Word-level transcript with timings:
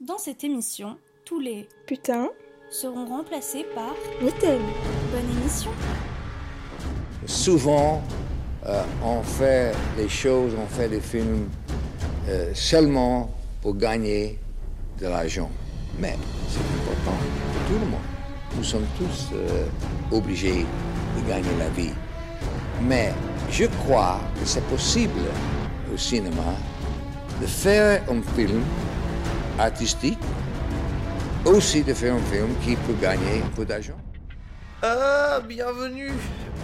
Dans 0.00 0.18
cette 0.18 0.42
émission, 0.42 0.98
tous 1.24 1.38
les 1.38 1.68
Putain. 1.86 2.28
seront 2.68 3.06
remplacés 3.06 3.64
par 3.76 3.94
Mitten. 4.20 4.60
Bonne 5.12 5.38
émission. 5.38 5.70
Souvent, 7.26 8.02
euh, 8.66 8.82
on 9.04 9.22
fait 9.22 9.72
les 9.96 10.08
choses, 10.08 10.52
on 10.60 10.66
fait 10.66 10.88
des 10.88 11.00
films 11.00 11.48
euh, 12.28 12.50
seulement 12.54 13.30
pour 13.62 13.76
gagner 13.76 14.40
de 15.00 15.06
l'argent. 15.06 15.48
Mais 16.00 16.16
c'est 16.48 16.58
important 16.58 17.16
pour 17.52 17.68
tout 17.68 17.84
le 17.84 17.88
monde. 17.88 18.00
Nous 18.56 18.64
sommes 18.64 18.86
tous 18.98 19.28
euh, 19.32 19.66
obligés 20.10 20.66
de 21.16 21.28
gagner 21.28 21.56
la 21.56 21.68
vie. 21.68 21.92
Mais 22.82 23.12
je 23.48 23.66
crois 23.66 24.18
que 24.40 24.44
c'est 24.44 24.66
possible 24.66 25.20
au 25.94 25.96
cinéma 25.96 26.56
de 27.40 27.46
faire 27.46 28.02
un 28.10 28.20
film 28.34 28.60
artistique, 29.58 30.18
aussi 31.44 31.84
de 31.84 31.94
faire 31.94 32.14
un 32.14 32.18
film 32.18 32.48
qui 32.62 32.76
peut 32.76 32.94
gagner 33.00 33.42
un 33.42 33.48
peu 33.50 33.64
d'argent. 33.64 33.96
Ah, 34.82 35.40
bienvenue 35.46 36.10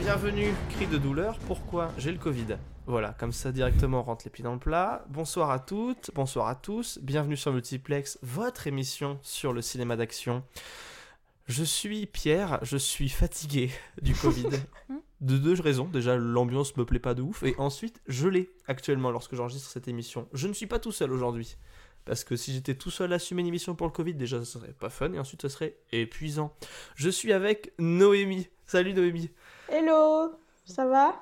Bienvenue, 0.01 0.53
cri 0.71 0.87
de 0.87 0.99
douleur, 0.99 1.39
pourquoi 1.47 1.93
J'ai 1.99 2.11
le 2.11 2.19
Covid? 2.19 2.57
Voilà, 2.87 3.15
comme 3.19 3.33
ça 3.33 3.53
directement 3.53 4.01
on 4.01 4.03
rentre 4.03 4.25
les 4.25 4.31
pieds 4.31 4.43
dans 4.43 4.55
le 4.55 4.59
plat. 4.59 5.05
Bonsoir 5.09 5.51
à 5.51 5.59
toutes, 5.59 6.11
bonsoir 6.15 6.49
à 6.49 6.55
tous, 6.55 6.99
bienvenue 7.03 7.37
sur 7.37 7.53
Multiplex, 7.53 8.19
votre 8.23 8.67
émission 8.67 9.19
sur 9.23 9.53
le 9.53 9.63
cinéma 9.63 9.97
d'action. 9.97 10.43
Je 11.47 11.65
suis 11.65 12.07
Pierre, 12.07 12.59
je 12.63 12.77
suis 12.77 13.09
fatigué 13.09 13.71
du 14.03 14.15
Covid. 14.15 14.49
de 15.21 15.37
deux 15.37 15.61
raisons. 15.61 15.85
Déjà, 15.85 16.17
l'ambiance 16.17 16.77
me 16.77 16.85
plaît 16.85 16.99
pas 16.99 17.15
de 17.15 17.23
ouf. 17.23 17.43
Et 17.43 17.55
ensuite, 17.59 18.01
je 18.07 18.29
l'ai 18.29 18.51
actuellement 18.67 19.11
lorsque 19.11 19.35
j'enregistre 19.35 19.69
cette 19.69 19.89
émission. 19.89 20.29
Je 20.33 20.49
ne 20.49 20.53
suis 20.53 20.67
pas 20.67 20.79
tout 20.79 20.93
seul 20.93 21.13
aujourd'hui. 21.13 21.57
Parce 22.05 22.25
que 22.25 22.35
si 22.37 22.53
j'étais 22.53 22.75
tout 22.75 22.91
seul 22.91 23.13
à 23.13 23.17
assumer 23.17 23.43
une 23.43 23.49
émission 23.49 23.75
pour 23.75 23.87
le 23.87 23.93
Covid, 23.93 24.15
déjà, 24.15 24.39
ça 24.39 24.45
serait 24.45 24.73
pas 24.73 24.91
fun. 24.91 25.13
Et 25.13 25.19
ensuite, 25.19 25.43
ça 25.43 25.49
serait 25.49 25.77
épuisant. 25.93 26.53
Je 26.97 27.11
suis 27.11 27.33
avec 27.33 27.73
Noémie. 27.79 28.49
Salut 28.67 28.95
Noémie. 28.95 29.31
Hello. 29.69 30.33
Ça 30.65 30.87
va? 30.87 31.15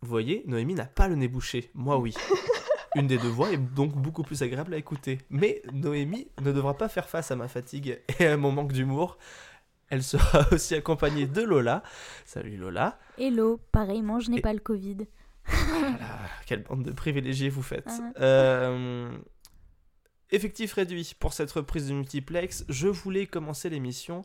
Vous 0.00 0.08
voyez, 0.08 0.42
Noémie 0.46 0.74
n'a 0.74 0.84
pas 0.84 1.08
le 1.08 1.14
nez 1.16 1.28
bouché. 1.28 1.70
Moi, 1.74 1.98
oui. 1.98 2.14
Une 2.94 3.06
des 3.06 3.18
deux 3.18 3.28
voix 3.28 3.50
est 3.52 3.56
donc 3.58 3.92
beaucoup 3.92 4.22
plus 4.22 4.42
agréable 4.42 4.72
à 4.74 4.76
écouter. 4.76 5.18
Mais 5.30 5.62
Noémie 5.72 6.28
ne 6.40 6.52
devra 6.52 6.74
pas 6.76 6.88
faire 6.88 7.08
face 7.08 7.30
à 7.30 7.36
ma 7.36 7.48
fatigue 7.48 8.00
et 8.18 8.26
à 8.26 8.36
mon 8.36 8.50
manque 8.52 8.72
d'humour. 8.72 9.18
Elle 9.90 10.02
sera 10.02 10.46
aussi 10.52 10.74
accompagnée 10.74 11.26
de 11.26 11.42
Lola. 11.42 11.82
Salut 12.24 12.56
Lola. 12.56 12.98
Hello, 13.18 13.58
pareillement, 13.72 14.20
je 14.20 14.30
n'ai 14.30 14.38
Et- 14.38 14.42
pas 14.42 14.52
le 14.52 14.60
Covid. 14.60 14.98
Voilà, 15.50 15.98
quelle 16.46 16.62
bande 16.62 16.82
de 16.82 16.92
privilégiés 16.92 17.48
vous 17.48 17.62
faites. 17.62 17.88
Ah. 17.88 18.20
Euh, 18.20 19.10
Effectif 20.30 20.74
réduit 20.74 21.14
pour 21.18 21.32
cette 21.32 21.50
reprise 21.52 21.88
de 21.88 21.94
multiplex. 21.94 22.64
Je 22.68 22.88
voulais 22.88 23.26
commencer 23.26 23.70
l'émission 23.70 24.24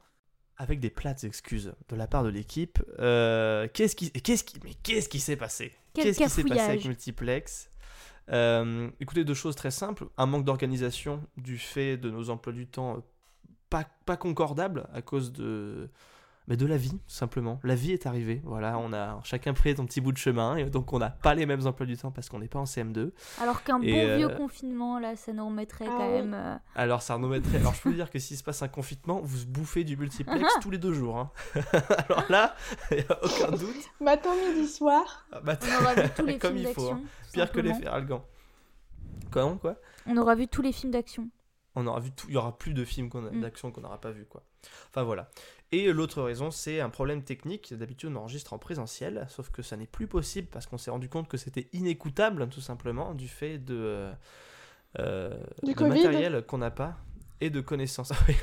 avec 0.57 0.79
des 0.79 0.89
plates 0.89 1.23
excuses 1.23 1.73
de 1.89 1.95
la 1.95 2.07
part 2.07 2.23
de 2.23 2.29
l'équipe. 2.29 2.83
Euh, 2.99 3.67
qu'est-ce 3.73 3.95
qui, 3.95 4.11
qu'est-ce 4.11 4.43
qui, 4.43 4.59
mais 4.63 4.73
qu'est-ce 4.83 5.09
qui 5.09 5.19
s'est 5.19 5.35
passé? 5.35 5.73
Qu'est-ce 5.93 6.21
qui 6.21 6.29
s'est 6.29 6.43
passé 6.43 6.61
avec 6.61 6.85
multiplex? 6.85 7.69
Euh, 8.29 8.89
Écoutez, 8.99 9.23
deux 9.23 9.33
choses 9.33 9.55
très 9.55 9.71
simples. 9.71 10.07
Un 10.17 10.25
manque 10.25 10.45
d'organisation 10.45 11.23
du 11.37 11.57
fait 11.57 11.97
de 11.97 12.09
nos 12.09 12.29
emplois 12.29 12.53
du 12.53 12.67
temps 12.67 13.03
pas, 13.69 13.85
pas 14.05 14.17
concordables 14.17 14.88
à 14.93 15.01
cause 15.01 15.31
de, 15.31 15.89
mais 16.47 16.58
de 16.58 16.66
la 16.66 16.77
vie, 16.77 16.99
simplement. 17.08 17.59
La 17.63 17.75
vie 17.75 17.91
est 17.91 18.05
arrivée. 18.05 18.41
Voilà, 18.44 18.77
on 18.77 18.91
a 18.94 19.19
chacun 19.23 19.53
pris 19.53 19.75
son 19.75 19.86
petit 19.86 20.02
bout 20.02 20.11
de 20.11 20.17
chemin 20.17 20.58
et 20.58 20.66
donc 20.66 20.91
on 20.94 21.00
n'a 21.00 21.09
pas 21.09 21.33
les 21.35 21.45
mêmes 21.45 21.66
emplois 21.66 21.85
du 21.85 21.95
temps 21.97 22.11
parce 22.11 22.27
qu'on 22.30 22.39
n'est 22.39 22.47
pas 22.47 22.59
en 22.59 22.66
CM2. 22.66 23.11
Alors 23.41 23.63
qu'un 23.63 23.80
bon 23.80 23.85
euh, 23.88 24.17
vieux 24.17 24.30
confinement, 24.30 25.00
là, 25.00 25.16
ça 25.16 25.31
nous 25.33 25.45
remettrait 25.45 25.85
Ah 25.88 25.94
quand 25.97 26.08
oui. 26.08 26.13
même. 26.22 26.33
euh, 26.33 26.55
Alors 26.75 27.02
ça 27.02 27.17
nous 27.17 27.27
mettrait. 27.30 27.58
Alors 27.59 27.73
je 27.73 27.81
peux 27.81 27.89
vous 27.89 27.95
dire 28.02 28.09
que 28.11 28.19
s'il 28.19 28.38
se 28.38 28.44
passe 28.44 28.61
un 28.61 28.67
confinement, 28.67 29.22
vous 29.23 29.45
bouffez 29.47 29.83
du 29.83 29.95
multiplex 29.97 30.44
tous 30.61 30.69
les 30.72 30.77
deux 30.77 30.94
jours. 30.94 31.17
hein. 31.17 31.31
Alors 32.09 32.23
là, 32.30 32.55
il 32.91 32.97
n'y 32.97 33.03
a 33.03 33.23
aucun 33.23 33.52
doute. 33.52 33.89
Matin, 34.02 34.31
midi, 34.35 34.67
soir. 34.67 35.25
Ah, 35.31 35.40
bah, 35.41 35.57
On 35.62 35.81
aura 35.84 35.94
vu 35.96 36.09
tous 36.16 36.25
les 36.25 36.38
Comme 36.40 36.56
films 36.57 36.67
il 36.69 36.73
faut, 36.73 36.81
d'action. 36.81 36.96
hein. 36.96 37.01
tout 37.28 37.31
Pire 37.34 37.51
que 37.51 37.59
les. 37.62 37.73
Feralgan. 37.73 38.23
Comment 39.31 39.57
quoi 39.57 39.75
On 40.06 40.17
aura 40.17 40.35
vu 40.35 40.47
tous 40.47 40.62
les 40.62 40.72
films 40.72 40.91
d'action. 40.91 41.29
on 41.75 41.88
aura 41.88 42.00
vu 42.00 42.12
tout, 42.12 42.28
il 42.29 42.35
y 42.35 42.38
aura 42.38 42.56
plus 42.57 42.73
de 42.73 42.85
films 42.85 43.09
qu'on 43.09 43.25
a- 43.25 43.31
Mm. 43.31 43.41
d'action 43.41 43.72
qu'on 43.72 43.81
n'aura 43.81 44.00
pas 44.00 44.12
vu 44.12 44.25
quoi. 44.25 44.44
Enfin 44.90 45.03
voilà. 45.03 45.29
Et 45.75 45.91
l'autre 45.91 46.22
raison, 46.22 46.51
c'est 46.51 46.81
un 46.81 46.89
problème 46.91 47.23
technique. 47.23 47.73
D'habitude, 47.73 48.11
on 48.13 48.17
enregistre 48.17 48.53
en 48.53 48.59
présentiel, 48.59 49.25
sauf 49.28 49.50
que 49.50 49.63
ça 49.63 49.75
n'est 49.75 49.88
plus 49.88 50.06
possible 50.06 50.47
parce 50.51 50.67
qu'on 50.67 50.78
s'est 50.78 50.91
rendu 50.91 51.09
compte 51.09 51.28
que 51.28 51.35
c'était 51.38 51.67
inécoutable, 51.73 52.47
tout 52.47 52.61
simplement, 52.61 53.16
du 53.16 53.28
fait 53.28 53.57
de, 53.57 53.73
euh, 53.75 54.13
euh, 55.00 55.35
Du 55.63 55.73
de 55.73 55.84
matériel 55.85 56.45
qu'on 56.45 56.59
n'a 56.59 56.69
pas 56.69 56.97
et 57.41 57.50
de 57.50 57.59
connaissances. 57.59 58.11
Oui. 58.28 58.35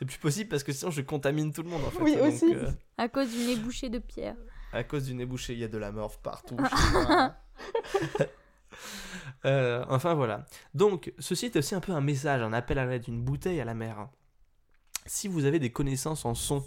c'est 0.00 0.04
plus 0.04 0.18
possible 0.18 0.48
parce 0.50 0.64
que 0.64 0.72
sinon 0.72 0.90
je 0.90 1.02
contamine 1.02 1.52
tout 1.52 1.62
le 1.62 1.68
monde 1.68 1.82
en 1.86 1.90
fait. 1.90 2.02
Oui, 2.02 2.16
Donc, 2.16 2.24
aussi. 2.26 2.54
euh, 2.56 2.70
à 2.98 3.08
cause 3.08 3.30
du 3.30 3.38
nez 3.46 3.54
bouché 3.56 3.88
de 3.88 3.98
pierre. 4.00 4.34
à 4.72 4.82
cause 4.82 5.04
du 5.04 5.14
nez 5.14 5.26
bouché, 5.26 5.52
il 5.52 5.60
y 5.60 5.64
a 5.64 5.68
de 5.68 5.78
la 5.78 5.92
morve 5.92 6.18
partout. 6.22 6.56
Euh, 9.46 9.84
enfin 9.88 10.12
voilà. 10.12 10.44
Donc, 10.74 11.12
ceci 11.18 11.46
est 11.46 11.56
aussi 11.56 11.74
un 11.74 11.80
peu 11.80 11.92
un 11.92 12.02
message, 12.02 12.42
un 12.42 12.52
appel 12.52 12.78
à 12.78 12.84
l'aide, 12.84 13.08
une 13.08 13.22
bouteille 13.22 13.58
à 13.60 13.64
la 13.64 13.72
mer. 13.72 14.08
Si 15.06 15.28
vous 15.28 15.44
avez 15.44 15.58
des 15.58 15.70
connaissances 15.70 16.24
en 16.24 16.34
son, 16.34 16.64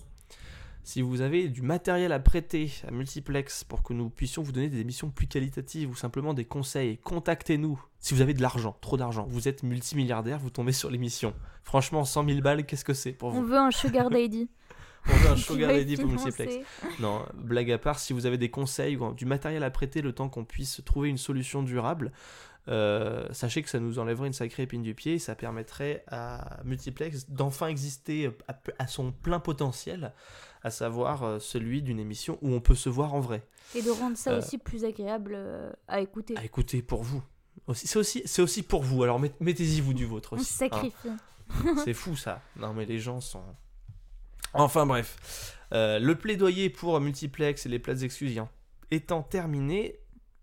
si 0.83 1.01
vous 1.01 1.21
avez 1.21 1.47
du 1.47 1.61
matériel 1.61 2.11
à 2.11 2.19
prêter 2.19 2.71
à 2.85 2.91
Multiplex 2.91 3.63
pour 3.63 3.83
que 3.83 3.93
nous 3.93 4.09
puissions 4.09 4.41
vous 4.43 4.51
donner 4.51 4.67
des 4.67 4.81
émissions 4.81 5.09
plus 5.09 5.27
qualitatives 5.27 5.89
ou 5.89 5.95
simplement 5.95 6.33
des 6.33 6.43
conseils, 6.43 6.97
contactez-nous. 6.97 7.81
Si 7.99 8.13
vous 8.13 8.21
avez 8.21 8.33
de 8.33 8.41
l'argent, 8.41 8.75
trop 8.81 8.97
d'argent, 8.97 9.25
vous 9.29 9.47
êtes 9.47 9.63
multimilliardaire, 9.63 10.39
vous 10.39 10.49
tombez 10.49 10.73
sur 10.73 10.89
l'émission. 10.89 11.33
Franchement, 11.63 12.03
100 12.03 12.27
000 12.27 12.41
balles, 12.41 12.65
qu'est-ce 12.65 12.83
que 12.83 12.93
c'est 12.93 13.13
pour 13.13 13.29
On 13.29 13.31
vous 13.41 13.45
veut 13.45 13.57
un 13.57 13.71
sugar 13.71 14.09
daddy. 14.09 14.49
On 15.07 15.13
veut 15.13 15.29
un 15.29 15.37
sugar 15.37 15.69
daddy 15.69 15.95
pour 15.97 16.09
Multiplex. 16.09 16.55
Non, 16.99 17.25
blague 17.33 17.71
à 17.71 17.77
part, 17.77 17.99
si 17.99 18.11
vous 18.11 18.25
avez 18.25 18.37
des 18.37 18.49
conseils 18.49 18.97
ou 18.97 19.13
du 19.13 19.25
matériel 19.25 19.63
à 19.63 19.71
prêter 19.71 20.01
le 20.01 20.11
temps 20.11 20.27
qu'on 20.27 20.43
puisse 20.43 20.81
trouver 20.83 21.07
une 21.07 21.17
solution 21.17 21.63
durable, 21.63 22.11
euh, 22.69 23.27
sachez 23.33 23.61
que 23.61 23.69
ça 23.69 23.79
nous 23.79 23.99
enlèverait 23.99 24.27
une 24.27 24.33
sacrée 24.33 24.63
épine 24.63 24.81
du 24.83 24.95
pied 24.95 25.13
et 25.15 25.19
ça 25.19 25.35
permettrait 25.35 26.03
à 26.07 26.59
Multiplex 26.63 27.29
d'enfin 27.29 27.67
exister 27.67 28.31
à, 28.47 28.57
à 28.79 28.87
son 28.87 29.11
plein 29.11 29.39
potentiel, 29.39 30.13
à 30.63 30.69
savoir 30.71 31.23
euh, 31.23 31.39
celui 31.39 31.81
d'une 31.81 31.99
émission 31.99 32.37
où 32.41 32.53
on 32.53 32.61
peut 32.61 32.75
se 32.75 32.87
voir 32.89 33.13
en 33.13 33.19
vrai. 33.19 33.43
Et 33.75 33.81
de 33.81 33.89
rendre 33.89 34.15
ça 34.17 34.31
Euh, 34.31 34.37
aussi 34.39 34.57
plus 34.57 34.85
agréable 34.85 35.33
euh, 35.35 35.71
à 35.87 35.99
écouter. 35.99 36.37
À 36.37 36.43
écouter 36.45 36.81
pour 36.81 37.03
vous. 37.03 37.21
Aussi- 37.67 37.87
C'est 37.87 37.99
aussi, 37.99 38.21
c'est 38.25 38.41
aussi 38.41 38.63
pour 38.63 38.81
vous, 38.83 39.03
alors 39.03 39.19
met- 39.19 39.33
mettez-y 39.39 39.81
vous 39.81 39.93
du 39.93 40.05
vôtre 40.05 40.33
On 40.33 40.37
aussi. 40.37 40.53
se 40.53 40.63
hein. 40.63 40.69
sacrifie. 40.71 41.09
C'est 41.83 41.93
fou 41.93 42.15
ça. 42.15 42.41
Non 42.55 42.73
mais 42.73 42.85
les 42.85 42.99
gens 42.99 43.19
sont... 43.19 43.43
Enfin 44.53 44.85
bref. 44.85 45.57
Euh, 45.73 45.99
le 45.99 46.15
plaidoyer 46.15 46.69
pour 46.69 46.99
Multiplex 47.01 47.65
et 47.65 47.69
les 47.69 47.79
plates 47.79 48.03
excuses 48.03 48.39
étant 48.91 49.23
terminé, 49.23 49.99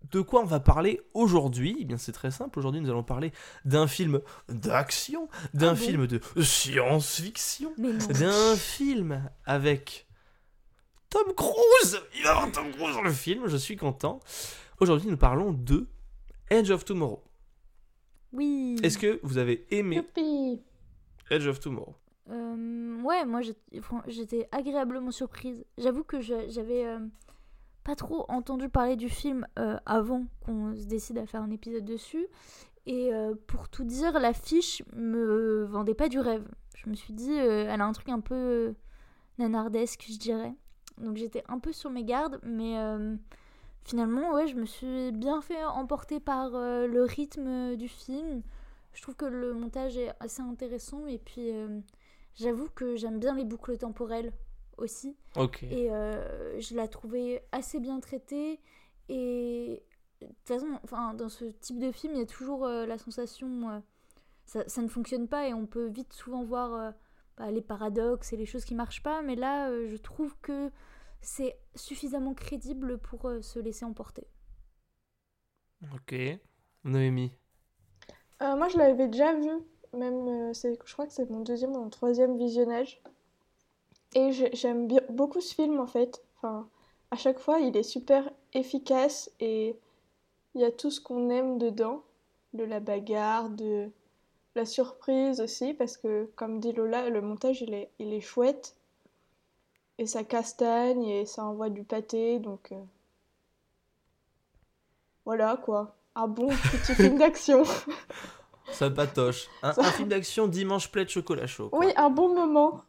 de 0.09 0.21
quoi 0.21 0.41
on 0.41 0.45
va 0.45 0.59
parler 0.59 1.01
aujourd'hui 1.13 1.77
Eh 1.79 1.85
bien 1.85 1.97
c'est 1.97 2.11
très 2.11 2.31
simple. 2.31 2.57
Aujourd'hui 2.59 2.81
nous 2.81 2.89
allons 2.89 3.03
parler 3.03 3.31
d'un 3.65 3.87
film 3.87 4.19
d'action, 4.49 5.29
d'un 5.53 5.69
Ah 5.69 5.73
bon 5.73 5.75
film 5.79 6.07
de 6.07 6.19
science-fiction, 6.41 7.73
d'un 7.77 8.55
film 8.55 9.29
avec 9.45 10.07
Tom 11.09 11.33
Cruise. 11.35 11.99
Il 12.15 12.23
va 12.23 12.29
y 12.29 12.31
avoir 12.31 12.51
Tom 12.51 12.71
Cruise 12.71 12.95
dans 12.95 13.01
le 13.03 13.11
film, 13.11 13.47
je 13.47 13.57
suis 13.57 13.75
content. 13.77 14.19
Aujourd'hui 14.79 15.09
nous 15.09 15.17
parlons 15.17 15.51
de 15.53 15.87
Edge 16.49 16.71
of 16.71 16.83
Tomorrow. 16.85 17.23
Oui. 18.33 18.77
Est-ce 18.83 18.97
que 18.97 19.19
vous 19.23 19.37
avez 19.37 19.65
aimé 19.71 19.97
Youpi. 19.97 20.61
Edge 21.29 21.47
of 21.47 21.59
Tomorrow? 21.59 21.95
Euh, 22.29 23.01
ouais, 23.01 23.25
moi 23.25 23.41
j'étais 24.07 24.47
agréablement 24.51 25.11
surprise. 25.11 25.65
J'avoue 25.77 26.03
que 26.03 26.21
j'avais 26.21 26.85
euh, 26.85 26.99
pas 27.83 27.95
trop 27.95 28.25
entendu 28.29 28.69
parler 28.69 28.95
du 28.95 29.09
film 29.09 29.47
euh, 29.57 29.77
avant 29.85 30.25
qu'on 30.45 30.75
se 30.75 30.85
décide 30.85 31.17
à 31.17 31.25
faire 31.25 31.41
un 31.41 31.51
épisode 31.51 31.85
dessus. 31.85 32.27
Et 32.85 33.13
euh, 33.13 33.35
pour 33.47 33.69
tout 33.69 33.83
dire, 33.83 34.19
l'affiche 34.19 34.83
me 34.95 35.63
vendait 35.65 35.93
pas 35.93 36.09
du 36.09 36.19
rêve. 36.19 36.47
Je 36.75 36.89
me 36.89 36.95
suis 36.95 37.13
dit, 37.13 37.39
euh, 37.39 37.67
elle 37.69 37.81
a 37.81 37.85
un 37.85 37.91
truc 37.91 38.09
un 38.09 38.19
peu 38.19 38.73
nanardesque, 39.37 40.05
je 40.09 40.17
dirais. 40.17 40.53
Donc 40.97 41.17
j'étais 41.17 41.43
un 41.47 41.59
peu 41.59 41.71
sur 41.71 41.89
mes 41.89 42.03
gardes, 42.03 42.39
mais 42.43 42.75
finalement, 43.83 44.33
ouais, 44.33 44.47
je 44.47 44.55
me 44.55 44.65
suis 44.65 45.11
bien 45.11 45.41
fait 45.41 45.63
emporter 45.63 46.19
par 46.19 46.51
le 46.51 47.03
rythme 47.03 47.75
du 47.75 47.87
film. 47.87 48.43
Je 48.93 49.01
trouve 49.01 49.15
que 49.15 49.25
le 49.25 49.53
montage 49.53 49.97
est 49.97 50.11
assez 50.19 50.41
intéressant 50.41 51.07
et 51.07 51.17
puis 51.17 51.49
j'avoue 52.35 52.67
que 52.75 52.97
j'aime 52.97 53.19
bien 53.19 53.33
les 53.33 53.45
boucles 53.45 53.77
temporelles 53.77 54.31
aussi 54.81 55.15
et 55.71 55.91
euh, 55.91 56.59
je 56.59 56.75
la 56.75 56.87
trouvais 56.87 57.45
assez 57.51 57.79
bien 57.79 57.99
traitée 57.99 58.59
et 59.09 59.83
de 60.21 60.27
toute 60.27 60.47
façon 60.47 60.79
enfin 60.83 61.13
dans 61.13 61.29
ce 61.29 61.45
type 61.45 61.79
de 61.79 61.91
film 61.91 62.13
il 62.13 62.19
y 62.19 62.23
a 62.23 62.25
toujours 62.25 62.65
euh, 62.65 62.85
la 62.85 62.97
sensation 62.97 63.69
euh, 63.69 63.79
ça, 64.45 64.67
ça 64.67 64.81
ne 64.81 64.87
fonctionne 64.87 65.27
pas 65.27 65.47
et 65.47 65.53
on 65.53 65.65
peut 65.65 65.87
vite 65.87 66.13
souvent 66.13 66.43
voir 66.43 66.73
euh, 66.73 66.91
bah, 67.37 67.51
les 67.51 67.61
paradoxes 67.61 68.33
et 68.33 68.37
les 68.37 68.45
choses 68.45 68.65
qui 68.65 68.75
marchent 68.75 69.03
pas 69.03 69.21
mais 69.21 69.35
là 69.35 69.69
euh, 69.69 69.87
je 69.87 69.97
trouve 69.97 70.35
que 70.41 70.71
c'est 71.21 71.57
suffisamment 71.75 72.33
crédible 72.33 72.97
pour 72.97 73.27
euh, 73.27 73.41
se 73.41 73.59
laisser 73.59 73.85
emporter 73.85 74.27
Ok. 75.93 76.13
Noémie. 76.83 77.31
Euh, 78.41 78.55
moi, 78.55 78.67
je 78.69 78.77
l'avais 78.77 79.07
déjà 79.07 79.33
vu 79.33 79.49
même, 79.93 80.27
euh, 80.27 80.53
c'est, 80.53 80.77
je 80.85 80.93
crois 80.93 81.05
que 81.05 81.13
c'est 81.13 81.29
mon 81.29 81.41
deuxième 81.41 81.71
ou 81.71 81.79
mon 81.79 81.89
troisième 81.89 82.37
visionnage. 82.37 83.01
Et 84.15 84.31
j'ai- 84.31 84.53
j'aime 84.55 84.87
beaucoup 85.09 85.41
ce 85.41 85.53
film 85.55 85.79
en 85.79 85.87
fait. 85.87 86.21
Enfin, 86.37 86.67
à 87.11 87.15
chaque 87.17 87.39
fois, 87.39 87.59
il 87.59 87.75
est 87.77 87.83
super 87.83 88.29
efficace 88.53 89.31
et 89.39 89.75
il 90.55 90.61
y 90.61 90.65
a 90.65 90.71
tout 90.71 90.91
ce 90.91 91.01
qu'on 91.01 91.29
aime 91.29 91.57
dedans. 91.57 92.03
De 92.53 92.63
la 92.65 92.79
bagarre, 92.81 93.49
de 93.49 93.89
la 94.55 94.65
surprise 94.65 95.41
aussi, 95.41 95.73
parce 95.73 95.97
que 95.97 96.29
comme 96.35 96.59
dit 96.59 96.73
Lola, 96.73 97.09
le 97.09 97.21
montage 97.21 97.61
il 97.61 97.73
est, 97.73 97.89
il 97.99 98.13
est 98.13 98.21
chouette. 98.21 98.75
Et 99.97 100.05
ça 100.05 100.23
castagne 100.25 101.03
et 101.05 101.25
ça 101.25 101.45
envoie 101.45 101.69
du 101.69 101.83
pâté, 101.83 102.39
donc 102.39 102.73
euh, 102.73 102.83
voilà 105.25 105.57
quoi. 105.57 105.95
Un 106.15 106.27
bon 106.27 106.47
petit 106.49 106.93
film 106.95 107.17
d'action. 107.19 107.63
Ça 108.71 108.89
patoche. 108.89 109.47
Un, 109.63 109.69
un 109.77 109.91
film 109.91 110.09
d'action 110.09 110.47
dimanche 110.47 110.91
plaid 110.91 111.07
chocolat 111.09 111.47
chaud. 111.47 111.69
quoi. 111.69 111.79
Oui, 111.79 111.93
un 111.95 112.09
bon 112.09 112.33
moment. 112.33 112.83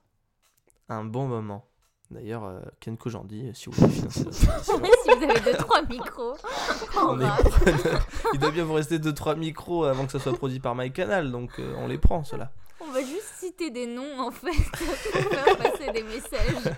Un 0.93 1.05
bon 1.05 1.27
moment. 1.27 1.65
D'ailleurs, 2.11 2.45
euh, 2.45 2.61
Ken 2.81 2.99
Kojandi, 2.99 3.51
si 3.55 3.71
vous 3.71 3.73
voulez 3.73 3.93
financer 3.93 4.31
si 4.33 4.71
vous 4.73 5.25
avez 5.25 5.41
deux 5.41 5.57
trois 5.57 5.81
micros, 5.83 6.37
on 6.97 7.01
on 7.09 7.21
est 7.21 7.25
va. 7.25 7.37
preneur. 7.37 8.07
Il 8.35 8.39
doit 8.39 8.51
bien 8.51 8.65
vous 8.65 8.75
rester 8.75 8.99
2-3 8.99 9.37
micros 9.39 9.85
avant 9.85 10.05
que 10.05 10.13
ça 10.13 10.19
soit 10.19 10.35
produit 10.35 10.61
par 10.61 10.75
MyCanal, 10.75 11.33
donc 11.33 11.59
euh, 11.59 11.75
on 11.79 11.89
les 11.89 11.97
prend, 11.97 12.23
ceux-là. 12.23 12.53
On 12.81 12.91
va 12.93 13.01
juste 13.01 13.33
citer 13.39 13.71
des 13.71 13.87
noms 13.87 14.21
en 14.21 14.31
fait 14.31 14.51
pour 14.51 14.95
faire 14.95 15.57
passer 15.57 15.91
des 15.93 16.03
messages. 16.03 16.75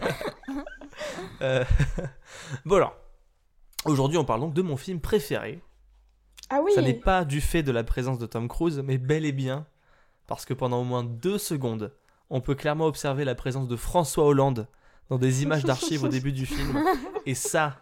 Euh, 1.41 1.65
bon 2.65 2.77
alors, 2.77 2.95
aujourd'hui 3.87 4.19
on 4.19 4.25
parle 4.25 4.41
donc 4.41 4.55
de 4.55 4.63
mon 4.63 4.77
film 4.77 5.01
préféré. 5.01 5.61
Ah 6.51 6.61
oui. 6.63 6.73
Ça 6.75 6.83
n'est 6.83 6.95
pas 6.95 7.25
du 7.25 7.41
fait 7.41 7.65
de 7.65 7.73
la 7.73 7.83
présence 7.83 8.19
de 8.19 8.27
Tom 8.27 8.47
Cruise, 8.47 8.81
mais 8.85 8.99
bel 8.99 9.25
et 9.25 9.33
bien 9.33 9.67
parce 10.27 10.45
que 10.45 10.55
pendant 10.55 10.81
au 10.81 10.85
moins 10.85 11.03
deux 11.03 11.39
secondes, 11.39 11.93
on 12.35 12.41
peut 12.41 12.57
clairement 12.57 12.87
observer 12.87 13.25
la 13.25 13.37
présence 13.37 13.69
de 13.69 13.77
François 13.77 14.25
Hollande 14.25 14.67
dans 15.09 15.19
des 15.19 15.45
images 15.45 15.65
d'archives 15.65 16.03
au 16.03 16.09
début 16.17 16.33
du 16.33 16.47
film. 16.47 16.85
Et 17.27 17.35
ça, 17.37 17.77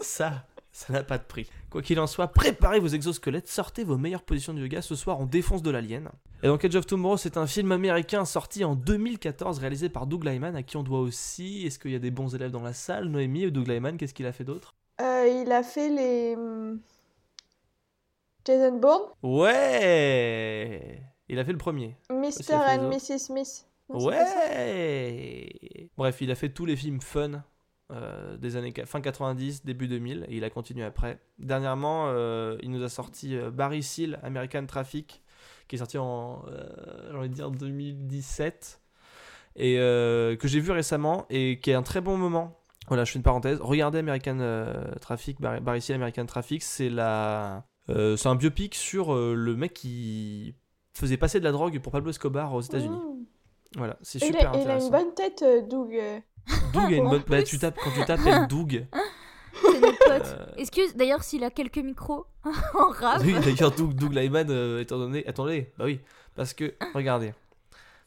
ça, 0.00 0.44
ça 0.72 0.92
n'a 0.92 1.04
pas 1.04 1.18
de 1.18 1.22
prix. 1.22 1.48
Quoi 1.70 1.82
qu'il 1.82 2.00
en 2.00 2.08
soit, 2.08 2.26
préparez 2.26 2.80
vos 2.80 2.88
exosquelettes, 2.88 3.46
sortez 3.46 3.84
vos 3.84 3.96
meilleures 3.96 4.24
positions 4.24 4.54
de 4.54 4.60
yoga. 4.60 4.82
Ce 4.82 4.96
soir, 4.96 5.20
on 5.20 5.26
défonce 5.26 5.62
de 5.62 5.70
l'alien. 5.70 6.10
Et 6.42 6.48
donc, 6.48 6.64
Edge 6.64 6.74
of 6.74 6.84
Tomorrow, 6.84 7.16
c'est 7.16 7.36
un 7.36 7.46
film 7.46 7.70
américain 7.70 8.24
sorti 8.24 8.64
en 8.64 8.74
2014, 8.74 9.60
réalisé 9.60 9.88
par 9.88 10.08
Doug 10.08 10.24
Lyman, 10.24 10.56
à 10.56 10.64
qui 10.64 10.76
on 10.76 10.82
doit 10.82 10.98
aussi. 10.98 11.64
Est-ce 11.64 11.78
qu'il 11.78 11.92
y 11.92 11.94
a 11.94 12.00
des 12.00 12.10
bons 12.10 12.34
élèves 12.34 12.50
dans 12.50 12.62
la 12.62 12.72
salle? 12.72 13.06
Noémie 13.06 13.46
ou 13.46 13.50
Doug 13.52 13.68
Lyman, 13.68 13.96
qu'est-ce 13.96 14.14
qu'il 14.14 14.26
a 14.26 14.32
fait 14.32 14.42
d'autre? 14.42 14.74
Euh, 15.00 15.42
il 15.44 15.52
a 15.52 15.62
fait 15.62 15.90
les. 15.90 16.34
hum, 16.34 16.80
Jason 18.44 18.78
Bourne, 18.80 19.02
Ouais 19.22 21.00
Il 21.28 21.38
a 21.38 21.44
fait 21.44 21.52
le 21.52 21.58
premier. 21.58 21.96
Mr. 22.10 22.54
And 22.54 22.88
Mrs. 22.88 23.18
Smith. 23.18 23.64
Non, 23.88 24.04
Ouais 24.04 25.48
Bref, 25.96 26.20
il 26.20 26.30
a 26.30 26.34
fait 26.34 26.48
tous 26.50 26.66
les 26.66 26.76
films 26.76 27.00
fun 27.00 27.44
euh, 27.92 28.36
des 28.38 28.56
années 28.56 28.72
fin 28.86 29.00
90, 29.00 29.64
début 29.64 29.86
2000, 29.86 30.26
et 30.28 30.36
il 30.36 30.44
a 30.44 30.50
continué 30.50 30.84
après. 30.84 31.20
Dernièrement, 31.38 32.06
euh, 32.08 32.56
il 32.62 32.70
nous 32.70 32.82
a 32.82 32.88
sorti 32.88 33.36
euh, 33.36 33.50
Barry 33.50 33.82
Seal, 33.82 34.18
American 34.22 34.64
Traffic, 34.66 35.22
qui 35.68 35.76
est 35.76 35.78
sorti 35.78 35.98
en, 35.98 36.42
euh, 36.48 37.10
j'ai 37.10 37.16
envie 37.16 37.28
de 37.28 37.34
dire, 37.34 37.50
2017, 37.50 38.80
et 39.56 39.74
que 39.76 40.48
j'ai 40.48 40.60
vu 40.60 40.70
récemment, 40.70 41.26
et 41.28 41.60
qui 41.60 41.70
est 41.70 41.74
un 41.74 41.82
très 41.82 42.00
bon 42.00 42.16
moment. 42.16 42.58
Voilà, 42.88 43.04
je 43.04 43.12
fais 43.12 43.18
une 43.18 43.22
parenthèse. 43.22 43.60
Regardez 43.60 43.98
American 43.98 44.38
Traffic, 45.00 45.40
Barry, 45.40 45.60
Barry 45.60 45.82
Seal, 45.82 45.96
American 45.96 46.24
Traffic, 46.24 46.62
c'est 46.62 46.88
la... 46.88 47.66
c'est 47.88 48.26
un 48.26 48.34
biopic 48.34 48.74
sur 48.74 49.14
le 49.14 49.54
mec 49.54 49.74
qui 49.74 50.54
faisait 50.94 51.18
passer 51.18 51.38
de 51.38 51.44
la 51.44 51.52
drogue 51.52 51.78
pour 51.80 51.92
Pablo 51.92 52.10
Escobar 52.10 52.54
aux 52.54 52.62
États-Unis. 52.62 52.96
Mmh. 52.96 53.26
Voilà, 53.76 53.96
c'est 54.02 54.22
Et 54.22 54.26
Il 54.26 54.34
super 54.34 54.52
a, 54.52 54.56
il 54.56 54.58
a 54.58 54.60
intéressant. 54.62 54.86
une 54.86 54.92
bonne 54.92 55.14
tête, 55.14 55.42
euh, 55.42 55.62
Doug. 55.62 56.00
Doug 56.72 56.82
a 56.84 56.96
une 56.96 57.08
bonne. 57.08 57.22
Bah, 57.28 57.36
plus. 57.38 57.44
tu 57.44 57.58
tapes, 57.58 57.78
quand 57.82 57.90
tu 57.98 58.04
t'appelles 58.04 58.46
Doug. 58.48 58.86
C'est 59.62 59.80
notre 59.80 59.98
pote. 59.98 60.36
euh, 60.58 60.64
que 60.64 60.96
d'ailleurs 60.96 61.22
s'il 61.22 61.44
a 61.44 61.50
quelques 61.50 61.78
micros 61.78 62.24
en 62.74 62.88
rap 62.88 63.20
Oui, 63.22 63.34
d'ailleurs, 63.44 63.70
Doug, 63.70 63.94
Doug 63.94 64.12
Lyman, 64.14 64.46
euh, 64.50 64.80
étant 64.80 64.98
donné. 64.98 65.26
Attendez, 65.26 65.70
bah 65.78 65.84
oui. 65.86 66.00
Parce 66.34 66.54
que, 66.54 66.74
regardez. 66.94 67.34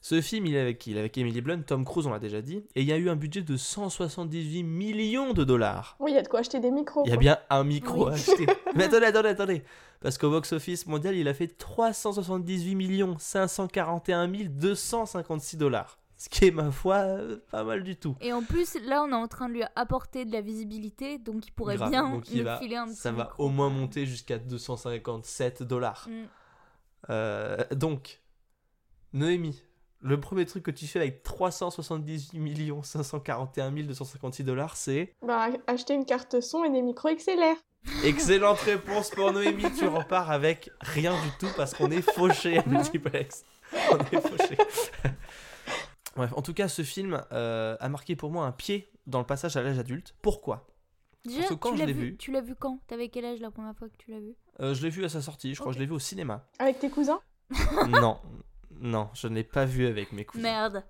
Ce 0.02 0.22
film, 0.22 0.46
il 0.46 0.56
est 0.56 0.60
avec 0.60 0.78
qui? 0.78 0.92
Il 0.92 0.98
est 0.98 1.00
avec 1.00 1.18
Emily 1.18 1.42
Blunt, 1.42 1.62
Tom 1.66 1.84
Cruise, 1.84 2.06
on 2.06 2.12
l'a 2.12 2.20
déjà 2.20 2.42
dit. 2.42 2.64
Et 2.76 2.82
il 2.82 2.88
y 2.88 2.92
a 2.94 2.98
eu 2.98 3.10
un 3.10 3.16
budget 3.16 3.42
de 3.42 3.58
178 3.58 4.62
millions 4.64 5.34
de 5.34 5.44
dollars. 5.44 5.96
Oui, 6.00 6.12
il 6.12 6.16
y 6.16 6.18
a 6.18 6.22
de 6.22 6.28
quoi 6.28 6.42
acheter 6.42 6.60
des 6.60 6.70
micros. 6.70 7.02
Il 7.06 7.10
y 7.10 7.14
a 7.14 7.18
bien 7.18 7.40
un 7.50 7.64
micro 7.64 8.06
Oui. 8.06 8.12
à 8.12 8.14
acheter. 8.14 8.46
Mais 8.76 8.84
attendez, 8.84 9.06
attendez, 9.08 9.30
attendez. 9.30 9.64
Parce 10.06 10.20
qu'au 10.20 10.30
box-office 10.30 10.86
mondial, 10.86 11.16
il 11.16 11.28
a 11.28 11.34
fait 11.34 11.48
378 11.48 12.76
millions 12.76 13.18
541 13.18 14.28
256 14.28 15.58
dollars. 15.58 15.98
Ce 16.16 16.30
qui 16.30 16.46
est, 16.46 16.52
ma 16.52 16.70
foi, 16.70 17.18
pas 17.50 17.64
mal 17.64 17.84
du 17.84 17.96
tout. 17.96 18.16
Et 18.22 18.32
en 18.32 18.44
plus, 18.44 18.76
là, 18.86 19.02
on 19.02 19.10
est 19.10 19.16
en 19.16 19.28
train 19.28 19.50
de 19.50 19.56
lui 19.56 19.64
apporter 19.76 20.26
de 20.26 20.32
la 20.32 20.42
visibilité, 20.42 21.18
donc 21.18 21.48
il 21.48 21.52
pourrait 21.54 21.78
Grave. 21.78 21.90
bien 21.90 22.08
Donc 22.12 22.30
il 22.30 22.38
nous 22.38 22.44
va- 22.44 22.60
filer 22.60 22.76
un 22.76 22.86
petit 22.86 22.98
ça 22.98 23.12
va 23.12 23.34
au 23.40 23.50
moins 23.50 23.72
monter 23.72 24.06
jusqu'à 24.06 24.38
257 24.38 25.64
dollars. 25.64 26.08
Mm. 26.08 26.26
Euh, 27.10 27.58
donc, 27.72 28.22
Noémie, 29.12 29.64
le 30.08 30.20
premier 30.20 30.46
truc 30.46 30.64
que 30.64 30.72
tu 30.72 30.86
fais 30.88 31.00
avec 31.00 31.24
378 31.24 32.84
541 32.84 33.72
256 33.72 34.44
dollars, 34.44 34.78
c'est 34.78 35.14
Bah, 35.26 35.48
acheter 35.68 35.94
une 35.96 36.06
carte 36.06 36.40
son 36.42 36.64
et 36.64 36.70
des 36.70 36.82
micros 36.84 37.10
XLR. 37.10 37.56
excellente 38.04 38.60
réponse 38.60 39.10
pour 39.10 39.32
Noémie. 39.34 39.64
Tu 39.78 39.88
repars 39.88 40.30
avec 40.32 40.70
rien 40.82 41.14
du 41.24 41.30
tout 41.40 41.52
parce 41.58 41.74
qu'on 41.74 41.90
est 41.92 42.02
fauché 42.04 42.58
à 42.60 42.64
multiplex. 42.68 43.44
On 43.92 43.98
est 43.98 44.22
fauché. 44.22 44.58
Bref, 46.16 46.32
en 46.36 46.42
tout 46.42 46.54
cas, 46.54 46.68
ce 46.68 46.84
film 46.84 47.22
euh, 47.32 47.76
a 47.80 47.90
marqué 47.90 48.16
pour 48.16 48.32
moi 48.32 48.46
un 48.46 48.52
pied 48.52 48.90
dans 49.08 49.20
le 49.20 49.26
passage 49.26 49.58
à 49.58 49.62
l'âge 49.64 49.80
adulte. 49.80 50.16
Pourquoi? 50.22 50.68
Déjà, 51.26 51.40
Parce 51.40 51.50
que 51.50 51.54
quand 51.56 51.72
tu 51.72 51.76
je 51.78 51.80
l'as 51.82 51.86
l'ai 51.88 51.94
vu, 51.94 52.06
vu- 52.12 52.18
tu 52.18 52.32
l'as 52.32 52.42
vu 52.42 52.56
quand? 52.56 52.80
T'avais 52.88 53.10
quel 53.10 53.26
âge 53.26 53.40
la 53.40 53.50
première 53.52 53.76
fois 53.76 53.90
que 53.90 53.98
tu 53.98 54.12
l'as 54.12 54.20
vu? 54.20 54.36
Euh, 54.62 54.74
Je 54.76 54.84
l'ai 54.84 54.90
vu 54.90 55.04
à 55.04 55.10
sa 55.10 55.22
sortie, 55.22 55.54
je 55.56 55.60
crois 55.60 55.72
que 55.72 55.76
je 55.76 55.80
l'ai 55.82 55.88
vu 55.88 55.94
au 55.94 56.00
cinéma. 56.00 56.48
Avec 56.60 56.80
tes 56.80 56.90
cousins? 56.90 57.20
Non, 57.90 58.20
non, 58.80 59.10
je 59.14 59.28
ne 59.28 59.36
l'ai 59.36 59.44
pas 59.44 59.66
vu 59.66 59.86
avec 59.88 60.12
mes 60.12 60.26
cousins. 60.26 60.44
Merde. 60.44 60.84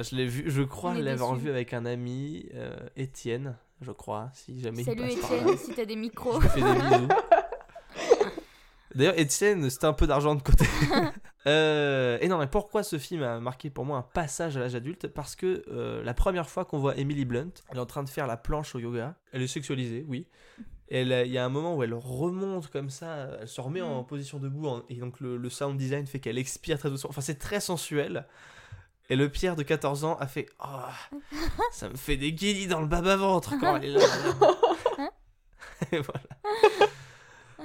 Je 0.00 0.14
l'ai 0.16 0.26
vu, 0.26 0.44
je 0.50 0.62
crois 0.62 0.94
l'avoir 0.94 1.34
vu 1.34 1.50
avec 1.50 1.72
un 1.74 1.84
ami, 1.84 2.46
euh, 2.54 2.76
Étienne, 2.96 3.56
je 3.80 3.90
crois, 3.90 4.30
si 4.32 4.60
jamais 4.60 4.82
il 4.82 4.84
Salut 4.84 5.00
par 5.00 5.10
Étienne, 5.10 5.46
là. 5.46 5.56
si 5.56 5.74
t'as 5.74 5.84
des 5.84 5.94
Je 5.94 5.98
micros. 5.98 6.40
lui 6.40 6.48
fais 6.48 6.60
des 6.60 6.72
bisous. 6.72 7.08
D'ailleurs, 8.94 9.18
Étienne, 9.18 9.68
c'était 9.70 9.86
un 9.86 9.92
peu 9.92 10.06
d'argent 10.06 10.34
de 10.34 10.42
côté. 10.42 10.64
Euh, 11.46 12.16
et 12.22 12.28
non, 12.28 12.38
mais 12.38 12.46
pourquoi 12.46 12.82
ce 12.82 12.98
film 12.98 13.22
a 13.22 13.38
marqué 13.38 13.68
pour 13.68 13.84
moi 13.84 13.98
un 13.98 14.02
passage 14.02 14.56
à 14.56 14.60
l'âge 14.60 14.74
adulte? 14.74 15.08
Parce 15.08 15.36
que 15.36 15.62
euh, 15.68 16.02
la 16.02 16.14
première 16.14 16.48
fois 16.48 16.64
qu'on 16.64 16.78
voit 16.78 16.96
Emily 16.96 17.26
Blunt, 17.26 17.50
elle 17.68 17.76
est 17.76 17.80
en 17.80 17.84
train 17.84 18.02
de 18.02 18.08
faire 18.08 18.26
la 18.26 18.38
planche 18.38 18.74
au 18.74 18.78
yoga. 18.78 19.14
Elle 19.30 19.42
est 19.42 19.46
sexualisée, 19.46 20.06
oui. 20.08 20.26
A- 20.92 21.24
il 21.24 21.32
y 21.32 21.38
a 21.38 21.44
un 21.44 21.48
moment 21.48 21.74
où 21.76 21.82
elle 21.82 21.94
remonte 21.94 22.68
comme 22.68 22.90
ça, 22.90 23.28
elle 23.40 23.48
se 23.48 23.60
remet 23.60 23.80
en 23.80 24.02
Mm. 24.02 24.06
position 24.06 24.38
debout, 24.38 24.66
en- 24.68 24.82
et 24.88 24.96
donc 24.96 25.20
le, 25.20 25.36
le 25.36 25.50
sound 25.50 25.76
design 25.78 26.06
fait 26.06 26.20
qu'elle 26.20 26.38
expire 26.38 26.78
très 26.78 26.90
doucement. 26.90 27.10
Enfin, 27.10 27.20
c'est 27.22 27.38
très 27.38 27.60
sensuel. 27.60 28.26
Et 29.10 29.16
le 29.16 29.28
Pierre 29.28 29.54
de 29.56 29.62
14 29.62 30.04
ans 30.04 30.16
a 30.18 30.26
fait 30.26 30.46
Oh, 30.64 30.66
ça 31.72 31.88
me 31.88 31.96
fait 31.96 32.16
des 32.16 32.32
guillis 32.32 32.66
dans 32.66 32.80
le 32.80 32.86
bas-bas-ventre 32.86 33.54
quand 33.60 33.76
elle 33.76 33.84
est 33.84 33.98
là. 33.98 34.00
et 35.92 35.98
voilà. 35.98 36.20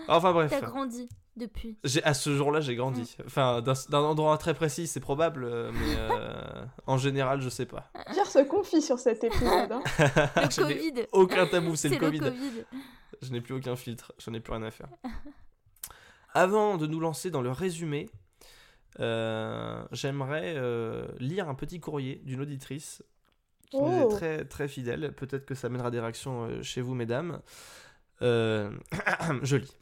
Enfin 0.07 0.33
bref. 0.33 0.49
T'as 0.51 0.61
grandi 0.61 1.07
depuis. 1.37 1.77
J'ai- 1.83 2.03
À 2.03 2.13
ce 2.13 2.35
jour-là, 2.35 2.61
j'ai 2.61 2.75
grandi. 2.75 3.15
Enfin, 3.25 3.61
d'un 3.61 3.73
d'un 3.89 3.99
endroit 3.99 4.37
très 4.37 4.53
précis, 4.53 4.87
c'est 4.87 4.99
probable, 4.99 5.43
euh, 5.45 5.71
mais 5.73 5.95
euh, 5.97 6.65
en 6.87 6.97
général, 6.97 7.41
je 7.41 7.49
sais 7.49 7.65
pas. 7.65 7.91
Pierre 8.11 8.25
se 8.27 8.39
confie 8.39 8.81
sur 8.81 8.99
cet 8.99 9.23
épisode. 9.23 9.71
hein. 9.71 9.81
Le 9.97 10.55
Covid. 10.63 10.93
aucun 11.11 11.45
tabou, 11.47 11.75
c'est 11.75 11.89
le 11.89 11.95
le 11.95 11.99
Covid. 11.99 12.19
Covid. 12.19 12.65
Je 13.21 13.31
n'ai 13.31 13.41
plus 13.41 13.53
aucun 13.55 13.75
filtre, 13.75 14.13
je 14.19 14.29
n'ai 14.29 14.39
plus 14.39 14.53
rien 14.53 14.63
à 14.63 14.71
faire. 14.71 14.89
Avant 16.33 16.77
de 16.77 16.85
nous 16.87 16.99
lancer 16.99 17.31
dans 17.31 17.41
le 17.41 17.51
résumé, 17.51 18.09
euh, 18.99 19.83
j'aimerais 19.91 20.53
euh, 20.57 21.07
lire 21.19 21.49
un 21.49 21.55
petit 21.55 21.79
courrier 21.79 22.21
d'une 22.23 22.41
auditrice 22.41 23.03
qui 23.69 23.77
nous 23.77 23.87
est 23.87 24.03
Oh. 24.03 24.09
très, 24.09 24.45
très 24.45 24.67
fidèle. 24.67 25.13
Peut-être 25.15 25.45
que 25.45 25.55
ça 25.55 25.69
mènera 25.69 25.91
des 25.91 25.99
réactions 25.99 26.45
euh, 26.45 26.61
chez 26.61 26.81
vous, 26.81 26.93
mesdames. 26.95 27.41
Euh, 28.21 28.71
je 29.43 29.57
lis. 29.57 29.75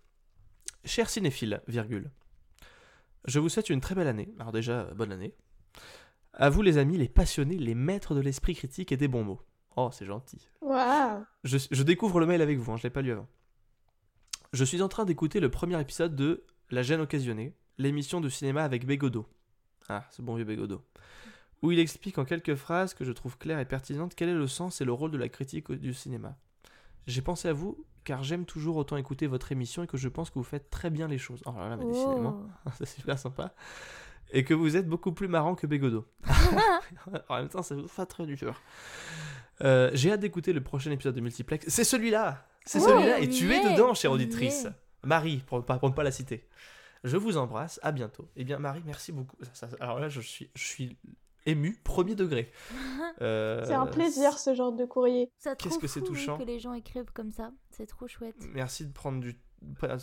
Cher 0.85 1.09
cinéphile, 1.09 1.61
virgule. 1.67 2.11
Je 3.25 3.39
vous 3.39 3.49
souhaite 3.49 3.69
une 3.69 3.81
très 3.81 3.95
belle 3.95 4.07
année. 4.07 4.33
Alors 4.39 4.51
déjà, 4.53 4.85
bonne 4.95 5.11
année. 5.11 5.33
À 6.33 6.49
vous 6.49 6.61
les 6.61 6.77
amis, 6.77 6.97
les 6.97 7.09
passionnés, 7.09 7.57
les 7.57 7.75
maîtres 7.75 8.13
de 8.15 8.21
l'esprit 8.21 8.55
critique 8.55 8.91
et 8.91 8.97
des 8.97 9.07
bons 9.07 9.23
mots. 9.23 9.41
Oh, 9.77 9.89
c'est 9.91 10.05
gentil. 10.07 10.49
Je, 11.43 11.57
je 11.69 11.83
découvre 11.83 12.19
le 12.19 12.25
mail 12.25 12.41
avec 12.41 12.57
vous, 12.57 12.71
hein, 12.71 12.77
je 12.77 12.83
l'ai 12.83 12.89
pas 12.89 13.03
lu 13.03 13.11
avant. 13.11 13.27
Je 14.51 14.63
suis 14.63 14.81
en 14.81 14.87
train 14.87 15.05
d'écouter 15.05 15.39
le 15.39 15.51
premier 15.51 15.79
épisode 15.79 16.15
de 16.15 16.43
La 16.71 16.81
gêne 16.81 16.99
occasionnée, 16.99 17.55
l'émission 17.77 18.19
de 18.19 18.27
cinéma 18.27 18.63
avec 18.63 18.87
Bégodeau. 18.87 19.27
Ah, 19.87 20.03
ce 20.09 20.23
bon 20.23 20.35
vieux 20.35 20.45
Bégodeau. 20.45 20.81
Où 21.61 21.71
il 21.71 21.79
explique 21.79 22.17
en 22.17 22.25
quelques 22.25 22.55
phrases 22.55 22.95
que 22.95 23.05
je 23.05 23.11
trouve 23.11 23.37
claires 23.37 23.59
et 23.59 23.65
pertinentes 23.65 24.15
quel 24.15 24.29
est 24.29 24.33
le 24.33 24.47
sens 24.47 24.81
et 24.81 24.85
le 24.85 24.93
rôle 24.93 25.11
de 25.11 25.17
la 25.17 25.29
critique 25.29 25.71
du 25.71 25.93
cinéma. 25.93 26.35
J'ai 27.05 27.21
pensé 27.21 27.47
à 27.47 27.53
vous 27.53 27.85
car 28.03 28.23
j'aime 28.23 28.45
toujours 28.45 28.77
autant 28.77 28.97
écouter 28.97 29.27
votre 29.27 29.51
émission 29.51 29.83
et 29.83 29.87
que 29.87 29.97
je 29.97 30.09
pense 30.09 30.31
que 30.31 30.39
vous 30.39 30.43
faites 30.43 30.71
très 30.71 30.89
bien 30.89 31.07
les 31.07 31.19
choses. 31.19 31.43
Oh 31.45 31.53
là 31.55 31.69
là, 31.69 31.77
mais 31.77 31.85
décidément. 31.85 32.47
Oh. 32.65 32.69
c'est 32.77 32.87
super 32.87 33.19
sympa. 33.19 33.53
et 34.31 34.43
que 34.43 34.55
vous 34.55 34.75
êtes 34.75 34.87
beaucoup 34.87 35.11
plus 35.11 35.27
marrant 35.27 35.53
que 35.53 35.67
Bégodo. 35.67 36.07
en 37.29 37.35
même 37.37 37.49
temps, 37.49 37.61
ça 37.61 37.75
vous 37.75 37.87
fait 37.87 38.05
très 38.07 38.25
dur. 38.25 38.59
Euh, 39.63 39.89
J'ai 39.93 40.11
hâte 40.11 40.19
d'écouter 40.19 40.53
le 40.53 40.61
prochain 40.61 40.91
épisode 40.91 41.15
de 41.15 41.21
Multiplex. 41.21 41.65
C'est 41.69 41.83
celui-là 41.83 42.45
C'est 42.65 42.79
Ouais, 42.79 42.85
celui-là 42.89 43.19
Et 43.19 43.29
tu 43.29 43.51
es 43.51 43.71
dedans, 43.71 43.93
chère 43.93 44.11
auditrice. 44.11 44.67
Marie, 45.03 45.37
pour, 45.47 45.59
ne 45.59 45.89
pas 45.93 46.03
la 46.03 46.11
citer. 46.11 46.47
Je 47.03 47.15
vous 47.17 47.37
embrasse, 47.37 47.79
à 47.83 47.91
bientôt. 47.91 48.27
Eh 48.35 48.43
bien, 48.43 48.59
Marie, 48.59 48.81
merci 48.85 49.11
beaucoup. 49.11 49.37
Ça- 49.53 49.69
ça- 49.69 49.75
alors 49.79 49.99
là, 49.99 50.09
je 50.09 50.19
suis, 50.19 50.49
je 50.55 50.63
suis 50.65 50.97
ému, 51.45 51.79
premier 51.83 52.15
degré. 52.15 52.51
Euh, 53.21 53.63
C'est 53.65 53.73
un 53.73 53.87
plaisir 53.87 54.37
ce 54.37 54.53
genre 54.53 54.71
de 54.71 54.85
courrier. 54.85 55.31
Qu'est-ce 55.57 55.79
que 55.79 55.87
c'est 55.87 56.01
fou, 56.01 56.07
oui, 56.07 56.11
touchant. 56.13 56.37
que 56.37 56.43
les 56.43 56.59
gens 56.59 56.73
écrivent 56.73 57.11
comme 57.13 57.31
ça. 57.31 57.51
C'est 57.71 57.87
trop 57.87 58.07
chouette. 58.07 58.35
Merci 58.53 58.85
de 58.85 58.91
prendre 58.93 59.19
du. 59.19 59.39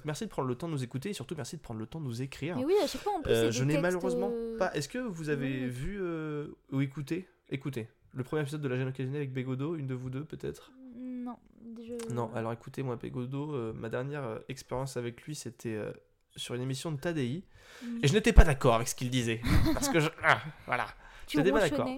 Merci 0.05 0.25
de 0.25 0.31
prendre 0.31 0.49
le 0.49 0.57
temps 0.57 0.67
de 0.67 0.73
nous 0.73 0.83
écouter 0.83 1.11
et 1.11 1.13
surtout 1.13 1.37
merci 1.37 1.57
de 1.57 1.63
prendre 1.63 1.79
le 1.79 1.87
temps 1.87 2.01
de 2.01 2.07
nous 2.07 2.23
écrire. 2.23 2.57
Mais 2.57 2.65
oui, 2.65 2.75
à 2.83 2.89
chaque 2.89 3.03
fois 3.03 3.13
en 3.17 3.23
plus. 3.23 3.31
Euh, 3.33 3.51
je 3.53 3.63
n'ai 3.63 3.79
malheureusement 3.79 4.31
euh, 4.33 4.59
pas. 4.59 4.73
Est-ce 4.75 4.89
que 4.89 4.99
vous 4.99 5.29
avez 5.29 5.69
vu 5.69 5.99
euh, 6.01 6.49
ou 6.73 6.81
écouté? 6.81 7.29
Écoutez. 7.51 7.89
Le 8.15 8.23
premier 8.25 8.43
épisode 8.43 8.61
de 8.61 8.69
La 8.69 8.77
Gêne 8.77 8.89
occasionnelle 8.89 9.23
avec 9.23 9.33
Bégodo, 9.33 9.75
une 9.77 9.87
de 9.87 9.95
vous 9.95 10.11
deux 10.11 10.25
peut-être? 10.25 10.71
Non. 10.97 11.37
je- 11.79 12.13
Non, 12.15 12.31
alors 12.35 12.53
écoutez, 12.53 12.83
moi, 12.83 12.97
Bégodo, 12.97 13.55
euh, 13.55 13.73
ma 13.75 13.89
dernière 13.89 14.23
euh, 14.25 14.39
expérience 14.49 14.97
avec 14.97 15.23
lui, 15.23 15.35
c'était 15.35 15.75
euh, 15.75 15.93
sur 16.37 16.55
une 16.55 16.63
émission 16.63 16.93
de 16.93 16.97
Tadei. 17.01 17.43
Mm. 17.83 17.99
Et 18.03 18.09
je 18.09 18.13
n'étais 18.13 18.33
pas 18.33 18.45
d'accord 18.45 18.75
avec 18.77 18.89
ce 18.89 18.95
qu'il 18.95 19.11
disait. 19.11 19.41
Parce 19.73 19.89
que 19.89 20.01
je. 20.01 20.09
Ah, 20.23 20.41
voilà. 20.67 20.87
Tu 21.27 21.37
Je 21.37 21.43
n'étais 21.43 21.53
pas 21.53 21.61
d'accord. 21.69 21.89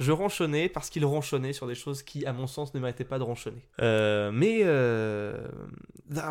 Je 0.00 0.10
ronchonnais 0.10 0.68
parce 0.68 0.88
qu'il 0.90 1.04
ronchonnait 1.04 1.52
sur 1.52 1.66
des 1.66 1.74
choses 1.74 2.02
qui, 2.02 2.24
à 2.26 2.32
mon 2.32 2.46
sens, 2.46 2.72
ne 2.74 2.80
méritaient 2.80 3.04
pas 3.04 3.18
de 3.18 3.24
ronchonner. 3.24 3.68
Euh, 3.80 4.32
mais 4.32 4.62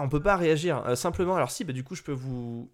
on 0.01 0.09
peut 0.09 0.19
pas 0.21 0.35
réagir. 0.35 0.83
Euh, 0.87 0.95
simplement, 0.95 1.35
alors 1.35 1.51
si, 1.51 1.63
bah, 1.63 1.71
du 1.73 1.83
coup, 1.83 1.95
je 1.95 2.01
peux 2.03 2.11
vous. 2.11 2.71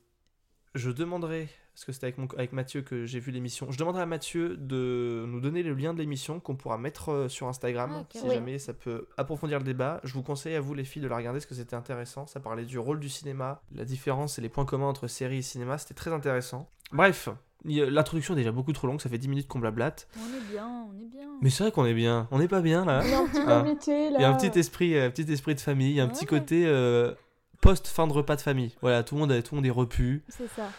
Je 0.75 0.89
demanderai, 0.91 1.49
parce 1.77 1.85
que 1.85 1.91
c'était 1.91 2.07
avec, 2.07 2.17
mon... 2.17 2.27
avec 2.39 2.53
Mathieu 2.53 2.81
que 2.81 3.05
j'ai 3.05 3.19
vu 3.19 3.31
l'émission, 3.31 3.67
je 3.69 3.77
demanderai 3.77 4.01
à 4.01 4.05
Mathieu 4.07 4.57
de 4.57 5.25
nous 5.27 5.39
donner 5.39 5.61
le 5.61 5.75
lien 5.75 5.93
de 5.93 5.99
l'émission 5.99 6.39
qu'on 6.39 6.55
pourra 6.55 6.79
mettre 6.79 7.11
euh, 7.11 7.29
sur 7.29 7.47
Instagram, 7.47 7.91
Ah, 7.93 8.03
si 8.09 8.23
Oui. 8.23 8.33
jamais 8.33 8.57
ça 8.57 8.73
peut 8.73 9.07
approfondir 9.15 9.59
le 9.59 9.63
débat. 9.63 10.01
Je 10.03 10.13
vous 10.13 10.23
conseille 10.23 10.55
à 10.55 10.59
vous, 10.59 10.73
les 10.73 10.83
filles, 10.83 11.03
de 11.03 11.07
la 11.07 11.15
regarder, 11.17 11.37
parce 11.37 11.45
que 11.45 11.53
c'était 11.53 11.75
intéressant. 11.75 12.25
Ça 12.25 12.39
parlait 12.39 12.65
du 12.65 12.79
rôle 12.79 12.99
du 12.99 13.09
cinéma, 13.09 13.61
la 13.75 13.85
différence 13.85 14.39
et 14.39 14.41
les 14.41 14.49
points 14.49 14.65
communs 14.65 14.87
entre 14.87 15.05
série 15.07 15.37
et 15.37 15.41
cinéma. 15.43 15.77
C'était 15.77 15.93
très 15.93 16.11
intéressant. 16.11 16.67
Bref, 16.91 17.29
l'introduction 17.63 18.33
est 18.33 18.37
déjà 18.37 18.51
beaucoup 18.51 18.73
trop 18.73 18.87
longue, 18.87 18.99
ça 18.99 19.07
fait 19.09 19.19
10 19.19 19.27
minutes 19.27 19.47
qu'on 19.47 19.59
blablate. 19.59 20.07
On 20.17 20.25
est 20.35 20.51
bien, 20.51 20.67
on 20.67 20.99
est 20.99 21.05
bien. 21.11 21.27
Mais 21.43 21.51
c'est 21.51 21.61
vrai 21.63 21.71
qu'on 21.71 21.85
est 21.85 21.93
bien. 21.93 22.27
On 22.31 22.39
n'est 22.39 22.47
pas 22.47 22.61
bien 22.61 22.85
là. 22.85 23.01
Il 23.05 23.11
y 23.11 23.13
a 23.13 23.19
un 23.19 23.27
petit 23.27 23.41
Ah. 23.45 23.61
comité 23.61 24.09
là. 24.09 24.15
Il 24.17 24.21
y 24.23 24.25
a 24.25 24.29
un 24.31 24.33
petit 24.35 24.57
esprit, 24.57 24.97
euh, 24.97 25.11
petit 25.11 25.31
esprit 25.31 25.53
de 25.53 25.59
famille, 25.59 25.91
il 25.91 25.95
y 25.97 26.01
a 26.01 26.03
un 26.05 26.07
petit 26.07 26.25
côté 26.25 26.65
euh, 26.65 27.13
post 27.61 27.85
fin 27.87 28.07
de 28.07 28.13
repas 28.13 28.35
de 28.35 28.41
famille. 28.41 28.75
Voilà, 28.81 29.03
tout 29.03 29.13
le 29.13 29.21
monde, 29.21 29.43
tout 29.43 29.53
le 29.53 29.57
monde 29.57 29.65
est 29.67 29.69
repu. 29.69 30.23
C'est 30.29 30.47
ça. 30.47 30.69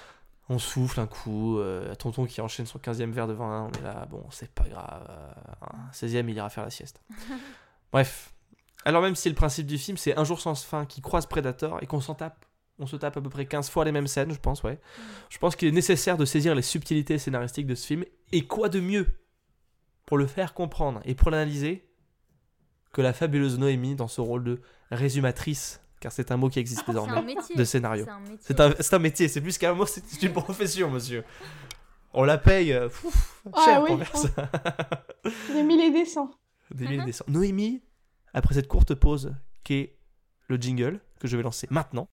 On 0.48 0.58
souffle 0.58 1.00
un 1.00 1.06
coup. 1.06 1.58
euh, 1.58 1.94
tonton 1.94 2.24
qui 2.26 2.40
enchaîne 2.40 2.66
son 2.66 2.78
15e 2.78 3.10
verre 3.10 3.26
de 3.28 3.34
vin. 3.34 3.70
On 3.72 3.78
est 3.78 3.82
là, 3.82 4.06
bon, 4.10 4.24
c'est 4.30 4.50
pas 4.50 4.68
grave. 4.68 5.06
euh, 5.10 5.30
un 5.62 5.90
16e, 5.92 6.28
il 6.28 6.36
ira 6.36 6.48
faire 6.48 6.64
la 6.64 6.70
sieste. 6.70 7.02
Bref. 7.92 8.32
Alors, 8.84 9.02
même 9.02 9.16
si 9.16 9.28
le 9.28 9.34
principe 9.34 9.66
du 9.66 9.76
film, 9.76 9.96
c'est 9.96 10.16
un 10.16 10.24
jour 10.24 10.40
sans 10.40 10.54
fin 10.54 10.86
qui 10.86 11.00
croise 11.00 11.26
Predator 11.26 11.82
et 11.82 11.86
qu'on 11.86 12.00
s'en 12.00 12.14
tape. 12.14 12.44
On 12.78 12.86
se 12.86 12.96
tape 12.96 13.16
à 13.16 13.20
peu 13.20 13.28
près 13.28 13.44
15 13.44 13.68
fois 13.70 13.84
les 13.84 13.92
mêmes 13.92 14.06
scènes, 14.06 14.32
je 14.32 14.38
pense, 14.38 14.62
ouais. 14.62 14.78
Je 15.30 15.38
pense 15.38 15.56
qu'il 15.56 15.66
est 15.68 15.72
nécessaire 15.72 16.16
de 16.16 16.24
saisir 16.24 16.54
les 16.54 16.62
subtilités 16.62 17.18
scénaristiques 17.18 17.66
de 17.66 17.74
ce 17.74 17.86
film. 17.86 18.04
Et 18.30 18.46
quoi 18.46 18.68
de 18.68 18.80
mieux 18.80 19.06
pour 20.06 20.16
le 20.16 20.26
faire 20.26 20.54
comprendre 20.54 21.00
et 21.04 21.14
pour 21.14 21.30
l'analyser 21.30 21.86
que 22.92 23.02
la 23.02 23.12
fabuleuse 23.12 23.58
Noémie 23.58 23.96
dans 23.96 24.08
ce 24.08 24.20
rôle 24.20 24.44
de 24.44 24.60
résumatrice, 24.90 25.80
car 26.00 26.12
c'est 26.12 26.30
un 26.30 26.36
mot 26.36 26.48
qui 26.48 26.58
existe 26.58 26.82
un 26.88 26.92
désormais, 26.92 27.36
de 27.54 27.64
scénario. 27.64 28.06
C'est 28.40 28.60
un 28.60 28.68
métier. 28.68 28.82
C'est 28.82 28.94
un, 28.94 28.98
métier, 28.98 29.28
c'est 29.28 29.40
plus 29.40 29.58
qu'un 29.58 29.74
mot, 29.74 29.86
c'est 29.86 30.22
une 30.22 30.32
profession, 30.44 30.90
monsieur. 30.90 31.24
On 32.12 32.24
la 32.24 32.38
paye 32.38 32.72
euh, 32.72 32.88
Ah 33.52 33.64
cher 33.64 33.82
oui, 33.82 33.90
pour 33.90 34.04
faire 34.06 34.16
ça. 34.16 34.50
Des 35.52 35.62
milliers 35.62 35.90
des 35.90 36.04
cents. 36.04 36.30
Des 36.74 36.86
milliers 36.86 37.04
de 37.04 37.12
cents. 37.12 37.24
Noémie, 37.28 37.82
après 38.32 38.54
cette 38.54 38.68
courte 38.68 38.94
pause 38.94 39.34
qui 39.64 39.74
est 39.74 39.98
le 40.48 40.56
jingle 40.56 41.00
que 41.20 41.28
je 41.28 41.36
vais 41.36 41.42
lancer 41.42 41.66
maintenant, 41.70 42.08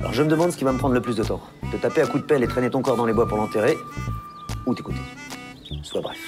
Alors 0.00 0.12
je 0.12 0.22
me 0.22 0.28
demande 0.28 0.52
ce 0.52 0.56
qui 0.56 0.64
va 0.64 0.72
me 0.72 0.78
prendre 0.78 0.94
le 0.94 1.02
plus 1.02 1.16
de 1.16 1.24
temps. 1.24 1.42
Te 1.72 1.76
taper 1.76 2.02
à 2.02 2.06
coups 2.06 2.22
de 2.22 2.26
pelle 2.28 2.44
et 2.44 2.48
traîner 2.48 2.70
ton 2.70 2.82
corps 2.82 2.96
dans 2.96 3.06
les 3.06 3.12
bois 3.12 3.26
pour 3.26 3.38
l'enterrer, 3.38 3.76
ou 4.66 4.74
t'écouter. 4.74 5.00
Sois 5.82 6.00
bref. 6.00 6.18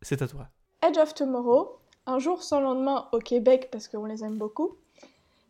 c'est 0.00 0.22
à 0.22 0.28
toi. 0.28 0.48
Edge 0.86 0.98
of 0.98 1.14
Tomorrow, 1.14 1.81
un 2.06 2.18
jour 2.18 2.42
sans 2.42 2.60
lendemain 2.60 3.08
au 3.12 3.18
Québec 3.18 3.68
parce 3.70 3.88
qu'on 3.88 4.04
les 4.04 4.24
aime 4.24 4.36
beaucoup. 4.38 4.76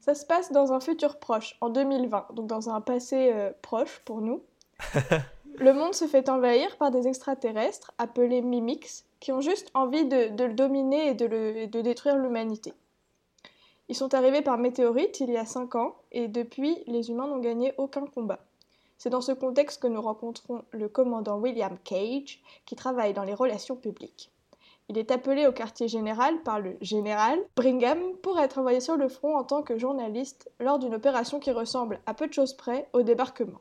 Ça 0.00 0.14
se 0.14 0.26
passe 0.26 0.50
dans 0.50 0.72
un 0.72 0.80
futur 0.80 1.18
proche, 1.18 1.56
en 1.60 1.68
2020, 1.70 2.28
donc 2.34 2.46
dans 2.48 2.68
un 2.70 2.80
passé 2.80 3.30
euh, 3.32 3.52
proche 3.62 4.00
pour 4.04 4.20
nous. 4.20 4.42
le 5.58 5.72
monde 5.72 5.94
se 5.94 6.06
fait 6.06 6.28
envahir 6.28 6.76
par 6.76 6.90
des 6.90 7.06
extraterrestres 7.06 7.92
appelés 7.98 8.42
Mimics 8.42 9.04
qui 9.20 9.30
ont 9.30 9.40
juste 9.40 9.70
envie 9.74 10.04
de, 10.04 10.28
de 10.34 10.44
le 10.44 10.54
dominer 10.54 11.08
et 11.08 11.14
de, 11.14 11.26
le- 11.26 11.56
et 11.56 11.66
de 11.68 11.80
détruire 11.80 12.16
l'humanité. 12.16 12.72
Ils 13.88 13.94
sont 13.94 14.12
arrivés 14.14 14.42
par 14.42 14.58
météorite 14.58 15.20
il 15.20 15.30
y 15.30 15.36
a 15.36 15.44
5 15.46 15.76
ans 15.76 15.94
et 16.10 16.26
depuis, 16.26 16.82
les 16.88 17.10
humains 17.10 17.28
n'ont 17.28 17.38
gagné 17.38 17.72
aucun 17.78 18.06
combat. 18.06 18.40
C'est 18.98 19.10
dans 19.10 19.20
ce 19.20 19.32
contexte 19.32 19.80
que 19.80 19.86
nous 19.86 20.02
rencontrons 20.02 20.64
le 20.72 20.88
commandant 20.88 21.38
William 21.38 21.76
Cage 21.84 22.40
qui 22.66 22.74
travaille 22.74 23.12
dans 23.14 23.24
les 23.24 23.34
relations 23.34 23.76
publiques. 23.76 24.31
Il 24.88 24.98
est 24.98 25.10
appelé 25.10 25.46
au 25.46 25.52
quartier 25.52 25.88
général 25.88 26.42
par 26.42 26.60
le 26.60 26.76
général 26.80 27.38
Brigham 27.56 27.98
pour 28.22 28.38
être 28.38 28.58
envoyé 28.58 28.80
sur 28.80 28.96
le 28.96 29.08
front 29.08 29.36
en 29.36 29.44
tant 29.44 29.62
que 29.62 29.78
journaliste 29.78 30.50
lors 30.60 30.78
d'une 30.78 30.94
opération 30.94 31.40
qui 31.40 31.50
ressemble 31.50 32.00
à 32.06 32.14
peu 32.14 32.26
de 32.26 32.32
choses 32.32 32.54
près 32.54 32.88
au 32.92 33.02
débarquement. 33.02 33.60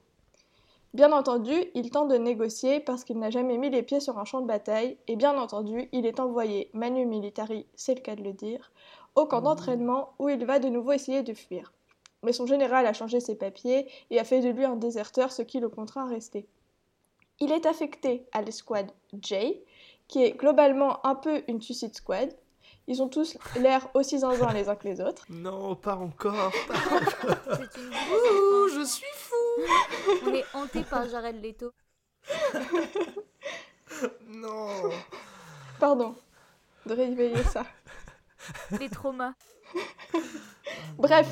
Bien 0.94 1.14
entendu, 1.14 1.54
il 1.74 1.90
tente 1.90 2.10
de 2.10 2.18
négocier 2.18 2.82
parce 2.82 3.06
qu'il 3.06 3.18
n'a 3.18 3.30
jamais 3.30 3.58
mis 3.58 3.70
les 3.70 3.82
pieds 3.82 4.02
sur 4.02 4.20
un 4.20 4.26
champ 4.26 4.42
de 4.42 4.48
bataille 4.48 4.98
et 5.08 5.16
bien 5.16 5.38
entendu, 5.38 5.88
il 5.94 6.06
est 6.06 6.20
envoyé 6.20 6.70
manu 6.74 7.06
militari, 7.06 7.66
c'est 7.76 7.96
le 7.96 8.02
cas 8.02 8.18
de 8.18 8.24
le 8.24 8.34
dire, 8.34 8.74
au 9.16 9.26
camp 9.26 9.42
d'entraînement 9.42 10.14
où 10.20 10.28
il 10.28 10.46
va 10.46 10.60
de 10.60 10.68
nouveau 10.68 10.92
essayer 10.92 11.24
de 11.24 11.34
fuir. 11.34 11.72
Mais 12.24 12.34
son 12.34 12.46
général 12.46 12.86
a 12.86 12.94
changé 12.94 13.22
ses 13.22 13.36
papiers 13.36 13.88
et 14.10 14.20
a 14.20 14.26
fait 14.26 14.42
de 14.42 14.50
lui 14.50 14.66
un 14.66 14.76
déserteur, 14.76 15.32
ce 15.32 15.42
qui 15.42 15.62
le 15.62 15.70
contraint 15.70 16.06
à 16.06 16.10
rester. 16.10 16.46
Il 17.40 17.54
est 17.54 17.66
affecté 17.66 18.28
à 18.34 18.42
l'escouade 18.42 18.92
J, 19.22 19.62
qui 20.12 20.24
est 20.24 20.34
globalement 20.34 21.04
un 21.06 21.16
peu 21.16 21.42
une 21.48 21.62
Suicide 21.62 21.96
Squad. 21.96 22.30
Ils 22.88 23.02
ont 23.02 23.08
tous 23.08 23.38
l'air 23.56 23.88
aussi 23.94 24.20
zinzins 24.20 24.52
les 24.54 24.68
uns 24.70 24.76
que 24.76 24.88
les 24.88 25.02
autres. 25.02 25.26
Non, 25.30 25.76
pas 25.76 25.96
encore. 25.96 26.52
C'est 27.46 27.78
une 27.80 27.88
Ouh, 27.90 28.68
je 28.68 28.86
suis 28.86 29.06
fou. 29.16 29.36
On 30.28 30.34
est 30.34 30.46
hanté 30.54 30.82
par 30.84 31.10
Jared 31.10 31.42
Leto. 31.42 31.72
Non. 34.28 34.90
Pardon 35.80 36.16
de 36.86 36.94
réveiller 36.94 37.44
ça. 37.44 37.66
Les 38.80 38.90
traumas. 38.90 39.34
Bref. 40.98 41.28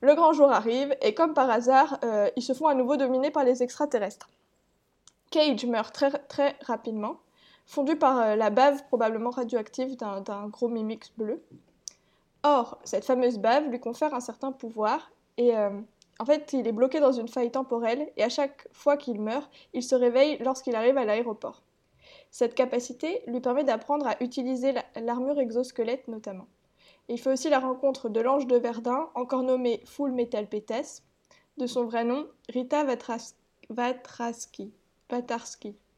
Le 0.00 0.14
grand 0.14 0.32
jour 0.32 0.50
arrive 0.50 0.96
et 1.02 1.14
comme 1.14 1.34
par 1.34 1.50
hasard, 1.50 1.98
euh, 2.04 2.30
ils 2.36 2.42
se 2.42 2.52
font 2.52 2.68
à 2.68 2.74
nouveau 2.74 2.96
dominer 2.96 3.30
par 3.30 3.44
les 3.44 3.62
extraterrestres. 3.62 4.28
Cage 5.30 5.66
meurt 5.66 5.92
très, 5.92 6.10
très 6.10 6.56
rapidement, 6.62 7.20
fondu 7.70 7.94
par 7.94 8.18
euh, 8.18 8.36
la 8.36 8.50
bave 8.50 8.84
probablement 8.88 9.30
radioactive 9.30 9.96
d'un 9.96 10.48
gros 10.48 10.68
mimix 10.68 11.12
bleu. 11.16 11.40
Or, 12.42 12.78
cette 12.82 13.04
fameuse 13.04 13.38
bave 13.38 13.68
lui 13.68 13.78
confère 13.78 14.12
un 14.12 14.20
certain 14.20 14.50
pouvoir 14.50 15.12
et 15.36 15.56
euh, 15.56 15.70
en 16.18 16.24
fait, 16.24 16.52
il 16.52 16.66
est 16.66 16.72
bloqué 16.72 16.98
dans 16.98 17.12
une 17.12 17.28
faille 17.28 17.52
temporelle 17.52 18.10
et 18.16 18.24
à 18.24 18.28
chaque 18.28 18.66
fois 18.72 18.96
qu'il 18.96 19.20
meurt, 19.20 19.48
il 19.72 19.84
se 19.84 19.94
réveille 19.94 20.38
lorsqu'il 20.40 20.74
arrive 20.74 20.98
à 20.98 21.04
l'aéroport. 21.04 21.62
Cette 22.32 22.56
capacité 22.56 23.22
lui 23.28 23.40
permet 23.40 23.62
d'apprendre 23.62 24.06
à 24.08 24.20
utiliser 24.20 24.72
la- 24.72 24.84
l'armure 25.00 25.38
exosquelette 25.38 26.08
notamment. 26.08 26.46
Il 27.08 27.20
fait 27.20 27.32
aussi 27.32 27.50
la 27.50 27.60
rencontre 27.60 28.08
de 28.08 28.20
l'ange 28.20 28.48
de 28.48 28.56
Verdun, 28.56 29.08
encore 29.14 29.44
nommé 29.44 29.80
Full 29.86 30.10
Metal 30.10 30.48
Pétasse, 30.48 31.04
de 31.56 31.66
son 31.68 31.84
vrai 31.84 32.04
nom, 32.04 32.26
Rita 32.48 32.84
Vatras- 32.84 33.34
Vatraski, 33.68 34.72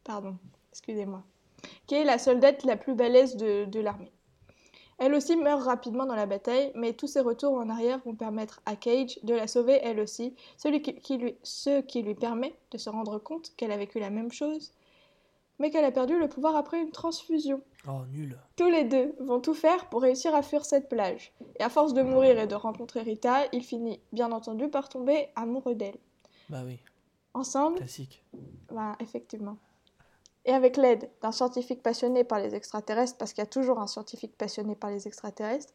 pardon, 0.05 0.37
excusez-moi, 0.71 1.23
qui 1.87 1.95
est 1.95 2.05
la 2.05 2.19
soldate 2.19 2.65
la 2.65 2.77
plus 2.77 2.95
balèze 2.95 3.37
de, 3.37 3.65
de 3.65 3.81
l'armée. 3.81 4.13
Elle 4.99 5.15
aussi 5.15 5.37
meurt 5.37 5.63
rapidement 5.63 6.07
dans 6.07 6.15
la 6.15 6.27
bataille, 6.27 6.71
mais 6.77 6.93
tous 6.93 7.09
ses 7.09 7.21
retours 7.21 7.55
en 7.55 7.69
arrière 7.69 8.01
vont 8.05 8.15
permettre 8.15 8.61
à 8.67 8.77
Cage 8.77 9.19
de 9.25 9.35
la 9.35 9.49
sauver 9.49 9.81
elle 9.83 9.99
aussi, 9.99 10.37
celui 10.57 10.81
qui, 10.81 10.95
qui 11.01 11.17
lui, 11.17 11.37
ce 11.43 11.81
qui 11.81 12.03
lui 12.03 12.15
permet 12.15 12.55
de 12.71 12.79
se 12.79 12.89
rendre 12.89 13.19
compte 13.19 13.53
qu'elle 13.57 13.73
a 13.73 13.77
vécu 13.77 13.99
la 13.99 14.11
même 14.11 14.31
chose, 14.31 14.73
mais 15.59 15.71
qu'elle 15.71 15.85
a 15.85 15.91
perdu 15.93 16.19
le 16.19 16.29
pouvoir 16.29 16.55
après 16.57 16.81
une 16.81 16.91
transfusion. 16.93 17.63
Oh, 17.89 18.03
nul. 18.13 18.39
Tous 18.57 18.69
les 18.69 18.85
deux 18.85 19.15
vont 19.19 19.41
tout 19.41 19.55
faire 19.55 19.89
pour 19.89 20.03
réussir 20.03 20.35
à 20.37 20.43
fuir 20.43 20.65
cette 20.65 20.89
plage. 20.89 21.33
Et 21.59 21.63
à 21.65 21.69
force 21.69 21.95
de 21.95 22.03
mourir 22.03 22.39
et 22.39 22.47
de 22.47 22.55
rencontrer 22.55 23.01
Rita, 23.01 23.47
il 23.53 23.65
finit 23.65 24.01
bien 24.13 24.31
entendu 24.31 24.69
par 24.69 24.89
tomber 24.89 25.29
amoureux 25.35 25.75
d'elle. 25.75 25.99
Bah 26.49 26.63
oui, 26.65 26.79
Ensemble, 27.35 27.79
classique. 27.79 28.25
bah, 28.71 28.95
effectivement. 29.01 29.57
Et 30.45 30.53
avec 30.53 30.77
l'aide 30.77 31.09
d'un 31.23 31.33
scientifique 31.33 31.83
passionné 31.83 32.25
par 32.25 32.39
les 32.41 32.55
extraterrestres, 32.55 33.17
parce 33.17 33.33
qu'il 33.33 33.43
y 33.43 33.47
a 33.47 33.51
toujours 33.51 33.79
un 33.79 33.87
scientifique 33.87 34.37
passionné 34.37 34.75
par 34.75 34.91
les 34.91 35.07
extraterrestres, 35.07 35.73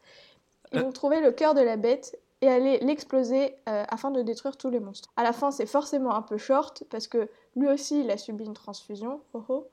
ils 0.73 0.79
Euh. 0.79 0.83
vont 0.83 0.91
trouver 0.91 1.21
le 1.21 1.31
cœur 1.31 1.53
de 1.53 1.61
la 1.61 1.77
bête 1.77 2.19
et 2.41 2.47
aller 2.49 2.77
l'exploser 2.79 3.55
euh, 3.69 3.85
afin 3.87 4.11
de 4.11 4.21
détruire 4.21 4.57
tous 4.57 4.69
les 4.69 4.79
monstres. 4.79 5.09
À 5.15 5.23
la 5.23 5.31
fin, 5.33 5.51
c'est 5.51 5.65
forcément 5.65 6.13
un 6.13 6.21
peu 6.21 6.37
short 6.37 6.83
parce 6.89 7.07
que 7.07 7.29
lui 7.55 7.67
aussi, 7.69 8.01
il 8.01 8.11
a 8.11 8.17
subi 8.17 8.43
une 8.45 8.53
transfusion. 8.53 9.21
Oh 9.33 9.43
oh. 9.49 9.67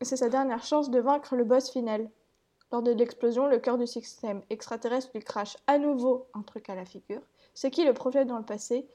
C'est 0.00 0.16
sa 0.16 0.28
dernière 0.28 0.64
chance 0.64 0.90
de 0.90 0.98
vaincre 0.98 1.36
le 1.36 1.44
boss 1.44 1.70
final. 1.70 2.10
Lors 2.72 2.82
de 2.82 2.90
l'explosion, 2.90 3.46
le 3.46 3.58
cœur 3.58 3.76
du 3.76 3.86
système 3.86 4.42
extraterrestre 4.50 5.10
lui 5.14 5.22
crache 5.22 5.56
à 5.66 5.78
nouveau 5.78 6.26
un 6.34 6.42
truc 6.42 6.70
à 6.70 6.74
la 6.74 6.86
figure, 6.86 7.20
ce 7.54 7.66
qui 7.66 7.84
le 7.84 7.92
projette 7.92 8.26
dans 8.26 8.38
le 8.38 8.44
passé, 8.44 8.88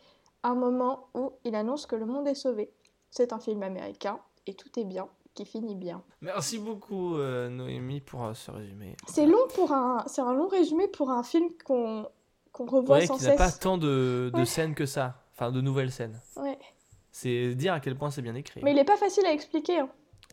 un 0.44 0.56
moment 0.56 1.08
où 1.14 1.32
il 1.46 1.56
annonce 1.56 1.86
que 1.86 1.96
le 1.96 2.06
monde 2.08 2.28
est 2.28 2.36
sauvé. 2.36 2.72
C'est 3.12 3.32
un 3.34 3.40
film 3.40 3.62
américain 3.64 4.20
et 4.48 4.56
tout 4.56 4.80
est 4.80 4.84
bien, 4.84 5.08
qui 5.38 5.46
finit 5.46 5.76
bien. 5.76 6.02
Merci 6.22 6.58
beaucoup, 6.58 7.16
euh, 7.18 7.48
Noémie, 7.50 8.02
pour 8.02 8.26
euh, 8.26 8.34
ce 8.34 8.50
résumé. 8.52 8.96
C'est 9.08 9.26
long 9.28 9.48
pour 9.54 9.72
un, 9.72 10.04
c'est 10.08 10.22
un 10.22 10.34
long 10.34 10.48
résumé 10.48 10.88
pour 10.88 11.10
un 11.12 11.24
film 11.24 11.50
qu'on 11.64 12.08
qu'on 12.52 12.66
revoit 12.66 12.98
Ouais, 12.98 13.06
sans 13.06 13.18
qu'il 13.18 13.28
n'a 13.28 13.38
cesse. 13.38 13.52
pas 13.54 13.58
tant 13.60 13.78
de, 13.78 14.32
de 14.34 14.40
Ouais. 14.40 14.46
scènes 14.46 14.74
que 14.74 14.88
ça. 14.88 15.22
Enfin, 15.36 15.52
de 15.52 15.62
nouvelles 15.62 15.92
scènes. 15.92 16.20
Ouais. 16.38 16.58
C'est 17.12 17.54
dire 17.54 17.74
à 17.74 17.80
quel 17.80 17.96
point 17.96 18.10
c'est 18.10 18.24
bien 18.24 18.34
écrit. 18.34 18.62
Mais 18.64 18.72
il 18.72 18.78
est 18.80 18.84
pas 18.84 18.98
facile 18.98 19.26
à 19.28 19.32
expliquer. 19.32 19.80
hein. 19.80 19.90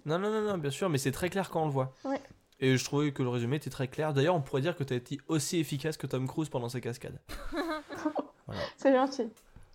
Non, 0.06 0.18
non, 0.18 0.30
non, 0.30 0.40
non, 0.40 0.56
bien 0.58 0.70
sûr, 0.70 0.88
mais 0.88 0.96
c'est 0.98 1.12
très 1.12 1.28
clair 1.28 1.50
quand 1.50 1.62
on 1.62 1.66
le 1.66 1.70
voit. 1.72 1.92
Ouais. 2.04 2.20
Et 2.60 2.76
je 2.78 2.84
trouvais 2.84 3.12
que 3.12 3.22
le 3.22 3.28
résumé 3.28 3.56
était 3.56 3.68
très 3.68 3.88
clair. 3.88 4.14
D'ailleurs, 4.14 4.34
on 4.34 4.40
pourrait 4.40 4.62
dire 4.62 4.74
que 4.76 4.84
tu 4.84 4.94
as 4.94 4.96
été 4.96 5.18
aussi 5.28 5.58
efficace 5.58 5.96
que 5.98 6.06
Tom 6.06 6.26
Cruise 6.26 6.48
pendant 6.48 6.68
ses 6.70 6.80
cascades. 6.80 7.20
C'est 8.78 8.92
gentil. 8.94 9.28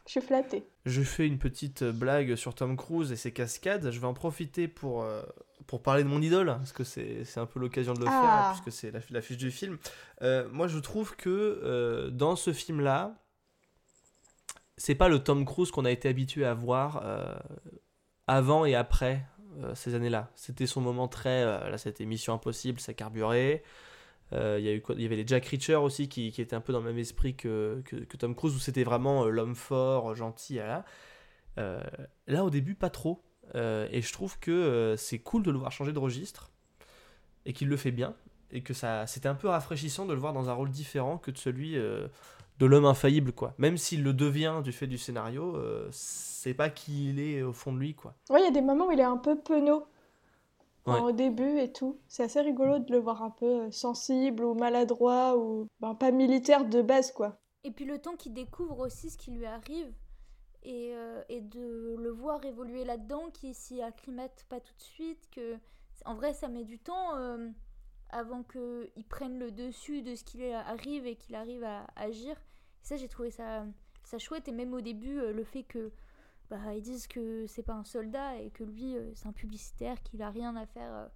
Je 0.10 0.14
suis 0.20 0.22
flattée. 0.22 0.64
Je 0.88 1.04
fais 1.04 1.28
une 1.28 1.38
petite 1.38 1.84
blague 1.84 2.34
sur 2.36 2.56
Tom 2.56 2.76
Cruise 2.76 3.12
et 3.12 3.16
ses 3.16 3.32
cascades. 3.32 3.92
Je 3.92 4.00
vais 4.00 4.08
en 4.08 4.16
profiter 4.16 4.68
pour, 4.68 5.04
euh, 5.04 5.22
pour 5.68 5.84
parler 5.84 6.04
de 6.04 6.10
mon 6.10 6.20
idole, 6.20 6.48
parce 6.48 6.74
que 6.74 6.84
c'est 6.84 7.24
c'est 7.26 7.40
un 7.40 7.46
peu 7.46 7.60
l'occasion 7.60 7.94
de 7.94 8.00
le 8.00 8.08
Ah. 8.10 8.54
faire, 8.56 8.62
puisque 8.64 8.76
c'est 8.76 8.90
la- 8.92 9.02
l'affiche 9.12 9.38
du 9.38 9.52
film. 9.52 9.78
Euh, 10.24 10.50
moi, 10.52 10.68
je 10.68 10.80
trouve 10.80 11.16
que 11.16 11.30
euh, 11.30 12.10
dans 12.10 12.36
ce 12.36 12.54
film-là, 12.54 13.14
c'est 14.78 14.96
pas 14.96 15.10
le 15.10 15.20
Tom 15.20 15.46
Cruise 15.46 15.70
qu'on 15.70 15.86
a 15.86 15.92
été 15.92 16.10
habitué 16.10 16.44
à 16.44 16.56
voir 16.56 17.02
euh, 17.04 17.36
avant 18.26 18.66
et 18.66 18.74
après 18.74 19.26
euh, 19.64 19.76
ces 19.76 19.94
années-là. 19.94 20.32
C'était 20.36 20.66
son 20.66 20.82
moment 20.82 21.08
très. 21.08 21.44
euh, 21.44 21.70
là, 21.70 21.78
c'était 21.78 22.06
Mission 22.06 22.34
Impossible, 22.34 22.80
ça 22.80 22.94
carburait. 22.96 23.62
Euh, 24.34 24.58
Il 24.60 25.02
y, 25.02 25.06
avait 25.06 25.16
les 25.16 25.28
Jack 25.28 25.46
Reacher 25.46 25.76
aussi 25.76 26.08
qui, 26.08 26.28
étaient 26.28 26.56
un 26.56 26.62
peu 26.62 26.74
dans 26.74 26.80
le 26.80 26.86
même 26.86 26.98
esprit 26.98 27.36
que, 27.36 27.82
Tom 28.18 28.36
Cruise, 28.36 28.56
où 28.56 28.60
c'était 28.60 28.84
vraiment 28.84 29.26
euh, 29.26 29.30
l'homme 29.30 29.56
fort, 29.56 30.16
gentil. 30.16 30.56
Là. 30.56 30.86
Euh, 31.58 31.82
là, 32.28 32.44
au 32.44 32.50
début, 32.50 32.76
pas 32.76 32.90
trop. 32.90 33.24
Et 33.56 34.02
je 34.02 34.14
trouve 34.14 34.38
que 34.40 34.94
c'est 34.98 35.20
cool 35.20 35.42
de 35.42 35.52
le 35.52 35.58
voir 35.58 35.72
changer 35.72 35.92
de 35.92 36.00
registre 36.00 36.52
et 37.46 37.54
qu'il 37.54 37.68
le 37.68 37.78
fait 37.78 37.92
bien. 37.92 38.14
Et 38.52 38.62
que 38.62 38.74
ça, 38.74 39.08
c'était 39.08 39.30
un 39.30 39.36
peu 39.36 39.48
rafraîchissant 39.48 40.06
de 40.06 40.14
le 40.14 40.20
voir 40.20 40.34
dans 40.34 40.50
un 40.50 40.54
rôle 40.54 40.70
différent 40.70 41.18
que 41.18 41.32
de 41.32 41.38
celui 41.38 41.74
de 41.74 42.66
l'homme 42.66 42.86
infaillible, 42.86 43.32
quoi. 43.32 43.56
Même 43.58 43.78
s'il 43.78 44.04
le 44.04 44.14
devient 44.14 44.62
du 44.64 44.72
fait 44.72 44.86
du 44.86 45.00
scénario, 45.00 45.58
c'est 45.92 46.54
pas 46.54 46.70
qui 46.70 47.10
il 47.10 47.20
est 47.20 47.42
au 47.42 47.54
fond 47.54 47.74
de 47.74 47.80
lui, 47.80 47.96
quoi. 47.96 48.14
Ouais, 48.30 48.40
il 48.42 48.46
y 48.46 48.48
a 48.48 48.52
des 48.52 48.62
moments 48.62 48.88
où 48.88 48.92
il 48.92 49.00
est 49.00 49.04
un 49.04 49.18
peu 49.18 49.36
penaud. 49.36 49.88
Ouais. 50.86 51.00
Au 51.00 51.12
début 51.12 51.60
et 51.60 51.72
tout. 51.72 52.00
C'est 52.08 52.24
assez 52.24 52.42
rigolo 52.42 52.80
de 52.80 52.92
le 52.92 53.00
voir 53.00 53.22
un 53.22 53.30
peu 53.30 53.46
euh, 53.46 53.72
sensible 53.72 54.44
ou 54.44 54.54
maladroit 54.54 55.38
ou 55.38 55.68
ben, 55.80 55.94
pas 55.94 56.12
militaire 56.12 56.66
de 56.66 56.82
base, 56.82 57.12
quoi. 57.12 57.38
Et 57.64 57.72
puis 57.72 57.86
le 57.86 58.00
temps 58.00 58.16
qu'il 58.16 58.34
découvre 58.34 58.80
aussi 58.80 59.10
ce 59.10 59.18
qui 59.18 59.32
lui 59.32 59.46
arrive 59.46 59.94
et, 60.64 60.92
euh, 60.96 61.22
et 61.30 61.42
de 61.42 61.96
le 62.00 62.10
voir 62.10 62.44
évoluer 62.46 62.86
là-dedans, 62.86 63.30
qui 63.32 63.54
s'y 63.54 63.82
acclimate 63.82 64.46
pas 64.50 64.60
tout 64.60 64.74
de 64.74 64.82
suite, 64.82 65.30
que 65.32 65.58
en 66.06 66.16
vrai 66.16 66.34
ça 66.34 66.48
met 66.48 66.64
du 66.64 66.80
temps 66.80 67.18
euh, 67.18 67.50
avant 68.10 68.44
qu'il 68.44 69.06
prenne 69.10 69.38
le 69.38 69.52
dessus 69.52 70.02
de 70.02 70.16
ce 70.16 70.24
qui 70.24 70.38
lui 70.38 70.52
arrive 70.52 71.06
et 71.06 71.18
qu'il 71.18 71.36
arrive 71.36 71.64
à 71.66 71.86
agir. 71.98 72.38
Et 72.82 72.86
ça 72.88 72.96
j'ai 72.96 73.10
trouvé 73.10 73.30
ça, 73.30 73.66
ça 74.06 74.18
chouette 74.18 74.48
et 74.48 74.54
même 74.54 74.74
au 74.74 74.82
début 74.82 75.20
le 75.20 75.44
fait 75.44 75.64
que 75.64 75.92
bah, 76.50 76.74
ils 76.76 76.82
disent 76.82 77.08
que 77.08 77.46
c'est 77.48 77.64
pas 77.64 77.74
un 77.74 77.84
soldat 77.84 78.38
et 78.38 78.50
que 78.50 78.64
lui 78.64 78.96
euh, 78.98 79.12
c'est 79.14 79.28
un 79.28 79.34
publicitaire, 79.34 80.02
qu'il 80.02 80.22
a 80.22 80.30
rien 80.30 80.56
à 80.56 80.66
faire 80.66 80.92
euh, 80.92 81.08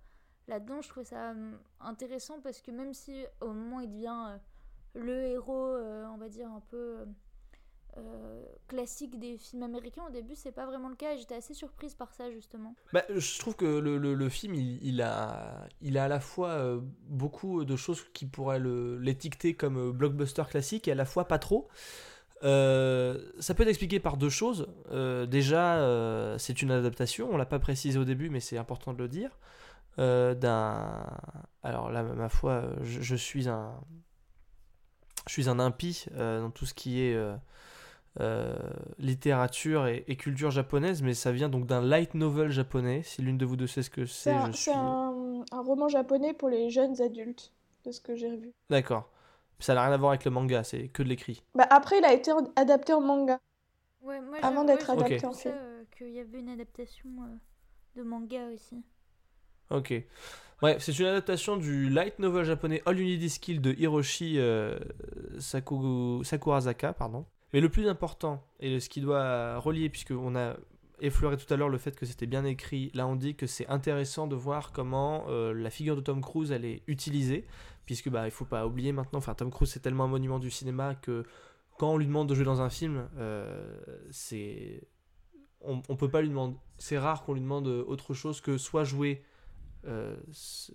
là-dedans, 0.47 0.81
je 0.81 0.89
trouvais 0.89 1.05
ça 1.05 1.31
euh, 1.31 1.51
intéressant 1.79 2.39
parce 2.41 2.61
que 2.61 2.71
même 2.71 2.93
si 2.93 3.25
au 3.41 3.47
moment 3.47 3.79
il 3.79 3.89
devient 3.89 4.25
euh, 4.27 4.37
le 4.95 5.23
héros, 5.23 5.75
on 6.13 6.17
va 6.17 6.29
dire 6.29 6.51
un 6.51 6.61
peu 6.69 7.05
classique 8.67 9.19
des 9.19 9.37
films 9.37 9.63
américains. 9.63 10.03
Au 10.07 10.11
début, 10.11 10.35
c'est 10.35 10.51
pas 10.51 10.67
vraiment 10.67 10.89
le 10.89 10.95
cas 10.95 11.15
j'étais 11.15 11.35
assez 11.35 11.55
surprise 11.55 11.95
par 11.95 12.13
ça 12.13 12.29
justement. 12.31 12.75
Bah, 12.91 13.03
je 13.09 13.39
trouve 13.39 13.55
que 13.55 13.65
le, 13.65 14.29
film, 14.29 14.53
il, 14.53 15.01
a, 15.01 15.67
il 15.81 15.97
a 15.97 16.03
à 16.03 16.07
la 16.07 16.19
fois 16.19 16.79
beaucoup 17.07 17.65
de 17.65 17.75
choses 17.75 18.03
qui 18.13 18.27
pourraient 18.27 18.59
l'étiqueter 18.59 19.55
comme 19.55 19.91
blockbuster 19.91 20.43
classique 20.47 20.87
et 20.87 20.91
à 20.91 20.95
la 20.95 21.05
fois 21.05 21.27
pas 21.27 21.39
trop. 21.39 21.69
Euh, 22.43 23.31
ça 23.39 23.53
peut 23.53 23.63
être 23.63 23.69
expliqué 23.69 23.99
par 23.99 24.17
deux 24.17 24.29
choses. 24.29 24.67
Euh, 24.91 25.25
déjà, 25.25 25.77
euh, 25.77 26.37
c'est 26.37 26.61
une 26.61 26.71
adaptation, 26.71 27.29
on 27.31 27.37
l'a 27.37 27.45
pas 27.45 27.59
précisé 27.59 27.97
au 27.97 28.03
début, 28.05 28.29
mais 28.29 28.39
c'est 28.41 28.57
important 28.57 28.93
de 28.93 28.97
le 28.99 29.07
dire. 29.07 29.31
d'un. 29.97 31.05
Alors 31.63 31.91
là, 31.91 32.03
ma 32.03 32.29
foi, 32.29 32.63
je, 32.83 33.01
je 33.01 33.15
suis 33.15 33.47
un. 33.47 33.73
Je 35.27 35.31
suis 35.33 35.47
un 35.49 35.59
impie 35.59 36.05
dans 36.17 36.51
tout 36.51 36.65
ce 36.65 36.73
qui 36.73 36.99
est 37.01 37.17
littérature 38.99 39.87
et, 39.87 40.03
et 40.07 40.15
culture 40.15 40.51
japonaise, 40.51 41.01
mais 41.01 41.13
ça 41.13 41.31
vient 41.31 41.49
donc 41.49 41.65
d'un 41.65 41.81
light 41.81 42.13
novel 42.13 42.51
japonais. 42.51 43.01
Si 43.03 43.21
l'une 43.21 43.37
de 43.37 43.45
vous 43.45 43.55
deux 43.55 43.67
sait 43.67 43.83
ce 43.83 43.89
que 43.89 44.05
C'est 44.05 44.31
c'est, 44.31 44.31
un, 44.31 44.51
suis. 44.51 44.71
un- 44.71 45.43
un 45.51 45.61
roman 45.61 45.87
japonais 45.87 46.33
pour 46.33 46.49
les 46.49 46.69
jeunes 46.69 47.01
adultes, 47.01 47.51
de 47.85 47.91
ce 47.91 48.01
que 48.01 48.15
j'ai 48.15 48.35
vu. 48.35 48.51
D'accord. 48.69 49.09
Ça 49.59 49.73
n'a 49.73 49.83
rien 49.83 49.93
à 49.93 49.97
voir 49.97 50.11
avec 50.11 50.25
le 50.25 50.31
manga, 50.31 50.63
c'est 50.63 50.89
que 50.89 51.03
de 51.03 51.07
l'écrit. 51.09 51.43
Bah, 51.55 51.67
après, 51.69 51.97
il 51.99 52.05
a 52.05 52.11
été 52.13 52.31
adapté 52.55 52.93
en 52.93 53.01
manga. 53.01 53.39
Ouais, 54.01 54.19
moi, 54.19 54.37
Avant 54.41 54.61
j'ai- 54.61 54.73
d'être 54.73 54.89
adapté 54.89 55.17
vu 55.17 55.25
en 55.25 55.33
film. 55.33 55.53
euh, 55.57 55.83
qu'il 55.97 56.09
y 56.09 56.19
avait 56.19 56.39
une 56.39 56.49
adaptation 56.49 57.09
euh, 57.21 57.35
de 57.95 58.03
manga 58.03 58.47
aussi. 58.53 58.83
Ok. 59.69 59.93
Ouais, 60.61 60.77
c'est 60.79 60.97
une 60.99 61.05
adaptation 61.05 61.57
du 61.57 61.89
light 61.89 62.19
novel 62.19 62.43
japonais 62.45 62.81
All 62.85 62.97
You 62.99 63.05
Need 63.05 63.21
Is 63.23 63.39
Kill 63.39 63.61
de 63.61 63.71
Hiroshi 63.73 64.37
euh, 64.39 64.77
Saku- 65.39 66.23
Sakurazaka. 66.23 66.93
Pardon. 66.93 67.25
Mais 67.53 67.61
le 67.61 67.69
plus 67.69 67.87
important, 67.87 68.43
et 68.59 68.79
ce 68.79 68.89
qui 68.89 68.99
doit 69.01 69.57
relier, 69.59 69.89
puisqu'on 69.89 70.35
a 70.35 70.55
effleuré 71.03 71.37
tout 71.37 71.51
à 71.53 71.57
l'heure 71.57 71.69
le 71.69 71.77
fait 71.77 71.95
que 71.95 72.05
c'était 72.05 72.25
bien 72.25 72.45
écrit, 72.45 72.89
là 72.93 73.07
on 73.07 73.15
dit 73.15 73.35
que 73.35 73.45
c'est 73.45 73.67
intéressant 73.67 74.25
de 74.27 74.35
voir 74.35 74.71
comment 74.71 75.25
euh, 75.27 75.53
la 75.53 75.69
figure 75.69 75.95
de 75.95 76.01
Tom 76.01 76.21
Cruise 76.21 76.51
elle 76.51 76.65
est 76.65 76.81
utilisée, 76.87 77.45
puisque 77.85 78.09
bah, 78.09 78.25
il 78.25 78.31
faut 78.31 78.45
pas 78.45 78.65
oublier 78.65 78.93
maintenant, 78.93 79.19
enfin 79.19 79.35
Tom 79.35 79.51
Cruise 79.51 79.69
c'est 79.69 79.81
tellement 79.81 80.05
un 80.05 80.07
monument 80.07 80.39
du 80.39 80.49
cinéma 80.49 80.95
que 80.95 81.25
quand 81.77 81.91
on 81.91 81.97
lui 81.97 82.05
demande 82.05 82.29
de 82.29 82.35
jouer 82.35 82.45
dans 82.45 82.61
un 82.61 82.69
film, 82.69 83.07
euh, 83.17 83.75
c'est 84.11 84.87
on, 85.65 85.95
peut 85.95 86.09
pas 86.09 86.21
lui 86.21 86.27
demander, 86.27 86.57
c'est 86.77 86.97
rare 86.97 87.23
qu'on 87.23 87.33
lui 87.33 87.41
demande 87.41 87.67
autre 87.67 88.13
chose 88.13 88.41
que 88.41 88.57
soit 88.57 88.83
jouer 88.83 89.23
euh, 89.85 90.15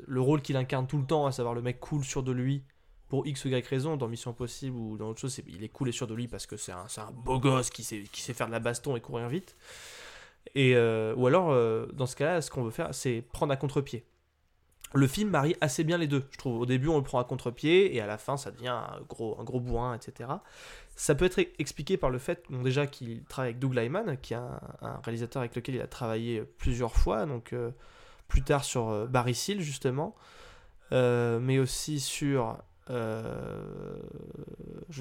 le 0.06 0.20
rôle 0.20 0.40
qu'il 0.40 0.56
incarne 0.56 0.86
tout 0.86 0.98
le 0.98 1.04
temps, 1.04 1.26
à 1.26 1.32
savoir 1.32 1.54
le 1.54 1.60
mec 1.60 1.78
cool 1.78 2.04
sûr 2.04 2.22
de 2.22 2.32
lui, 2.32 2.64
pour 3.08 3.26
X 3.26 3.44
ou 3.44 3.48
Y 3.48 3.66
raison, 3.66 3.96
dans 3.96 4.08
Mission 4.08 4.30
Impossible 4.30 4.76
ou 4.76 4.96
dans 4.96 5.10
autre 5.10 5.20
chose, 5.20 5.40
il 5.46 5.62
est 5.62 5.68
cool 5.68 5.90
et 5.90 5.92
sûr 5.92 6.06
de 6.06 6.14
lui 6.14 6.26
parce 6.26 6.46
que 6.46 6.56
c'est 6.56 6.72
un, 6.72 7.10
beau 7.12 7.38
gosse 7.38 7.70
qui 7.70 7.82
sait 7.82 8.34
faire 8.34 8.46
de 8.46 8.52
la 8.52 8.60
baston 8.60 8.96
et 8.96 9.00
courir 9.00 9.28
vite. 9.28 9.56
Euh, 10.56 11.14
ou 11.16 11.26
alors, 11.26 11.50
euh, 11.50 11.86
dans 11.92 12.06
ce 12.06 12.16
cas-là, 12.16 12.42
ce 12.42 12.50
qu'on 12.50 12.62
veut 12.62 12.70
faire, 12.70 12.94
c'est 12.94 13.22
prendre 13.32 13.52
à 13.52 13.56
contre-pied. 13.56 14.04
Le 14.94 15.06
film 15.06 15.30
marie 15.30 15.54
assez 15.60 15.84
bien 15.84 15.98
les 15.98 16.06
deux, 16.06 16.24
je 16.30 16.38
trouve. 16.38 16.60
Au 16.60 16.66
début, 16.66 16.88
on 16.88 16.96
le 16.96 17.02
prend 17.02 17.18
à 17.18 17.24
contre-pied, 17.24 17.94
et 17.94 18.00
à 18.00 18.06
la 18.06 18.16
fin, 18.16 18.38
ça 18.38 18.50
devient 18.50 18.68
un 18.68 19.00
gros, 19.06 19.38
un 19.38 19.44
gros 19.44 19.60
bourrin, 19.60 19.94
etc. 19.94 20.30
Ça 20.96 21.14
peut 21.14 21.26
être 21.26 21.38
expliqué 21.58 21.98
par 21.98 22.10
le 22.10 22.18
fait, 22.18 22.42
déjà, 22.50 22.86
qu'il 22.86 23.22
travaille 23.24 23.50
avec 23.50 23.58
Doug 23.58 23.74
Lyman, 23.74 24.16
qui 24.16 24.32
est 24.32 24.36
un, 24.36 25.00
réalisateur 25.04 25.40
avec 25.40 25.54
lequel 25.54 25.74
il 25.74 25.82
a 25.82 25.86
travaillé 25.86 26.42
plusieurs 26.56 26.94
fois, 26.94 27.26
donc 27.26 27.52
euh, 27.52 27.70
plus 28.28 28.42
tard 28.42 28.64
sur 28.64 29.06
Barry 29.08 29.34
Seal, 29.34 29.60
justement, 29.60 30.16
mais 30.90 31.58
aussi 31.58 32.00
sur. 32.00 32.56
je 32.88 32.94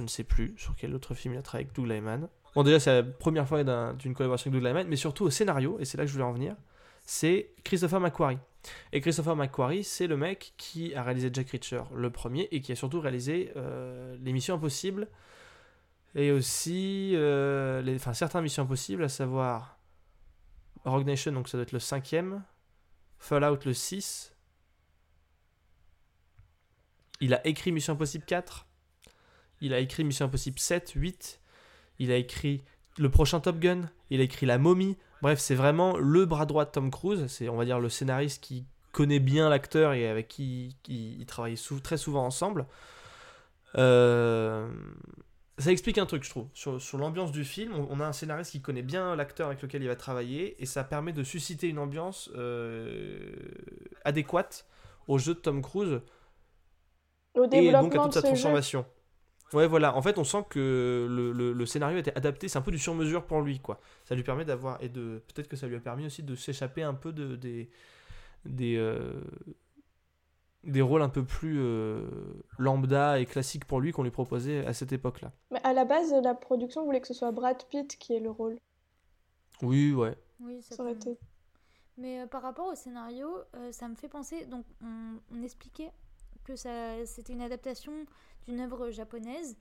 ne 0.01 0.07
sais 0.07 0.25
plus 0.25 0.53
sur 0.57 0.75
quel 0.75 0.93
autre 0.95 1.13
film 1.13 1.35
il 1.35 1.37
a 1.37 1.41
travaillé 1.41 1.65
avec 1.65 1.75
Doug 1.75 1.87
Lyman. 1.87 2.27
Bon, 2.57 2.63
déjà, 2.63 2.79
c'est 2.79 2.91
la 2.91 3.03
première 3.03 3.47
fois 3.47 3.63
d'un- 3.63 3.93
d'une 3.93 4.15
collaboration 4.15 4.49
avec 4.49 4.59
Doug 4.59 4.67
Lyman, 4.67 4.87
mais 4.87 4.95
surtout 4.95 5.25
au 5.25 5.29
scénario, 5.29 5.77
et 5.79 5.85
c'est 5.85 5.95
là 5.95 6.05
que 6.05 6.07
je 6.07 6.13
voulais 6.13 6.25
en 6.25 6.33
venir, 6.33 6.55
c'est 7.05 7.51
Christopher 7.63 7.99
McQuarrie. 7.99 8.39
Et 8.91 8.99
Christopher 8.99 9.35
McQuarrie, 9.35 9.83
c'est 9.83 10.07
le 10.07 10.17
mec 10.17 10.55
qui 10.57 10.95
a 10.95 11.03
réalisé 11.03 11.29
Jack 11.31 11.51
Reacher, 11.51 11.83
le 11.93 12.09
premier, 12.09 12.47
et 12.49 12.59
qui 12.61 12.71
a 12.71 12.75
surtout 12.75 12.99
réalisé 12.99 13.51
euh, 13.57 14.17
Les 14.23 14.33
Missions 14.33 14.55
Impossibles, 14.55 15.07
et 16.15 16.31
aussi 16.31 17.11
euh, 17.13 17.95
enfin, 17.95 18.13
certains 18.13 18.41
Missions 18.41 18.63
Impossibles, 18.63 19.03
à 19.03 19.09
savoir 19.09 19.77
Rogue 20.83 21.05
Nation, 21.05 21.33
donc 21.33 21.49
ça 21.49 21.59
doit 21.59 21.63
être 21.63 21.73
le 21.73 21.79
cinquième, 21.79 22.43
Fallout 23.19 23.59
le 23.65 23.73
6. 23.75 24.33
Il 27.21 27.35
a 27.35 27.45
écrit 27.45 27.71
Mission 27.71 27.93
Impossible 27.93 28.25
4. 28.25 28.65
Il 29.61 29.75
a 29.75 29.79
écrit 29.79 30.03
Mission 30.03 30.25
Impossible 30.25 30.57
7, 30.57 30.93
8. 30.95 31.39
Il 31.99 32.11
a 32.11 32.15
écrit 32.15 32.63
le 32.97 33.09
prochain 33.09 33.39
Top 33.39 33.59
Gun. 33.59 33.89
Il 34.09 34.19
a 34.21 34.23
écrit 34.23 34.45
La 34.45 34.57
Momie. 34.57 34.97
Bref, 35.21 35.39
c'est 35.39 35.55
vraiment 35.55 35.97
le 35.97 36.25
bras 36.25 36.45
droit 36.45 36.65
de 36.65 36.71
Tom 36.71 36.91
Cruise. 36.91 37.25
C'est, 37.27 37.49
on 37.49 37.55
va 37.55 37.65
dire, 37.65 37.79
le 37.79 37.89
scénariste 37.89 38.43
qui 38.43 38.65
connaît 38.91 39.19
bien 39.19 39.49
l'acteur 39.49 39.93
et 39.93 40.07
avec 40.07 40.27
qui, 40.27 40.75
qui 40.83 41.17
il 41.19 41.25
travaille 41.25 41.57
sou- 41.57 41.79
très 41.79 41.97
souvent 41.97 42.25
ensemble. 42.25 42.65
Euh, 43.77 44.67
ça 45.59 45.71
explique 45.71 45.97
un 45.97 46.05
truc, 46.05 46.23
je 46.23 46.29
trouve, 46.29 46.47
sur, 46.53 46.81
sur 46.81 46.97
l'ambiance 46.97 47.31
du 47.31 47.43
film. 47.43 47.73
On, 47.75 47.87
on 47.91 47.99
a 47.99 48.05
un 48.05 48.13
scénariste 48.13 48.51
qui 48.51 48.61
connaît 48.61 48.81
bien 48.81 49.15
l'acteur 49.15 49.47
avec 49.47 49.61
lequel 49.61 49.81
il 49.83 49.87
va 49.87 49.95
travailler, 49.95 50.61
et 50.61 50.65
ça 50.65 50.83
permet 50.83 51.13
de 51.13 51.23
susciter 51.23 51.67
une 51.67 51.79
ambiance 51.79 52.29
euh, 52.35 53.35
adéquate 54.05 54.65
au 55.07 55.17
jeu 55.17 55.33
de 55.33 55.39
Tom 55.39 55.61
Cruise 55.61 56.01
Au 57.35 57.43
et 57.43 57.71
donc 57.81 57.93
à 57.95 57.99
toute 57.99 58.13
sa 58.13 58.21
jeu. 58.35 58.49
Ouais, 59.53 59.65
voilà. 59.67 59.95
En 59.95 60.01
fait, 60.01 60.17
on 60.17 60.25
sent 60.25 60.43
que 60.49 61.07
le, 61.09 61.31
le- 61.31 61.53
le 61.53 61.65
scénario 61.65 61.97
a 61.97 61.99
été 62.01 62.15
adapté, 62.15 62.49
c'est 62.49 62.57
un 62.57 62.61
peu 62.61 62.71
du 62.71 62.79
sur-mesure 62.79 63.25
pour 63.25 63.41
lui, 63.41 63.59
quoi. 63.59 63.79
Ça 64.03 64.13
lui 64.15 64.23
permet 64.23 64.43
d'avoir 64.43 64.81
et 64.83 64.89
de 64.89 65.21
peut-être 65.33 65.47
que 65.47 65.55
ça 65.55 65.67
lui 65.67 65.75
a 65.75 65.79
permis 65.79 66.05
aussi 66.05 66.21
de 66.23 66.35
s'échapper 66.35 66.83
un 66.83 66.93
peu 66.93 67.13
de 67.13 67.35
des 67.37 67.69
des 68.45 68.77
euh, 68.77 69.13
des 70.63 70.81
rôles 70.81 71.01
un 71.01 71.09
peu 71.09 71.23
plus 71.23 71.57
euh, 71.59 72.07
lambda 72.57 73.19
et 73.19 73.25
classiques 73.25 73.65
pour 73.65 73.79
lui 73.79 73.91
qu'on 73.91 74.03
lui 74.03 74.11
proposait 74.11 74.65
à 74.65 74.73
cette 74.73 74.91
époque-là. 74.91 75.31
Mais 75.51 75.59
à 75.65 75.73
la 75.73 75.83
base, 75.83 76.13
la 76.23 76.33
production 76.35 76.85
voulait 76.85 77.01
que 77.01 77.07
ce 77.07 77.13
soit 77.13 77.33
Brad 77.33 77.61
Pitt 77.65 77.97
qui 77.97 78.13
ait 78.13 78.21
le 78.21 78.31
rôle. 78.31 78.57
Oui, 79.61 79.93
ouais. 79.93 80.15
Oui, 80.39 80.61
ça 80.61 80.75
Ça 80.75 80.83
aurait 80.83 80.93
été. 80.93 81.17
Mais 81.97 82.21
euh, 82.21 82.27
par 82.27 82.41
rapport 82.43 82.67
au 82.67 82.75
scénario, 82.75 83.29
euh, 83.55 83.71
ça 83.71 83.87
me 83.87 83.95
fait 83.95 84.09
penser. 84.09 84.45
Donc, 84.45 84.65
on, 84.83 85.19
on 85.35 85.43
expliquait 85.43 85.91
que 86.43 86.55
ça, 86.55 87.05
c'était 87.05 87.33
une 87.33 87.41
adaptation 87.41 87.93
d'une 88.47 88.59
œuvre 88.59 88.89
japonaise. 88.89 89.57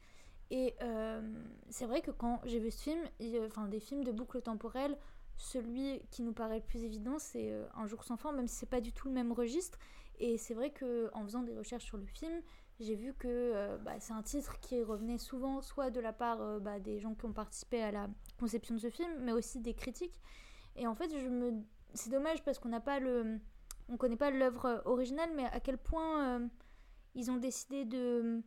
Et 0.50 0.74
euh, 0.82 1.20
c'est 1.70 1.86
vrai 1.86 2.02
que 2.02 2.10
quand 2.10 2.40
j'ai 2.44 2.58
vu 2.60 2.70
ce 2.70 2.82
film, 2.82 3.00
il- 3.18 3.40
enfin 3.46 3.66
des 3.66 3.80
films 3.80 4.04
de 4.04 4.12
boucle 4.12 4.40
temporelle, 4.42 4.96
celui 5.36 6.00
qui 6.10 6.22
nous 6.22 6.32
paraît 6.32 6.56
le 6.58 6.64
plus 6.64 6.84
évident, 6.84 7.18
c'est 7.18 7.50
euh, 7.52 7.66
Un 7.74 7.86
jour 7.86 8.04
sans 8.04 8.16
fin, 8.16 8.32
même 8.32 8.46
si 8.46 8.56
c'est 8.56 8.70
pas 8.70 8.80
du 8.80 8.92
tout 8.92 9.08
le 9.08 9.14
même 9.14 9.32
registre. 9.32 9.78
Et 10.18 10.38
c'est 10.38 10.54
vrai 10.54 10.70
que 10.70 11.10
en 11.14 11.24
faisant 11.24 11.42
des 11.42 11.54
recherches 11.56 11.84
sur 11.84 11.98
le 11.98 12.06
film, 12.06 12.40
j'ai 12.80 12.94
vu 12.94 13.12
que 13.14 13.26
euh, 13.28 13.76
bah, 13.78 13.98
c'est 14.00 14.12
un 14.12 14.22
titre 14.22 14.58
qui 14.60 14.82
revenait 14.82 15.18
souvent, 15.18 15.60
soit 15.62 15.90
de 15.90 16.00
la 16.00 16.12
part 16.12 16.60
bah, 16.60 16.78
des 16.80 17.00
gens 17.00 17.14
qui 17.14 17.24
ont 17.26 17.32
participé 17.32 17.82
à 17.82 17.90
la 17.90 18.08
conception 18.38 18.74
de 18.76 18.80
ce 18.80 18.90
film, 18.90 19.10
mais 19.20 19.32
aussi 19.32 19.60
des 19.60 19.74
critiques. 19.74 20.20
Et 20.76 20.86
en 20.86 20.94
fait, 20.94 21.10
je 21.18 21.28
me 21.28 21.52
c'est 21.94 22.10
dommage 22.10 22.42
parce 22.44 22.58
qu'on 22.58 22.68
n'a 22.68 22.80
pas 22.80 23.00
le 23.00 23.38
on 23.88 23.96
connaît 23.96 24.16
pas 24.16 24.30
l'œuvre 24.30 24.82
originale 24.84 25.30
mais 25.34 25.44
à 25.46 25.60
quel 25.60 25.78
point 25.78 26.48
ils 27.14 27.30
ont 27.30 27.36
décidé 27.36 27.84
de 27.84 28.42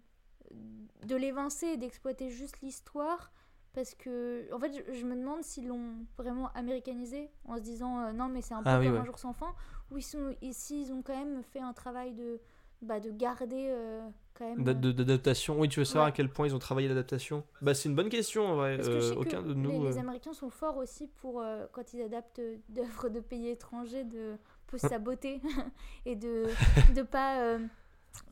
de 1.05 1.15
l'évincer 1.15 1.67
et 1.67 1.77
d'exploiter 1.77 2.29
juste 2.29 2.59
l'histoire 2.61 3.31
parce 3.73 3.93
que 3.95 4.51
en 4.53 4.59
fait 4.59 4.71
je, 4.73 4.93
je 4.93 5.05
me 5.05 5.15
demande 5.15 5.43
s'ils 5.43 5.67
l'ont 5.67 6.05
vraiment 6.17 6.49
américanisé 6.55 7.29
en 7.45 7.55
se 7.57 7.61
disant 7.61 7.99
euh, 7.99 8.11
non 8.11 8.27
mais 8.27 8.41
c'est 8.41 8.53
un 8.55 8.63
peu 8.63 8.69
Ah 8.69 8.79
oui, 8.79 8.85
comme 8.87 8.95
ouais. 8.95 8.99
un 9.01 9.05
jour 9.05 9.19
sans 9.19 9.33
fin 9.33 9.53
ou 9.91 9.97
ils 9.97 10.03
sont 10.03 10.35
ici 10.41 10.81
ils 10.81 10.91
ont 10.91 11.01
quand 11.01 11.17
même 11.17 11.43
fait 11.43 11.59
un 11.59 11.73
travail 11.73 12.13
de 12.13 12.39
bah, 12.81 12.99
de 12.99 13.11
garder 13.11 13.67
euh, 13.69 14.07
quand 14.33 14.45
même 14.47 14.63
D'a- 14.63 14.73
de- 14.73 14.93
D'adaptation. 14.93 15.59
Oui, 15.59 15.67
tu 15.67 15.79
veux 15.81 15.85
savoir 15.85 16.05
Ouais. 16.05 16.09
à 16.09 16.13
quel 16.13 16.29
point 16.29 16.47
ils 16.47 16.55
ont 16.55 16.59
travaillé 16.59 16.87
l'adaptation? 16.87 17.43
Bah, 17.61 17.73
c'est 17.73 17.89
une 17.89 17.95
bonne 17.95 18.07
question 18.07 18.47
en 18.47 18.55
vrai. 18.55 18.77
Parce 18.77 18.87
que 18.87 18.93
je 18.93 19.05
Euh, 19.05 19.09
sais 19.11 19.17
aucun 19.17 19.43
que 19.43 19.49
de 19.49 19.53
nous. 19.53 19.69
les, 19.69 19.79
les 19.89 19.97
euh, 19.97 19.99
Américains 19.99 20.31
sont 20.31 20.49
forts 20.49 20.77
aussi 20.77 21.07
pour, 21.07 21.43
quand 21.73 21.93
ils 21.93 22.01
adaptent 22.01 22.39
d'œuvres 22.69 23.09
de 23.09 23.19
pays 23.19 23.49
étrangers, 23.49 24.05
de 24.05 24.37
peu 24.67 24.77
saboter 24.77 25.41
et 26.05 26.15
de 26.15 26.45
ne 26.95 27.03
pas. 27.03 27.57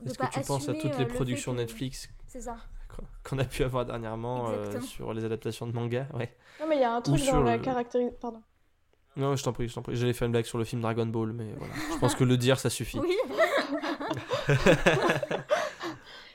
Est-ce 0.06 0.18
que 0.18 0.26
tu 0.32 0.40
penses 0.40 0.68
à 0.68 0.74
toutes 0.74 0.94
euh, 0.94 0.98
les 0.98 1.06
productions 1.06 1.52
que- 1.52 1.58
Netflix 1.58 2.08
C'est 2.26 2.42
ça. 2.42 2.56
qu'on- 3.24 3.38
a 3.38 3.44
pu 3.44 3.62
avoir 3.64 3.84
dernièrement 3.86 4.48
euh, 4.50 4.80
sur 4.80 5.12
les 5.14 5.24
adaptations 5.24 5.66
de 5.66 5.72
manga 5.72 6.06
Ouais. 6.14 6.34
Non, 6.60 6.66
mais 6.68 6.76
il 6.76 6.80
y 6.80 6.84
a 6.84 6.92
un 6.94 7.00
truc 7.00 7.18
sur 7.18 7.34
dans 7.34 7.40
la 7.42 7.56
le- 7.56 7.62
caractérisation. 7.62 8.16
Pardon. 8.20 8.42
Non, 9.16 9.34
je 9.34 9.42
t'en 9.42 9.52
prie, 9.52 9.68
je 9.68 9.74
t'en 9.74 9.82
prie. 9.82 9.96
J'allais 9.96 10.12
faire 10.12 10.26
une 10.26 10.32
blague 10.32 10.44
sur 10.44 10.58
le 10.58 10.64
film 10.64 10.80
Dragon 10.80 11.06
Ball, 11.06 11.32
mais 11.32 11.52
voilà. 11.56 11.74
Je 11.92 11.98
pense 11.98 12.14
que 12.14 12.22
le 12.24 12.36
dire, 12.36 12.58
ça 12.60 12.70
suffit. 12.70 12.98
Oui. 13.00 13.16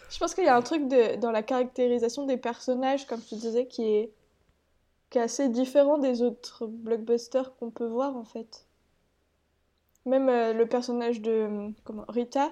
Je 0.10 0.20
pense 0.20 0.36
qu'il 0.36 0.44
y 0.44 0.48
a 0.48 0.56
un 0.56 0.62
truc 0.62 0.88
de, 0.88 1.16
dans 1.16 1.32
la 1.32 1.42
caractérisation 1.42 2.26
des 2.28 2.38
personnages, 2.38 3.08
comme 3.08 3.20
tu 3.22 3.36
disais, 3.36 3.68
qui 3.68 3.84
est, 3.84 4.12
qui 5.10 5.18
est 5.18 5.22
assez 5.22 5.50
différent 5.50 5.98
des 5.98 6.22
autres 6.22 6.68
blockbusters 6.68 7.56
qu'on 7.56 7.72
peut 7.72 7.88
voir 7.88 8.16
en 8.16 8.24
fait. 8.24 8.68
Même 10.06 10.30
euh, 10.30 10.54
le 10.54 10.68
personnage 10.68 11.22
de 11.22 11.72
comment, 11.84 12.06
Rita, 12.10 12.52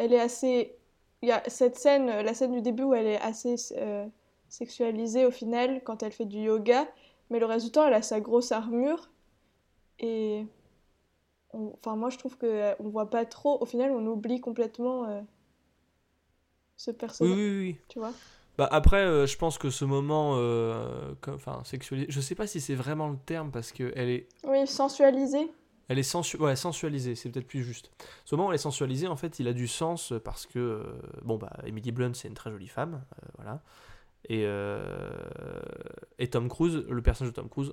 elle 0.00 0.12
est 0.14 0.20
assez. 0.20 0.76
Il 1.22 1.28
y 1.28 1.32
a 1.32 1.42
cette 1.48 1.76
scène, 1.76 2.08
euh, 2.10 2.22
la 2.22 2.34
scène 2.34 2.52
du 2.52 2.62
début 2.62 2.84
où 2.84 2.94
elle 2.94 3.06
est 3.06 3.20
assez 3.20 3.56
euh, 3.78 4.06
sexualisée 4.48 5.26
au 5.26 5.30
final 5.32 5.82
quand 5.84 6.02
elle 6.02 6.12
fait 6.12 6.26
du 6.26 6.38
yoga, 6.40 6.88
mais 7.30 7.38
le 7.40 7.46
reste 7.46 7.66
du 7.66 7.72
temps 7.72 7.86
elle 7.86 7.94
a 7.94 8.02
sa 8.02 8.20
grosse 8.20 8.52
armure 8.52 9.10
et. 10.00 10.46
on- 11.52 11.72
Enfin, 11.78 11.94
moi 11.96 12.10
je 12.10 12.18
trouve 12.18 12.36
que 12.36 12.74
on 12.82 12.88
voit 12.88 13.08
pas 13.10 13.24
trop. 13.24 13.58
Au 13.60 13.66
final, 13.66 13.92
on 13.92 14.04
oublie 14.06 14.40
complètement 14.40 15.04
euh, 15.04 15.20
ce 16.76 16.90
Oui, 17.20 17.28
personnage 17.30 17.38
oui, 17.38 17.58
oui. 17.60 17.76
tu 17.88 17.98
vois. 18.00 18.14
Bah 18.58 18.68
après, 18.72 18.98
euh, 19.04 19.26
je 19.26 19.36
pense 19.38 19.58
que 19.58 19.70
ce 19.70 19.84
moment, 19.84 20.34
euh, 20.36 21.14
enfin, 21.28 21.62
sexualisé, 21.64 22.08
je 22.10 22.20
sais 22.20 22.34
pas 22.36 22.46
si 22.46 22.60
c'est 22.60 22.74
vraiment 22.76 23.08
le 23.08 23.18
terme 23.26 23.50
parce 23.52 23.72
que 23.72 23.92
elle 23.96 24.10
est, 24.10 24.28
Oui, 24.44 24.66
sensualisé. 24.66 25.50
Elle 25.90 25.98
est 25.98 26.04
sensu 26.04 26.36
ouais, 26.36 26.54
sensualisée, 26.54 27.16
c'est 27.16 27.30
peut-être 27.30 27.48
plus 27.48 27.64
juste. 27.64 27.90
Ce 28.24 28.36
moment 28.36 28.46
où 28.48 28.52
elle 28.52 28.54
est 28.54 28.58
sensualisée, 28.58 29.08
en 29.08 29.16
fait, 29.16 29.40
il 29.40 29.48
a 29.48 29.52
du 29.52 29.66
sens 29.66 30.12
parce 30.24 30.46
que, 30.46 30.58
euh, 30.60 30.84
bon, 31.22 31.36
bah, 31.36 31.50
Emily 31.64 31.90
Blunt, 31.90 32.12
c'est 32.14 32.28
une 32.28 32.34
très 32.34 32.48
jolie 32.52 32.68
femme, 32.68 33.02
euh, 33.12 33.26
voilà. 33.38 33.60
Et, 34.28 34.44
euh, 34.46 35.10
et 36.20 36.30
Tom 36.30 36.48
Cruise, 36.48 36.84
le 36.88 37.02
personnage 37.02 37.32
de 37.32 37.34
Tom 37.34 37.48
Cruise, 37.48 37.72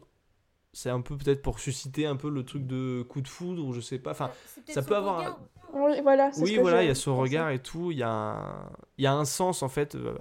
c'est 0.74 0.90
un 0.90 1.02
peu 1.02 1.16
peut-être 1.16 1.44
pour 1.44 1.60
susciter 1.60 2.08
un 2.08 2.16
peu 2.16 2.32
le 2.32 2.44
truc 2.44 2.66
de 2.66 3.04
coup 3.08 3.22
de 3.22 3.28
foudre, 3.28 3.64
ou 3.64 3.72
je 3.72 3.82
sais 3.82 4.00
pas, 4.00 4.12
enfin, 4.12 4.32
ça 4.68 4.82
peut 4.82 4.96
avoir- 4.96 5.18
regard. 5.20 5.40
Oui, 5.74 6.02
voilà. 6.02 6.32
Oui, 6.40 6.56
que 6.56 6.62
voilà, 6.62 6.82
il 6.84 6.88
y 6.88 6.90
a 6.92 6.96
son 6.96 7.16
regard 7.18 7.52
et 7.52 7.60
tout. 7.62 7.92
Il 7.92 8.00
y, 8.00 8.04
a 8.04 8.10
un... 8.10 8.70
il 8.98 9.04
y 9.04 9.08
a 9.08 9.14
un 9.14 9.26
sens, 9.26 9.62
en 9.62 9.70
fait, 9.70 9.94
euh, 9.94 10.16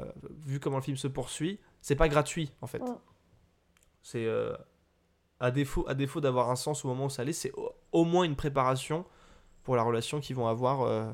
vu 0.45 0.61
comment 0.61 0.77
le 0.77 0.83
film 0.83 0.99
se 0.99 1.09
poursuit. 1.09 1.61
C'est 1.81 1.97
pas 1.97 2.09
gratuit, 2.11 2.53
en 2.61 2.67
fait. 2.67 2.83
Ouais. 2.83 2.91
C'est. 4.03 4.27
euh, 4.27 4.55
à 5.39 5.51
défaut, 5.51 5.85
à 5.89 5.95
défaut 5.95 6.21
d'avoir 6.21 6.51
un 6.51 6.57
sens 6.57 6.85
au 6.85 6.89
moment 6.89 7.05
où 7.07 7.11
ça 7.11 7.23
allait, 7.23 7.33
c'est 7.33 7.53
au, 8.01 8.05
moins 8.05 8.25
une 8.25 8.37
préparation 8.37 9.05
pour 9.63 9.77
la 9.77 9.83
relation 9.83 10.21
qu'ils 10.21 10.37
vont 10.37 10.47
avoir 10.47 10.83
euh, 10.83 11.11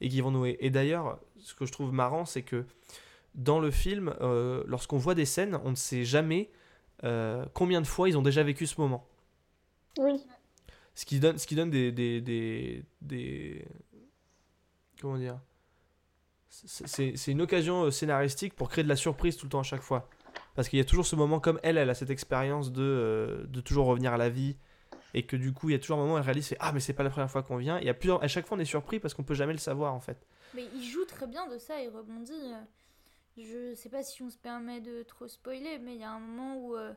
et 0.00 0.08
qu'ils 0.08 0.22
vont 0.22 0.30
nouer. 0.30 0.56
Et 0.60 0.70
d'ailleurs, 0.70 1.18
ce 1.38 1.54
que 1.54 1.66
je 1.66 1.72
trouve 1.72 1.92
marrant, 1.92 2.24
c'est 2.24 2.42
que 2.42 2.64
dans 3.34 3.60
le 3.60 3.70
film, 3.70 4.14
euh, 4.20 4.62
lorsqu'on 4.66 4.98
voit 4.98 5.14
des 5.14 5.24
scènes, 5.26 5.58
on 5.64 5.70
ne 5.70 5.76
sait 5.76 6.04
jamais 6.04 6.50
euh, 7.04 7.44
combien 7.54 7.80
de 7.80 7.86
fois 7.86 8.08
ils 8.08 8.16
ont 8.16 8.22
déjà 8.22 8.42
vécu 8.42 8.66
ce 8.66 8.80
moment. 8.80 9.06
Oui. 9.98 10.24
Ce 10.94 11.04
qui 11.04 11.18
donne, 11.20 11.38
ce 11.38 11.46
qui 11.46 11.54
donne 11.56 11.70
des, 11.70 11.90
des, 11.92 12.20
des, 12.20 12.84
des- 13.00 13.66
Comment 15.00 15.18
dire 15.18 15.38
C'est- 16.48 17.26
une 17.32 17.42
occasion 17.42 17.90
scénaristique 17.90 18.54
pour 18.54 18.68
créer 18.68 18.84
de 18.84 18.88
la 18.88 18.96
surprise 18.96 19.36
tout 19.36 19.46
le 19.46 19.50
temps 19.50 19.60
à 19.60 19.64
chaque 19.64 19.82
fois. 19.82 20.08
Parce 20.54 20.68
qu'il 20.68 20.78
y 20.78 20.82
a 20.82 20.84
toujours 20.84 21.04
ce 21.06 21.16
moment, 21.16 21.40
comme 21.40 21.58
elle, 21.64 21.78
elle 21.78 21.90
a 21.90 21.94
cette 21.94 22.10
expérience 22.10 22.70
de, 22.72 23.44
de 23.48 23.60
toujours 23.60 23.86
revenir 23.86 24.12
à 24.12 24.16
la 24.16 24.28
vie. 24.30 24.56
Et 25.14 25.24
que 25.24 25.36
du 25.36 25.52
coup, 25.52 25.68
il 25.68 25.72
y 25.72 25.76
a 25.76 25.78
toujours 25.78 25.98
un 25.98 26.02
moment 26.02 26.14
où 26.14 26.18
elle 26.18 26.24
réalise 26.24 26.54
Ah, 26.58 26.72
mais 26.72 26.80
c'est 26.80 26.92
pas 26.92 27.04
la 27.04 27.10
première 27.10 27.30
fois 27.30 27.42
qu'on 27.42 27.56
vient. 27.56 27.78
Et 27.78 27.88
a 27.88 27.94
plusieurs, 27.94 28.22
à 28.22 28.28
chaque 28.28 28.46
fois, 28.46 28.56
on 28.56 28.60
est 28.60 28.64
surpris 28.64 28.98
parce 28.98 29.14
qu'on 29.14 29.22
peut 29.22 29.34
jamais 29.34 29.52
le 29.52 29.58
savoir 29.58 29.94
en 29.94 30.00
fait. 30.00 30.26
Mais 30.54 30.64
il 30.74 30.82
joue 30.82 31.04
très 31.04 31.26
bien 31.26 31.46
de 31.48 31.56
ça, 31.56 31.80
il 31.80 31.88
rebondit. 31.88 32.52
Je 33.36 33.74
sais 33.74 33.88
pas 33.88 34.02
si 34.02 34.22
on 34.22 34.30
se 34.30 34.36
permet 34.38 34.80
de 34.80 35.02
trop 35.02 35.26
spoiler, 35.26 35.78
mais 35.78 35.94
il 35.94 36.00
y 36.00 36.04
a 36.04 36.10
un 36.10 36.20
moment 36.20 36.56
où 36.56 36.76
euh, 36.76 36.92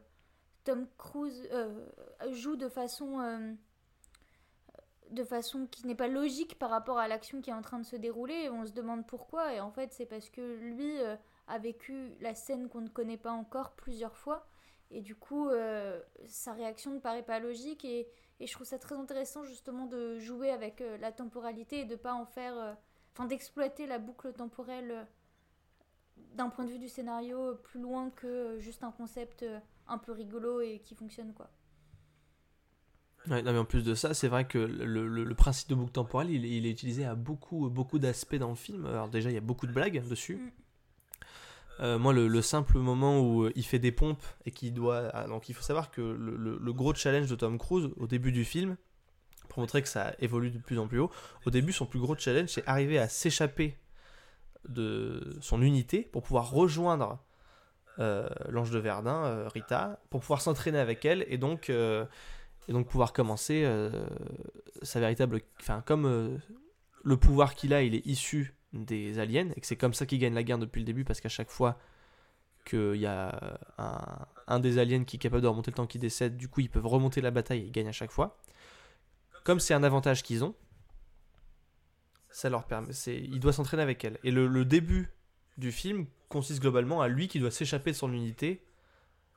Tom 0.63 0.87
Cruise 0.97 1.47
euh, 1.51 1.85
joue 2.31 2.55
de 2.55 2.69
façon 2.69 3.19
euh, 3.21 3.53
de 5.09 5.23
façon 5.23 5.65
qui 5.65 5.87
n'est 5.87 5.95
pas 5.95 6.07
logique 6.07 6.59
par 6.59 6.69
rapport 6.69 6.99
à 6.99 7.07
l'action 7.07 7.41
qui 7.41 7.49
est 7.49 7.53
en 7.53 7.61
train 7.61 7.79
de 7.79 7.85
se 7.85 7.95
dérouler. 7.95 8.33
Et 8.45 8.49
on 8.49 8.65
se 8.65 8.73
demande 8.73 9.07
pourquoi. 9.07 9.53
Et 9.53 9.59
en 9.59 9.71
fait, 9.71 9.93
c'est 9.93 10.05
parce 10.05 10.29
que 10.29 10.57
lui 10.57 10.97
a 11.47 11.57
vécu 11.59 12.11
la 12.19 12.35
scène 12.35 12.67
qu'on 12.67 12.81
ne 12.81 12.89
connaît 12.89 13.17
pas 13.17 13.31
encore 13.31 13.71
plusieurs 13.71 14.17
fois. 14.17 14.47
Et 14.91 15.01
du 15.01 15.15
coup, 15.15 15.49
euh, 15.49 15.99
sa 16.27 16.53
réaction 16.53 16.93
ne 16.93 16.99
paraît 16.99 17.23
pas 17.23 17.39
logique. 17.39 17.85
Et, 17.85 18.07
et 18.39 18.47
je 18.47 18.53
trouve 18.53 18.67
ça 18.67 18.79
très 18.79 18.95
intéressant 18.95 19.43
justement 19.43 19.85
de 19.85 20.19
jouer 20.19 20.49
avec 20.51 20.81
euh, 20.81 20.97
la 20.97 21.11
temporalité 21.11 21.81
et 21.81 21.85
de 21.85 21.95
pas 21.95 22.13
en 22.13 22.25
faire. 22.25 22.57
euh, 22.57 22.73
Enfin, 23.13 23.25
d'exploiter 23.27 23.87
la 23.87 23.97
boucle 23.97 24.31
temporelle 24.31 25.07
d'un 26.35 26.49
point 26.49 26.63
de 26.65 26.69
vue 26.69 26.79
du 26.79 26.89
scénario 26.89 27.55
plus 27.63 27.79
loin 27.81 28.09
que 28.11 28.59
juste 28.59 28.83
un 28.83 28.91
concept 28.91 29.43
un 29.87 29.97
peu 29.97 30.11
rigolo 30.11 30.61
et 30.61 30.79
qui 30.79 30.93
fonctionne 30.95 31.33
quoi. 31.33 31.49
Ouais, 33.29 33.41
non, 33.43 33.51
mais 33.51 33.59
en 33.59 33.65
plus 33.65 33.83
de 33.83 33.93
ça, 33.93 34.13
c'est 34.15 34.27
vrai 34.27 34.47
que 34.47 34.57
le, 34.57 35.07
le- 35.07 35.23
le 35.23 35.35
principe 35.35 35.69
de 35.69 35.75
boucle 35.75 35.91
temporelle, 35.91 36.29
il, 36.31 36.45
est- 36.45 36.57
il 36.57 36.65
est 36.65 36.71
utilisé 36.71 37.05
à 37.05 37.13
beaucoup, 37.15 37.69
beaucoup 37.69 37.99
d'aspects 37.99 38.35
dans 38.35 38.49
le 38.49 38.55
film. 38.55 38.85
Alors 38.85 39.09
déjà, 39.09 39.29
il 39.29 39.33
y 39.33 39.37
a 39.37 39.41
beaucoup 39.41 39.67
de 39.67 39.73
blagues 39.73 40.07
dessus. 40.07 40.41
Mm. 40.41 40.51
Euh, 41.79 41.99
moi, 41.99 42.13
le, 42.13 42.27
le 42.27 42.41
simple 42.41 42.77
moment 42.79 43.19
où 43.19 43.43
euh, 43.43 43.53
il 43.55 43.63
fait 43.63 43.79
des 43.79 43.91
pompes 43.91 44.23
et 44.45 44.51
qu'il 44.51 44.73
doit... 44.73 45.09
ah, 45.13 45.27
donc 45.27 45.49
il 45.49 45.53
faut 45.53 45.61
savoir 45.61 45.91
que 45.91 46.01
le, 46.01 46.73
gros 46.73 46.93
challenge 46.93 47.27
de 47.27 47.35
Tom 47.35 47.57
Cruise 47.57 47.89
au 47.97 48.07
début 48.07 48.31
du 48.31 48.45
film, 48.45 48.77
pour 49.49 49.59
montrer 49.59 49.81
que 49.81 49.87
ça 49.87 50.13
évolue 50.19 50.49
de 50.49 50.57
plus 50.57 50.79
en 50.79 50.87
plus 50.87 50.99
haut, 50.99 51.11
au 51.45 51.51
début, 51.51 51.71
son 51.71 51.85
plus 51.85 51.99
gros 51.99 52.15
challenge, 52.17 52.49
c'est 52.49 52.67
arriver 52.67 52.97
à 52.97 53.07
s'échapper 53.07 53.77
de 54.67 55.37
son 55.39 55.61
unité 55.61 56.01
pour 56.01 56.23
pouvoir 56.23 56.49
rejoindre 56.51 57.19
euh, 57.99 58.27
l'ange 58.49 58.71
de 58.71 58.79
Verdun, 58.79 59.47
Rita, 59.49 59.99
pour 60.09 60.21
pouvoir 60.21 60.41
s'entraîner 60.41 60.79
avec 60.79 61.05
elle 61.05 61.25
et 61.29 61.37
donc... 61.37 61.69
et 61.69 62.73
donc 62.73 62.89
pouvoir 62.89 63.13
commencer 63.13 63.65
sa 64.81 64.99
véritable 64.99 65.39
enfin 65.61 65.81
comme 65.85 66.37
le 67.03 67.17
pouvoir 67.17 67.55
qu'il 67.55 67.73
a 67.73 67.81
il 67.81 67.95
est 67.95 68.05
issu 68.05 68.56
des 68.85 69.19
aliens 69.19 69.49
et 69.55 69.59
que 69.61 69.67
c'est 69.67 69.75
comme 69.75 69.93
ça 69.93 70.05
qu'il 70.05 70.19
gagne 70.19 70.33
la 70.33 70.43
guerre 70.43 70.57
depuis 70.57 70.79
le 70.79 70.85
début 70.85 71.03
parce 71.03 71.21
qu'à 71.21 71.29
chaque 71.29 71.49
fois 71.49 71.77
qu'il 72.65 72.95
y 72.95 73.05
a 73.05 73.59
un, 74.47 74.59
des 74.59 74.77
aliens 74.77 75.03
qui 75.03 75.15
est 75.15 75.19
capable 75.19 75.41
de 75.41 75.47
remonter 75.47 75.71
le 75.71 75.75
temps 75.75 75.87
qui 75.87 75.99
décède, 75.99 76.37
du 76.37 76.47
coup 76.49 76.61
ils 76.61 76.69
peuvent 76.69 76.85
remonter 76.85 77.21
la 77.21 77.31
bataille 77.31 77.61
et 77.61 77.65
ils 77.65 77.71
gagnent 77.71 77.87
à 77.87 77.93
chaque 77.93 78.11
fois. 78.11 78.37
Comme 79.43 79.59
c'est 79.59 79.73
un 79.73 79.83
avantage 79.83 80.23
qu'ils 80.23 80.43
ont, 80.43 80.53
ça 82.29 82.49
leur 82.49 82.65
permet. 82.65 82.91
Il 83.07 83.39
doit 83.39 83.53
s'entraîner 83.53 83.83
avec 83.83 84.03
elle. 84.03 84.19
Et 84.23 84.31
le, 84.31 84.65
début 84.65 85.09
du 85.57 85.71
film 85.71 86.05
consiste 86.27 86.61
globalement 86.61 87.01
à 87.01 87.07
lui 87.07 87.27
qui 87.29 87.39
doit 87.39 87.51
s'échapper 87.51 87.91
de 87.91 87.95
son 87.95 88.11
unité 88.11 88.61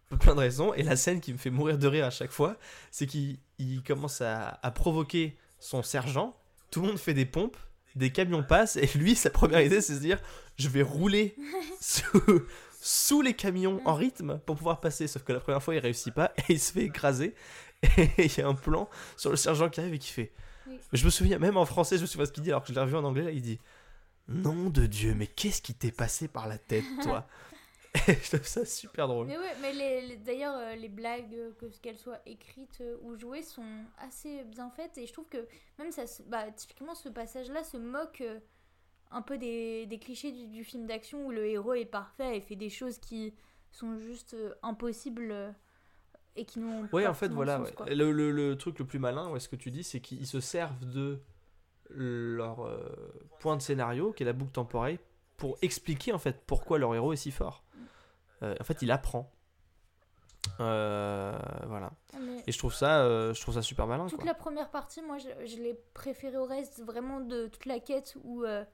pour 0.09 0.19
plein 0.19 0.35
de 0.35 0.41
raisons. 0.41 0.75
Et 0.75 0.83
la 0.83 0.97
scène 0.97 1.21
qui 1.21 1.33
me 1.33 1.39
fait 1.39 1.51
mourir 1.51 1.79
de 1.79 1.87
rire 1.87 2.05
à 2.05 2.11
chaque 2.11 2.33
fois, 2.33 2.57
c'est 2.91 3.07
qu'il 3.07 3.39
il 3.59 3.85
commence 3.85 4.21
à 4.21 4.73
provoquer 4.75 5.39
son 5.61 5.85
sergent. 5.85 6.37
Tout 6.73 6.83
le 6.83 6.89
monde 6.89 6.99
fait 6.99 7.15
des 7.15 7.27
pompes, 7.27 7.57
des 7.97 8.11
camions 8.11 8.43
passent, 8.43 8.77
et 8.77 8.89
lui, 8.97 9.15
sa 9.15 9.31
première 9.31 9.61
idée, 9.61 9.81
c'est 9.81 9.95
de 9.95 9.99
se 9.99 10.03
dire 10.03 10.19
je 10.59 10.69
vais 10.69 10.83
rouler 10.83 11.35
sous, 11.81 12.43
sous 12.81 13.23
les 13.23 13.35
camions 13.35 13.81
en 13.85 13.95
rythme 13.95 14.39
pour 14.47 14.57
pouvoir 14.57 14.81
passer. 14.81 15.07
Sauf 15.07 15.23
que 15.23 15.33
la 15.33 15.41
première 15.41 15.63
fois, 15.63 15.75
il 15.75 15.79
réussit 15.79 16.13
pas 16.13 16.33
et 16.37 16.55
il 16.55 16.61
se 16.61 16.73
fait 16.73 16.85
écraser. 16.85 17.35
Et 17.97 18.27
il 18.27 18.37
y 18.37 18.43
a 18.43 18.47
un 18.47 18.55
plan 18.55 18.91
sur 19.17 19.31
le 19.31 19.37
sergent 19.37 19.71
qui 19.71 19.81
arrive 19.81 19.95
et 19.95 19.99
qui 19.99 20.11
fait. 20.13 20.33
Je 20.93 21.03
me 21.03 21.09
souviens, 21.09 21.39
même 21.39 21.57
en 21.57 21.65
français, 21.65 21.97
je 21.97 22.03
me 22.03 22.07
souviens 22.07 22.27
ce 22.27 22.33
qu'il 22.33 22.43
dit, 22.43 22.51
alors 22.51 22.63
que 22.63 22.69
je 22.69 22.75
l'ai 22.75 22.81
revu 22.81 22.95
en 22.95 23.05
anglais, 23.05 23.23
là, 23.23 23.31
il 23.31 23.41
dit 23.41 23.59
Nom 24.29 24.69
de 24.69 24.85
Dieu, 24.85 25.15
mais 25.17 25.27
qu'est-ce 25.27 25.63
qui 25.63 25.73
t'est 25.73 25.91
passé 25.91 26.29
par 26.29 26.47
la 26.47 26.59
tête, 26.59 26.85
toi? 27.03 27.27
je 28.07 28.29
trouve 28.37 28.47
ça 28.47 28.65
super 28.65 29.09
drôle. 29.09 29.27
Mais 29.27 29.37
ouais, 29.39 29.55
mais 29.61 29.73
les, 29.73 30.01
les- 30.09 30.17
d'ailleurs, 30.17 30.55
euh, 30.57 30.75
les 30.77 30.89
blagues, 30.89 31.35
euh, 31.35 31.53
que 31.59 31.67
qu'elles 31.81 31.99
soient 31.99 32.21
écrites 32.27 32.79
euh, 32.81 32.97
ou 33.03 33.17
jouées, 33.17 33.43
sont 33.43 33.65
assez 33.99 34.45
bien 34.45 34.71
faites. 34.71 34.97
Et 34.99 35.07
je 35.07 35.13
trouve 35.13 35.29
que 35.29 35.45
même 35.79 35.91
ça, 35.91 36.03
bah, 36.27 36.51
typiquement, 36.53 36.95
ce 36.95 37.09
passage-là 37.09 37.65
se 37.65 37.77
moque 37.77 38.23
un 39.11 39.23
peu 39.23 39.39
des, 39.39 39.87
des 39.87 39.99
clichés 39.99 40.31
du, 40.31 40.47
du 40.47 40.63
film 40.63 40.87
d'action 40.87 41.27
où 41.27 41.31
le 41.33 41.47
héros 41.47 41.75
est 41.75 41.85
parfait 41.85 42.37
et 42.37 42.41
fait 42.41 42.55
des 42.57 42.71
choses 42.71 42.99
qui 42.99 43.35
sont 43.73 43.99
juste 43.99 44.37
impossibles 44.63 45.53
et 46.37 46.45
qui 46.45 46.61
n'ont 46.61 46.89
Ouais, 46.93 47.09
en 47.09 47.15
fait, 47.15 47.29
voilà. 47.29 47.59
sens, 47.59 47.69
ouais. 47.69 47.75
quoi. 47.75 47.87
Le, 47.87 48.13
le- 48.13 48.31
le 48.31 48.57
truc 48.57 48.79
le 48.79 48.85
plus 48.87 49.01
malin, 49.01 49.29
ouais, 49.31 49.41
ce 49.41 49.49
que 49.49 49.57
tu 49.57 49.73
dis, 49.73 49.83
c'est 49.83 50.01
qu'ils 50.01 50.29
se 50.29 50.39
servent 50.39 50.85
de 50.89 51.21
leur 51.89 52.61
euh, 52.67 52.79
point 53.41 53.57
de 53.57 53.63
scénario, 53.63 54.13
qui 54.13 54.23
est 54.23 54.27
la 54.27 54.33
boucle 54.33 54.53
temporelle, 54.53 54.99
pour 55.37 55.59
expliquer 55.63 56.13
en 56.13 56.19
fait 56.19 56.41
pourquoi 56.47 56.79
leur 56.79 56.95
héros 56.95 57.13
est 57.13 57.17
si 57.17 57.31
fort. 57.33 57.65
Euh, 58.43 58.55
en 58.61 58.65
fait, 58.65 58.83
il 58.83 58.91
apprend. 58.91 59.31
Euh, 60.59 61.39
voilà. 61.67 61.91
Ah, 62.15 62.19
mais- 62.21 62.43
Et 62.47 62.53
je 62.53 62.59
trouve 62.59 62.75
ça, 62.75 63.03
euh, 63.03 63.35
je 63.35 63.41
trouve 63.41 63.55
ça 63.55 63.63
super 63.63 63.87
malin. 63.87 64.07
Toute 64.07 64.17
quoi. 64.21 64.27
la 64.27 64.35
première 64.35 64.71
partie, 64.71 65.03
moi, 65.03 65.19
je, 65.19 65.29
je 65.47 65.57
l'ai 65.57 65.75
préférée 65.95 66.37
au 66.39 66.45
reste, 66.47 66.83
vraiment 66.83 67.21
de 67.21 67.47
toute 67.49 67.67
la 67.67 67.79
quête 67.81 68.17
où 68.25 68.45
euh, 68.45 68.65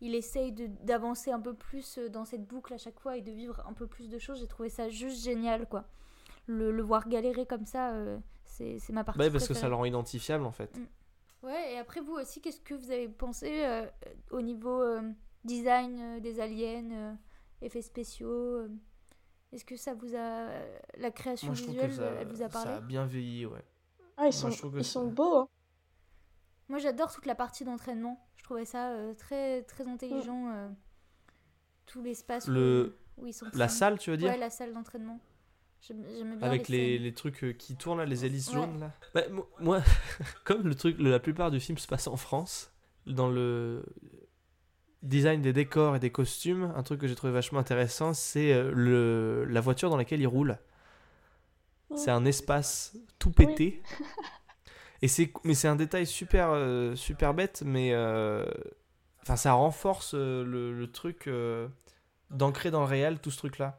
il 0.00 0.14
essaye 0.14 0.52
d'avancer 0.52 1.30
un 1.32 1.40
peu 1.40 1.54
plus 1.54 1.98
dans 1.98 2.24
cette 2.24 2.46
boucle 2.46 2.72
à 2.74 2.78
chaque 2.78 3.00
fois 3.00 3.16
et 3.16 3.22
de 3.22 3.32
vivre 3.32 3.62
un 3.68 3.72
peu 3.72 3.86
plus 3.86 4.08
de 4.08 4.18
choses. 4.18 4.38
J'ai 4.40 4.46
trouvé 4.46 4.68
ça 4.68 4.88
juste 4.88 5.22
génial, 5.22 5.68
quoi. 5.68 5.84
Le, 6.46 6.70
le 6.70 6.82
voir 6.82 7.08
galérer 7.08 7.46
comme 7.46 7.66
ça, 7.66 7.92
c'est 8.44 8.78
ma 8.90 9.04
partie 9.04 9.20
Ouais, 9.20 9.30
parce 9.30 9.46
que 9.46 9.54
ça 9.54 9.68
le 9.68 9.74
rend 9.74 9.84
identifiable 9.84 10.44
en 10.46 10.52
fait. 10.52 10.78
Ouais, 11.42 11.74
et 11.74 11.78
après 11.78 12.00
vous 12.00 12.14
aussi, 12.14 12.40
qu'est-ce 12.40 12.60
que 12.60 12.74
vous 12.74 12.90
avez 12.90 13.08
pensé 13.08 13.66
au 14.30 14.40
niveau 14.40 14.82
design 15.44 16.20
des 16.20 16.40
aliens, 16.40 17.18
effets 17.60 17.82
spéciaux 17.82 18.66
Est-ce 19.52 19.64
que 19.64 19.76
ça 19.76 19.94
vous 19.94 20.14
a... 20.14 20.48
La 20.98 21.10
création 21.10 21.48
Moi, 21.48 21.54
je 21.56 21.64
visuelle, 21.64 21.88
que 21.90 21.96
ça, 21.96 22.10
elle 22.20 22.28
vous 22.28 22.42
a 22.42 22.48
parlé? 22.48 22.70
ça 22.70 22.76
a 22.76 22.80
bien 22.80 23.06
vieilli, 23.06 23.46
ouais. 23.46 23.64
Ah, 24.16 24.26
ils 24.26 24.32
sont, 24.32 24.50
ils 24.50 24.84
ça- 24.84 24.90
sont 24.92 25.06
beaux. 25.08 25.36
Hein. 25.36 25.48
Moi, 26.68 26.78
j'adore 26.78 27.12
toute 27.12 27.24
la 27.26 27.34
partie 27.34 27.64
d'entraînement. 27.64 28.28
Je 28.36 28.44
trouvais 28.44 28.64
ça 28.66 28.90
euh, 28.92 29.14
très, 29.14 29.62
très 29.62 29.86
intelligent. 29.88 30.50
euh, 30.50 30.68
tout 31.86 32.02
l'espace 32.02 32.46
Le- 32.46 32.98
où, 33.16 33.22
où 33.22 33.26
ils 33.26 33.32
sont. 33.32 33.46
La 33.54 33.68
salle, 33.68 33.98
tu 33.98 34.10
veux 34.10 34.16
dire? 34.18 34.28
Ouais, 34.30 34.36
la 34.36 34.50
salle 34.50 34.74
d'entraînement. 34.74 35.18
J'aime- 35.80 36.04
J'aimais 36.16 36.36
bien 36.36 36.46
Avec 36.46 36.68
les, 36.68 36.98
les, 36.98 36.98
les 36.98 37.14
trucs 37.14 37.44
euh, 37.44 37.52
qui 37.52 37.76
tournent 37.76 37.98
là, 37.98 38.04
les 38.04 38.24
hélices 38.26 38.48
Ouais. 38.48 38.54
jaunes 38.54 38.80
là? 38.80 38.92
Bah, 39.14 39.28
mo- 39.30 39.48
moi, 39.60 39.80
comme 40.44 40.66
le 40.66 40.74
truc, 40.74 40.96
la 40.98 41.20
plupart 41.20 41.50
du 41.50 41.60
film 41.60 41.78
se 41.78 41.86
passe 41.86 42.06
en 42.08 42.16
France, 42.16 42.72
dans 43.06 43.30
le 43.30 43.84
design 45.02 45.40
des 45.42 45.52
décors 45.52 45.96
et 45.96 45.98
des 46.00 46.10
costumes, 46.10 46.72
un 46.76 46.82
truc 46.82 47.00
que 47.00 47.06
j'ai 47.06 47.14
trouvé 47.14 47.32
vachement 47.32 47.58
intéressant, 47.60 48.14
c'est 48.14 48.52
euh, 48.52 48.70
le 48.74 49.44
la 49.44 49.60
voiture 49.60 49.90
dans 49.90 49.96
laquelle 49.96 50.20
ils 50.20 50.26
roulent. 50.26 50.58
C'est 51.94 52.10
un 52.10 52.26
espace 52.26 52.94
tout 53.18 53.30
pété. 53.30 53.82
Et 55.00 55.08
c'est 55.08 55.32
mais 55.44 55.54
c'est 55.54 55.68
un 55.68 55.76
détail 55.76 56.06
super 56.06 56.50
euh, 56.50 56.94
super 56.96 57.32
bête, 57.32 57.62
mais 57.64 57.92
euh, 57.92 58.44
enfin 59.22 59.36
ça 59.36 59.52
renforce 59.52 60.12
euh, 60.14 60.44
le, 60.44 60.72
le 60.72 60.90
truc 60.90 61.30
d'ancrer 62.30 62.70
dans 62.72 62.80
le 62.80 62.86
réel 62.86 63.20
tout 63.20 63.30
ce 63.30 63.38
truc 63.38 63.58
là. 63.58 63.78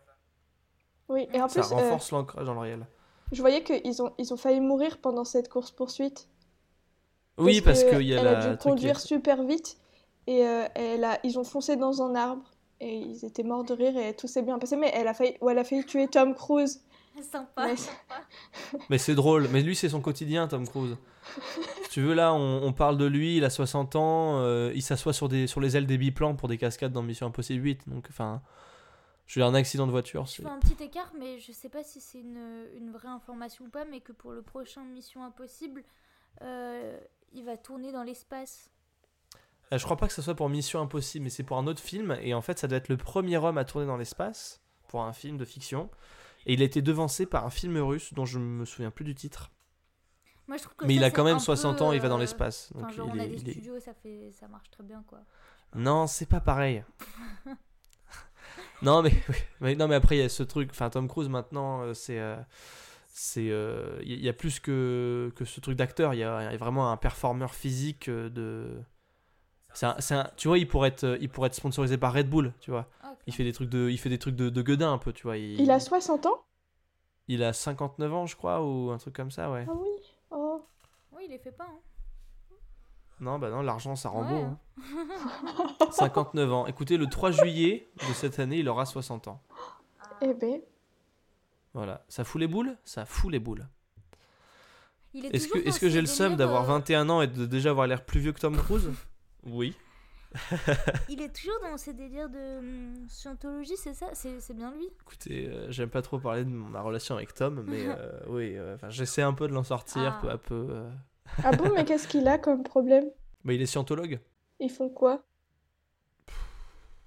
Oui, 1.10 1.28
et 1.34 1.42
en 1.42 1.50
Ça 1.50 1.62
plus, 1.62 1.72
euh, 1.72 1.76
renforce 1.76 2.12
l'ancrage 2.12 2.46
dans 2.46 2.54
le 2.54 2.60
réel. 2.60 2.88
je 3.32 3.42
voyais 3.42 3.64
qu'ils 3.64 4.02
ont, 4.02 4.14
ils 4.18 4.34
ont 4.34 4.38
failli 4.38 4.62
mourir 4.62 5.00
pendant 5.00 5.26
cette 5.26 5.50
course-poursuite. 5.50 6.30
Oui, 7.38 7.62
parce 7.62 7.84
que 7.84 7.98
qu'il 7.98 8.08
y 8.08 8.14
a 8.14 8.20
elle 8.20 8.26
la 8.26 8.40
a 8.40 8.52
dû 8.52 8.58
qui 8.58 8.64
conduire 8.64 9.00
super 9.00 9.44
vite 9.44 9.78
et 10.30 10.46
euh, 10.48 10.68
elle 10.76 11.04
a, 11.04 11.20
ils 11.24 11.40
ont 11.40 11.44
foncé 11.44 11.76
dans 11.76 12.02
un 12.02 12.14
arbre 12.16 12.44
et 12.80 12.98
ils 12.98 13.26
étaient 13.26 13.44
morts 13.44 13.64
de 13.64 13.74
rire 13.74 13.98
et 13.98 14.16
tout 14.16 14.28
s'est 14.28 14.42
bien 14.44 14.60
passé. 14.60 14.76
Mais 14.78 14.92
elle 14.94 15.08
a 15.08 15.14
failli, 15.14 15.36
ou 15.42 15.50
elle 15.50 15.58
a 15.58 15.64
failli 15.64 15.84
tuer 15.86 16.08
Tom 16.08 16.34
Cruise. 16.36 16.82
Sympa. 17.22 17.66
Mais- 17.68 17.76
Mais 18.90 18.98
c'est 18.98 19.16
drôle. 19.16 19.48
Mais 19.52 19.62
lui, 19.62 19.76
c'est 19.76 19.90
son 19.90 20.00
quotidien, 20.02 20.48
Tom 20.48 20.66
Cruise. 20.68 20.96
si 21.84 21.90
tu 21.90 22.02
veux, 22.02 22.14
là, 22.14 22.34
on, 22.34 22.62
on 22.64 22.72
parle 22.72 22.98
de 22.98 23.06
lui, 23.06 23.38
il 23.38 23.44
a 23.44 23.50
60 23.50 23.96
ans, 23.98 24.40
euh, 24.40 24.72
il 24.74 24.82
s'assoit 24.82 25.12
sur, 25.14 25.28
des, 25.28 25.46
sur 25.48 25.60
les 25.60 25.76
ailes 25.76 25.86
des 25.88 25.98
biplans 25.98 26.36
pour 26.36 26.48
des 26.48 26.58
cascades 26.58 26.94
dans 26.94 27.02
Mission 27.02 27.28
Impossible 27.28 27.62
8. 27.66 27.90
Donc, 27.90 28.08
enfin, 28.10 28.42
je 29.26 29.38
veux 29.40 29.44
dire, 29.44 29.52
un 29.52 29.56
accident 29.56 29.86
de 29.86 29.92
voiture. 29.92 30.26
Je 30.28 30.32
c'est- 30.36 30.44
fais 30.44 30.50
un 30.50 30.60
petit 30.60 30.82
écart, 30.82 31.12
mais 31.20 31.40
je 31.40 31.52
sais 31.52 31.68
pas 31.70 31.84
si 31.84 32.00
c'est 32.00 32.20
une, 32.20 32.66
une 32.78 32.92
vraie 32.92 33.10
information 33.10 33.66
ou 33.66 33.70
pas, 33.70 33.84
mais 33.84 34.00
que 34.00 34.14
pour 34.14 34.32
le 34.32 34.42
prochain 34.42 34.84
Mission 34.86 35.22
Impossible, 35.26 35.84
euh, 36.42 36.98
il 37.34 37.44
va 37.44 37.58
tourner 37.58 37.92
dans 37.92 38.04
l'espace. 38.04 38.70
Euh, 39.74 39.78
Je 39.78 39.84
crois 39.84 39.98
pas 39.98 40.08
que 40.08 40.14
ce 40.14 40.22
soit 40.22 40.36
pour 40.36 40.50
Mission 40.50 40.82
Impossible, 40.82 41.24
mais 41.24 41.30
c'est 41.30 41.44
pour 41.44 41.58
un 41.58 41.68
autre 41.68 41.82
film. 41.82 42.18
Et 42.22 42.34
en 42.34 42.42
fait, 42.42 42.58
ça 42.60 42.68
doit 42.68 42.78
être 42.78 42.90
le 42.90 42.98
premier 42.98 43.38
homme 43.38 43.58
à 43.58 43.66
tourner 43.66 43.86
dans 43.88 43.98
l'espace 43.98 44.62
pour 44.88 45.04
un 45.04 45.14
film 45.14 45.38
de 45.38 45.46
fiction. 45.46 45.90
Et 46.46 46.54
il 46.54 46.62
a 46.62 46.66
été 46.66 46.82
devancé 46.82 47.26
par 47.26 47.46
un 47.46 47.50
film 47.50 47.78
russe 47.78 48.14
dont 48.14 48.26
je 48.26 48.40
me 48.40 48.66
souviens 48.66 48.92
plus 48.92 49.06
du 49.06 49.14
titre. 49.14 49.52
Moi, 50.48 50.58
je 50.58 50.64
trouve 50.64 50.76
que 50.78 50.86
Mais 50.86 50.94
ça, 50.96 51.00
il 51.02 51.04
a 51.04 51.12
quand 51.12 51.24
même 51.24 51.36
un 51.36 51.40
60 51.40 51.78
peu, 51.78 51.84
ans, 51.84 51.92
il 51.92 52.02
va 52.02 52.10
dans 52.10 52.16
euh, 52.18 52.22
l'espace. 52.22 52.72
Enfin, 52.76 52.88
Donc 52.88 52.96
genre, 52.96 53.12
il 53.14 53.20
on 53.20 53.22
a 53.22 53.26
est- 53.26 53.30
des 53.30 53.36
il 53.42 53.50
est- 53.50 53.52
studios, 53.52 53.80
ça, 53.80 53.94
fait, 53.94 54.32
ça 54.40 54.48
marche 54.48 54.72
très 54.72 54.84
bien, 54.84 55.04
quoi. 55.06 55.20
Non, 55.76 56.08
c'est 56.08 56.26
pas 56.26 56.40
pareil. 56.40 56.84
non, 58.82 59.04
mais, 59.04 59.12
mais 59.62 59.76
non, 59.76 59.88
mais 59.88 59.96
après 59.96 60.18
il 60.18 60.20
y 60.22 60.24
a 60.24 60.30
ce 60.30 60.42
truc. 60.44 60.70
Enfin, 60.72 60.90
Tom 60.90 61.08
Cruise 61.08 61.30
maintenant, 61.30 61.82
euh, 61.84 61.94
c'est 61.94 62.20
euh, 62.20 62.38
c'est 63.10 63.50
euh, 63.52 64.00
il 64.04 64.20
y 64.24 64.30
a 64.30 64.34
plus 64.34 64.60
que 64.60 65.32
que 65.36 65.46
ce 65.46 65.60
truc 65.60 65.76
d'acteur. 65.78 66.14
Il 66.16 66.18
y 66.18 66.24
a, 66.24 66.44
y 66.52 66.56
a 66.56 66.58
vraiment 66.58 66.92
un 66.92 66.98
performeur 66.98 67.54
physique 67.54 68.08
euh, 68.10 68.30
de. 68.30 68.82
C'est 69.74 69.86
un, 69.86 69.96
c'est 70.00 70.16
un- 70.16 70.30
tu 70.36 70.48
vois, 70.48 70.58
il 70.58 70.68
pourrait 70.68 70.90
être 70.90 71.04
euh, 71.04 71.18
il 71.22 71.30
pourrait 71.30 71.48
être 71.48 71.54
sponsorisé 71.56 71.98
par 71.98 72.14
Red 72.14 72.30
Bull, 72.30 72.54
tu 72.60 72.72
vois. 72.72 72.88
Ah. 73.04 73.14
Il 73.28 73.34
fait 73.34 73.44
des 73.44 73.54
trucs 73.54 73.70
de 73.70 73.90
il 73.90 73.98
fait 73.98 74.10
des 74.10 74.18
trucs 74.20 74.36
de, 74.36 74.50
de 74.50 74.62
gueudin 74.62 74.92
un 74.92 74.98
peu, 74.98 75.14
tu 75.14 75.24
vois. 75.24 75.38
Il, 75.38 75.60
Il 75.62 75.72
a 75.72 75.80
60 75.80 76.26
ans? 76.26 76.44
Il 77.28 77.44
a 77.44 77.54
59 77.54 78.14
ans, 78.14 78.26
je 78.26 78.36
crois, 78.36 78.64
ou 78.66 78.90
un 78.90 78.98
truc 78.98 79.16
comme 79.16 79.30
ça, 79.32 79.52
ouais. 79.52 79.66
Ah 79.70 79.74
oui. 79.76 79.90
Oh. 80.32 80.66
Oui, 81.12 81.24
il 81.26 81.32
les 81.32 81.38
fait 81.38 81.52
pas. 81.52 81.66
Hein. 81.66 82.56
Non, 83.22 83.38
bah 83.38 83.50
non, 83.50 83.62
l'argent 83.62 83.96
ça 83.96 84.10
rend 84.10 84.24
Ouais, 84.24 84.30
beau. 84.42 84.46
hein. 84.46 84.58
59 85.92 86.52
ans. 86.54 86.66
Écoutez, 86.68 86.98
le 86.98 87.08
3 87.08 87.32
juillet 87.32 87.88
de 88.08 88.14
cette 88.14 88.40
année, 88.40 88.58
il 88.60 88.70
aura 88.70 88.86
60 88.86 89.28
ans. 89.28 89.42
Eh 90.22 90.34
ben, 90.34 90.62
Voilà, 91.74 92.04
ça 92.08 92.24
fout 92.24 92.40
les 92.42 92.48
boules? 92.48 92.76
Ça 92.86 93.06
fout 93.06 93.32
les 93.32 93.40
boules. 93.40 93.68
Il 95.14 95.26
est 95.26 95.36
Est-ce 95.36 95.48
que, 95.50 95.58
est-ce 95.60 95.80
que 95.80 95.90
j'ai 95.90 96.02
le 96.02 96.08
seum 96.08 96.36
d'avoir 96.36 96.64
euh, 96.64 96.78
21 96.78 97.10
ans 97.10 97.22
et 97.22 97.28
de 97.28 97.46
déjà 97.46 97.72
avoir 97.72 97.88
l'air 97.88 98.06
plus 98.06 98.20
vieux 98.20 98.32
que 98.32 98.40
Tom 98.40 98.56
Cruise? 98.58 98.90
Oui. 99.46 99.76
Il 101.10 101.22
est 101.22 101.34
toujours 101.36 101.60
dans 101.64 101.76
ces 101.78 101.94
délires 101.94 102.30
de 102.30 102.60
hum, 102.60 102.94
scientologie, 103.10 103.78
c'est 103.78 103.96
ça? 103.96 104.08
C'est 104.14 104.40
c'est 104.40 104.54
bien 104.54 104.72
lui? 104.72 104.88
Écoutez, 105.02 105.48
euh, 105.50 105.72
j'aime 105.72 105.90
pas 105.90 106.04
trop 106.04 106.20
parler 106.20 106.44
de 106.46 106.50
ma 106.50 106.82
relation 106.82 107.16
avec 107.16 107.34
Tom, 107.34 107.64
mais 107.68 107.86
euh, 107.88 108.20
oui, 108.28 108.56
euh, 108.56 108.76
enfin, 108.76 108.90
j'essaie 108.90 109.24
un 109.24 109.34
peu 109.34 109.48
de 109.48 109.54
l'en 109.54 109.64
sortir 109.64 110.14
Ah. 110.18 110.20
peu 110.22 110.30
à 110.30 110.38
peu. 110.38 110.68
euh. 110.70 110.90
ah 111.44 111.52
bon, 111.54 111.72
mais 111.74 111.84
qu'est-ce 111.84 112.08
qu'il 112.08 112.28
a 112.28 112.38
comme 112.38 112.62
problème? 112.64 113.06
Mais 113.44 113.56
il 113.56 113.62
est 113.62 113.66
scientologue. 113.66 114.20
Ils 114.60 114.70
font 114.70 114.90
quoi? 114.90 115.24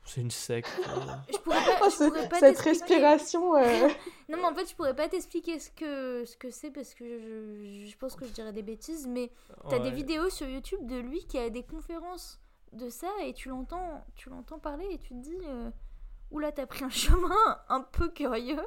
C'est 0.04 0.20
une 0.20 0.30
secte. 0.30 0.68
euh. 0.88 1.00
Je 1.32 1.38
pourrais 1.38 1.56
pas, 1.64 1.78
Oh, 1.82 1.84
je 1.86 1.90
ce- 1.94 2.04
pourrais 2.08 2.28
pas 2.28 2.38
Cette 2.40 2.56
t'expliquer. 2.56 2.94
respiration. 2.94 3.56
euh, 3.56 3.88
Non, 4.28 4.38
mais 4.38 4.44
en 4.44 4.54
fait, 4.54 4.68
je 4.68 4.74
pourrais 4.74 4.96
pas 4.96 5.08
t'expliquer 5.08 5.58
ce 5.58 5.70
que 5.70 6.24
ce 6.24 6.36
que 6.36 6.50
c'est 6.50 6.70
parce 6.70 6.94
que 6.94 7.04
je, 7.18 7.84
je 7.90 7.96
pense 7.98 8.16
que 8.16 8.24
je 8.26 8.32
dirais 8.32 8.52
des 8.52 8.62
bêtises, 8.62 9.06
mais 9.06 9.30
t'as 9.70 9.78
des 9.78 9.90
vidéos 9.90 10.28
sur 10.30 10.48
YouTube 10.48 10.86
de 10.86 10.96
lui 10.96 11.24
qui 11.26 11.38
a 11.38 11.50
des 11.50 11.62
conférences 11.62 12.40
de 12.72 12.88
ça 12.88 13.08
et 13.24 13.32
tu 13.34 13.48
l'entends 13.50 14.04
tu 14.16 14.30
l'entends 14.30 14.58
parler 14.58 14.86
et 14.90 14.98
tu 14.98 15.10
te 15.10 15.20
dis 15.20 15.36
euh, 15.46 15.70
oula 16.30 16.50
t'as 16.52 16.66
pris 16.66 16.84
un 16.84 16.90
chemin 17.04 17.60
un 17.68 17.80
peu 17.82 18.08
curieux 18.08 18.60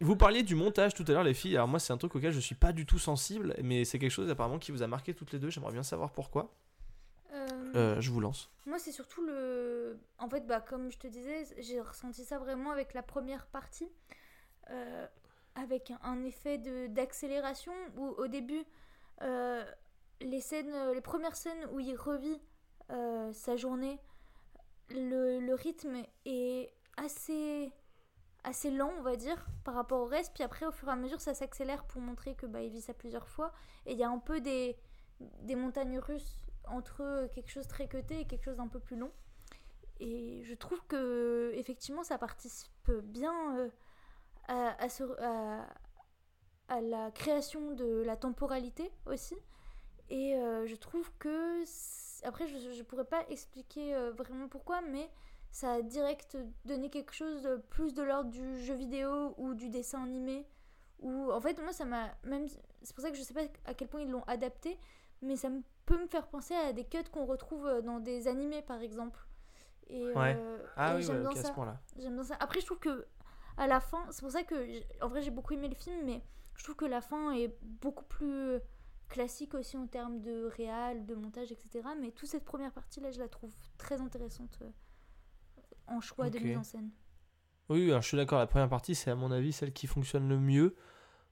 Vous 0.00 0.16
parliez 0.16 0.42
du 0.42 0.54
montage 0.54 0.94
tout 0.94 1.04
à 1.08 1.12
l'heure, 1.12 1.24
les 1.24 1.34
filles. 1.34 1.56
Alors, 1.56 1.68
moi, 1.68 1.78
c'est 1.78 1.92
un 1.92 1.96
truc 1.98 2.14
auquel 2.14 2.32
je 2.32 2.40
suis 2.40 2.54
pas 2.54 2.72
du 2.72 2.84
tout 2.86 2.98
sensible, 2.98 3.54
mais 3.62 3.84
c'est 3.84 3.98
quelque 3.98 4.10
chose 4.10 4.30
apparemment 4.30 4.58
qui 4.58 4.70
vous 4.72 4.82
a 4.82 4.86
marqué 4.86 5.14
toutes 5.14 5.32
les 5.32 5.38
deux. 5.38 5.50
J'aimerais 5.50 5.72
bien 5.72 5.82
savoir 5.82 6.10
pourquoi. 6.12 6.52
Euh, 7.32 7.72
Euh, 7.74 8.00
je 8.00 8.10
vous 8.10 8.20
lance. 8.20 8.50
Moi, 8.66 8.78
c'est 8.78 8.92
surtout 8.92 9.24
le. 9.24 9.98
En 10.18 10.28
fait, 10.28 10.46
bah, 10.46 10.60
comme 10.60 10.90
je 10.90 10.98
te 10.98 11.06
disais, 11.06 11.44
j'ai 11.58 11.80
ressenti 11.80 12.24
ça 12.24 12.38
vraiment 12.38 12.70
avec 12.70 12.94
la 12.94 13.02
première 13.02 13.46
partie. 13.46 13.88
Euh, 14.70 15.06
avec 15.56 15.92
un, 16.02 16.22
effet 16.22 16.58
d'accélération 16.88 17.72
où, 17.96 18.06
au 18.06 18.28
début, 18.28 18.64
euh, 19.22 19.64
les, 20.20 20.40
scènes, 20.40 20.92
les 20.92 21.00
premières 21.00 21.34
scènes 21.34 21.66
où 21.72 21.80
il 21.80 21.96
revit 21.96 22.40
sa 23.32 23.56
journée, 23.56 24.00
le, 24.90 25.38
le 25.38 25.54
rythme 25.54 26.02
est 26.24 26.72
assez, 26.96 27.72
assez 28.44 28.70
lent, 28.70 28.92
on 28.98 29.02
va 29.02 29.16
dire, 29.16 29.46
par 29.64 29.74
rapport 29.74 30.00
au 30.00 30.06
reste. 30.06 30.32
Puis 30.34 30.42
après, 30.42 30.66
au 30.66 30.72
fur 30.72 30.88
et 30.88 30.92
à 30.92 30.96
mesure, 30.96 31.20
ça 31.20 31.34
s'accélère 31.34 31.84
pour 31.84 32.00
montrer 32.00 32.34
que 32.34 32.46
bah, 32.46 32.62
il 32.62 32.70
vit 32.70 32.80
ça 32.80 32.94
plusieurs 32.94 33.28
fois. 33.28 33.52
Et 33.86 33.92
il 33.92 33.98
y 33.98 34.04
a 34.04 34.08
un 34.08 34.18
peu 34.18 34.40
des, 34.40 34.76
des 35.42 35.56
montagnes 35.56 35.98
russes 35.98 36.40
entre 36.66 37.28
quelque 37.34 37.50
chose 37.50 37.66
très 37.66 37.88
cuté 37.88 38.20
et 38.20 38.26
quelque 38.26 38.44
chose 38.44 38.56
d'un 38.56 38.68
peu 38.68 38.80
plus 38.80 38.96
long. 38.96 39.10
Et 40.00 40.42
je 40.44 40.54
trouve 40.54 40.82
que 40.86 41.52
effectivement 41.54 42.02
ça 42.02 42.16
participe 42.16 42.90
bien 43.04 43.58
euh, 43.58 43.68
à, 44.48 44.88
la 46.80 47.10
création 47.10 47.72
de 47.72 48.02
la 48.02 48.16
temporalité 48.16 48.90
aussi. 49.06 49.36
Et 50.08 50.36
euh, 50.36 50.66
je 50.66 50.74
trouve 50.74 51.12
que 51.18 51.62
après 52.24 52.48
je 52.48 52.56
ne 52.56 52.82
pourrais 52.82 53.04
pas 53.04 53.24
expliquer 53.28 53.94
euh, 53.94 54.10
vraiment 54.12 54.48
pourquoi, 54.48 54.80
mais 54.80 55.10
ça 55.52 55.74
a 55.74 55.82
direct 55.82 56.38
donné 56.64 56.88
quelque 56.88 57.12
chose 57.12 57.42
de 57.42 57.56
plus 57.56 57.92
de 57.92 58.02
l'ordre 58.02 58.30
du 58.30 58.58
jeu 58.58 58.74
vidéo 58.74 59.34
ou 59.36 59.54
du 59.54 59.68
dessin 59.68 60.02
animé. 60.02 60.46
Ou 61.00 61.30
en 61.30 61.40
fait 61.40 61.60
moi 61.60 61.72
ça 61.72 61.84
m'a 61.84 62.10
même 62.24 62.46
c'est 62.82 62.94
pour 62.94 63.02
ça 63.02 63.10
que 63.10 63.16
je 63.16 63.22
sais 63.22 63.34
pas 63.34 63.44
à 63.66 63.74
quel 63.74 63.88
point 63.88 64.00
ils 64.00 64.10
l'ont 64.10 64.24
adapté, 64.24 64.78
mais 65.22 65.36
ça 65.36 65.50
me- 65.50 65.62
peut 65.86 66.00
me 66.00 66.06
faire 66.06 66.28
penser 66.28 66.54
à 66.54 66.72
des 66.72 66.84
cuts 66.84 66.98
qu'on 67.12 67.26
retrouve 67.26 67.66
euh, 67.66 67.82
dans 67.82 68.00
des 68.00 68.28
animés 68.28 68.62
par 68.62 68.80
exemple. 68.80 69.18
Et, 69.88 70.02
Ouais. 70.16 70.34
euh, 70.36 70.58
Ah 70.76 70.92
et 70.92 70.96
oui, 70.96 71.02
j'aime 71.02 71.16
ouais, 71.16 71.20
bien 71.22 71.30
ok, 71.30 71.36
à 71.36 71.42
ça. 71.42 71.54
bien. 71.96 72.36
Après, 72.40 72.60
je 72.60 72.66
trouve 72.66 72.78
que 72.78 73.06
à 73.56 73.66
la 73.66 73.80
fin, 73.80 74.04
c'est 74.10 74.22
pour 74.22 74.30
ça 74.30 74.42
que 74.44 74.54
en 75.04 75.08
vrai 75.08 75.22
j'ai 75.22 75.30
beaucoup 75.30 75.54
aimé 75.54 75.68
le 75.68 75.74
film, 75.74 76.04
mais 76.04 76.22
je 76.56 76.64
trouve 76.64 76.76
que 76.76 76.84
la 76.84 77.00
fin 77.00 77.32
est 77.32 77.54
beaucoup 77.62 78.04
plus 78.04 78.58
classique 79.08 79.54
aussi 79.54 79.76
en 79.76 79.86
termes 79.86 80.20
de 80.20 80.44
réal, 80.56 81.04
de 81.06 81.14
montage, 81.14 81.52
etc. 81.52 81.94
Mais 81.96 82.12
toute 82.12 82.28
cette 82.28 82.44
première 82.44 82.72
partie 82.72 83.00
là, 83.00 83.10
je 83.10 83.18
la 83.18 83.28
trouve 83.28 83.52
très 83.78 84.00
intéressante 84.00 84.58
euh, 84.62 84.70
en 85.86 86.00
choix 86.00 86.30
de 86.30 86.38
mise 86.38 86.56
en 86.56 86.62
scène. 86.62 86.90
Oui, 87.68 87.84
oui, 87.84 87.90
alors 87.90 88.02
je 88.02 88.08
suis 88.08 88.16
d'accord. 88.16 88.38
La 88.38 88.46
première 88.46 88.68
partie, 88.68 88.94
c'est 88.94 89.10
à 89.10 89.14
mon 89.14 89.30
avis 89.30 89.52
celle 89.52 89.72
qui 89.72 89.86
fonctionne 89.86 90.28
le 90.28 90.38
mieux 90.38 90.74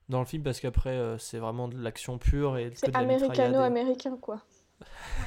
dans 0.09 0.21
le 0.21 0.27
film 0.27 0.43
parce 0.43 0.61
qu'après, 0.61 0.91
euh, 0.97 1.19
c'est 1.19 1.39
vraiment 1.39 1.69
de 1.69 1.77
l'action 1.79 2.19
pure 2.19 2.57
et 2.59 2.71
C'est 2.75 2.89
et- 2.89 2.97
américano-américain, 2.97 4.17
quoi. 4.21 4.41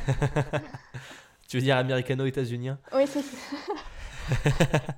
Tu 1.48 1.58
veux 1.58 1.64
dire 1.64 1.76
américano-états-unien 1.78 2.80
Oui, 2.96 3.04
c'est 3.08 3.22
ça. 3.22 3.38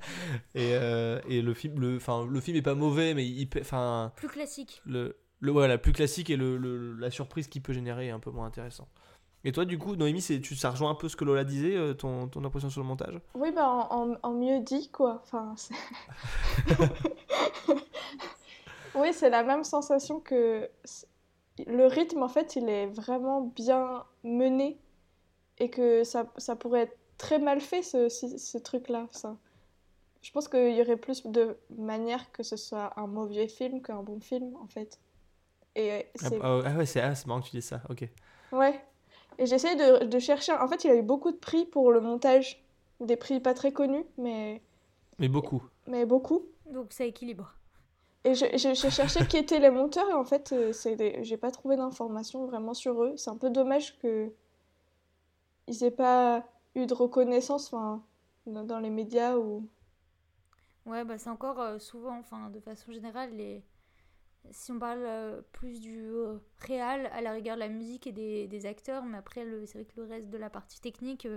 et, 0.53 0.75
euh, 0.75 1.19
et 1.27 1.41
le 1.41 1.53
film, 1.55 1.79
le, 1.79 1.95
enfin, 1.97 2.27
le 2.29 2.39
film 2.39 2.55
est 2.57 2.61
pas 2.61 2.75
mauvais, 2.75 3.15
mais 3.15 3.25
il, 3.25 3.49
enfin, 3.59 4.11
Plus 4.15 4.27
classique. 4.27 4.81
le, 4.85 5.17
le 5.39 5.51
voilà, 5.51 5.79
plus 5.79 5.93
classique 5.93 6.29
et 6.29 6.35
le, 6.37 6.57
le- 6.57 6.93
la 6.93 7.09
surprise 7.09 7.47
qu'il 7.47 7.63
peut 7.63 7.73
générer 7.73 8.07
est 8.07 8.11
un 8.11 8.19
peu 8.19 8.29
moins 8.29 8.45
intéressant. 8.45 8.87
Et 9.45 9.51
toi, 9.51 9.65
du 9.65 9.77
coup, 9.79 9.95
Noémie, 9.95 10.21
c'est, 10.21 10.39
tu, 10.41 10.55
ça 10.55 10.69
rejoint 10.69 10.91
un 10.91 10.95
peu 10.95 11.09
ce 11.09 11.15
que 11.15 11.25
Lola 11.25 11.43
disait, 11.43 11.75
euh, 11.75 11.93
ton, 11.95 12.27
ton 12.27 12.45
impression 12.45 12.69
sur 12.69 12.79
le 12.81 12.87
montage? 12.87 13.19
Oui, 13.33 13.51
bah, 13.53 13.67
en, 13.67 14.11
en- 14.11 14.17
en 14.21 14.31
mieux 14.33 14.59
dit, 14.61 14.89
quoi. 14.91 15.21
Enfin, 15.23 15.55
c'est- 15.57 15.73
oui, 18.95 19.13
c'est 19.13 19.29
la 19.29 19.43
même 19.43 19.63
sensation 19.63 20.19
que 20.19 20.69
le 21.67 21.85
rythme, 21.85 22.23
en 22.23 22.27
fait, 22.29 22.55
il 22.55 22.69
est 22.69 22.87
vraiment 22.87 23.41
bien 23.41 24.03
mené 24.23 24.79
et 25.59 25.69
que 25.69 26.03
ça, 26.03 26.31
ça 26.37 26.55
pourrait 26.55 26.81
être 26.81 26.97
très 27.17 27.39
mal 27.39 27.61
fait, 27.61 27.83
ce, 27.83 28.09
ce, 28.09 28.37
ce 28.37 28.57
truc-là. 28.57 29.07
ça. 29.11 29.37
Je 30.21 30.31
pense 30.31 30.47
qu'il 30.47 30.75
y 30.75 30.81
aurait 30.81 30.97
plus 30.97 31.25
de 31.27 31.57
manières 31.77 32.31
que 32.31 32.43
ce 32.43 32.55
soit 32.55 32.93
un 32.97 33.07
mauvais 33.07 33.47
film 33.47 33.81
qu'un 33.81 34.01
bon 34.01 34.19
film, 34.19 34.55
en 34.55 34.67
fait. 34.67 34.99
Et 35.75 35.91
ah, 35.91 36.03
c'est 36.15 36.39
ah, 36.41 36.61
ah 36.65 36.77
ouais, 36.77 36.85
c'est, 36.85 37.01
ah, 37.01 37.13
marrant 37.27 37.41
que 37.41 37.47
tu 37.49 37.57
dis 37.57 37.61
ça, 37.61 37.81
ok. 37.89 38.07
Ouais. 38.51 38.79
Et 39.37 39.45
j'essaie 39.45 39.75
de, 39.75 40.05
de 40.05 40.19
chercher. 40.19 40.53
En 40.53 40.67
fait, 40.67 40.83
il 40.83 40.91
a 40.91 40.95
eu 40.95 41.01
beaucoup 41.01 41.31
de 41.31 41.37
prix 41.37 41.65
pour 41.65 41.91
le 41.91 41.99
montage. 41.99 42.63
Des 42.99 43.17
prix 43.17 43.39
pas 43.39 43.53
très 43.53 43.73
connus, 43.73 44.05
mais, 44.17 44.61
Mais 45.19 45.27
beaucoup. 45.27 45.63
mais 45.87 46.05
beaucoup. 46.05 46.45
Donc 46.67 46.93
ça 46.93 47.03
équilibre. 47.03 47.55
Et 48.25 48.35
je- 48.35 48.45
je- 48.57 48.73
j'ai 48.73 48.89
cherché 48.89 49.25
qui 49.27 49.37
étaient 49.37 49.59
les 49.59 49.69
monteurs, 49.69 50.09
et 50.09 50.13
en 50.13 50.23
fait, 50.23 50.53
euh, 50.53 50.71
des... 50.95 51.23
j'ai 51.23 51.37
pas 51.37 51.51
trouvé 51.51 51.75
d'informations 51.75 52.45
vraiment 52.45 52.73
sur 52.73 53.03
eux. 53.03 53.17
C'est 53.17 53.29
un 53.29 53.37
peu 53.37 53.49
dommage 53.49 53.97
que 53.99 54.31
ils 55.67 55.83
aient 55.83 55.91
pas 55.91 56.45
eu 56.75 56.85
de 56.85 56.93
reconnaissance 56.93 57.73
enfin, 57.73 58.03
dans, 58.45 58.79
les 58.79 58.89
médias 58.89 59.35
ou. 59.37 59.67
Ouais, 60.85 61.03
bah 61.05 61.17
c'est 61.17 61.29
encore 61.29 61.59
euh, 61.61 61.79
souvent, 61.79 62.17
enfin 62.19 62.49
de 62.49 62.59
façon 62.59 62.91
générale, 62.91 63.33
les... 63.35 63.63
si 64.51 64.71
on 64.71 64.79
parle 64.79 65.03
euh, 65.05 65.41
plus 65.53 65.79
du 65.79 66.11
réal, 66.59 67.07
à 67.13 67.21
la 67.21 67.31
rigueur 67.31 67.55
de 67.55 67.61
la 67.61 67.69
musique 67.69 68.07
et 68.07 68.11
des, 68.11 68.65
acteurs, 68.65 69.03
mais 69.05 69.17
après 69.17 69.45
le... 69.45 69.65
c'est 69.65 69.79
vrai 69.79 69.85
que 69.85 70.01
le 70.01 70.07
reste 70.07 70.29
de 70.29 70.37
la 70.37 70.49
partie 70.49 70.81
technique, 70.81 71.27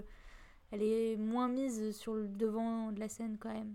elle 0.72 0.82
est 0.82 1.16
moins 1.16 1.48
mise 1.48 1.96
sur 1.96 2.14
le 2.14 2.28
devant 2.28 2.92
de 2.92 3.00
la 3.00 3.08
scène 3.08 3.38
quand 3.38 3.52
même. 3.52 3.74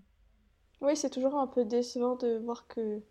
Oui, 0.81 0.95
c'est 0.97 1.09
toujours 1.09 1.37
un 1.39 1.47
peu 1.47 1.63
décevant 1.65 2.15
de 2.15 2.37
voir 2.39 2.67
que. 2.67 3.01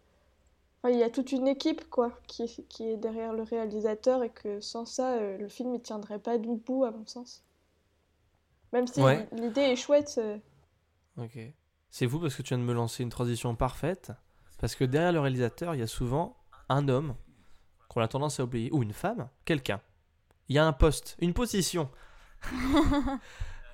Enfin, 0.82 0.92
il 0.94 0.98
y 0.98 1.02
a 1.02 1.10
toute 1.10 1.30
une 1.32 1.46
équipe, 1.46 1.88
quoi, 1.90 2.18
qui 2.26 2.42
est, 2.44 2.66
qui 2.68 2.84
est 2.88 2.96
derrière 2.96 3.32
le 3.32 3.42
réalisateur, 3.42 4.22
et 4.22 4.30
que 4.30 4.60
sans 4.60 4.86
ça, 4.86 5.14
euh, 5.18 5.36
le 5.38 5.48
film 5.48 5.74
il 5.74 5.82
tiendrait 5.82 6.18
pas 6.18 6.38
debout, 6.38 6.84
à 6.84 6.90
mon 6.90 7.06
sens. 7.06 7.44
Même 8.72 8.86
si 8.86 9.00
Ouais. 9.00 9.28
l'idée 9.32 9.60
est 9.62 9.76
chouette. 9.76 10.14
euh, 10.18 10.38
Ok. 11.18 11.38
C'est 11.90 12.08
fou 12.08 12.18
parce 12.20 12.34
que 12.36 12.42
tu 12.42 12.48
viens 12.54 12.58
de 12.58 12.62
me 12.68 12.72
lancer 12.72 13.02
une 13.02 13.10
transition 13.10 13.54
parfaite. 13.56 14.12
Parce 14.58 14.74
que 14.74 14.84
derrière 14.84 15.12
le 15.12 15.20
réalisateur, 15.20 15.74
il 15.74 15.78
y 15.80 15.82
a 15.82 15.86
souvent 15.86 16.36
un 16.68 16.88
homme 16.88 17.14
qu'on 17.88 18.00
a 18.00 18.08
tendance 18.08 18.38
à 18.40 18.44
oublier, 18.44 18.70
ou 18.72 18.82
une 18.82 18.92
femme, 18.92 19.28
quelqu'un. 19.44 19.80
Il 20.48 20.54
y 20.56 20.58
a 20.58 20.66
un 20.66 20.72
poste, 20.72 21.16
une 21.20 21.34
position 21.34 21.90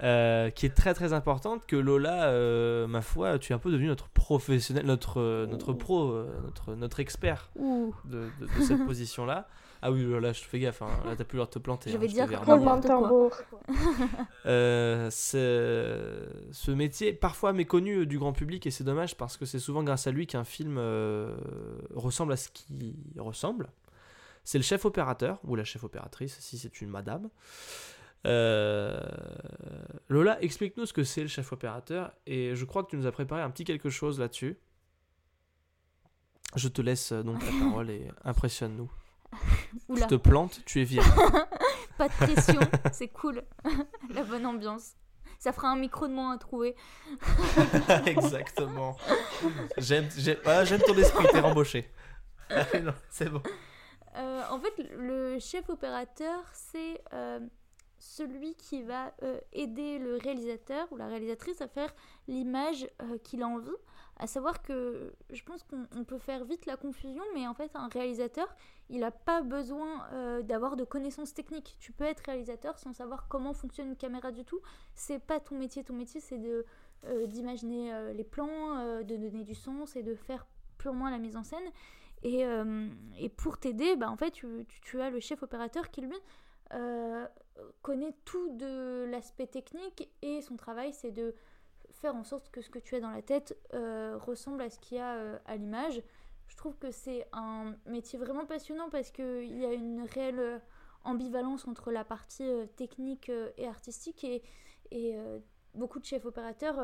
euh, 0.03 0.51
qui 0.51 0.67
est 0.67 0.75
très 0.75 0.95
très 0.95 1.13
importante. 1.13 1.67
Que 1.67 1.77
Lola, 1.77 2.25
euh, 2.29 2.87
ma 2.87 3.03
foi, 3.03 3.39
tu 3.39 3.53
es 3.53 3.55
un 3.55 3.59
peu 3.59 3.71
devenu 3.71 3.89
notre 3.89 4.09
professionnel, 4.09 4.85
notre, 4.87 5.21
euh, 5.21 5.47
notre 5.47 5.73
pro, 5.73 6.13
notre, 6.45 6.75
notre 6.75 7.01
expert 7.01 7.51
de, 7.57 8.19
de- 8.41 8.47
de 8.59 8.63
cette 8.63 8.85
position-là. 8.87 9.49
Ah 9.83 9.93
oui, 9.93 10.03
Lola, 10.03 10.33
je 10.33 10.41
te 10.41 10.47
fais 10.47 10.59
gaffe, 10.59 10.81
hein. 10.83 10.89
là 11.05 11.15
t'as 11.17 11.25
plus 11.25 11.37
le 11.37 11.41
droit 11.43 11.47
de 11.47 11.53
te 11.53 11.59
planter. 11.59 11.91
Je 11.91 11.97
hein, 11.97 12.01
vais 12.01 12.09
te 12.09 12.13
dire 12.15 12.27
verrai 12.27 12.45
roulement 12.51 12.79
bien. 12.79 12.81
de 12.81 12.87
tambour. 12.89 13.31
Euh, 14.47 15.09
c'est- 15.11 16.53
ce 16.53 16.71
métier 16.71 17.13
parfois 17.13 17.53
méconnu 17.53 18.07
du 18.07 18.19
grand 18.19 18.33
public 18.33 18.67
et 18.67 18.71
c'est 18.71 18.85
dommage 18.85 19.17
parce 19.17 19.37
que 19.37 19.45
c'est 19.45 19.59
souvent 19.59 19.83
grâce 19.83 20.07
à 20.07 20.13
lui 20.13 20.27
qu'un 20.27 20.45
film 20.45 20.77
euh, 20.79 21.37
ressemble 21.95 22.33
à 22.33 22.37
ce 22.37 22.49
qui 22.49 22.95
ressemble. 23.19 23.69
C'est 24.45 24.59
le 24.59 24.65
chef 24.65 24.85
opérateur 24.85 25.41
ou 25.45 25.57
la 25.57 25.65
chef 25.65 25.83
opératrice 25.83 26.37
si 26.41 26.59
c'est 26.59 26.81
une 26.81 26.89
madame. 26.91 27.29
Euh, 28.27 28.99
Lola, 30.09 30.43
explique-nous 30.43 30.87
ce 30.87 30.93
que 30.93 31.05
c'est 31.05 31.23
le 31.23 31.29
chef 31.29 31.53
opérateur 31.53 32.13
et 32.27 32.55
je 32.55 32.65
crois 32.65 32.83
que 32.83 32.91
tu 32.91 32.97
nous 32.97 33.07
as 33.07 33.13
préparé 33.13 33.43
un 33.43 33.51
petit 33.51 33.65
quelque 33.65 33.91
chose 33.91 34.19
là-dessus. 34.19 34.59
Je 36.55 36.69
te 36.69 36.83
laisse 36.83 37.13
euh, 37.13 37.23
donc 37.23 37.43
la 37.45 37.53
parole 37.67 37.91
et 37.91 38.11
impressionne-nous. 38.25 38.91
Tu 39.95 40.07
te 40.07 40.15
plantes, 40.15 40.61
tu 40.65 40.81
es 40.81 40.85
viré. 40.85 41.07
pas 41.99 42.09
de 42.09 42.13
pression, 42.15 42.61
c'est 42.93 43.09
cool. 43.09 43.43
la 44.15 44.23
bonne 44.23 44.47
ambiance. 44.47 44.93
Ça 45.39 45.53
fera 45.53 45.69
un 45.69 45.77
micro 45.77 46.07
de 46.07 46.13
moins 46.13 46.35
à 46.35 46.39
trouver. 46.39 46.75
Exactement. 48.07 48.97
J'aime, 49.77 50.09
ah, 50.47 50.65
j'aime 50.65 50.81
ton 50.81 50.97
esprit, 50.97 51.27
t'es 51.31 51.41
rembauché. 51.41 51.91
C'est 53.11 53.29
bon. 53.29 53.43
Euh, 54.17 54.43
en 54.51 54.59
fait, 54.59 54.73
le 54.97 55.39
chef 55.39 55.69
opérateur, 55.69 56.43
c'est 56.53 57.03
euh, 57.13 57.41
celui 58.07 58.55
qui 58.55 58.83
va 58.83 59.15
euh, 59.23 59.39
aider 59.53 59.99
le 59.99 60.17
réalisateur 60.17 60.87
ou 60.93 60.97
la 60.97 61.07
réalisatrice 61.09 61.61
à 61.61 61.69
faire 61.69 61.95
l'image 62.29 62.89
euh, 63.03 63.19
qu'il 63.19 63.43
a 63.43 63.49
envie. 63.49 63.71
À 64.19 64.27
savoir 64.27 64.63
que 64.63 65.13
je 65.31 65.43
pense 65.43 65.63
qu'on 65.63 65.87
on 65.95 66.05
peut 66.05 66.19
faire 66.19 66.45
vite 66.45 66.65
la 66.65 66.77
confusion, 66.77 67.23
mais 67.35 67.47
en 67.47 67.53
fait, 67.55 67.71
un 67.75 67.89
réalisateur, 67.89 68.49
il 68.89 69.01
n'a 69.01 69.11
pas 69.11 69.43
besoin 69.43 70.07
euh, 70.13 70.43
d'avoir 70.43 70.77
de 70.77 70.85
connaissances 70.85 71.35
techniques. 71.35 71.77
Tu 71.81 71.93
peux 71.93 72.05
être 72.05 72.21
réalisateur 72.25 72.79
sans 72.79 72.93
savoir 72.95 73.29
comment 73.29 73.53
fonctionne 73.53 73.89
une 73.89 73.97
caméra 73.97 74.33
du 74.33 74.45
tout. 74.45 74.61
C'est 74.95 75.19
pas 75.19 75.39
ton 75.41 75.59
métier. 75.59 75.85
Ton 75.85 75.95
métier, 75.95 76.21
c'est 76.21 76.39
de 76.39 76.65
d'imaginer 77.27 77.93
les 78.15 78.25
plans, 78.25 79.03
de 79.05 79.17
donner 79.17 79.45
du 79.45 79.55
sens 79.55 79.95
et 79.95 80.03
de 80.03 80.17
faire 80.17 80.45
purement 80.77 81.09
la 81.09 81.19
mise 81.19 81.37
en 81.37 81.45
scène. 81.45 81.63
Et, 82.25 82.45
et 83.19 83.29
pour 83.29 83.59
t'aider, 83.59 83.95
bah, 83.95 84.11
en 84.11 84.17
fait, 84.17 84.33
tu, 84.33 84.47
tu- 84.67 84.81
tu 84.81 85.01
as 85.01 85.11
le 85.11 85.21
chef 85.21 85.41
opérateur 85.45 85.91
qui, 85.91 86.01
lui, 86.01 86.17
euh, 86.73 87.27
connaît 87.83 88.15
tout 88.25 88.57
de 88.57 89.05
l'aspect 89.11 89.47
technique 89.47 90.11
et 90.23 90.43
son 90.43 90.57
travail, 90.57 90.93
c'est 90.93 91.11
de 91.11 91.35
faire 91.91 92.15
en 92.15 92.25
sorte 92.25 92.51
que 92.51 92.61
ce 92.61 92.71
que 92.71 92.79
tu 92.79 92.95
as 92.95 93.01
dans 93.01 93.11
la 93.11 93.23
tête 93.23 93.57
euh, 93.75 94.19
ressemble 94.19 94.63
à 94.63 94.71
ce 94.71 94.79
qu'il 94.79 94.99
y 94.99 95.01
a 95.01 95.15
euh, 95.17 95.39
à 95.47 95.57
l'image. 95.57 96.03
Je 96.49 96.57
trouve 96.57 96.77
que 96.79 96.91
c'est 96.91 97.27
un 97.33 97.75
métier 97.87 98.19
vraiment 98.19 98.47
passionnant 98.47 98.89
parce 98.91 99.11
qu'il 99.11 99.59
y 99.59 99.65
a 99.65 99.73
une 99.73 100.03
réelle 100.03 100.61
ambivalence 101.05 101.67
entre 101.67 101.91
la 101.91 102.05
partie 102.05 102.49
technique 102.77 103.31
et 103.57 103.67
artistique 103.67 104.23
et, 104.23 104.43
et 104.93 105.17
beaucoup 105.75 105.99
de 105.99 106.05
chefs 106.05 106.25
opérateurs. 106.25 106.79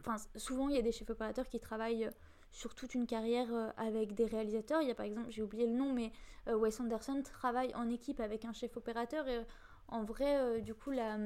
Enfin, 0.00 0.16
souvent, 0.36 0.70
il 0.70 0.76
y 0.76 0.78
a 0.78 0.82
des 0.82 0.90
chefs 0.90 1.10
opérateurs 1.10 1.48
qui 1.48 1.60
travaillent 1.60 2.08
sur 2.52 2.74
toute 2.74 2.94
une 2.94 3.06
carrière 3.06 3.52
euh, 3.52 3.70
avec 3.76 4.14
des 4.14 4.26
réalisateurs. 4.26 4.82
Il 4.82 4.88
y 4.88 4.90
a 4.90 4.94
par 4.94 5.06
exemple, 5.06 5.30
j'ai 5.30 5.42
oublié 5.42 5.66
le 5.66 5.72
nom, 5.72 5.92
mais 5.92 6.12
euh, 6.48 6.54
Wes 6.56 6.78
Anderson 6.78 7.20
travaille 7.24 7.74
en 7.74 7.88
équipe 7.88 8.20
avec 8.20 8.44
un 8.44 8.52
chef 8.52 8.76
opérateur. 8.76 9.26
Et 9.26 9.38
euh, 9.38 9.42
en 9.88 10.04
vrai, 10.04 10.60
du 10.60 10.74
coup, 10.74 10.90
la, 10.90 11.18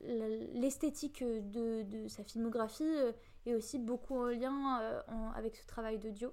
l'esthétique 0.00 1.24
de, 1.24 1.82
de 1.82 2.08
sa 2.08 2.22
filmographie 2.22 2.94
est 3.46 3.54
aussi 3.54 3.78
beaucoup 3.78 4.16
en 4.16 4.26
lien 4.26 5.02
en- 5.08 5.32
avec 5.32 5.56
ce 5.56 5.66
travail 5.66 5.98
de 5.98 6.10
Dio. 6.10 6.28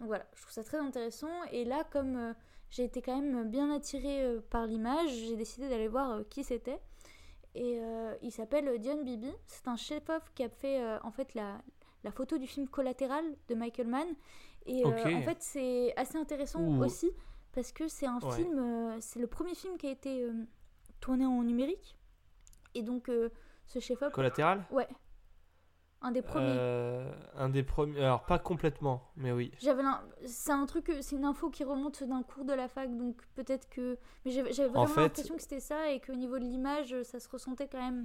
Donc 0.00 0.08
voilà, 0.08 0.26
je 0.34 0.42
trouve 0.42 0.52
ça 0.52 0.64
très 0.64 0.78
intéressant. 0.78 1.44
Et 1.52 1.64
là, 1.64 1.84
comme 1.92 2.34
j'ai 2.70 2.84
été 2.84 3.02
quand 3.02 3.20
même 3.20 3.48
bien 3.48 3.70
attirée 3.70 4.40
par 4.50 4.66
l'image, 4.66 5.10
j'ai 5.10 5.36
décidé 5.36 5.68
d'aller 5.68 5.86
voir 5.86 6.22
qui 6.28 6.42
c'était. 6.42 6.80
Et 7.54 7.80
il 8.22 8.32
s'appelle 8.32 8.78
Dion 8.80 9.04
Bibi. 9.04 9.32
C'est 9.46 9.68
un 9.68 9.76
chef-off 9.76 10.32
qui 10.34 10.42
a 10.42 10.48
fait 10.48 10.82
en 11.04 11.12
fait 11.12 11.34
la, 11.34 11.62
la 12.06 12.12
photo 12.12 12.38
du 12.38 12.46
film 12.46 12.68
Collatéral 12.68 13.24
de 13.48 13.54
Michael 13.54 13.88
Mann. 13.88 14.06
Et 14.64 14.84
euh, 14.84 14.88
Ok. 14.88 15.12
en 15.12 15.22
fait, 15.22 15.36
c'est 15.40 15.92
assez 15.96 16.16
intéressant 16.16 16.60
Ouh. 16.62 16.84
aussi 16.84 17.10
parce 17.52 17.72
que 17.72 17.88
c'est 17.88 18.06
un 18.06 18.20
Ouais. 18.20 18.36
film, 18.36 18.58
euh, 18.58 18.96
c'est 19.00 19.18
le 19.18 19.26
premier 19.26 19.54
film 19.54 19.76
qui 19.76 19.88
a 19.88 19.90
été 19.90 20.22
euh, 20.22 20.32
tourné 21.00 21.26
en 21.26 21.42
numérique. 21.42 21.96
Et 22.74 22.82
donc, 22.82 23.10
ce 23.66 23.78
chef-op, 23.80 24.12
Collatéral? 24.12 24.64
Ouais, 24.70 24.86
un 26.02 26.10
des 26.12 26.20
premiers. 26.22 26.44
Euh, 26.58 27.10
Un 27.34 27.48
des 27.48 27.62
premiers. 27.62 27.98
Alors, 28.04 28.24
pas 28.26 28.38
complètement, 28.38 29.02
mais 29.16 29.32
oui. 29.32 29.50
J'avais 29.58 29.82
c'est 30.26 30.52
un 30.52 30.66
truc, 30.66 30.92
c'est 31.00 31.16
une 31.16 31.24
info 31.24 31.48
qui 31.50 31.64
remonte 31.64 32.02
d'un 32.04 32.22
cours 32.22 32.44
de 32.44 32.52
la 32.52 32.68
fac, 32.68 32.94
donc 32.96 33.16
peut-être 33.34 33.68
que. 33.70 33.98
Mais 34.24 34.30
j'avais 34.30 34.52
j'avais 34.52 34.68
En 34.76 34.84
vraiment 34.84 34.94
fait- 34.94 35.00
l'impression 35.00 35.34
que 35.36 35.42
c'était 35.42 35.58
ça 35.60 35.90
et 35.90 36.00
qu'au 36.00 36.14
niveau 36.14 36.38
de 36.38 36.44
l'image, 36.44 36.94
ça 37.02 37.18
se 37.18 37.28
ressentait 37.30 37.66
quand 37.66 37.80
même. 37.80 38.04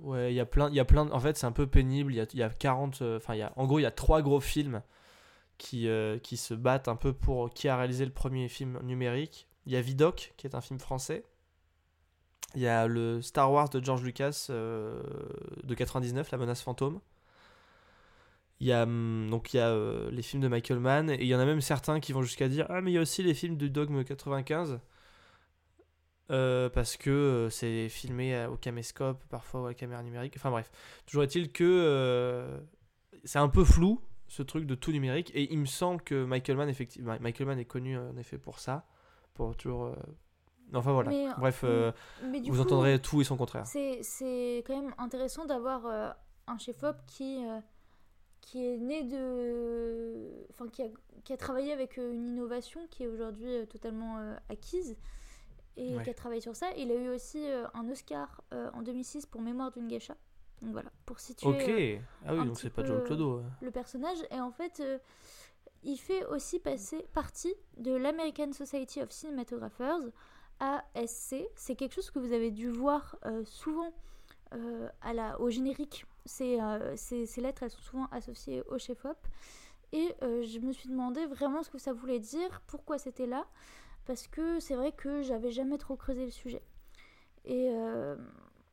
Ouais, 0.00 0.32
il 0.32 0.36
y 0.36 0.40
a 0.40 0.46
plein, 0.46 0.68
il 0.68 0.74
y 0.74 0.80
a 0.80 0.84
plein. 0.84 1.08
En 1.10 1.20
fait, 1.20 1.36
c'est 1.36 1.46
un 1.46 1.52
peu 1.52 1.66
pénible. 1.66 2.12
Il 2.12 2.16
y 2.16 2.20
a, 2.20 2.26
y 2.34 2.42
a 2.42 2.50
40. 2.50 3.02
euh, 3.02 3.16
Enfin, 3.18 3.34
en 3.56 3.66
gros, 3.66 3.78
il 3.78 3.82
y 3.82 3.86
a 3.86 3.90
trois 3.90 4.22
gros 4.22 4.40
films 4.40 4.82
qui, 5.58 5.88
euh, 5.88 6.18
qui 6.18 6.36
se 6.36 6.54
battent 6.54 6.88
un 6.88 6.96
peu 6.96 7.12
pour 7.12 7.52
qui 7.54 7.68
a 7.68 7.76
réalisé 7.76 8.04
le 8.04 8.12
premier 8.12 8.48
film 8.48 8.80
numérique. 8.82 9.48
Il 9.66 9.72
y 9.72 9.76
a 9.76 9.80
Vidoc, 9.80 10.34
qui 10.36 10.46
est 10.46 10.54
un 10.56 10.60
film 10.60 10.80
français. 10.80 11.24
Il 12.54 12.60
y 12.62 12.66
a 12.68 12.86
le 12.86 13.22
Star 13.22 13.50
Wars 13.52 13.68
de 13.70 13.82
George 13.82 14.02
Lucas 14.02 14.46
euh, 14.50 15.02
de 15.64 15.74
99, 15.74 16.30
La 16.32 16.38
menace 16.38 16.62
fantôme. 16.62 17.00
Il 18.60 18.66
y 18.68 18.72
a, 18.72 18.84
hum, 18.84 19.28
donc 19.30 19.52
il 19.54 19.56
y 19.56 19.60
a 19.60 19.74
les 20.10 20.22
films 20.22 20.42
de 20.42 20.48
Michael 20.48 20.78
Mann 20.78 21.10
et 21.10 21.16
il 21.20 21.26
y 21.26 21.34
en 21.34 21.40
a 21.40 21.44
même 21.44 21.60
certains 21.60 21.98
qui 22.00 22.12
vont 22.12 22.22
jusqu'à 22.22 22.48
dire 22.48 22.66
ah 22.68 22.80
mais 22.80 22.92
il 22.92 22.94
y 22.94 22.98
a 22.98 23.00
aussi 23.00 23.22
les 23.22 23.34
films 23.34 23.56
du 23.56 23.70
Dogme 23.70 24.04
95 24.04 24.78
euh, 26.32 26.68
parce 26.70 26.96
que 26.96 27.10
euh, 27.10 27.50
c'est 27.50 27.88
filmé 27.88 28.46
au 28.46 28.56
caméscope, 28.56 29.22
parfois 29.28 29.64
à 29.64 29.68
la 29.68 29.74
caméra 29.74 30.02
numérique. 30.02 30.34
Enfin 30.36 30.50
bref, 30.50 30.70
toujours 31.06 31.22
est-il 31.22 31.52
que 31.52 31.64
euh, 31.64 32.58
c'est 33.24 33.38
un 33.38 33.48
peu 33.48 33.64
flou 33.64 34.00
ce 34.28 34.42
truc 34.42 34.66
de 34.66 34.74
tout 34.74 34.92
numérique 34.92 35.30
et 35.34 35.52
il 35.52 35.58
me 35.58 35.66
semble 35.66 36.00
que 36.02 36.24
Michael 36.24 36.56
Mann 36.56 36.68
effectivement 36.68 37.16
Michael 37.20 37.46
Mann 37.46 37.58
est 37.58 37.66
connu 37.66 37.98
en 37.98 38.16
effet 38.16 38.38
pour 38.38 38.58
ça, 38.58 38.86
pour 39.34 39.56
toujours. 39.56 39.84
euh, 39.84 39.94
Enfin 40.74 40.92
voilà. 40.92 41.10
Mais, 41.10 41.26
bref, 41.36 41.64
Mais 41.64 42.40
vous 42.40 42.54
coup, 42.54 42.60
entendrez 42.60 42.98
tout 42.98 43.20
et 43.20 43.24
son 43.24 43.36
contraire. 43.36 43.66
C'est, 43.66 43.98
c'est 44.02 44.64
quand 44.66 44.80
même 44.80 44.94
intéressant 44.96 45.44
d'avoir 45.44 46.16
un 46.46 46.56
chef-op 46.56 46.96
qui, 47.06 47.44
qui 48.40 48.66
est 48.66 48.78
né 48.78 49.02
de. 49.02 50.46
Enfin, 50.50 50.68
qui 50.68 50.82
a, 50.82 50.86
qui 51.24 51.32
a 51.32 51.36
travaillé 51.36 51.72
avec 51.72 51.96
une 51.96 52.28
innovation 52.28 52.80
qui 52.90 53.04
est 53.04 53.06
aujourd'hui 53.06 53.66
totalement 53.68 54.18
euh, 54.18 54.34
acquise 54.48 54.96
et 55.76 55.96
Ouais. 55.96 56.02
qui 56.04 56.10
a 56.10 56.14
travaillé 56.14 56.40
sur 56.40 56.54
ça. 56.56 56.66
Il 56.76 56.90
a 56.90 56.94
eu 56.94 57.08
aussi 57.08 57.44
euh, 57.50 57.66
un 57.74 57.88
Oscar 57.88 58.42
euh, 58.52 58.70
en 58.74 58.82
2006 58.82 59.26
pour 59.26 59.40
Mémoire 59.40 59.70
d'une 59.72 59.88
geisha. 59.88 60.14
Donc 60.60 60.72
voilà, 60.72 60.90
pour 61.06 61.18
situer 61.18 61.48
Ok. 61.48 61.68
euh, 61.68 61.98
ah 62.26 62.34
oui, 62.34 62.46
donc 62.46 62.58
c'est 62.60 62.70
pas 62.70 62.82
euh, 62.82 63.04
Clodo. 63.04 63.38
ouais. 63.38 63.44
le 63.62 63.70
personnage. 63.70 64.18
Et 64.30 64.40
en 64.40 64.52
fait, 64.52 64.82
il 65.82 65.96
fait 65.96 66.24
aussi 66.26 66.60
passer 66.60 67.04
partie 67.12 67.52
de 67.78 67.92
l'American 67.92 68.52
Society 68.52 69.00
of 69.02 69.10
Cinematographers, 69.10 69.98
ASC. 70.60 71.36
C'est 71.56 71.74
quelque 71.74 71.94
chose 71.94 72.10
que 72.10 72.18
vous 72.20 72.32
avez 72.32 72.50
dû 72.52 72.68
voir 72.68 73.16
euh, 73.26 73.44
souvent 73.44 73.92
euh, 74.54 74.88
à 75.00 75.12
la, 75.12 75.40
au 75.40 75.50
générique. 75.50 76.06
Euh, 76.40 76.92
ces, 76.96 77.26
ces 77.26 77.40
lettres, 77.40 77.64
elles 77.64 77.70
sont 77.70 77.80
souvent 77.82 78.06
associées 78.12 78.62
au 78.68 78.78
chef-op. 78.78 79.16
Et 79.94 80.14
je 80.22 80.58
me 80.60 80.72
suis 80.72 80.88
demandé 80.88 81.26
vraiment 81.26 81.62
ce 81.62 81.68
que 81.68 81.76
ça 81.76 81.92
voulait 81.92 82.18
dire, 82.20 82.62
pourquoi 82.66 82.96
c'était 82.96 83.26
là, 83.26 83.44
parce 84.04 84.26
que 84.26 84.60
c'est 84.60 84.74
vrai 84.74 84.92
que 84.92 85.22
j'avais 85.22 85.50
jamais 85.50 85.78
trop 85.78 85.96
creusé 85.96 86.24
le 86.24 86.30
sujet. 86.30 86.62
Et 87.44 87.70
euh, 87.72 88.16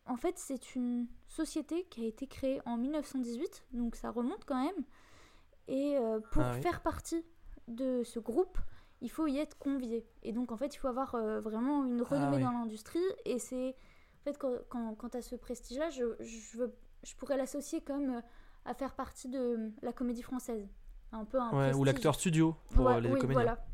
en 0.06 0.16
fait, 0.16 0.38
c'est 0.38 0.76
une 0.76 1.08
société 1.28 1.86
qui 1.86 2.04
a 2.06 2.08
été 2.08 2.28
créée 2.28 2.62
en 2.66 2.78
1918, 2.78 3.66
donc 3.74 3.96
ça 3.96 4.12
remonte 4.12 4.46
quand 4.46 4.62
même. 4.64 4.84
Et 5.68 5.98
euh, 5.98 6.20
pour 6.32 6.44
Ah 6.44 6.54
oui. 6.56 6.62
faire 6.62 6.82
partie 6.82 7.24
de 7.68 8.04
ce 8.04 8.20
groupe, 8.20 8.58
il 9.02 9.10
faut 9.10 9.28
y 9.28 9.38
être 9.38 9.58
convié. 9.58 10.08
Et 10.24 10.34
donc, 10.34 10.52
en 10.52 10.58
fait, 10.58 10.74
il 10.76 10.78
faut 10.78 10.88
avoir 10.88 11.16
euh, 11.16 11.40
vraiment 11.40 11.86
une 11.86 12.02
renommée 12.02 12.28
Ah 12.32 12.36
oui. 12.38 12.44
dans 12.44 12.52
l'industrie. 12.52 13.00
Et 13.26 13.40
c'est. 13.40 13.70
En 14.22 14.24
fait, 14.24 14.38
quand, 14.38 14.54
quand, 14.68 14.96
quand 14.96 15.10
tu 15.10 15.18
as 15.18 15.22
ce 15.22 15.36
prestige-là, 15.36 15.90
je, 15.92 16.04
je, 16.20 17.16
pourrais 17.16 17.38
l'associer 17.38 17.82
comme 17.82 18.22
à 18.66 18.74
faire 18.74 18.94
partie 18.96 19.30
de 19.30 19.72
la 19.82 19.94
comédie 19.94 20.24
française. 20.24 20.68
Un 21.12 21.24
peu 21.24 21.40
un 21.40 21.52
Ouais, 21.52 21.74
ou 21.74 21.84
l'acteur 21.86 22.16
studio 22.16 22.56
pour 22.72 22.90
les 22.90 23.10
oui, 23.10 23.20
comédiens 23.20 23.34
voilà. 23.44 23.66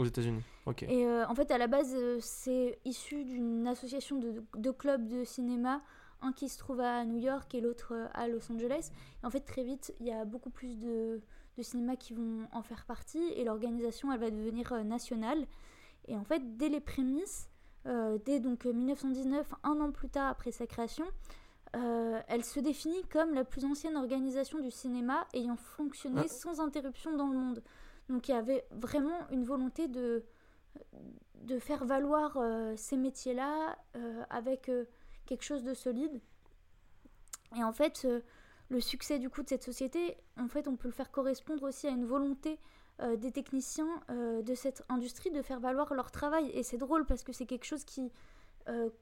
Aux 0.00 0.04
États-Unis. 0.04 0.42
Ok. 0.66 0.82
Et 0.84 1.06
euh, 1.06 1.26
en 1.26 1.34
fait, 1.34 1.50
à 1.50 1.58
la 1.58 1.66
base, 1.66 1.94
euh, 1.94 2.18
c'est 2.20 2.78
issu 2.84 3.24
d'une 3.24 3.66
association 3.66 4.18
de, 4.18 4.42
de 4.56 4.70
clubs 4.70 5.06
de 5.06 5.24
cinéma, 5.24 5.82
un 6.20 6.32
qui 6.32 6.48
se 6.48 6.58
trouve 6.58 6.80
à 6.80 7.04
New 7.04 7.18
York 7.18 7.54
et 7.54 7.60
l'autre 7.60 7.92
euh, 7.94 8.06
à 8.14 8.28
Los 8.28 8.50
Angeles. 8.52 8.90
Et 9.22 9.26
en 9.26 9.30
fait, 9.30 9.40
très 9.40 9.64
vite, 9.64 9.94
il 10.00 10.06
y 10.06 10.12
a 10.12 10.24
beaucoup 10.24 10.50
plus 10.50 10.78
de, 10.78 11.20
de 11.56 11.62
cinémas 11.62 11.96
qui 11.96 12.14
vont 12.14 12.46
en 12.52 12.62
faire 12.62 12.84
partie 12.86 13.32
et 13.36 13.44
l'organisation, 13.44 14.12
elle 14.12 14.20
va 14.20 14.30
devenir 14.30 14.72
nationale. 14.84 15.46
Et 16.06 16.16
en 16.16 16.24
fait, 16.24 16.56
dès 16.56 16.68
les 16.68 16.80
prémices, 16.80 17.48
euh, 17.86 18.18
dès 18.24 18.40
donc 18.40 18.66
euh, 18.66 18.72
1919, 18.72 19.54
un 19.62 19.80
an 19.80 19.90
plus 19.90 20.08
tard 20.08 20.28
après 20.28 20.50
sa 20.52 20.66
création, 20.66 21.04
euh, 21.76 22.20
elle 22.28 22.44
se 22.44 22.60
définit 22.60 23.02
comme 23.12 23.34
la 23.34 23.44
plus 23.44 23.64
ancienne 23.64 23.96
organisation 23.96 24.58
du 24.60 24.70
cinéma 24.70 25.26
ayant 25.34 25.56
fonctionné 25.56 26.22
Ah. 26.24 26.28
sans 26.28 26.60
interruption 26.60 27.16
dans 27.16 27.28
le 27.28 27.36
monde. 27.36 27.62
Donc 28.08 28.28
il 28.28 28.32
y 28.32 28.34
avait 28.34 28.64
vraiment 28.70 29.18
une 29.30 29.44
volonté 29.44 29.86
de, 29.88 30.24
de 31.42 31.58
faire 31.58 31.84
valoir 31.84 32.36
euh, 32.36 32.74
ces 32.76 32.96
métiers-là 32.96 33.76
euh, 33.96 34.22
avec 34.30 34.68
euh, 34.68 34.84
quelque 35.26 35.44
chose 35.44 35.62
de 35.62 35.74
solide. 35.74 36.20
Et 37.56 37.62
en 37.64 37.72
fait, 37.72 38.06
le 38.68 38.80
succès 38.80 39.18
du 39.18 39.30
coup 39.30 39.42
de 39.42 39.48
cette 39.48 39.62
société, 39.64 40.16
en 40.38 40.48
fait, 40.48 40.68
on 40.68 40.76
peut 40.76 40.88
le 40.88 40.92
faire 40.94 41.10
correspondre 41.10 41.62
aussi 41.64 41.86
à 41.86 41.90
une 41.90 42.04
volonté 42.04 42.58
des 43.16 43.30
techniciens 43.30 43.88
de 44.10 44.54
cette 44.54 44.82
industrie 44.90 45.30
de 45.30 45.40
faire 45.40 45.58
valoir 45.60 45.94
leur 45.94 46.10
travail. 46.10 46.50
Et 46.52 46.62
c'est 46.62 46.76
drôle 46.76 47.06
parce 47.06 47.22
que 47.22 47.32
c'est 47.32 47.46
quelque 47.46 47.64
chose 47.64 47.84
qui 47.84 48.12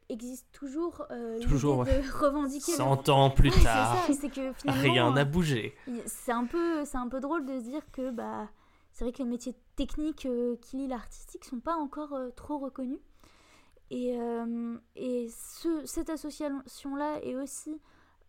existe 0.08 0.46
toujours. 0.52 1.08
Toujours, 1.42 1.82
l'idée 1.84 2.02
de 2.02 2.12
revendiquer. 2.12 2.70
le- 2.72 2.76
100 2.76 3.08
ans 3.08 3.30
plus 3.30 3.48
Ouais, 3.50 3.56
c'est 3.56 3.64
tard, 3.64 4.04
ça, 4.06 4.12
c'est 4.12 4.28
que 4.30 4.52
finalement, 4.52 4.82
rien 4.82 5.10
n'a 5.12 5.24
bougé. 5.24 5.74
c'est 6.06 6.30
un 6.32 6.44
peu 6.44 6.84
c'est 6.84 6.98
un 6.98 7.08
peu 7.08 7.18
drôle 7.18 7.44
de 7.46 7.58
se 7.58 7.64
dire 7.64 7.82
que 7.90 8.12
bah 8.12 8.48
c'est 8.96 9.04
vrai 9.04 9.12
que 9.12 9.18
les 9.18 9.28
métiers 9.28 9.54
techniques 9.76 10.24
euh, 10.24 10.56
qui 10.62 10.78
lient 10.78 10.88
l'artistique 10.88 11.44
sont 11.44 11.60
pas 11.60 11.76
encore 11.76 12.14
euh, 12.14 12.30
trop 12.30 12.56
reconnus. 12.56 12.98
Et, 13.90 14.18
euh, 14.18 14.78
et 14.94 15.28
ce, 15.28 15.84
cette 15.84 16.08
association 16.08 16.96
là 16.96 17.18
est 17.22 17.36
aussi 17.36 17.78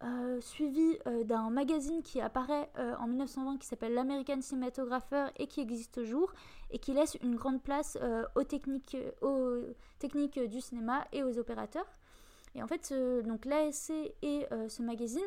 euh, 0.03 0.41
suivie 0.41 0.99
euh, 1.07 1.23
d'un 1.23 1.49
magazine 1.51 2.03
qui 2.03 2.19
apparaît 2.19 2.69
en 2.99 3.07
1920 3.07 3.59
qui 3.59 3.65
s'appelle 3.65 3.93
l'American 3.93 4.41
Cinematographer 4.41 5.27
et 5.37 5.47
qui 5.47 5.61
existe 5.61 5.93
toujours 5.93 6.33
et 6.69 6.79
qui 6.79 6.91
laisse 6.91 7.17
une 7.23 7.37
grande 7.37 7.63
place 7.63 7.97
aux 8.35 8.43
techniques 8.43 8.97
aux 9.21 9.61
techniques 9.99 10.37
du 10.37 10.59
cinéma 10.59 11.07
et 11.13 11.23
aux 11.23 11.39
opérateurs. 11.39 11.87
Et 12.55 12.61
en 12.61 12.67
fait 12.67 12.93
donc 13.25 13.45
l'ASC 13.45 13.93
et 14.21 14.45
ce 14.67 14.81
magazine 14.81 15.23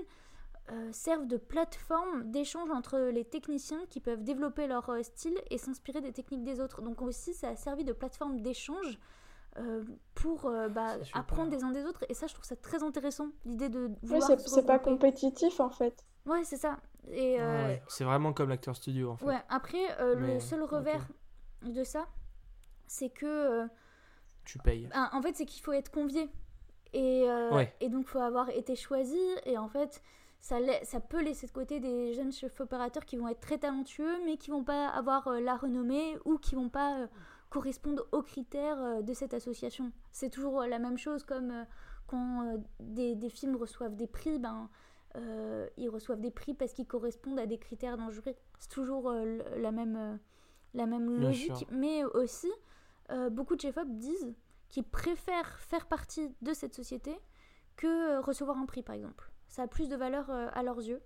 euh, 0.70 0.92
servent 0.92 1.26
de 1.26 1.36
plateforme 1.36 2.30
d'échange 2.30 2.70
entre 2.70 2.98
les 2.98 3.24
techniciens 3.24 3.84
qui 3.88 4.00
peuvent 4.00 4.22
développer 4.22 4.66
leur 4.66 4.88
euh, 4.90 5.02
style 5.02 5.38
et 5.50 5.58
s'inspirer 5.58 6.00
des 6.00 6.12
techniques 6.12 6.44
des 6.44 6.60
autres. 6.60 6.80
Donc 6.82 7.02
aussi, 7.02 7.34
ça 7.34 7.48
a 7.48 7.56
servi 7.56 7.84
de 7.84 7.92
plateforme 7.92 8.40
d'échange 8.40 8.98
euh, 9.58 9.82
pour 10.14 10.46
euh, 10.46 10.68
bah, 10.68 10.94
apprendre 11.12 11.50
des 11.50 11.64
uns 11.64 11.72
des 11.72 11.84
autres. 11.84 12.04
Et 12.08 12.14
ça, 12.14 12.26
je 12.28 12.34
trouve 12.34 12.44
ça 12.46 12.54
très 12.56 12.82
intéressant, 12.84 13.30
l'idée 13.44 13.68
de 13.68 13.90
vouloir 14.02 14.22
c'est 14.28 14.38
se 14.38 14.48
c'est 14.48 14.64
pas 14.66 14.78
compétitif 14.78 15.58
en 15.60 15.70
fait. 15.70 16.04
Ouais, 16.26 16.44
c'est 16.44 16.56
ça. 16.58 16.78
Et 17.10 17.38
Ouais, 17.40 17.82
C'est 17.88 18.04
vraiment 18.04 18.32
comme 18.32 18.50
l'acteur 18.50 18.76
studio 18.76 19.10
en 19.10 19.16
fait. 19.16 19.24
ouais, 19.26 19.40
après, 19.48 20.00
euh, 20.00 20.14
le 20.14 20.38
seul 20.38 20.62
revers 20.62 21.06
de 21.62 21.82
ça, 21.82 22.06
c'est 22.86 23.08
que 23.10 23.26
euh, 23.26 23.66
Tu 24.44 24.58
payes. 24.58 24.88
Ah, 24.92 25.10
en 25.14 25.22
fait, 25.22 25.34
c'est 25.34 25.46
qu'il 25.46 25.62
faut 25.62 25.72
être 25.72 25.90
convié. 25.90 26.28
Et, 26.92 27.28
euh, 27.28 27.50
Ouais. 27.54 27.74
et 27.80 27.88
donc, 27.88 28.02
il 28.02 28.08
faut 28.08 28.18
avoir 28.20 28.50
été 28.50 28.76
choisi. 28.76 29.18
Et 29.46 29.56
en 29.58 29.68
fait, 29.68 30.02
ça, 30.40 31.00
peut 31.00 31.22
laisser 31.22 31.46
de 31.46 31.52
côté 31.52 31.80
des 31.80 32.14
jeunes 32.14 32.32
chefs 32.32 32.60
opérateurs 32.60 33.04
qui 33.04 33.16
vont 33.16 33.28
être 33.28 33.40
très 33.40 33.58
talentueux, 33.58 34.24
mais 34.24 34.36
qui 34.36 34.50
vont 34.50 34.64
pas 34.64 34.88
avoir 34.88 35.28
euh, 35.28 35.40
la 35.40 35.54
renommée 35.56 36.16
ou 36.24 36.38
qui 36.38 36.54
vont 36.54 36.70
pas 36.70 37.00
euh, 37.00 37.06
correspondent 37.50 38.04
aux 38.12 38.22
critères 38.22 38.80
euh, 38.80 39.02
de 39.02 39.12
cette 39.12 39.34
association. 39.34 39.92
C'est 40.12 40.30
toujours 40.30 40.62
la 40.62 40.78
même 40.78 40.96
chose 40.96 41.24
comme 41.24 41.66
quand 42.06 42.60
des, 42.80 43.14
des 43.14 43.28
films 43.28 43.54
reçoivent 43.54 43.94
des 43.94 44.08
prix, 44.08 44.38
ben, 44.38 44.68
ils 45.76 45.88
reçoivent 45.88 46.20
des 46.20 46.30
prix 46.30 46.54
parce 46.54 46.72
qu'ils 46.72 46.86
correspondent 46.86 47.38
à 47.38 47.46
des 47.46 47.58
critères 47.58 47.96
d'un 47.96 48.10
jury. 48.10 48.34
C'est 48.58 48.70
toujours 48.70 49.12
la 49.12 49.70
même, 49.70 50.18
la 50.74 50.86
même 50.86 51.18
Bien 51.18 51.28
logique, 51.28 51.66
mais 51.70 52.02
aussi 52.02 52.50
beaucoup 53.30 53.54
de 53.54 53.60
chefs-op 53.60 53.86
disent 53.90 54.34
qu'ils 54.68 54.82
préfèrent 54.82 55.60
faire 55.60 55.86
partie 55.86 56.34
de 56.42 56.52
cette 56.52 56.74
société 56.74 57.16
que 57.76 58.20
recevoir 58.20 58.58
un 58.58 58.66
prix, 58.66 58.82
par 58.82 58.96
exemple. 58.96 59.30
Ça 59.50 59.62
a 59.62 59.66
plus 59.66 59.88
de 59.88 59.96
valeur 59.96 60.30
euh, 60.30 60.48
à 60.54 60.62
leurs 60.62 60.78
yeux 60.78 61.02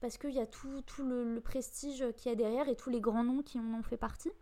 parce 0.00 0.18
qu'il 0.18 0.32
y 0.32 0.40
a 0.40 0.46
tout, 0.46 0.82
tout 0.82 1.04
le, 1.04 1.24
le 1.34 1.40
prestige 1.40 2.04
qu'il 2.16 2.30
y 2.30 2.32
a 2.32 2.36
derrière 2.36 2.68
et 2.68 2.76
tous 2.76 2.90
les 2.90 3.00
grands 3.00 3.24
noms 3.24 3.42
qui 3.42 3.58
en 3.58 3.72
ont 3.72 3.82
fait 3.82 3.96
partie. 3.96 4.32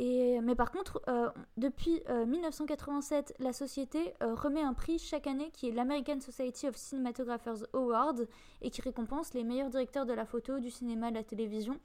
Et, 0.00 0.40
mais 0.40 0.54
par 0.54 0.70
contre, 0.70 1.02
euh, 1.08 1.28
depuis 1.56 2.02
euh, 2.08 2.24
1987, 2.24 3.34
la 3.40 3.52
société 3.52 4.14
euh, 4.22 4.34
remet 4.34 4.62
un 4.62 4.72
prix 4.72 4.98
chaque 4.98 5.26
année 5.26 5.50
qui 5.50 5.68
est 5.68 5.72
l'American 5.72 6.20
Society 6.20 6.68
of 6.68 6.76
Cinematographers 6.76 7.64
Award 7.72 8.28
et 8.62 8.70
qui 8.70 8.80
récompense 8.80 9.34
les 9.34 9.42
meilleurs 9.42 9.70
directeurs 9.70 10.06
de 10.06 10.12
la 10.12 10.24
photo, 10.24 10.60
du 10.60 10.70
cinéma, 10.70 11.10
de 11.10 11.16
la 11.16 11.24
télévision. 11.24 11.80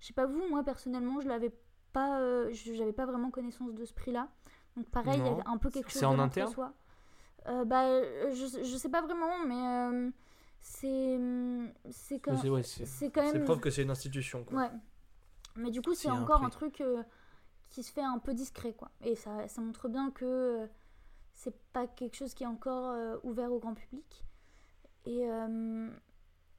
Je 0.00 0.06
sais 0.06 0.14
pas 0.14 0.24
vous, 0.24 0.48
moi 0.48 0.62
personnellement, 0.62 1.20
je 1.20 1.28
l'avais 1.28 1.52
pas, 1.92 2.20
euh, 2.20 2.48
j'avais 2.52 2.92
pas 2.92 3.04
vraiment 3.04 3.30
connaissance 3.30 3.74
de 3.74 3.84
ce 3.84 3.92
prix-là. 3.92 4.28
Donc 4.76 4.88
pareil, 4.88 5.18
il 5.18 5.26
y 5.26 5.28
a 5.28 5.42
un 5.44 5.58
peu 5.58 5.68
quelque 5.68 5.90
chose 5.90 6.04
en 6.04 6.14
de 6.14 6.20
interne 6.20 6.46
l'entre-soi. 6.46 6.72
Euh, 7.48 7.64
bah, 7.64 7.84
euh, 7.86 8.30
je, 8.34 8.62
je 8.64 8.76
sais 8.76 8.88
pas 8.90 9.00
vraiment, 9.02 9.38
mais 9.46 9.54
euh, 9.54 10.10
c'est 10.60 11.18
c'est 11.90 12.18
quand, 12.20 12.36
C'est 12.36 12.50
ouais, 12.50 12.62
c'est- 12.62 12.84
c'est 12.86 13.10
quand 13.10 13.26
c'est 13.26 13.34
même 13.34 13.44
preuve 13.44 13.60
que 13.60 13.70
c'est 13.70 13.82
une 13.82 13.90
institution. 13.90 14.44
Quoi. 14.44 14.58
Ouais. 14.62 14.70
Mais 15.56 15.70
du 15.70 15.80
coup, 15.82 15.94
c'est 15.94 16.10
encore 16.10 16.44
un, 16.44 16.50
truc 16.50 16.80
euh, 16.80 17.02
qui 17.70 17.82
se 17.82 17.92
fait 17.92 18.02
un 18.02 18.18
peu 18.18 18.34
discret, 18.34 18.74
quoi. 18.74 18.90
Et 19.02 19.16
ça, 19.16 19.48
ça 19.48 19.60
montre 19.60 19.88
bien 19.88 20.10
que 20.10 20.24
euh, 20.24 20.66
c'est 21.34 21.56
pas 21.72 21.86
quelque 21.86 22.14
chose 22.16 22.34
qui 22.34 22.44
est 22.44 22.46
encore 22.46 22.90
euh, 22.90 23.16
ouvert 23.24 23.50
au 23.52 23.58
grand 23.58 23.74
public. 23.74 24.24
Et 25.06 25.28
euh, 25.28 25.88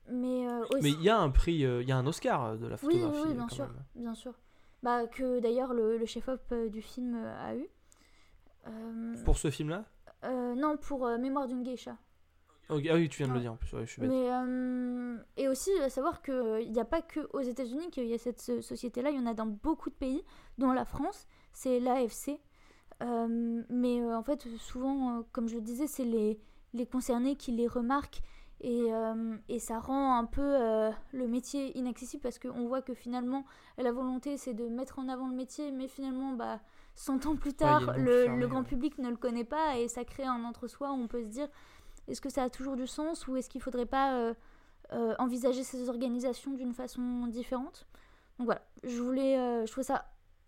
mais 0.10 0.48
euh, 0.50 0.62
aussi... 0.72 0.82
Mais 0.82 0.92
il 0.92 1.04
y 1.04 1.10
a 1.10 1.18
un 1.20 1.30
prix, 1.30 1.64
euh, 1.66 1.82
il 1.84 1.88
y 1.88 1.92
a 1.92 1.98
un 1.98 2.08
Oscar 2.08 2.58
de 2.58 2.66
la 2.68 2.76
oui, 2.82 2.82
oui, 2.84 3.00
photographie. 3.00 3.28
oui, 3.28 3.34
bien 3.36 3.48
quand 3.48 3.56
sûr, 3.56 3.68
même. 3.68 3.84
bien 3.96 4.16
sûr. 4.16 4.34
Bah 4.82 5.08
que 5.08 5.40
d'ailleurs 5.40 5.74
le, 5.74 5.98
le 5.98 6.06
chef-op 6.06 6.42
euh, 6.52 6.68
du 6.70 6.82
film 6.82 7.16
a 7.16 7.56
eu. 7.56 7.68
Euh, 8.68 9.16
Pour 9.24 9.38
ce 9.38 9.50
film-là? 9.52 9.86
Euh, 10.24 10.56
non, 10.56 10.78
pour 10.78 11.06
euh, 11.06 11.18
Mémoire 11.18 11.48
d'une 11.48 11.64
geisha. 11.64 11.98
Ah 12.72 12.76
oui, 12.76 13.10
tu 13.10 13.24
viens 13.24 13.28
de 13.30 13.34
le 13.34 13.40
dire 13.40 13.54
en 13.54 13.56
plus. 13.56 13.74
Ouais, 13.74 13.86
je 13.86 13.92
suis 13.92 14.00
bête. 14.02 14.12
Mais 14.12 14.32
euh, 14.32 15.18
et 15.38 15.48
aussi 15.48 15.72
à 15.84 15.90
savoir 15.90 16.22
qu'il 16.22 16.72
n'y 16.72 16.80
a 16.80 16.86
pas 16.86 17.02
que 17.02 17.28
aux 17.34 17.42
États-Unis 17.42 17.90
qu'il 17.90 18.06
y 18.06 18.14
a 18.14 18.20
cette 18.20 18.40
so- 18.40 18.62
société-là, 18.62 19.10
il 19.10 19.16
y 19.16 19.20
en 19.20 19.26
a 19.26 19.34
dans 19.34 19.48
beaucoup 19.48 19.90
de 19.90 19.96
pays, 19.96 20.24
dont 20.60 20.72
la 20.72 20.86
France. 20.86 21.28
C'est 21.52 21.80
l'AFC. 21.80 22.40
Euh, 23.02 23.64
mais 23.70 24.02
euh, 24.02 24.16
en 24.16 24.22
fait, 24.24 24.46
souvent, 24.58 25.18
euh, 25.18 25.22
comme 25.32 25.48
je 25.48 25.56
le 25.56 25.62
disais, 25.62 25.88
c'est 25.88 26.04
les, 26.04 26.40
les 26.74 26.86
concernés 26.86 27.36
qui 27.36 27.52
les 27.54 27.68
remarquent 27.68 28.22
et, 28.62 28.94
euh, 28.94 29.38
et 29.48 29.58
ça 29.58 29.80
rend 29.80 30.18
un 30.18 30.26
peu 30.26 30.42
euh, 30.44 30.92
le 31.14 31.28
métier 31.28 31.76
inaccessible 31.78 32.22
parce 32.22 32.38
qu'on 32.40 32.68
voit 32.68 32.82
que 32.82 32.94
finalement, 32.94 33.46
la 33.78 33.94
volonté 33.94 34.36
c'est 34.36 34.54
de 34.54 34.68
mettre 34.68 35.00
en 35.00 35.08
avant 35.08 35.30
le 35.30 35.36
métier, 35.36 35.72
mais 35.72 35.88
finalement, 35.88 36.34
bah, 36.34 36.60
100 36.96 37.26
ans 37.26 37.36
plus 37.36 37.54
tard, 37.54 37.94
le, 37.98 38.46
grand 38.48 38.64
public 38.64 38.98
ne 38.98 39.10
le 39.10 39.16
connaît 39.16 39.44
pas 39.44 39.78
et 39.78 39.88
ça 39.88 40.04
crée 40.04 40.26
un 40.26 40.44
entre-soi 40.44 40.92
où 40.92 40.96
on 40.96 41.08
peut 41.08 41.24
se 41.24 41.30
dire 41.30 41.48
est-ce 42.08 42.22
que 42.22 42.30
ça 42.30 42.44
a 42.44 42.50
toujours 42.50 42.76
du 42.76 42.88
sens 42.88 43.28
ou 43.28 43.36
est-ce 43.36 43.50
qu'il 43.50 43.62
faudrait 43.62 43.86
pas 43.86 44.16
euh, 44.16 44.34
euh, 44.94 45.16
envisager 45.20 45.64
ces 45.64 45.90
organisations 45.90 46.52
d'une 46.52 46.74
façon 46.74 47.28
différente? 47.28 47.88
Donc 48.38 48.46
voilà, 48.46 48.62
je 48.84 49.02
voulais, 49.02 49.38
euh, 49.38 49.66
je 49.66 49.72
trouve 49.72 49.84
ça 49.84 50.06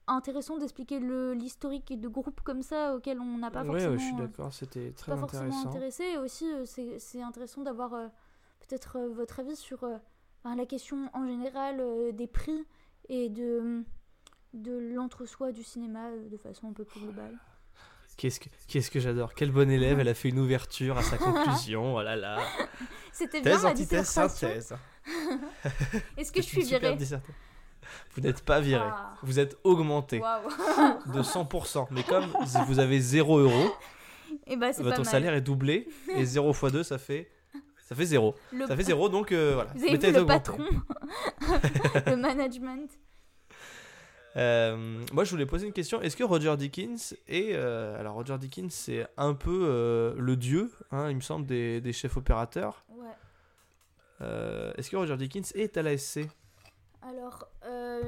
intéressant 0.07 0.57
d'expliquer 0.57 0.99
l'historique 0.99 1.97
de 1.97 2.07
groupes 2.07 2.41
comme 2.41 2.63
ça 2.63 2.95
auxquels 2.95 3.19
on 3.19 3.37
n'a 3.37 3.51
pas 3.51 3.61
ouais, 3.61 3.67
forcément, 3.67 3.91
ouais, 3.91 3.99
je 3.99 4.03
suis 4.03 4.15
d'accord, 4.15 4.53
c'était 4.53 4.91
très 4.91 5.13
pas 5.13 5.17
forcément 5.17 5.45
intéressant. 5.45 5.69
intéressé. 5.69 6.03
Et 6.03 6.17
aussi, 6.17 6.49
c'est 6.65 7.21
intéressant 7.21 7.61
d'avoir 7.61 7.91
peut-être 8.59 8.99
votre 8.99 9.39
avis 9.39 9.55
sur 9.55 9.87
la 10.43 10.65
question 10.65 11.09
en 11.13 11.25
général 11.25 12.13
des 12.13 12.27
prix 12.27 12.65
et 13.09 13.29
de, 13.29 13.83
de 14.53 14.71
l'entre-soi 14.95 15.51
du 15.51 15.63
cinéma 15.63 16.07
euh, 16.09 16.29
de 16.29 16.37
façon 16.37 16.67
un 16.69 16.73
peu 16.73 16.83
plus 16.83 16.99
globale. 17.01 17.37
Qu'est-ce 18.17 18.39
que, 18.39 18.49
qu'est-ce 18.67 18.91
que 18.91 18.99
j'adore. 18.99 19.33
Quel 19.33 19.51
bon 19.51 19.69
élève, 19.69 19.99
elle 19.99 20.09
a 20.09 20.13
fait 20.13 20.29
une 20.29 20.39
ouverture 20.39 20.97
à 20.97 21.01
sa 21.03 21.17
conclusion. 21.19 21.95
Oh 21.95 22.01
là 22.03 22.15
là. 22.15 22.37
C'était 23.11 23.41
bien 23.41 23.57
Thèse, 23.73 23.91
la 23.91 24.03
synthèse. 24.03 24.75
Est-ce 26.17 26.31
que 26.31 26.41
je 26.41 26.47
suis 26.47 26.61
virée. 26.63 26.97
Vous 28.13 28.21
n'êtes 28.21 28.43
pas 28.43 28.59
viré. 28.59 28.83
Ah. 28.85 29.13
Vous 29.23 29.39
êtes 29.39 29.57
augmenté 29.63 30.19
de 30.19 31.21
100%. 31.21 31.87
Mais 31.91 32.03
comme 32.03 32.25
vous 32.67 32.79
avez 32.79 32.99
0 32.99 33.39
euros, 33.39 33.71
c'est 34.47 34.57
pas 34.57 34.71
votre 34.71 34.97
mal. 34.97 35.05
salaire 35.05 35.33
est 35.33 35.41
doublé. 35.41 35.87
Et 36.15 36.25
0 36.25 36.51
x 36.51 36.71
2, 36.71 36.83
ça 36.83 36.97
fait, 36.97 37.31
ça 37.79 37.95
fait 37.95 38.05
0. 38.05 38.35
Le- 38.51 38.67
Ça 38.67 38.75
fait 38.75 38.83
0, 38.83 39.09
donc 39.09 39.31
euh, 39.31 39.53
voilà. 39.55 39.71
Vous 39.73 39.83
avez 39.83 39.97
vu 39.97 40.11
le 40.13 40.19
augmenté. 40.21 40.27
patron 40.27 40.65
Le 42.05 42.15
management 42.15 42.89
Euh, 44.37 45.03
moi, 45.11 45.23
je 45.23 45.31
voulais 45.31 45.45
poser 45.45 45.67
une 45.67 45.73
question. 45.73 46.01
Est-ce 46.01 46.15
que 46.15 46.23
Roger 46.23 46.55
Dickens 46.57 47.15
est. 47.27 47.53
euh, 47.53 47.99
alors, 47.99 48.13
Roger 48.15 48.37
Dickens, 48.37 48.73
c'est 48.73 49.07
un 49.17 49.33
peu 49.33 49.65
euh, 49.65 50.13
le 50.17 50.35
dieu, 50.37 50.71
hein, 50.91 51.09
il 51.09 51.15
me 51.17 51.21
semble, 51.21 51.45
des, 51.45 51.81
des 51.81 51.93
chefs 51.93 52.17
opérateurs. 52.17 52.85
Ouais. 52.89 53.07
Est-ce 54.77 54.89
que 54.89 54.95
Roger 54.95 55.17
Dickens 55.17 55.51
est 55.55 55.77
à 55.77 55.81
la 55.81 55.97
SC 55.97 56.21
Alors, 57.01 57.47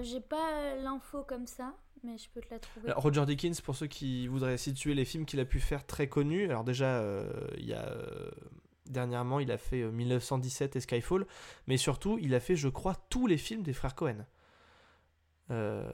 j'ai 0.01 0.21
pas 0.21 0.75
l'info 0.75 1.23
comme 1.23 1.47
ça, 1.47 1.73
mais 2.03 2.17
je 2.17 2.29
peux 2.29 2.41
te 2.41 2.51
la 2.51 2.59
trouver. 2.59 2.89
Alors, 2.89 3.01
Roger 3.01 3.25
Dickens, 3.25 3.59
pour 3.61 3.75
ceux 3.75 3.87
qui 3.87 4.27
voudraient 4.27 4.57
situer 4.57 4.93
les 4.93 5.05
films 5.05 5.25
qu'il 5.25 5.39
a 5.39 5.45
pu 5.45 5.59
faire 5.59 5.85
très 5.85 6.07
connus, 6.07 6.45
alors 6.45 6.63
déjà, 6.63 7.03
il 7.57 7.65
y 7.65 7.73
a. 7.73 7.95
dernièrement, 8.85 9.39
il 9.39 9.51
a 9.51 9.57
fait 9.57 9.81
euh, 9.81 9.91
1917 9.91 10.75
et 10.75 10.79
Skyfall, 10.81 11.25
mais 11.67 11.77
surtout, 11.77 12.19
il 12.21 12.35
a 12.35 12.39
fait, 12.39 12.55
je 12.55 12.67
crois, 12.69 12.95
tous 13.09 13.25
les 13.27 13.37
films 13.37 13.63
des 13.63 13.73
frères 13.73 13.95
Cohen. 13.95 14.25
Euh, 15.51 15.91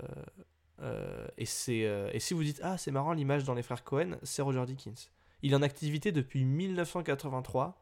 euh, 0.82 1.28
et, 1.38 1.46
c'est, 1.46 1.86
euh, 1.86 2.10
et 2.14 2.20
si 2.20 2.34
vous 2.34 2.44
dites, 2.44 2.60
ah, 2.64 2.78
c'est 2.78 2.92
marrant 2.92 3.14
l'image 3.14 3.44
dans 3.44 3.54
les 3.54 3.64
frères 3.64 3.84
Cohen, 3.84 4.18
c'est 4.24 4.42
Roger 4.42 4.66
Dickens. 4.66 5.12
Il 5.42 5.54
est 5.54 5.56
en 5.56 5.62
activité 5.62 6.12
depuis 6.12 6.44
1983 6.46 7.82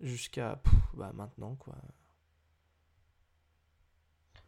jusqu'à 0.00 0.60
bah, 0.94 1.12
maintenant, 1.14 1.54
quoi. 1.56 1.74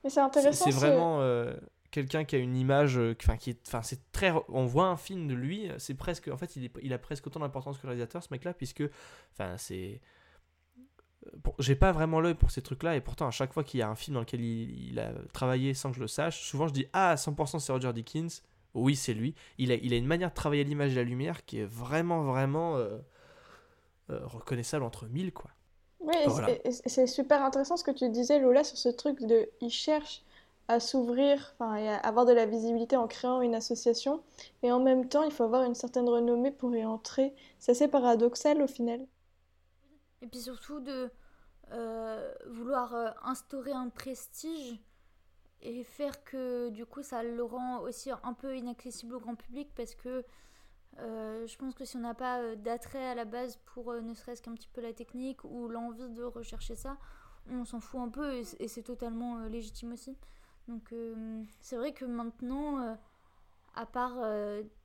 Mais 0.05 0.11
c'est 0.11 0.21
intéressant. 0.21 0.65
c'est 0.65 0.73
ce- 0.73 0.77
vraiment 0.77 1.21
euh, 1.21 1.55
quelqu'un 1.91 2.25
qui 2.25 2.37
a 2.37 2.39
une 2.39 2.57
image, 2.57 2.99
enfin 3.21 3.37
qui 3.37 3.59
enfin 3.67 3.83
c'est 3.83 4.13
très, 4.13 4.33
on 4.49 4.65
voit 4.65 4.87
un 4.87 4.97
film 4.97 5.27
de 5.27 5.35
lui, 5.35 5.69
c'est 5.79 5.95
presque, 5.95 6.29
en 6.29 6.37
fait 6.37 6.55
il, 6.57 6.67
est, 6.67 6.73
il 6.83 6.93
a 6.93 6.99
presque 6.99 7.27
autant 7.27 7.41
d'importance 7.41 7.79
que 7.79 7.83
le 7.83 7.89
réalisateur 7.89 8.23
ce 8.23 8.29
mec-là 8.31 8.55
puisque, 8.55 8.85
enfin 9.33 9.57
c'est, 9.57 10.01
j'ai 11.59 11.75
pas 11.77 11.93
vraiment 11.93 12.21
l'œil 12.21 12.35
pour 12.35 12.51
ces 12.51 12.63
trucs-là 12.63 12.97
et 12.97 13.01
pourtant 13.01 13.27
à 13.27 13.31
chaque 13.31 13.53
fois 13.53 13.65
qu'il 13.65 13.81
y 13.81 13.83
a 13.83 13.89
un 13.89 13.95
film 13.95 14.15
dans 14.15 14.21
lequel 14.21 14.41
il, 14.41 14.91
il 14.91 14.99
a 15.01 15.13
travaillé 15.33 15.75
sans 15.75 15.91
que 15.91 15.97
je 15.97 16.01
le 16.01 16.07
sache, 16.09 16.43
souvent 16.43 16.69
je 16.69 16.73
dis 16.73 16.87
ah 16.93 17.11
à 17.11 17.17
100% 17.17 17.59
c'est 17.59 17.73
Roger 17.73 17.93
Dickens, 17.93 18.43
oui 18.75 18.97
c'est 18.97 19.15
lui, 19.15 19.35
il 19.59 19.73
a, 19.73 19.75
il 19.77 19.93
a 19.93 19.97
une 19.97 20.07
manière 20.07 20.31
de 20.31 20.35
travailler 20.35 20.65
l'image 20.65 20.93
et 20.93 20.97
la 20.97 21.03
lumière 21.05 21.45
qui 21.45 21.59
est 21.61 21.65
vraiment 21.67 22.23
vraiment 22.23 22.77
euh, 22.77 22.99
euh, 24.11 24.21
reconnaissable 24.27 24.85
entre 24.85 25.07
mille 25.07 25.33
quoi. 25.33 25.51
Oui, 26.01 26.15
Voilà. 26.25 26.49
c'est- 26.71 27.07
super 27.07 27.43
intéressant 27.45 27.77
ce 27.77 27.85
que 27.85 27.91
tu 27.91 28.09
disais, 28.09 28.39
Lola, 28.41 28.65
sur 28.65 28.79
ce 28.79 28.89
truc 28.89 29.21
de. 29.25 29.49
Il 29.61 29.71
cherche 29.71 30.23
à 30.69 30.81
s'ouvrir, 30.81 31.55
et 31.61 31.89
à 31.89 31.97
avoir 31.99 32.27
de 32.27 32.33
la 32.33 32.47
visibilité 32.47 32.97
en 32.97 33.07
créant 33.09 33.41
une 33.43 33.55
association, 33.55 34.23
et 34.63 34.71
en 34.73 34.81
même 34.81 35.09
temps, 35.09 35.23
il 35.23 35.31
faut 35.33 35.45
avoir 35.45 35.65
une 35.65 35.75
certaine 35.75 36.09
renommée 36.09 36.51
pour 36.51 36.75
y 36.77 36.85
entrer. 36.85 37.33
C'est 37.59 37.73
assez 37.73 37.89
paradoxal 37.89 38.61
au 38.63 38.67
final. 38.67 39.01
Et 40.23 40.27
puis 40.27 40.41
surtout 40.41 40.81
de 40.81 41.11
euh, 41.73 42.35
vouloir 42.47 42.95
euh, 42.95 43.11
instaurer 43.23 43.73
un 43.73 43.89
prestige 43.89 44.81
et 45.61 45.85
faire 45.85 46.25
que 46.25 46.71
du 46.71 46.87
coup 46.87 47.03
ça 47.03 47.23
le 47.23 47.43
rend 47.43 47.81
aussi 47.81 48.11
un 48.11 48.33
peu 48.33 48.57
inaccessible 48.57 49.17
au 49.17 49.21
grand 49.21 49.35
public 49.35 49.69
parce 49.75 49.95
que 49.95 50.25
euh, 50.99 51.47
je 51.47 51.57
pense 51.59 51.75
que 51.75 51.85
si 51.85 51.97
on 51.97 52.01
n'a 52.01 52.15
pas 52.15 52.57
d'attrait 52.57 53.07
à 53.07 53.15
la 53.15 53.25
base 53.25 53.59
pour 53.67 53.93
ne 53.93 54.15
serait-ce 54.15 54.41
qu'un 54.41 54.55
petit 54.55 54.69
peu 54.69 54.81
la 54.81 54.93
technique 54.93 55.45
ou 55.45 55.69
l'envie 55.69 56.09
de 56.09 56.23
rechercher 56.23 56.75
ça, 56.75 56.97
on 57.51 57.65
s'en 57.65 57.81
fout 57.81 58.01
un 58.01 58.09
peu 58.09 58.35
et, 58.35 58.69
c'est 58.69 58.83
totalement 58.83 59.39
légitime 59.47 59.93
aussi. 59.93 60.17
Donc 60.69 60.93
c'est 61.61 61.77
vrai 61.77 61.93
que 61.93 62.05
maintenant, 62.05 62.97
à 63.75 63.87
part 63.87 64.17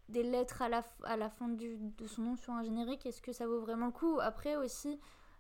des 0.09 0.23
lettres 0.23 0.61
à 0.61 0.69
la, 0.69 0.84
à 1.03 1.17
la 1.17 1.29
fin 1.29 1.47
du- 1.47 1.77
de 1.77 2.07
son 2.07 2.21
nom 2.21 2.36
sur 2.36 2.53
un 2.53 2.63
générique, 2.63 3.05
est-ce 3.05 3.21
que 3.21 3.31
ça 3.31 3.47
vaut 3.47 3.61
vraiment 3.61 3.88
le 3.88 3.91
coup? 3.91 4.19
Après 4.21 4.55
aussi, 4.55 4.99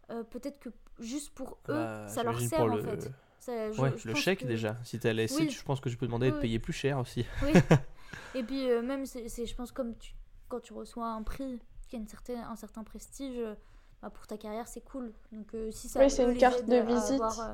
euh, 0.09 0.23
peut-être 0.23 0.59
que 0.59 0.69
juste 0.99 1.33
pour 1.33 1.57
eux, 1.69 1.73
Bah, 1.73 2.07
ça 2.07 2.23
leur 2.23 2.39
sert 2.39 2.59
pour 2.59 2.71
en 2.71 2.75
le- 2.75 2.83
fait. 2.83 3.11
Ça, 3.39 3.71
je- 3.71 3.81
ouais, 3.81 3.93
je 3.97 4.07
le 4.07 4.15
chèque 4.15 4.39
que- 4.39 4.45
déjà. 4.45 4.77
Si 4.83 4.99
t'es 4.99 5.09
à 5.09 5.13
la 5.13 5.23
Oui. 5.23 5.49
je 5.49 5.63
pense 5.63 5.79
que 5.81 5.89
je 5.89 5.97
peux 5.97 6.05
demander 6.05 6.27
Oui, 6.29 6.33
de 6.35 6.39
payer 6.39 6.59
plus 6.59 6.73
cher 6.73 6.97
aussi. 6.99 7.25
Oui. 7.43 7.51
Et 8.35 8.43
puis 8.43 8.69
euh, 8.69 8.81
même, 8.81 9.05
c'est, 9.05 9.27
je 9.45 9.55
pense 9.55 9.71
comme 9.71 9.97
tu, 9.97 10.13
quand 10.47 10.59
tu 10.61 10.73
reçois 10.73 11.07
un 11.07 11.23
prix 11.23 11.59
qui 11.89 11.95
a 11.95 11.99
une 11.99 12.07
certaine, 12.07 12.39
un 12.39 12.55
certain 12.55 12.83
prestige, 12.83 13.37
euh, 13.37 13.55
bah, 14.01 14.09
pour 14.09 14.27
ta 14.27 14.37
carrière, 14.37 14.67
c'est 14.67 14.81
cool. 14.83 15.13
Donc 15.31 15.53
euh, 15.55 15.71
si 15.71 15.89
ça 15.89 15.99
Oui, 15.99 16.09
c'est 16.09 16.23
une 16.23 16.31
les 16.31 16.37
carte 16.37 16.59
aide 16.61 16.67
de 16.69 16.75
à 16.75 16.81
visite. 16.83 17.21
avoir, 17.21 17.39
euh, 17.41 17.53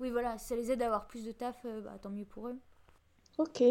Oui, 0.00 0.10
voilà, 0.10 0.36
si 0.38 0.46
ça 0.48 0.56
les 0.56 0.70
aide 0.72 0.82
à 0.82 0.86
avoir 0.86 1.06
plus 1.06 1.24
de 1.24 1.32
taf, 1.32 1.56
euh, 1.64 1.80
bah, 1.80 1.96
tant 2.02 2.10
mieux 2.10 2.24
pour 2.26 2.48
eux. 2.48 2.56
Ok. 3.38 3.62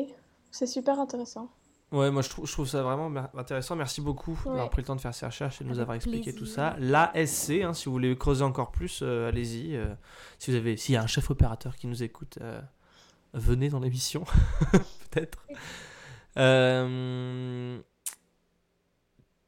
C'est 0.51 0.67
super 0.67 0.99
intéressant. 0.99 1.49
Ouais, 1.93 2.09
moi 2.09 2.23
je 2.23 2.29
trouve, 2.29 2.47
je 2.47 2.51
trouve 2.51 2.67
ça 2.67 2.81
vraiment 2.81 3.13
intéressant. 3.37 3.75
Merci 3.75 4.01
beaucoup 4.01 4.37
d'avoir 4.45 4.69
pris 4.71 4.81
le 4.81 4.87
temps 4.87 4.95
de 4.95 5.01
faire 5.01 5.13
ces 5.13 5.27
recherches 5.27 5.61
et 5.61 5.63
de 5.63 5.69
nous 5.69 5.75
Avec 5.75 5.83
avoir 5.83 5.95
expliqué 5.95 6.31
plaisir. 6.31 6.39
tout 6.39 6.45
ça. 6.47 6.75
L'ASC, 6.79 7.51
hein, 7.61 7.73
si 7.73 7.85
vous 7.85 7.91
voulez 7.91 8.17
creuser 8.17 8.43
encore 8.43 8.71
plus, 8.71 9.01
euh, 9.03 9.29
allez-y. 9.29 9.75
euh, 9.75 9.93
si 10.39 10.49
vous 10.49 10.57
avez, 10.57 10.75
s'il 10.75 10.95
y 10.95 10.97
a 10.97 11.03
un 11.03 11.07
chef 11.07 11.29
opérateur 11.29 11.75
qui 11.75 11.85
nous 11.85 12.01
écoute, 12.01 12.39
euh, 12.41 12.59
venez 13.33 13.69
dans 13.69 13.79
l'émission, 13.79 14.23
peut-être. 15.11 15.45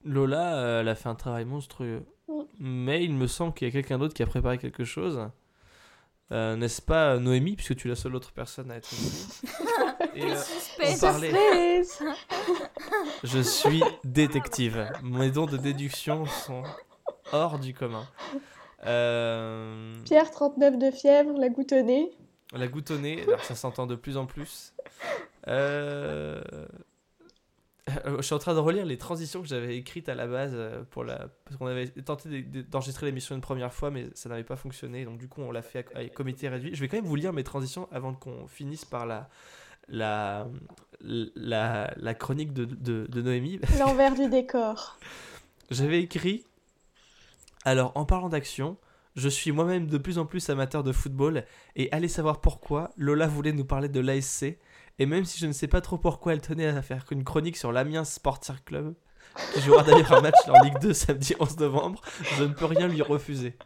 Lola, 0.04 0.80
elle 0.82 0.88
a 0.88 0.96
fait 0.96 1.10
un 1.10 1.16
travail 1.16 1.46
monstrueux, 1.46 2.06
mais 2.60 3.04
il 3.04 3.16
me 3.16 3.26
semble 3.26 3.56
qu'il 3.56 3.68
y 3.68 3.70
a 3.70 3.72
quelqu'un 3.72 3.98
d'autre 3.98 4.14
qui 4.14 4.22
a 4.22 4.28
préparé 4.28 4.60
quelque 4.60 4.84
chose. 4.84 5.30
Euh, 6.32 6.56
N'est-ce 6.56 6.82
pas 6.82 7.18
Noémie, 7.20 7.56
puisque 7.56 7.76
tu 7.76 7.88
es 7.88 7.90
la 7.90 7.96
seule 7.96 8.16
autre 8.16 8.32
personne 8.32 8.72
à 8.72 8.78
être 8.78 8.92
ici. 8.92 9.42
Et, 10.16 10.24
euh, 10.24 10.36
on 10.80 10.98
parlait- 11.00 11.32
je 13.24 13.40
suis 13.40 13.84
détective. 14.04 14.88
Mes 15.04 15.30
dons 15.30 15.46
de 15.46 15.58
déduction 15.58 16.26
sont 16.26 16.64
hors 17.32 17.60
du 17.60 17.74
commun. 17.74 18.08
Euh, 18.86 19.94
Pierre, 20.04 20.32
39 20.32 20.78
de 20.80 20.92
fièvre, 20.92 21.38
la 21.38 21.50
nez. 21.76 22.12
la 22.54 22.68
nez, 22.92 23.24
alors 23.28 23.44
ça 23.44 23.56
s'entend 23.56 23.86
de 23.86 23.96
plus 23.96 24.18
en 24.18 24.26
plus. 24.26 24.74
Euh, 27.90 28.18
Je 28.18 28.22
suis 28.24 28.34
en 28.34 28.40
train 28.40 28.54
de 28.56 28.60
relire 28.60 28.86
les 28.86 28.98
transitions 28.98 29.42
que 29.42 29.48
j'avais 29.48 29.78
écrites 29.78 30.10
à 30.10 30.16
la 30.16 30.26
base 30.28 30.52
euh, 30.56 30.84
pour 30.90 31.04
la 31.04 31.28
parce 31.46 31.58
qu'on 31.58 31.68
avait 31.68 31.88
tenté 31.88 32.30
de- 32.30 32.42
de- 32.62 32.62
d'enregistrer 32.64 33.06
l'émission 33.06 33.36
une 33.36 33.42
première 33.42 33.72
fois 33.74 33.92
mais 33.92 34.08
ça 34.16 34.28
n'avait 34.30 34.44
pas 34.44 34.56
fonctionné 34.56 35.06
donc 35.06 35.20
du 35.20 35.28
coup 35.28 35.42
on 35.42 35.52
l'a 35.52 35.62
fait 35.62 35.86
à, 35.94 36.00
à 36.00 36.06
comité 36.10 36.50
réduit. 36.50 36.74
Je 36.74 36.82
vais 36.82 36.88
quand 36.88 36.98
même 36.98 37.06
vous 37.06 37.16
lire 37.16 37.32
mes 37.34 37.44
transitions 37.44 37.88
avant 37.92 38.14
qu'on 38.14 38.48
finisse 38.48 38.86
par 38.86 39.06
la 39.06 39.30
la 39.88 40.48
la, 41.02 41.94
la 41.98 42.14
chronique 42.16 42.54
de, 42.54 42.66
de, 42.66 43.06
de 43.08 43.22
Noémie 43.22 43.60
L'envers 43.80 44.16
du 44.16 44.28
décor. 44.30 44.98
J'avais 45.70 46.02
écrit 46.02 46.44
Alors, 47.66 47.92
en 47.96 48.06
parlant 48.06 48.30
d'action, 48.30 48.78
je 49.16 49.30
suis 49.30 49.52
moi-même 49.52 49.86
de 49.88 49.98
plus 50.00 50.18
en 50.18 50.26
plus 50.26 50.50
amateur 50.50 50.84
de 50.84 50.92
football 50.92 51.46
et 51.76 51.92
allez 51.92 52.08
savoir 52.08 52.42
pourquoi 52.42 52.90
Lola 52.98 53.28
voulait 53.28 53.54
nous 53.54 53.66
parler 53.66 53.90
de 53.90 54.00
l'ASC 54.00 54.58
et 55.00 55.06
même 55.06 55.26
si 55.26 55.40
je 55.40 55.48
ne 55.48 55.52
sais 55.52 55.68
pas 55.68 55.82
trop 55.82 55.98
pourquoi 55.98 56.34
elle 56.34 56.42
tenait 56.42 56.68
à 56.68 56.82
faire 56.82 57.06
une 57.12 57.24
chronique 57.24 57.58
sur 57.58 57.72
l'Amiens 57.72 58.06
Sporting 58.06 58.56
Club, 58.66 58.96
qui 59.54 59.62
jouera 59.62 59.84
d'ailleurs 59.84 60.14
un 60.14 60.22
match 60.22 60.36
en 60.48 60.62
Ligue 60.64 60.80
2 60.80 60.94
samedi 60.94 61.36
11 61.40 61.58
novembre, 61.60 62.02
je 62.38 62.44
ne 62.44 62.54
peux 62.54 62.66
rien 62.66 62.88
lui 62.88 63.02
refuser. 63.02 63.58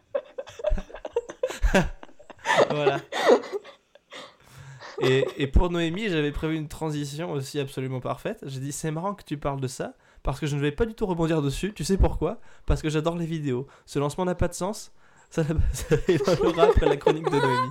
voilà. 2.70 3.00
Et, 5.02 5.26
et 5.38 5.46
pour 5.46 5.70
Noémie, 5.70 6.08
j'avais 6.08 6.32
prévu 6.32 6.56
une 6.56 6.68
transition 6.68 7.32
aussi 7.32 7.58
absolument 7.58 8.00
parfaite. 8.00 8.40
J'ai 8.46 8.60
dit 8.60 8.72
c'est 8.72 8.90
marrant 8.90 9.14
que 9.14 9.24
tu 9.24 9.38
parles 9.38 9.60
de 9.60 9.68
ça 9.68 9.94
parce 10.22 10.40
que 10.40 10.46
je 10.46 10.56
ne 10.56 10.60
vais 10.60 10.72
pas 10.72 10.84
du 10.84 10.94
tout 10.94 11.06
rebondir 11.06 11.40
dessus. 11.40 11.72
Tu 11.72 11.84
sais 11.84 11.96
pourquoi? 11.96 12.40
Parce 12.66 12.82
que 12.82 12.90
j'adore 12.90 13.16
les 13.16 13.26
vidéos. 13.26 13.66
Ce 13.86 13.98
lancement 13.98 14.24
n'a 14.24 14.34
pas 14.34 14.48
de 14.48 14.54
sens. 14.54 14.92
Ça, 15.30 15.42
ça 15.72 15.94
après 16.62 16.86
la 16.86 16.96
chronique 16.96 17.30
de 17.30 17.38
Noémie. 17.38 17.70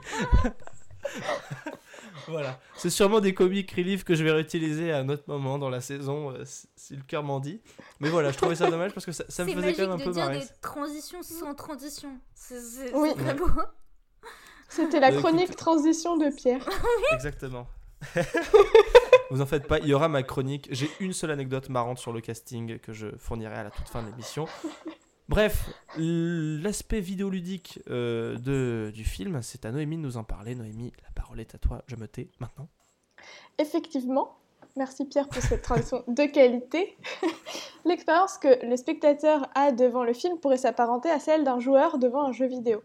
Voilà. 2.30 2.60
C'est 2.76 2.90
sûrement 2.90 3.20
des 3.20 3.34
comics 3.34 3.70
reliefs 3.72 4.04
que 4.04 4.16
je 4.16 4.24
vais 4.24 4.32
réutiliser 4.32 4.92
à 4.92 5.00
un 5.00 5.10
autre 5.10 5.24
moment 5.28 5.58
dans 5.58 5.70
la 5.70 5.82
saison, 5.82 6.32
euh, 6.32 6.44
si- 6.46 6.96
le 6.96 7.02
cœur 7.04 7.24
m'en 7.24 7.40
dit. 7.40 7.62
Mais 8.00 8.10
voilà, 8.10 8.32
je 8.32 8.38
trouvais 8.38 8.56
ça 8.56 8.70
dommage 8.70 8.94
parce 8.94 9.06
que 9.06 9.12
ça, 9.12 9.24
ça 9.30 9.44
me 9.46 9.52
faisait 9.52 9.74
quand 9.74 9.82
même 9.84 9.92
un 9.92 9.98
de 9.98 10.04
peu 10.04 10.12
dire 10.12 10.26
marrer. 10.26 10.40
des 10.40 10.46
transitions 10.62 11.22
sans 11.24 11.54
transition. 11.54 12.18
C'est 12.34 12.94
Oui. 12.94 13.10
c'est 13.16 13.24
très 13.24 13.34
beau. 13.34 13.48
C'était 14.70 15.00
la 15.00 15.12
Bah, 15.12 15.18
chronique 15.18 15.44
écoute. 15.46 15.56
transition 15.58 16.16
de 16.18 16.30
Pierre. 16.30 16.64
Exactement. 17.14 17.68
Vous 19.32 19.42
en 19.42 19.46
faites 19.46 19.68
pas, 19.68 19.80
il 19.80 19.88
y 19.88 19.94
aura 19.94 20.08
ma 20.08 20.24
chronique. 20.24 20.68
J'ai 20.72 20.90
une 21.00 21.14
seule 21.14 21.32
anecdote 21.32 21.70
marrante 21.70 21.98
sur 22.00 22.12
le 22.14 22.22
casting 22.22 22.80
que 22.80 22.94
je 22.94 23.08
fournirai 23.18 23.56
à 23.56 23.64
la 23.64 23.72
toute 23.72 23.88
fin 23.90 24.02
de 24.02 24.10
l'émission. 24.10 24.48
Bref, 25.30 25.70
l'aspect 25.96 27.00
vidéoludique 27.02 27.80
euh, 27.90 28.38
de, 28.40 28.92
du 28.94 29.04
film, 29.04 29.42
c'est 29.44 29.64
à 29.66 29.72
Noémie 29.72 29.96
de 29.98 30.02
nous 30.02 30.18
en 30.18 30.24
parler. 30.24 30.56
Noémie, 30.56 30.92
la 31.04 31.12
parole 31.12 31.40
est 31.40 31.54
à 31.54 31.60
toi. 31.60 31.84
Je 31.88 31.96
me 31.96 32.08
tais 32.08 32.30
maintenant. 32.40 32.68
Effectivement, 33.60 34.38
merci 34.76 35.06
Pierre 35.06 35.30
pour 35.30 35.42
cette 35.44 35.62
transition 35.62 36.04
de 36.08 36.24
qualité. 36.26 36.98
L'expérience 37.86 38.38
que 38.40 38.66
le 38.66 38.76
spectateur 38.76 39.48
a 39.54 39.72
devant 39.72 40.04
le 40.04 40.14
film 40.14 40.40
pourrait 40.40 40.58
s'apparenter 40.58 41.10
à 41.10 41.20
celle 41.20 41.44
d'un 41.44 41.60
joueur 41.60 42.00
devant 42.00 42.24
un 42.26 42.32
jeu 42.32 42.48
vidéo. 42.48 42.82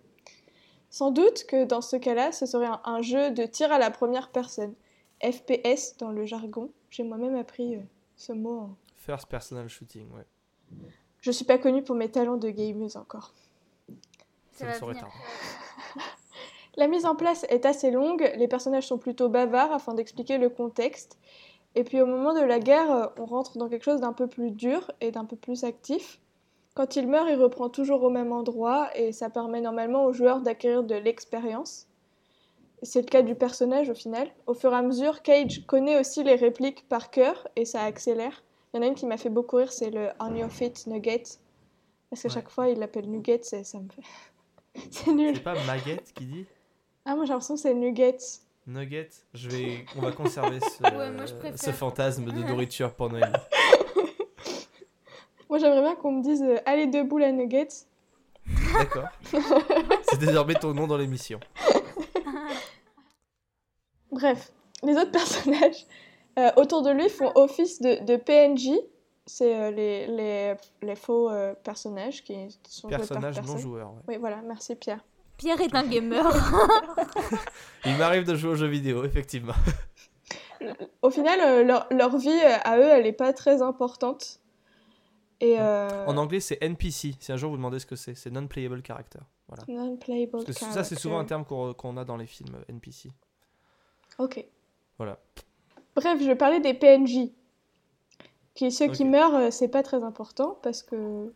Sans 0.91 1.11
doute 1.11 1.45
que 1.49 1.65
dans 1.65 1.81
ce 1.81 1.97
cas-là, 1.97 2.31
ce 2.31 2.47
serait 2.47 2.67
un, 2.67 2.81
un 2.85 3.01
jeu 3.03 3.31
de 3.31 3.47
tir 3.47 3.73
à 3.73 3.79
la 3.79 3.91
première 3.91 4.31
personne. 4.31 4.75
FPS 5.23 5.97
dans 5.99 6.11
le 6.11 6.27
jargon. 6.27 6.71
J'ai 6.91 7.05
moi-même 7.05 7.37
appris 7.37 7.77
euh, 7.77 7.81
ce 8.17 8.33
mot. 8.33 8.59
en- 8.61 8.77
First 8.97 9.27
personal 9.29 9.69
shooting, 9.69 10.11
ouais. 10.13 10.27
Je 11.25 11.31
suis 11.31 11.47
pas 11.47 11.57
connue 11.57 11.83
pour 11.83 11.97
mes 11.97 12.11
talents 12.11 12.37
de 12.37 12.51
gameuse 12.51 12.99
encore. 12.99 13.33
Ça 14.53 14.75
Ça 14.75 14.85
va 14.85 14.93
venir. 14.93 15.09
La 16.77 16.87
mise 16.87 17.07
en 17.07 17.15
place 17.15 17.47
est 17.49 17.65
assez 17.65 17.91
longue, 17.91 18.31
les 18.37 18.47
personnages 18.47 18.89
sont 18.89 18.99
plutôt 18.99 19.31
bavards 19.31 19.73
afin 19.73 19.95
d'expliquer 19.95 20.37
le 20.37 20.51
contexte. 20.51 21.17
Et 21.77 21.83
puis 21.83 22.03
au 22.03 22.07
moment 22.07 22.35
de 22.35 22.45
la 22.45 22.59
guerre, 22.59 22.93
euh, 22.93 23.07
on 23.19 23.25
rentre 23.25 23.57
dans 23.57 23.71
quelque 23.71 23.85
chose 23.85 24.03
d'un 24.03 24.13
peu 24.13 24.27
plus 24.27 24.51
dur 24.51 24.91
et 25.01 25.13
d'un 25.13 25.25
peu 25.25 25.37
plus 25.37 25.65
actif. 25.65 26.21
Quand 26.75 26.95
il 26.95 27.09
meurt, 27.09 27.27
il 27.31 27.43
reprend 27.43 27.71
toujours 27.71 28.03
au 28.03 28.11
même 28.11 28.31
endroit 28.31 28.95
et 28.95 29.13
ça 29.13 29.31
permet 29.31 29.63
normalement 29.63 30.05
aux 30.05 30.13
joueurs 30.13 30.43
d'acquérir 30.43 30.83
de 30.83 30.95
l'expérience. 30.95 31.87
C'est 32.83 33.01
le 33.01 33.07
cas 33.07 33.23
du 33.23 33.35
personnage 33.35 33.89
au 33.89 33.95
final. 33.95 34.29
Au 34.47 34.53
fur 34.53 34.75
et 34.75 34.77
à 34.77 34.83
mesure, 34.83 35.23
Cage 35.23 35.65
connaît 35.67 35.99
aussi 35.99 36.23
les 36.23 36.35
répliques 36.35 36.87
par 36.87 37.11
cœur 37.11 37.49
et 37.57 37.65
ça 37.65 37.83
accélère. 37.83 38.43
Il 38.75 38.79
y 38.79 38.81
en 38.81 38.83
a 38.83 38.87
une 38.89 38.97
qui 38.97 39.07
m'a 39.07 39.17
fait 39.17 39.31
beaucoup 39.31 39.57
rire, 39.57 39.73
c'est 39.73 39.91
le 39.91 40.09
On 40.19 40.35
Your 40.35 40.51
Feet 40.51 40.89
Nugget. 40.89 41.23
Parce 42.11 42.23
qu'à 42.23 42.29
Ouais. 42.29 42.35
chaque 42.35 42.49
fois, 42.51 42.69
il 42.69 42.79
l'appelle 42.81 43.09
Nugget, 43.09 43.41
c'est- 43.45 43.63
ça 43.63 43.79
me 43.79 43.89
fait... 43.89 44.03
c'est 44.91 45.13
nul. 45.13 45.37
C'est 45.37 45.43
pas 45.43 45.55
Maguette 45.65 46.13
qui 46.13 46.25
dit? 46.27 46.47
Ah, 47.05 47.15
moi 47.15 47.25
j'ai 47.25 47.31
l'impression 47.33 47.55
que 47.55 47.61
c'est 47.61 47.75
Nuggets. 47.75 48.17
Nugget 48.67 49.11
Je 49.33 49.49
vais... 49.49 49.85
On 49.97 50.01
va 50.01 50.11
conserver 50.11 50.59
ce, 50.59 50.83
Ouais, 50.97 51.11
moi, 51.13 51.25
ce 51.57 51.71
fantasme 51.71 52.25
de 52.25 52.43
nourriture 52.43 52.93
pour 52.95 53.11
Noémie. 53.11 53.27
Moi 55.51 55.59
j'aimerais 55.59 55.83
bien 55.83 55.95
qu'on 55.95 56.11
me 56.13 56.23
dise 56.23 56.43
euh, 56.43 56.57
Allez 56.67 56.89
debout 56.89 57.19
la 57.19 57.31
Nuggets. 57.31 57.69
D'accord. 58.77 59.09
C'est 60.11 60.19
désormais 60.19 60.55
ton 60.55 60.75
nom 60.75 60.89
dans 60.89 60.97
l'émission. 60.97 61.39
Bref, 64.11 64.51
les 64.83 64.97
autres 64.97 65.13
personnages 65.13 65.87
euh, 66.39 66.51
autour 66.57 66.83
de 66.83 66.91
lui 66.91 67.09
font 67.09 67.31
office 67.35 67.81
de, 67.81 68.05
de 68.05 68.17
PNJ. 68.17 68.71
C'est 69.27 69.57
euh, 69.59 69.71
les, 69.71 70.07
les, 70.07 70.55
les 70.83 70.97
faux 70.97 71.31
euh, 71.31 71.55
personnages 71.55 72.23
qui 72.23 72.35
sont 72.69 72.89
joués 72.89 72.99
par 72.99 72.99
Personnage 73.07 73.37
non 73.37 73.43
personne. 73.43 73.59
joueur. 73.61 73.93
ouais. 73.93 74.01
Oui, 74.09 74.17
voilà, 74.19 74.43
merci 74.43 74.75
Pierre. 74.77 75.03
Pierre 75.39 75.61
est 75.61 75.75
un 75.75 75.85
gamer. 75.87 76.25
Il 77.87 77.97
m'arrive 77.97 78.25
de 78.25 78.35
jouer 78.35 78.51
aux 78.51 78.57
jeux 78.57 78.67
vidéo, 78.69 79.05
effectivement. 79.05 79.55
Au 81.03 81.11
final, 81.11 81.67
leur, 81.67 81.87
leur 81.91 82.17
vie 82.17 82.31
à 82.65 82.79
eux, 82.79 82.83
elle 82.89 83.03
n'est 83.05 83.13
pas 83.13 83.33
très 83.33 83.61
importante. 83.63 84.41
Et 85.41 85.57
euh, 85.59 86.07
En 86.07 86.17
anglais, 86.17 86.41
c'est 86.41 86.59
NPC. 86.63 87.15
Si 87.19 87.33
un 87.33 87.37
jour 87.37 87.51
vous 87.51 87.57
demandez 87.57 87.79
ce 87.79 87.87
que 87.87 87.97
c'est, 87.97 88.15
c'est 88.15 88.31
non-playable 88.31 88.83
character. 88.87 89.19
Voilà. 89.49 89.65
non-playable 89.69 90.31
Parce 90.33 90.45
que 90.45 90.53
ça, 90.53 90.85
c'est 90.85 90.95
souvent 90.99 91.19
un 91.19 91.25
terme 91.25 91.45
qu'on 91.45 91.97
a 91.97 92.05
dans 92.05 92.17
les 92.17 92.27
films 92.27 92.57
NPC. 92.69 93.11
Ok. 94.19 94.45
Voilà. 94.99 95.19
Bref, 95.97 96.21
je 96.21 96.33
parlais 96.33 96.61
des 96.61 96.75
PNJ. 96.75 97.31
Qui, 98.55 98.71
ceux 98.71 98.87
qui 98.87 99.05
meurent, 99.05 99.35
euh, 99.35 99.51
c'est 99.51 99.69
pas 99.69 99.83
très 99.83 100.05
important 100.05 100.59
parce 100.63 100.83
que 100.83 101.33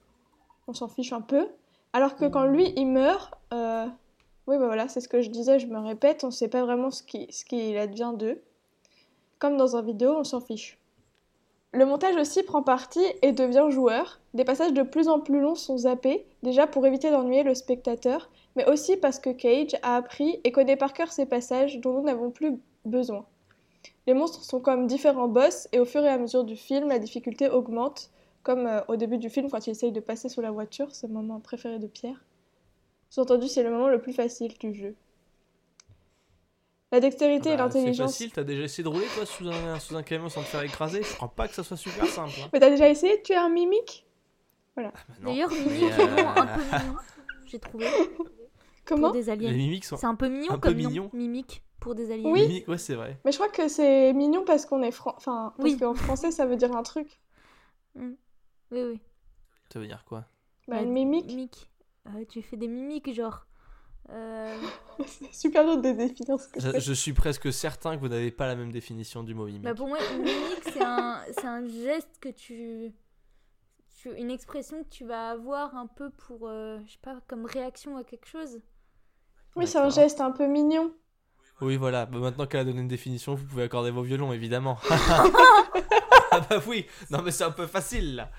on 0.68 0.72
s'en 0.72 0.88
fiche 0.88 1.12
un 1.12 1.20
peu. 1.20 1.48
Alors 1.92 2.16
que 2.16 2.26
quand 2.26 2.44
lui, 2.44 2.72
il 2.76 2.86
meurt, 2.86 3.34
euh, 3.52 3.86
oui, 4.46 4.56
bah 4.58 4.66
voilà, 4.66 4.88
c'est 4.88 5.00
ce 5.00 5.08
que 5.08 5.20
je 5.20 5.30
disais, 5.30 5.58
je 5.58 5.66
me 5.66 5.78
répète, 5.78 6.22
on 6.22 6.30
sait 6.30 6.48
pas 6.48 6.62
vraiment 6.62 6.90
ce 6.90 7.02
qui, 7.02 7.26
ce 7.30 7.44
qu'il 7.44 7.76
advient 7.76 8.12
d'eux. 8.16 8.40
Comme 9.38 9.56
dans 9.56 9.76
un 9.76 9.82
vidéo, 9.82 10.14
on 10.16 10.24
s'en 10.24 10.40
fiche. 10.40 10.78
Le 11.72 11.84
montage 11.84 12.16
aussi 12.16 12.42
prend 12.42 12.62
parti 12.62 13.00
et 13.22 13.32
devient 13.32 13.66
joueur. 13.70 14.20
Des 14.34 14.44
passages 14.44 14.72
de 14.72 14.82
plus 14.82 15.08
en 15.08 15.20
plus 15.20 15.40
longs 15.40 15.54
sont 15.54 15.78
zappés, 15.78 16.26
déjà 16.42 16.66
pour 16.66 16.86
éviter 16.86 17.10
d'ennuyer 17.10 17.42
le 17.42 17.54
spectateur, 17.54 18.30
mais 18.56 18.68
aussi 18.68 18.96
parce 18.96 19.18
que 19.18 19.30
Cage 19.30 19.76
a 19.82 19.96
appris 19.96 20.40
et 20.44 20.52
connaît 20.52 20.76
par 20.76 20.92
cœur 20.92 21.12
ces 21.12 21.26
passages 21.26 21.78
dont 21.80 21.92
nous 21.92 22.04
n'avons 22.04 22.30
plus 22.30 22.58
besoin. 22.84 23.26
Les 24.06 24.14
monstres 24.14 24.42
sont 24.42 24.60
comme 24.60 24.86
différents 24.86 25.28
boss 25.28 25.68
et 25.72 25.78
au 25.80 25.84
fur 25.84 26.02
et 26.04 26.08
à 26.08 26.18
mesure 26.18 26.44
du 26.44 26.56
film, 26.56 26.88
la 26.88 26.98
difficulté 26.98 27.48
augmente, 27.48 28.10
comme 28.42 28.66
euh, 28.66 28.80
au 28.88 28.96
début 28.96 29.18
du 29.18 29.28
film 29.30 29.50
quand 29.50 29.66
il 29.66 29.70
essaye 29.70 29.92
de 29.92 30.00
passer 30.00 30.28
sous 30.28 30.40
la 30.40 30.50
voiture, 30.50 30.88
c'est 30.94 31.06
le 31.06 31.12
moment 31.12 31.40
préféré 31.40 31.78
de 31.78 31.86
Pierre. 31.86 32.24
Sous-entendu, 33.10 33.48
c'est 33.48 33.62
le 33.62 33.70
moment 33.70 33.88
le 33.88 34.00
plus 34.00 34.12
facile 34.12 34.52
du 34.58 34.74
jeu. 34.74 34.94
La 36.90 37.00
dextérité 37.00 37.50
et 37.50 37.56
Bah, 37.56 37.68
c'est 37.70 37.78
l'intelligence. 37.80 38.12
facile, 38.12 38.32
t'as 38.32 38.44
déjà 38.44 38.62
essayé 38.62 38.82
de 38.82 38.88
rouler 38.88 39.04
toi 39.14 39.26
sous 39.26 39.46
un, 39.48 39.78
sous 39.78 39.94
un 39.94 40.02
camion 40.02 40.28
sans 40.30 40.40
te 40.40 40.46
faire 40.46 40.62
écraser? 40.62 41.02
Je 41.02 41.14
crois 41.16 41.28
pas 41.28 41.46
que 41.48 41.54
ça 41.54 41.62
soit 41.62 41.76
super 41.76 42.06
simple. 42.06 42.32
hein. 42.42 42.48
Mais 42.52 42.60
t'as 42.60 42.70
déjà 42.70 42.88
essayé 42.88 43.18
de 43.18 43.22
tuer 43.22 43.36
un 43.36 43.50
mimique? 43.50 44.06
Ah, 44.76 44.82
bah. 44.84 44.92
D'ailleurs, 45.22 45.50
Mimique 45.50 45.82
euh, 45.92 46.16
est 46.16 46.20
un 46.22 46.46
peu 46.46 46.62
mignon. 46.62 46.96
J'ai 47.46 47.58
trouvé. 47.58 47.86
Comment? 48.86 49.02
Pour 49.08 49.12
des 49.12 49.28
aliens. 49.28 49.50
Les 49.50 49.56
mimiques 49.56 49.84
sont. 49.84 49.96
C'est 49.98 50.06
un 50.06 50.14
peu 50.14 50.28
mignon 50.28 50.52
un 50.52 50.58
peu 50.58 50.68
comme 50.70 50.78
nom. 50.78 50.88
mignon. 50.88 51.10
Mimique. 51.12 51.62
Pour 51.88 51.94
des 51.94 52.12
aliens. 52.12 52.30
Oui. 52.30 52.42
Mimique, 52.42 52.68
ouais, 52.68 52.76
c'est 52.76 52.94
vrai. 52.94 53.18
Mais 53.24 53.32
je 53.32 53.38
crois 53.38 53.48
que 53.48 53.66
c'est 53.66 54.12
mignon 54.12 54.44
parce 54.44 54.66
qu'on 54.66 54.82
est 54.82 54.90
fran... 54.90 55.14
enfin 55.16 55.54
parce 55.56 55.70
Oui. 55.70 55.78
qu'en 55.78 55.94
français 55.94 56.30
ça 56.30 56.44
veut 56.44 56.56
dire 56.56 56.76
un 56.76 56.82
truc. 56.82 57.18
Oui, 57.96 58.12
oui. 58.70 59.00
Ça 59.72 59.78
veut 59.80 59.86
dire 59.86 60.04
quoi? 60.04 60.20
Bah, 60.66 60.76
Bah, 60.76 60.82
une 60.82 60.92
mimique. 60.92 61.28
Mimique. 61.28 61.70
Euh, 62.08 62.26
tu 62.28 62.42
fais 62.42 62.58
des 62.58 62.68
mimiques, 62.68 63.10
genre. 63.14 63.46
Euh, 64.10 64.54
c'est 65.06 65.32
super 65.32 65.64
dur 65.64 65.78
de 65.80 65.92
définir 65.92 66.38
ce 66.38 66.48
que 66.48 66.60
je, 66.60 66.78
je 66.78 66.92
suis 66.92 67.14
presque 67.14 67.50
certain 67.50 67.96
que 67.96 68.00
vous 68.02 68.08
n'avez 68.08 68.30
pas 68.30 68.46
la 68.46 68.54
même 68.54 68.70
définition 68.70 69.22
du 69.22 69.34
mot 69.34 69.46
mimique. 69.46 69.62
Bah 69.62 69.74
pour 69.74 69.88
moi, 69.88 69.98
une 70.12 70.24
mimique, 70.24 70.64
c'est 70.64 70.82
un, 71.46 71.66
geste 71.68 72.18
que 72.20 72.28
tu, 72.28 72.92
tu- 73.96 74.14
Une 74.14 74.30
expression 74.30 74.84
que 74.84 74.88
tu 74.90 75.06
vas 75.06 75.30
avoir 75.30 75.74
un 75.74 75.86
peu 75.86 76.10
pour, 76.10 76.48
euh, 76.48 76.80
je 76.86 76.92
sais 76.92 76.98
pas, 77.00 77.18
comme 77.28 77.46
réaction 77.46 77.96
à 77.96 78.04
quelque 78.04 78.26
chose. 78.26 78.60
Oui, 79.56 79.66
c'est 79.66 79.78
un 79.78 79.88
geste 79.88 80.20
un 80.20 80.30
peu 80.32 80.46
mignon. 80.46 80.92
Oui, 81.60 81.76
voilà. 81.76 82.06
Bah, 82.06 82.18
maintenant 82.18 82.46
qu'elle 82.46 82.60
a 82.60 82.64
donné 82.64 82.80
une 82.80 82.88
définition, 82.88 83.34
vous 83.34 83.44
pouvez 83.44 83.64
accorder 83.64 83.90
vos 83.90 84.02
violons, 84.02 84.32
évidemment. 84.32 84.78
ah 84.90 86.40
bah 86.48 86.60
oui. 86.66 86.86
Non, 87.10 87.22
mais 87.22 87.30
c'est 87.30 87.44
un 87.44 87.50
peu 87.50 87.66
facile, 87.66 88.16
là. 88.16 88.30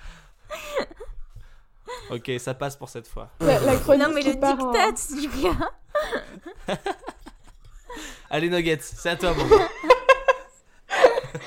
Ok, 2.10 2.30
ça 2.38 2.54
passe 2.54 2.76
pour 2.76 2.88
cette 2.88 3.06
fois. 3.06 3.30
La, 3.40 3.60
la 3.60 3.76
chronique 3.76 4.02
non 4.02 4.12
mais 4.14 4.22
qui 4.22 4.32
le 4.32 4.40
part 4.40 4.58
en- 4.58 4.72
diktat 4.72 4.92
du 5.14 5.28
gars. 5.42 6.76
Allez, 8.30 8.48
Nuggets, 8.48 8.78
c'est 8.80 9.10
à 9.10 9.16
toi, 9.16 9.34
mon 9.34 9.46
gars. 9.46 9.68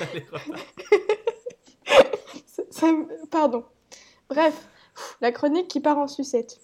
Allez. 0.00 0.26
Ça- 2.70 2.86
Pardon. 3.30 3.64
Bref, 4.28 4.54
la 5.20 5.32
chronique 5.32 5.68
qui 5.68 5.80
part 5.80 5.98
en 5.98 6.06
sucette. 6.08 6.58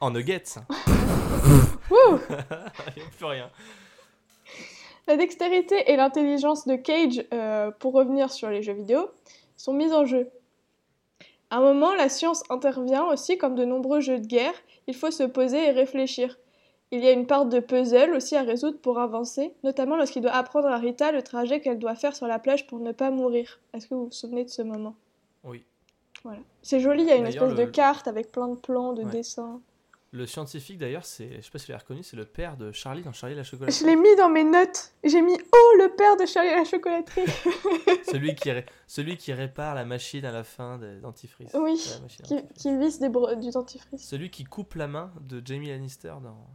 En 0.00 0.10
Nuggets. 0.10 0.56
Wouh 1.90 2.18
Il 2.96 3.02
n'y 3.02 3.08
a 3.08 3.10
plus 3.16 3.24
rien. 3.24 3.50
La 5.06 5.16
dextérité 5.16 5.90
et 5.90 5.96
l'intelligence 5.96 6.66
de 6.66 6.74
Cage, 6.76 7.24
euh, 7.32 7.70
pour 7.70 7.92
revenir 7.94 8.32
sur 8.32 8.50
les 8.50 8.62
jeux 8.62 8.72
vidéo, 8.72 9.08
sont 9.56 9.72
mises 9.72 9.92
en 9.92 10.04
jeu. 10.04 10.28
À 11.50 11.58
un 11.58 11.60
moment, 11.60 11.94
la 11.94 12.08
science 12.08 12.42
intervient 12.50 13.04
aussi, 13.04 13.38
comme 13.38 13.54
de 13.54 13.64
nombreux 13.64 14.00
jeux 14.00 14.18
de 14.18 14.26
guerre, 14.26 14.54
il 14.88 14.94
faut 14.94 15.12
se 15.12 15.22
poser 15.22 15.66
et 15.66 15.70
réfléchir. 15.70 16.38
Il 16.90 17.04
y 17.04 17.08
a 17.08 17.12
une 17.12 17.26
part 17.26 17.46
de 17.46 17.60
puzzle 17.60 18.14
aussi 18.14 18.36
à 18.36 18.42
résoudre 18.42 18.78
pour 18.78 18.98
avancer, 18.98 19.52
notamment 19.64 19.96
lorsqu'il 19.96 20.22
doit 20.22 20.32
apprendre 20.32 20.68
à 20.68 20.76
Rita 20.78 21.12
le 21.12 21.22
trajet 21.22 21.60
qu'elle 21.60 21.78
doit 21.78 21.94
faire 21.96 22.14
sur 22.14 22.26
la 22.26 22.38
plage 22.38 22.66
pour 22.66 22.78
ne 22.80 22.92
pas 22.92 23.10
mourir. 23.10 23.60
Est-ce 23.74 23.88
que 23.88 23.94
vous 23.94 24.06
vous 24.06 24.12
souvenez 24.12 24.44
de 24.44 24.50
ce 24.50 24.62
moment? 24.62 24.94
Oui. 25.44 25.64
Voilà. 26.24 26.38
C'est 26.62 26.80
joli, 26.80 27.02
il 27.04 27.08
y 27.08 27.12
a 27.12 27.16
une 27.16 27.26
espèce 27.26 27.54
de 27.54 27.64
carte 27.64 28.08
avec 28.08 28.32
plein 28.32 28.48
de 28.48 28.56
plans, 28.56 28.92
de 28.92 29.04
Ouais. 29.04 29.10
dessins. 29.10 29.60
Le 30.16 30.24
scientifique, 30.26 30.78
d'ailleurs, 30.78 31.04
c'est, 31.04 31.36
je 31.36 31.40
sais 31.42 31.50
pas 31.50 31.58
si 31.58 31.66
vous 31.66 31.72
l'avez 31.72 31.82
reconnu, 31.82 32.02
c'est 32.02 32.16
le 32.16 32.24
père 32.24 32.56
de 32.56 32.72
Charlie 32.72 33.02
dans 33.02 33.12
Charlie 33.12 33.34
la 33.34 33.42
chocolaterie. 33.44 33.78
Je 33.80 33.86
l'ai 33.86 33.96
mis 33.96 34.16
dans 34.16 34.30
mes 34.30 34.44
notes. 34.44 34.92
J'ai 35.04 35.20
mis 35.20 35.34
Oh, 35.34 35.72
le 35.78 35.94
père 35.94 36.16
de 36.16 36.24
Charlie 36.24 36.48
et 36.48 36.54
la 36.56 36.64
chocolaterie. 36.64 37.24
celui, 38.10 38.34
qui 38.34 38.50
ré- 38.50 38.64
celui 38.86 39.18
qui 39.18 39.32
répare 39.34 39.74
la 39.74 39.84
machine 39.84 40.24
à 40.24 40.32
la 40.32 40.42
fin 40.42 40.78
des 40.78 41.00
dentifrices. 41.00 41.50
Oui, 41.54 41.76
qui, 41.76 42.00
dentifrice. 42.00 42.42
qui 42.56 42.78
visse 42.78 42.98
des 42.98 43.10
bro- 43.10 43.34
du 43.34 43.50
dentifrice. 43.50 44.08
Celui 44.08 44.30
qui 44.30 44.44
coupe 44.44 44.74
la 44.76 44.86
main 44.88 45.12
de 45.20 45.42
Jamie 45.44 45.68
Lannister 45.68 46.14
dans 46.22 46.46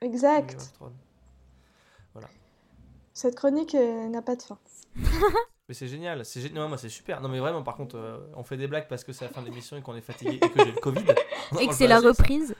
Exact. 0.00 0.72
Thrones. 0.74 0.96
Cette 3.12 3.36
chronique 3.36 3.74
euh, 3.74 4.08
n'a 4.08 4.22
pas 4.22 4.34
de 4.34 4.42
fin. 4.42 4.58
Mais 5.68 5.74
c'est 5.74 5.86
génial, 5.88 6.24
c'est 6.24 6.40
génial. 6.40 6.62
Non, 6.62 6.68
moi 6.68 6.78
c'est 6.78 6.88
super. 6.88 7.20
Non 7.20 7.28
mais 7.28 7.38
vraiment, 7.38 7.62
par 7.62 7.76
contre, 7.76 7.96
euh, 7.96 8.18
on 8.34 8.42
fait 8.42 8.56
des 8.56 8.66
blagues 8.66 8.88
parce 8.88 9.04
que 9.04 9.12
c'est 9.12 9.24
la 9.24 9.30
fin 9.30 9.40
de 9.40 9.46
l'émission 9.46 9.76
et 9.76 9.82
qu'on 9.82 9.94
est 9.94 10.00
fatigué 10.00 10.36
et 10.36 10.40
que 10.40 10.64
j'ai 10.64 10.72
le 10.72 10.80
Covid. 10.80 11.04
Et 11.60 11.66
que 11.68 11.74
c'est 11.74 11.86
la 11.86 12.00
reprise. 12.00 12.54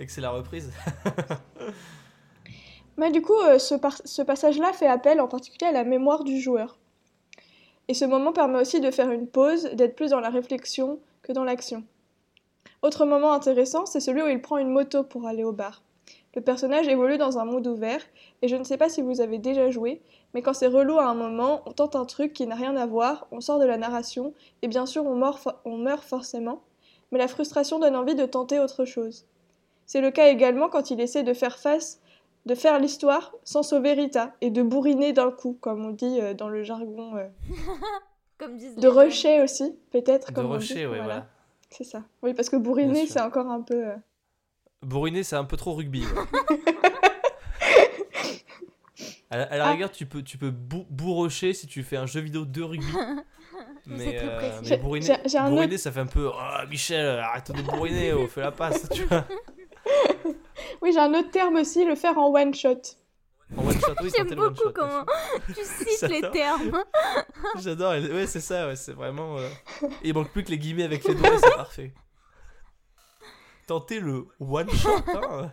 Et 0.00 0.06
que 0.06 0.12
c'est 0.12 0.20
la 0.20 0.30
reprise. 0.30 0.72
Mais 2.96 3.10
du 3.10 3.22
coup, 3.22 3.38
euh, 3.38 3.58
ce, 3.58 4.22
passage-là 4.22 4.72
fait 4.72 4.86
appel 4.86 5.20
en 5.20 5.28
particulier 5.28 5.66
à 5.66 5.72
la 5.72 5.84
mémoire 5.84 6.24
du 6.24 6.40
joueur. 6.40 6.78
Et 7.88 7.94
ce 7.94 8.04
moment 8.04 8.32
permet 8.32 8.60
aussi 8.60 8.80
de 8.80 8.90
faire 8.90 9.10
une 9.10 9.26
pause, 9.26 9.64
d'être 9.74 9.96
plus 9.96 10.10
dans 10.10 10.20
la 10.20 10.30
réflexion 10.30 11.00
que 11.22 11.32
dans 11.32 11.44
l'action. 11.44 11.84
Autre 12.82 13.04
moment 13.04 13.32
intéressant, 13.32 13.86
c'est 13.86 14.00
celui 14.00 14.22
où 14.22 14.28
il 14.28 14.40
prend 14.40 14.58
une 14.58 14.70
moto 14.70 15.02
pour 15.02 15.26
aller 15.26 15.44
au 15.44 15.52
bar. 15.52 15.82
Le 16.34 16.40
personnage 16.40 16.88
évolue 16.88 17.18
dans 17.18 17.38
un 17.38 17.44
monde 17.44 17.66
ouvert, 17.66 18.00
et 18.42 18.48
je 18.48 18.56
ne 18.56 18.64
sais 18.64 18.76
pas 18.76 18.88
si 18.88 19.02
vous 19.02 19.20
avez 19.20 19.38
déjà 19.38 19.70
joué, 19.70 20.02
mais 20.32 20.42
quand 20.42 20.52
c'est 20.52 20.66
relou 20.66 20.98
à 20.98 21.06
un 21.06 21.14
moment, 21.14 21.62
on 21.66 21.72
tente 21.72 21.94
un 21.94 22.04
truc 22.04 22.32
qui 22.32 22.46
n'a 22.46 22.56
rien 22.56 22.76
à 22.76 22.86
voir, 22.86 23.26
on 23.30 23.40
sort 23.40 23.60
de 23.60 23.66
la 23.66 23.76
narration, 23.76 24.34
et 24.62 24.68
bien 24.68 24.86
sûr 24.86 25.04
on 25.06 25.14
meurt 25.78 26.04
forcément, 26.04 26.62
mais 27.12 27.18
la 27.18 27.28
frustration 27.28 27.78
donne 27.78 27.96
envie 27.96 28.16
de 28.16 28.26
tenter 28.26 28.58
autre 28.58 28.84
chose. 28.84 29.26
C'est 29.86 30.00
le 30.00 30.10
cas 30.10 30.28
également 30.28 30.68
quand 30.68 30.90
il 30.90 31.00
essaie 31.00 31.22
de 31.22 31.34
faire 31.34 31.58
face 31.58 32.00
de 32.46 32.54
faire 32.54 32.78
l'histoire 32.78 33.32
sans 33.42 33.62
sauver 33.62 33.94
Rita 33.94 34.34
et 34.42 34.50
de 34.50 34.62
bourriner 34.62 35.14
d'un 35.14 35.30
coup, 35.30 35.56
comme 35.62 35.82
on 35.86 35.90
dit 35.92 36.20
euh, 36.20 36.34
dans 36.34 36.50
le 36.50 36.62
jargon 36.62 37.16
euh, 37.16 37.26
Comme 38.38 38.58
disent 38.58 38.76
de 38.76 38.86
rusher 38.88 39.40
aussi, 39.42 39.74
peut-être. 39.92 40.28
De 40.28 40.34
comme 40.34 40.46
on 40.46 40.50
rocher, 40.50 40.74
dit, 40.74 40.86
ouais, 40.86 40.98
voilà. 40.98 41.26
C'est 41.70 41.84
ça. 41.84 42.02
Oui, 42.22 42.34
parce 42.34 42.50
que 42.50 42.56
bourriner, 42.56 43.06
c'est 43.06 43.20
encore 43.22 43.46
un 43.46 43.62
peu. 43.62 43.86
euh, 43.88 43.94
Bourriner, 44.82 45.22
c'est 45.22 45.36
un 45.36 45.44
peu 45.44 45.56
trop 45.56 45.72
rugby. 45.72 46.04
ouais. 46.04 46.10
à, 49.30 49.36
la, 49.38 49.44
à 49.44 49.56
la 49.56 49.66
Ah. 49.66 49.70
rigueur, 49.72 49.90
tu 49.90 50.06
peux, 50.06 50.22
tu 50.22 50.38
peux 50.38 50.50
bou- 50.50 50.86
bourrocher 50.90 51.52
si 51.54 51.66
tu 51.66 51.82
fais 51.82 51.96
un 51.96 52.06
jeu 52.06 52.20
vidéo 52.20 52.44
de 52.44 52.62
rugby. 52.62 52.86
Mais 53.86 54.18
euh, 54.22 54.62
mais 54.66 54.78
bourriner, 54.78 55.76
ça 55.76 55.92
fait 55.92 56.00
un 56.00 56.06
peu. 56.06 56.30
Oh, 56.34 56.66
Michel, 56.70 57.04
arrête 57.18 57.52
de 57.52 57.60
bourriner, 57.60 58.14
oh, 58.14 58.26
fais 58.28 58.40
la 58.40 58.50
passe. 58.50 58.88
Tu 58.88 59.02
vois. 59.04 59.26
Oui, 60.82 60.92
j'ai 60.92 60.98
un 61.00 61.12
autre 61.14 61.30
terme 61.30 61.56
aussi, 61.56 61.84
le 61.84 61.94
faire 61.94 62.18
en 62.18 62.32
one 62.32 62.54
shot. 62.54 62.80
En 63.56 63.66
one 63.66 63.78
shot, 63.80 63.94
oui, 64.02 64.10
J'aime 64.16 64.34
beaucoup 64.34 64.54
shot, 64.56 64.72
comment 64.74 65.04
tu 65.48 65.64
cites 65.64 66.08
les 66.08 66.22
termes. 66.30 66.82
J'adore, 67.60 67.92
ouais, 67.92 68.26
c'est 68.26 68.40
ça, 68.40 68.66
ouais, 68.68 68.76
c'est 68.76 68.92
vraiment. 68.92 69.38
euh, 69.38 69.48
Il 70.02 70.14
manque 70.14 70.30
plus 70.30 70.44
que 70.44 70.50
les 70.50 70.58
guillemets 70.58 70.84
avec 70.84 71.04
les 71.04 71.14
doigts, 71.14 71.38
c'est 71.38 71.54
parfait. 71.56 71.92
Tenter 73.66 74.00
le 74.00 74.26
one 74.40 74.70
shot, 74.70 74.90
hein. 75.06 75.50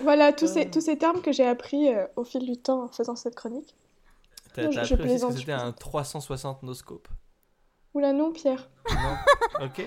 Voilà, 0.00 0.32
tous, 0.32 0.46
ces, 0.46 0.62
Ah. 0.62 0.70
tous 0.70 0.80
ces 0.80 0.96
termes 0.96 1.20
que 1.22 1.32
j'ai 1.32 1.46
appris 1.46 1.92
euh, 1.92 2.06
au 2.16 2.24
fil 2.24 2.44
du 2.46 2.56
temps 2.56 2.84
en 2.84 2.88
faisant 2.88 3.16
cette 3.16 3.34
chronique. 3.34 3.74
T'as 4.54 4.62
appris 4.64 4.78
aussi 4.78 4.88
ce 4.90 4.94
plaisante, 4.94 5.32
que 5.32 5.38
c'était 5.40 5.52
un 5.52 5.56
plaisante. 5.72 5.78
360 5.80 6.62
no 6.62 6.74
scope. 6.74 7.08
Oula, 7.98 8.12
non, 8.12 8.30
Pierre. 8.30 8.68
Non 8.88 9.16
Ok. 9.66 9.82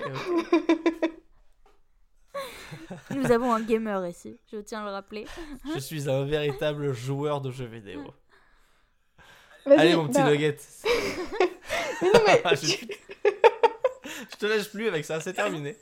Nous 3.14 3.32
avons 3.32 3.54
un 3.54 3.62
gamer 3.62 4.06
ici, 4.06 4.38
je 4.52 4.58
tiens 4.58 4.82
à 4.82 4.84
le 4.84 4.90
rappeler. 4.90 5.24
Je 5.74 5.78
suis 5.78 6.10
un 6.10 6.24
véritable 6.26 6.92
joueur 6.92 7.40
de 7.40 7.50
jeux 7.50 7.64
vidéo. 7.64 8.02
Allez, 9.64 9.96
mon 9.96 10.08
petit 10.08 10.20
bah, 10.20 10.30
nugget. 10.30 10.58
Mais 12.02 12.08
non, 12.12 12.20
mais 12.26 12.42
Ah, 12.44 12.54
Je 12.54 14.36
te 14.36 14.44
lâche 14.46 14.70
plus 14.70 14.88
avec 14.88 15.06
ça, 15.06 15.20
c'est 15.20 15.32
terminé. 15.32 15.74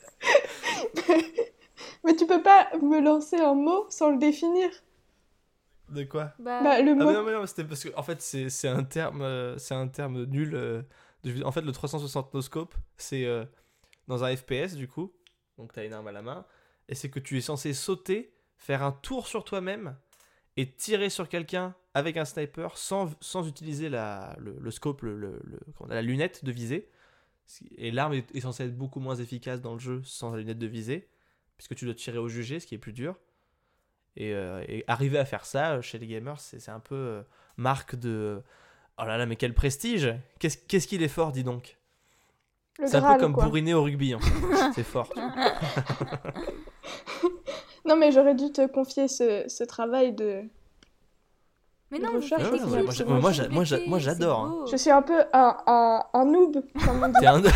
Mais 2.04 2.14
tu 2.14 2.26
peux 2.28 2.42
pas 2.42 2.68
me 2.80 3.00
lancer 3.00 3.38
un 3.38 3.54
mot 3.54 3.86
sans 3.90 4.10
le 4.10 4.18
définir. 4.18 4.70
De 5.88 6.04
quoi? 6.04 6.32
Bah, 6.38 6.60
Bah, 6.62 6.80
le 6.80 6.92
Ah 6.92 6.94
mot. 6.94 7.06
mais 7.06 7.12
non, 7.12 7.22
mais 7.24 7.32
non, 7.32 7.44
c'était 7.46 7.64
parce 7.64 7.82
que 7.82 7.88
en 7.96 8.04
fait 8.04 8.22
c'est 8.22 8.48
c'est 8.50 8.68
un 8.68 8.84
terme 8.84 9.22
euh, 9.22 9.58
c'est 9.58 9.74
un 9.74 9.88
terme 9.88 10.24
nul. 10.26 10.54
euh, 10.54 10.82
en 11.44 11.52
fait 11.52 11.62
le 11.62 11.72
360 11.72 12.34
no 12.34 12.42
scope 12.42 12.74
c'est 12.96 13.24
euh, 13.24 13.44
dans 14.08 14.24
un 14.24 14.34
FPS 14.36 14.74
du 14.74 14.88
coup. 14.88 15.12
Donc 15.58 15.72
t'as 15.72 15.84
une 15.84 15.92
arme 15.92 16.08
à 16.08 16.12
la 16.12 16.22
main 16.22 16.46
et 16.88 16.94
c'est 16.94 17.10
que 17.10 17.20
tu 17.20 17.38
es 17.38 17.40
censé 17.40 17.72
sauter, 17.72 18.34
faire 18.56 18.82
un 18.82 18.92
tour 18.92 19.26
sur 19.26 19.44
toi-même 19.44 19.96
et 20.56 20.70
tirer 20.70 21.08
sur 21.08 21.28
quelqu'un 21.28 21.74
avec 21.94 22.16
un 22.16 22.24
sniper 22.24 22.76
sans, 22.76 23.10
sans 23.20 23.48
utiliser 23.48 23.88
la, 23.88 24.36
le, 24.38 24.70
scope, 24.70 25.02
le, 25.02 25.40
la 25.88 26.02
lunette 26.02 26.44
de 26.44 26.52
visée. 26.52 26.90
Et 27.76 27.90
l'arme 27.90 28.14
est, 28.14 28.40
censée 28.40 28.64
être 28.64 28.76
beaucoup 28.76 29.00
moins 29.00 29.16
efficace 29.16 29.60
dans 29.60 29.72
le 29.72 29.80
jeu 29.80 30.02
sans 30.04 30.32
la 30.32 30.38
lunette 30.38 30.58
de 30.58 30.66
visée, 30.66 31.08
puisque 31.56 31.74
tu 31.74 31.84
dois 31.84 31.94
tirer 31.94 32.18
au 32.18 32.28
jugé, 32.28 32.60
ce 32.60 32.66
qui 32.66 32.74
est 32.74 32.78
plus 32.78 32.92
dur. 32.92 33.16
Et, 34.16 34.34
euh, 34.34 34.64
arriver 34.86 35.18
à 35.18 35.24
faire 35.24 35.44
ça 35.44 35.74
euh, 35.74 35.82
chez 35.82 35.98
les 35.98 36.06
gamers, 36.06 36.40
c'est 36.40 36.68
un 36.68 36.80
peu 36.80 37.22
marque 37.56 37.96
de. 37.96 38.42
Oh 39.02 39.06
là 39.06 39.16
là, 39.16 39.24
mais 39.26 39.36
quel 39.36 39.54
prestige 39.54 40.12
Qu'est-ce 40.38 40.58
qu'est-ce 40.58 40.86
qu'il 40.86 41.02
est 41.02 41.08
fort, 41.08 41.32
dis 41.32 41.42
donc 41.44 41.78
Le 42.78 42.86
C'est 42.86 42.96
un 42.96 43.00
Graal, 43.00 43.16
peu 43.16 43.22
comme 43.22 43.32
quoi. 43.32 43.44
bourriner 43.46 43.72
au 43.74 43.82
rugby, 43.82 44.14
en 44.14 44.18
fait. 44.20 44.32
c'est 44.74 44.82
fort. 44.84 45.08
Non, 47.86 47.96
mais 47.96 48.12
j'aurais 48.12 48.34
dû 48.34 48.52
te 48.52 48.66
confier 48.66 49.08
ce, 49.08 49.44
ce 49.48 49.64
travail 49.64 50.12
de. 50.12 50.42
mais 51.90 51.98
non, 51.98 52.10
vous 52.10 52.16
recherche, 52.16 52.42
faites 52.42 52.52
Ouais, 52.52 52.58
des 52.58 52.64
ouais, 52.64 52.70
ouais, 52.82 52.84
clips, 52.84 52.84
moi, 52.84 52.92
c'est 52.92 52.98
j'a- 52.98 53.04
bon, 53.04 53.20
moi, 53.20 53.32
c'est 53.32 53.36
j'a- 53.42 53.48
moi, 53.48 53.64
j'a- 53.64 53.76
moi, 53.78 53.84
complété, 53.98 54.04
j'adore, 54.04 54.46
beau. 54.48 54.66
Je 54.66 54.76
suis 54.76 54.90
un 54.90 55.02
peu 55.02 55.24
un, 55.32 55.56
un, 55.66 56.02
un 56.12 56.24
noob, 56.26 56.62
comme 56.84 57.02
on 57.02 57.08
dit. 57.08 57.14
T'es 57.20 57.26
un, 57.26 57.42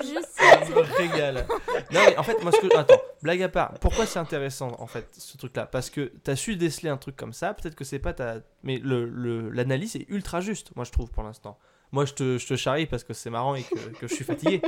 Je 0.00 0.14
sais, 0.14 0.64
c'est 0.64 0.72
régale. 0.98 1.46
Non, 1.92 2.00
mais 2.06 2.16
en 2.18 2.22
fait, 2.22 2.42
moi, 2.42 2.52
ce 2.52 2.60
que. 2.60 2.76
Attends, 2.76 3.00
blague 3.22 3.42
à 3.42 3.48
part. 3.48 3.74
Pourquoi 3.80 4.06
c'est 4.06 4.18
intéressant, 4.18 4.76
en 4.78 4.86
fait, 4.86 5.08
ce 5.16 5.36
truc-là? 5.36 5.66
Parce 5.66 5.90
que 5.90 6.12
t'as 6.22 6.36
su 6.36 6.56
déceler 6.56 6.90
un 6.90 6.96
truc 6.96 7.16
comme 7.16 7.32
ça. 7.32 7.54
Peut-être 7.54 7.74
que 7.74 7.84
c'est 7.84 7.98
pas 7.98 8.12
ta. 8.12 8.36
Mais 8.62 8.78
l'analyse 8.78 9.14
le, 9.14 9.50
l'analyse 9.50 9.96
est 9.96 10.06
ultra 10.08 10.40
juste, 10.40 10.74
moi, 10.76 10.84
je 10.84 10.90
trouve, 10.90 11.10
pour 11.10 11.22
l'instant. 11.22 11.58
Moi, 11.90 12.04
je 12.04 12.12
te, 12.12 12.38
je 12.38 12.46
te 12.46 12.56
charrie 12.56 12.86
parce 12.86 13.02
que 13.02 13.14
c'est 13.14 13.30
marrant 13.30 13.54
et 13.54 13.62
que, 13.62 13.98
que 14.00 14.06
je 14.06 14.14
suis 14.14 14.24
fatigué. 14.24 14.60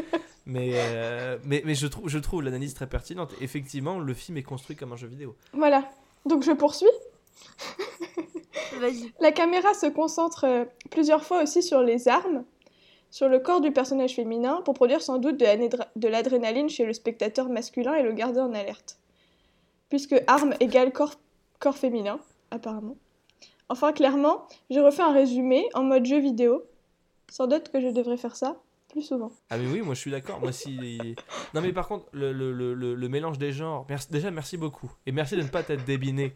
mais, 0.47 0.71
euh, 0.75 1.39
mais, 1.45 1.63
mais 1.67 1.75
je 1.75 1.87
trouve, 1.87 2.09
je 2.09 2.19
trouve 2.19 2.43
l'analyse 2.43 2.73
très 2.73 2.87
pertinente. 2.87 3.35
Effectivement, 3.41 3.99
le 3.99 4.15
film 4.15 4.39
est 4.39 4.43
construit 4.43 4.77
comme 4.77 4.93
un 4.93 4.97
jeu 4.97 5.09
vidéo. 5.09 5.37
Voilà. 5.53 5.85
Donc 6.25 6.43
je 6.45 6.53
poursuis. 6.53 6.89
Vas-y. 8.79 9.13
La 9.21 9.33
caméra 9.33 9.75
se 9.75 9.87
concentre 9.87 10.45
euh, 10.45 10.65
plusieurs 10.91 11.25
fois 11.25 11.43
aussi 11.43 11.63
sur 11.63 11.83
les 11.83 12.09
armes, 12.09 12.45
sur 13.11 13.29
le 13.29 13.39
corps 13.41 13.61
du 13.61 13.73
personnage 13.73 14.15
féminin, 14.15 14.61
pour 14.65 14.75
produire 14.75 15.03
sans 15.03 15.19
doute 15.19 15.37
de 15.39 16.09
l'adrénaline 16.09 16.69
chez 16.69 16.85
le 16.85 16.93
spectateur 16.93 17.49
masculin 17.49 17.95
et 17.95 18.03
le 18.03 18.13
garder 18.13 18.41
en 18.41 18.53
alerte. 18.55 18.99
Puisque 19.89 20.15
arme 20.29 20.55
égale 20.61 20.93
corps, 20.93 21.15
corps 21.59 21.77
féminin, 21.77 22.21
apparemment. 22.51 22.97
Enfin, 23.69 23.93
clairement, 23.93 24.47
j'ai 24.71 24.81
refait 24.81 25.03
un 25.03 25.13
résumé 25.13 25.69
en 25.75 25.83
mode 25.83 26.05
jeu 26.07 26.19
vidéo. 26.21 26.65
Sans 27.31 27.47
doute 27.47 27.71
que 27.71 27.81
je 27.81 27.89
devrais 27.89 28.17
faire 28.17 28.35
ça 28.37 28.57
plus 28.93 29.03
souvent. 29.03 29.31
Ah 29.51 29.57
mais 29.57 29.69
oui, 29.71 29.83
moi 29.83 29.95
je 29.95 30.01
suis 30.01 30.11
d'accord. 30.11 30.41
Moi 30.41 30.51
si. 30.51 30.99
Non 31.55 31.61
mais 31.61 31.73
par 31.73 31.87
contre, 31.87 32.07
le, 32.11 32.33
le, 32.33 32.53
le, 32.53 32.75
le- 32.75 32.97
le 32.97 33.09
mélange 33.09 33.39
des 33.39 33.53
genres. 33.53 33.87
Merci, 33.89 34.09
déjà 34.11 34.33
merci 34.33 34.57
beaucoup 34.57 34.91
et 35.07 35.13
merci 35.13 35.37
de 35.37 35.43
ne 35.43 35.47
pas 35.49 35.63
t'être 35.63 35.85
débiné 35.85 36.35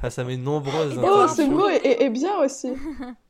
face 0.00 0.16
à 0.20 0.24
mes 0.24 0.36
nombreuses. 0.36 0.94
Oh, 0.96 1.00
D'accord. 1.00 1.30
ce 1.30 1.42
mot 1.42 1.68
est, 1.68 1.84
est- 1.84 2.02
est 2.04 2.10
bien 2.10 2.38
aussi. 2.40 2.68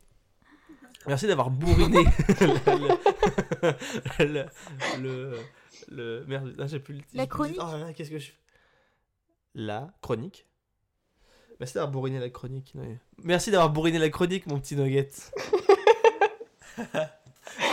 Merci 1.06 1.26
d'avoir 1.26 1.50
bourriné 1.50 2.04
le, 2.40 4.24
le, 4.24 4.46
le, 5.00 5.38
le- 5.90 6.24
merde. 6.26 6.54
Là 6.58 6.66
j'ai 6.66 6.80
plus 6.80 6.94
le. 6.94 7.00
La 7.14 7.26
plus 7.26 7.48
le- 7.48 7.54
chronique 7.54 7.58
Oh 7.60 7.72
là 7.72 7.78
là, 7.78 7.92
qu'est-ce 7.92 8.10
que 8.10 8.18
je. 8.18 8.32
La 9.54 9.90
chronique. 10.02 10.46
Merci 11.60 11.74
d'avoir 11.74 11.90
bourriné 11.90 12.18
la 12.20 12.30
chronique. 12.30 12.74
Merci 13.24 13.50
d'avoir 13.50 13.70
bourriné 13.70 13.98
la 13.98 14.10
chronique, 14.10 14.46
mon 14.46 14.60
petit 14.60 14.76
nugget. 14.76 15.08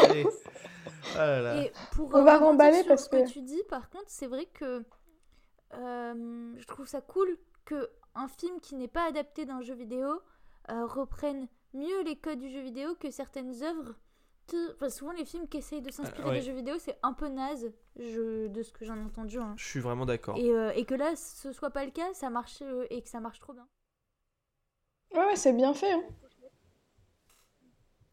Allez. 0.02 0.26
Oh 0.26 1.18
là 1.18 1.42
là. 1.42 1.62
Et 1.64 1.72
pour 1.92 2.14
On 2.14 2.24
va 2.24 2.38
remballer 2.40 2.80
sur 2.80 2.88
parce 2.88 3.06
ce 3.06 3.10
que... 3.10 3.24
que- 3.24 3.30
tu 3.32 3.42
dis, 3.42 3.62
par 3.70 3.90
contre, 3.90 4.06
c'est 4.08 4.28
vrai 4.28 4.46
que 4.54 4.84
euh, 5.76 6.54
je 6.58 6.66
trouve 6.66 6.88
ça 6.88 7.02
cool 7.02 7.38
que 7.66 7.90
un 8.16 8.28
film 8.28 8.60
qui 8.62 8.76
n'est 8.76 8.88
pas 8.88 9.08
adapté 9.08 9.46
d'un 9.46 9.62
jeu 9.62 9.76
vidéo 9.76 10.22
euh, 10.70 10.86
reprenne 10.86 11.48
mieux 11.74 12.02
les 12.04 12.16
codes 12.16 12.40
du 12.40 12.50
jeu 12.50 12.62
vidéo 12.62 12.96
que 12.96 13.12
certaines 13.12 13.62
œuvres. 13.64 13.96
Enfin, 14.76 14.90
souvent, 14.90 15.12
les 15.12 15.26
films 15.26 15.48
qui 15.48 15.58
essayent 15.58 15.82
de 15.82 15.90
s'inspirer 15.92 16.24
Euh, 16.24 16.30
ouais. 16.32 16.40
des 16.40 16.46
jeux 16.46 16.54
vidéo, 16.54 16.76
c'est 16.78 17.00
un 17.02 17.14
peu 17.14 17.28
naze, 17.28 17.72
je... 17.98 18.48
de 18.48 18.62
ce 18.64 18.72
que 18.72 18.86
j'en 18.86 18.96
ai 18.96 19.04
entendu. 19.04 19.40
hein. 19.40 19.56
Je 19.58 19.66
suis 19.66 19.80
vraiment 19.80 20.06
d'accord. 20.06 20.38
Et, 20.38 20.50
euh, 20.52 20.72
et 20.76 20.86
que 20.86 20.94
là, 20.94 21.16
ce 21.16 21.52
soit 21.52 21.72
pas 21.72 21.84
le 21.84 21.92
cas, 21.92 22.14
ça 22.14 22.30
marche 22.30 22.62
euh, 22.62 22.86
et 22.92 23.02
que 23.02 23.10
ça 23.10 23.20
marche 23.20 23.40
trop 23.40 23.54
bien. 23.54 23.68
Ouais, 25.16 25.26
ouais, 25.26 25.36
c'est 25.36 25.54
bien 25.54 25.74
fait. 25.74 25.92
hein. 25.92 26.04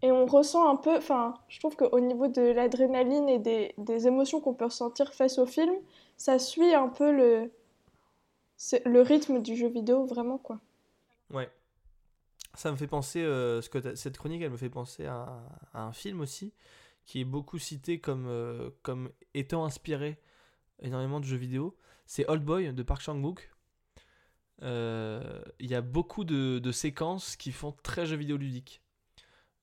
Et 0.04 0.10
on 0.10 0.26
ressent 0.26 0.68
un 0.68 0.76
peu, 0.76 0.96
enfin, 0.96 1.34
je 1.48 1.60
trouve 1.60 1.76
qu'au 1.76 2.00
niveau 2.00 2.26
de 2.26 2.40
l'adrénaline 2.42 3.28
et 3.28 3.38
des, 3.38 3.72
des 3.78 4.06
émotions 4.08 4.40
qu'on 4.40 4.54
peut 4.54 4.64
ressentir 4.64 5.12
face 5.14 5.38
au 5.38 5.46
film, 5.46 5.74
ça 6.16 6.38
suit 6.40 6.74
un 6.74 6.88
peu 6.88 7.12
le, 7.12 7.52
le 8.84 9.00
rythme 9.02 9.40
du 9.40 9.54
jeu 9.54 9.68
vidéo, 9.68 10.04
vraiment, 10.06 10.38
quoi. 10.38 10.58
Ouais. 11.30 11.48
Ça 12.54 12.70
me 12.70 12.76
fait 12.76 12.86
penser, 12.86 13.22
euh, 13.22 13.62
cette 13.62 14.18
chronique, 14.18 14.42
elle 14.42 14.50
me 14.50 14.56
fait 14.56 14.70
penser 14.70 15.06
à, 15.06 15.42
un 15.72 15.92
film 15.92 16.20
aussi, 16.20 16.52
qui 17.06 17.20
est 17.20 17.24
beaucoup 17.24 17.58
cité 17.58 17.98
comme, 17.98 18.26
euh, 18.26 18.70
comme 18.82 19.10
étant 19.32 19.64
inspiré 19.64 20.20
énormément 20.80 21.18
de 21.18 21.24
jeux 21.24 21.36
vidéo. 21.36 21.76
C'est 22.04 22.28
Old 22.28 22.44
Boy 22.44 22.72
de 22.72 22.82
Park 22.82 23.00
Chan-wook. 23.00 23.50
Euh, 24.62 25.42
Il 25.60 25.70
y 25.70 25.74
a 25.74 25.80
beaucoup 25.80 26.24
de, 26.24 26.72
séquences 26.72 27.36
qui 27.36 27.52
font 27.52 27.72
très 27.82 28.04
jeux 28.04 28.16
vidéo 28.16 28.36
ludique. 28.36 28.82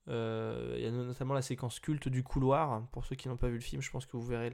Il 0.08 0.82
y 0.82 0.88
a 0.88 0.92
notamment 0.92 1.36
la 1.36 1.44
séquence 1.44 1.80
culte 1.80 2.08
du 2.10 2.24
couloir. 2.24 2.88
Pour 2.92 3.06
ceux 3.06 3.16
qui 3.16 3.28
n'ont 3.28 3.38
pas 3.38 3.50
vu 3.50 3.56
le 3.56 3.62
film, 3.62 3.84
je 3.84 3.92
pense 3.92 4.08
que 4.08 4.18
vous 4.18 4.26
verrez 4.26 4.50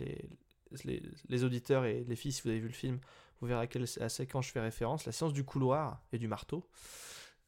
les, 0.84 1.44
auditeurs 1.46 1.86
et 1.86 2.04
les 2.04 2.16
filles, 2.18 2.34
si 2.34 2.42
vous 2.42 2.50
avez 2.50 2.60
vu 2.60 2.68
le 2.68 2.74
film, 2.74 3.00
vous 3.40 3.48
verrez 3.48 3.62
à 3.62 3.68
quelle 3.68 3.88
séquence 3.88 4.48
je 4.48 4.52
fais 4.52 4.60
référence. 4.60 5.06
La 5.06 5.14
séance 5.14 5.32
du 5.32 5.46
couloir 5.46 6.02
et 6.12 6.18
du 6.18 6.28
marteau. 6.28 6.68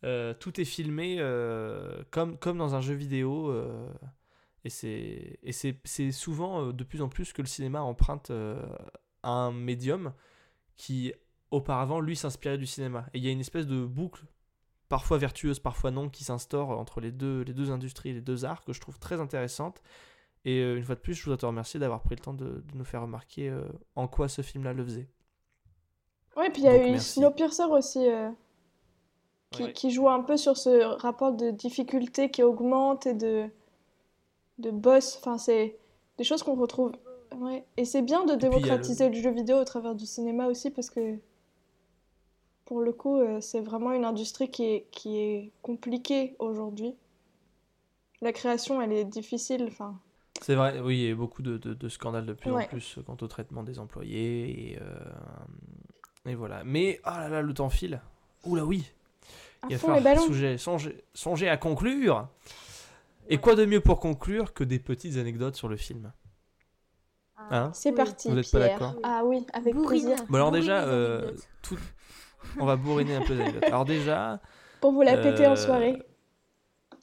Euh, 0.03 0.33
tout 0.33 0.61
est 0.61 0.65
filmé 0.65 1.17
euh, 1.19 2.03
comme, 2.11 2.37
comme 2.37 2.57
dans 2.57 2.75
un 2.75 2.81
jeu 2.81 2.93
vidéo. 2.93 3.49
euh, 3.49 3.89
et 4.63 4.69
c'est 4.69 6.11
souvent 6.11 6.65
euh, 6.67 6.73
de 6.73 6.83
plus 6.83 7.01
en 7.01 7.09
plus 7.09 7.33
que 7.33 7.41
le 7.41 7.47
cinéma 7.47 7.81
emprunte 7.81 8.31
à 9.23 9.29
un 9.29 9.51
médium 9.51 10.13
qui 10.75 11.13
auparavant 11.51 11.99
lui 11.99 12.15
s'inspirait 12.15 12.57
du 12.57 12.65
cinéma. 12.65 13.05
Et 13.13 13.19
il 13.19 13.23
y 13.25 13.27
a 13.27 13.31
une 13.31 13.39
espèce 13.39 13.65
de 13.65 13.85
boucle, 13.85 14.25
parfois 14.89 15.17
vertueuse, 15.17 15.59
parfois 15.59 15.91
non, 15.91 16.09
qui 16.09 16.23
s'instaure 16.23 16.69
entre 16.69 16.99
les 17.01 17.11
deux, 17.11 17.41
les 17.41 17.53
deux 17.53 17.71
industries, 17.71 18.13
les 18.13 18.21
deux 18.21 18.45
arts, 18.45 18.63
que 18.63 18.73
je 18.73 18.81
trouve 18.81 18.99
très 18.99 19.19
intéressante. 19.21 19.81
Et 20.45 20.61
une 20.61 20.83
fois 20.83 20.95
de 20.95 20.99
plus, 21.01 21.13
je 21.13 21.23
voudrais 21.23 21.37
te 21.37 21.45
remercier 21.45 21.79
d'avoir 21.79 22.01
pris 22.03 22.15
le 22.15 22.21
temps 22.21 22.33
de, 22.33 22.45
de 22.45 22.75
nous 22.77 22.85
faire 22.85 23.01
remarquer 23.01 23.53
en 23.95 24.07
quoi 24.07 24.27
ce 24.29 24.41
film-là 24.41 24.73
le 24.73 24.83
faisait. 24.83 25.07
Ouais, 26.35 26.49
puis 26.51 26.61
il 26.61 26.65
y 26.65 26.67
a 26.67 26.77
Donc, 26.77 26.95
eu. 26.95 26.99
Snowpiercer 26.99 27.63
aussi, 27.63 28.07
qui, 29.51 29.63
Ouais. 29.63 29.73
qui 29.73 29.91
joue 29.91 30.09
un 30.09 30.21
peu 30.23 30.37
sur 30.37 30.57
ce 30.57 30.83
rapport 31.01 31.33
de 31.33 31.51
difficulté 31.51 32.29
qui 32.31 32.43
augmente 32.43 33.07
et 33.07 33.13
de, 33.13 33.47
de 34.59 34.71
boss. 34.71 35.17
Enfin, 35.19 35.37
c'est 35.37 35.77
des 36.17 36.23
choses 36.23 36.43
qu'on 36.43 36.55
retrouve. 36.55 36.91
Ouais. 37.37 37.63
Et 37.77 37.85
c'est 37.85 38.01
bien 38.01 38.25
de 38.25 38.35
puis, 38.35 38.45
le- 38.45 38.49
démocratiser 38.49 39.09
le... 39.09 39.15
jeu 39.15 39.31
vidéo 39.31 39.57
au 39.57 39.63
travers 39.65 39.95
du 39.95 40.05
cinéma 40.05 40.47
aussi, 40.47 40.71
parce 40.71 40.89
que 40.89 41.17
pour 42.65 42.81
le 42.81 42.91
coup, 42.91 43.17
euh, 43.17 43.39
c'est 43.41 43.61
vraiment 43.61 43.91
une 43.93 44.03
industrie 44.05 44.49
qui 44.51 44.63
est, 44.65 44.87
qui 44.91 45.17
est 45.19 45.51
compliquée 45.61 46.35
aujourd'hui. 46.39 46.95
La 48.21 48.33
création, 48.33 48.81
elle 48.81 48.91
est 48.91 49.05
difficile. 49.05 49.65
Enfin, 49.69 49.97
C'est 50.41 50.55
vrai, 50.55 50.79
oui, 50.81 50.97
il 50.97 51.03
y 51.03 51.07
a 51.07 51.09
eu 51.11 51.15
beaucoup 51.15 51.41
de, 51.41 51.57
de- 51.57 51.73
de 51.73 51.89
scandales 51.89 52.25
de 52.25 52.33
plus 52.33 52.51
Ouais. 52.51 52.65
en 52.65 52.67
plus 52.67 52.99
quant 53.05 53.17
au 53.21 53.27
traitement 53.27 53.63
des 53.63 53.79
employés. 53.79 54.71
Et, 54.73 54.79
euh, 54.81 54.99
et 56.25 56.35
voilà. 56.35 56.63
Mais, 56.65 56.99
ah 57.03 57.21
là 57.21 57.29
là, 57.29 57.41
le 57.41 57.53
temps 57.53 57.69
file. 57.69 58.01
Oula, 58.45 58.65
oui. 58.65 58.83
À 59.67 59.73
Il 59.73 59.77
va 59.77 60.01
falloir 60.01 60.17
songer, 60.23 60.57
songer, 60.57 61.03
songer 61.13 61.49
à 61.49 61.57
conclure. 61.57 62.27
Et 63.29 63.37
quoi 63.37 63.55
de 63.55 63.65
mieux 63.65 63.81
pour 63.81 63.99
conclure 63.99 64.53
que 64.53 64.63
des 64.63 64.79
petites 64.79 65.17
anecdotes 65.17 65.55
sur 65.55 65.67
le 65.67 65.75
film 65.77 66.11
Hein 67.49 67.71
C'est 67.73 67.91
parti, 67.91 68.29
Vous 68.29 68.37
êtes 68.37 68.51
pas 68.51 68.59
d'accord 68.59 68.95
Ah 69.03 69.21
oui, 69.23 69.45
avec 69.53 69.75
plaisir. 69.75 70.17
Bon, 70.29 70.35
alors 70.35 70.49
Bourrine 70.49 70.61
déjà, 70.61 70.83
euh, 70.83 71.31
tout... 71.61 71.77
on 72.59 72.65
va 72.65 72.75
bourriner 72.75 73.15
un 73.15 73.21
peu 73.21 73.33
les 73.35 73.41
anecdotes. 73.41 73.63
Alors 73.65 73.85
déjà, 73.85 74.39
Pour 74.81 74.91
vous 74.91 75.01
la 75.01 75.17
péter 75.17 75.45
en 75.47 75.51
Euh, 75.51 75.55
soirée. 75.55 76.01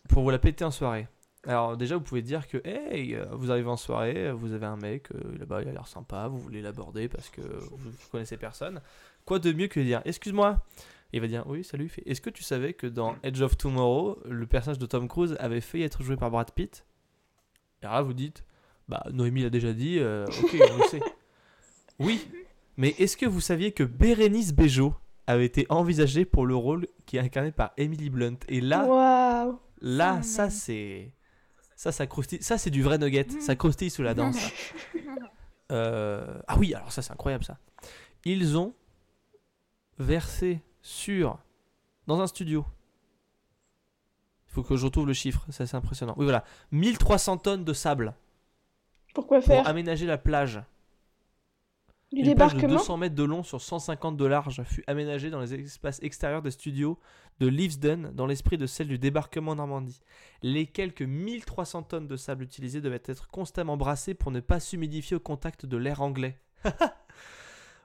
pour 0.09 0.23
vous 0.23 0.31
la 0.31 0.39
péter 0.39 0.65
en 0.65 0.71
soirée. 0.71 1.09
Alors 1.47 1.77
déjà, 1.77 1.97
vous 1.97 2.03
pouvez 2.03 2.23
dire 2.23 2.49
que, 2.49 2.59
hey, 2.67 3.15
euh, 3.15 3.27
vous 3.33 3.51
arrivez 3.51 3.69
en 3.69 3.77
soirée, 3.77 4.33
vous 4.33 4.53
avez 4.53 4.67
un 4.67 4.77
mec, 4.77 5.09
euh, 5.13 5.39
là-bas, 5.39 5.63
il 5.63 5.69
a 5.69 5.73
l'air 5.73 5.87
sympa, 5.87 6.27
vous 6.29 6.39
voulez 6.39 6.63
l'aborder 6.63 7.09
parce 7.09 7.29
que 7.29 7.43
vous, 7.43 7.77
vous 7.77 8.09
connaissez 8.11 8.37
personne. 8.37 8.81
Quoi 9.27 9.39
de 9.39 9.53
mieux 9.53 9.69
que 9.69 9.79
de 9.81 9.85
dire, 9.85 10.03
excuse-moi 10.05 10.57
Il 11.15 11.21
va 11.21 11.29
dire, 11.29 11.45
oui, 11.47 11.63
salut. 11.63 11.93
Est-ce 12.07 12.21
que 12.21 12.29
tu 12.29 12.43
savais 12.43 12.73
que 12.73 12.89
dans 12.89 13.15
Edge 13.23 13.41
of 13.41 13.57
Tomorrow, 13.57 14.19
le 14.25 14.47
personnage 14.49 14.81
de 14.81 14.87
Tom 14.87 15.07
Cruise 15.07 15.37
avait 15.39 15.61
failli 15.61 15.85
être 15.85 16.03
joué 16.03 16.17
par 16.17 16.29
Brad 16.31 16.51
Pitt? 16.51 16.85
Et 17.83 17.87
là, 17.87 18.03
vous 18.03 18.15
dites, 18.15 18.45
bah, 18.89 19.05
Noémie 19.13 19.43
l'a 19.43 19.51
déjà 19.51 19.73
dit, 19.73 20.01
euh, 20.01 20.27
ok, 20.43 20.57
on 20.73 20.79
le 20.79 20.89
sait. 20.89 21.01
Oui, 22.01 22.27
mais 22.77 22.89
est-ce 22.99 23.17
que 23.17 23.27
vous 23.27 23.41
saviez 23.41 23.71
que 23.71 23.85
Bérénice 23.85 24.53
Bejo 24.53 24.93
avait 25.29 25.45
été 25.47 25.65
envisagée 25.69 26.25
pour 26.25 26.45
le 26.47 26.57
rôle 26.57 26.89
qui 27.07 27.17
est 27.17 27.21
incarné 27.21 27.53
par 27.53 27.73
Emily 27.77 28.11
Blunt? 28.11 28.39
Et 28.49 28.61
là. 28.61 29.53
Là, 29.81 30.21
ça 30.23 30.51
c'est. 30.51 31.13
Ça, 31.77 31.93
ça 31.93 32.09
croustille. 32.09 32.43
Ça, 32.43 32.59
c'est 32.59 32.71
du 32.71 32.83
vrai 32.83 32.99
nugget. 32.99 33.29
Ça 33.41 33.55
croustille 33.55 33.91
sous 33.91 34.03
la 34.03 34.15
dent. 34.15 34.33
ça. 34.33 34.49
Euh, 35.71 36.41
Ah 36.49 36.59
oui, 36.59 36.75
alors 36.75 36.91
ça, 36.91 37.03
c'est 37.03 37.13
incroyable 37.13 37.45
ça. 37.45 37.59
Ils 38.25 38.59
ont 38.59 38.75
versé 39.99 40.61
sur. 40.85 41.39
Dans 42.07 42.21
un 42.21 42.27
studio. 42.27 42.65
Il 44.49 44.53
faut 44.53 44.63
que 44.63 44.77
je 44.77 44.85
retrouve 44.85 45.07
le 45.07 45.15
chiffre, 45.15 45.45
c'est 45.51 45.75
impressionnant. 45.75 46.15
Oui, 46.17 46.25
voilà. 46.25 46.45
1300 46.71 47.39
tonnes 47.39 47.65
de 47.65 47.73
sable 47.73 48.15
Pourquoi 49.15 49.39
pour 49.39 49.47
faire 49.47 49.67
aménager 49.67 50.07
la 50.07 50.19
plage. 50.19 50.63
Du 52.13 52.21
Une 52.21 52.35
plage 52.37 52.55
de 52.55 52.59
débarquement 52.61 52.79
200 52.79 52.97
mètres 52.99 53.15
de 53.17 53.25
long 53.25 53.43
sur 53.43 53.61
150 53.61 54.17
de 54.17 54.25
large 54.27 54.63
fut 54.63 54.85
aménagée 54.87 55.31
dans 55.31 55.41
les 55.41 55.55
espaces 55.55 56.01
extérieurs 56.03 56.43
des 56.43 56.53
studios 56.53 57.01
de 57.41 57.49
Leavesden 57.49 58.13
dans 58.13 58.27
l'esprit 58.27 58.59
de 58.59 58.67
celle 58.67 58.87
du 58.87 58.99
débarquement 58.99 59.53
en 59.53 59.57
Normandie. 59.57 60.01
Les 60.43 60.67
quelques 60.67 61.03
1300 61.03 61.83
tonnes 61.85 62.07
de 62.07 62.17
sable 62.17 62.45
utilisées 62.45 62.83
devaient 62.83 63.03
être 63.07 63.27
constamment 63.29 63.77
brassées 63.77 64.15
pour 64.15 64.31
ne 64.31 64.41
pas 64.41 64.61
s'humidifier 64.61 65.17
au 65.17 65.21
contact 65.21 65.67
de 65.67 65.77
l'air 65.79 66.03
anglais. 66.03 66.39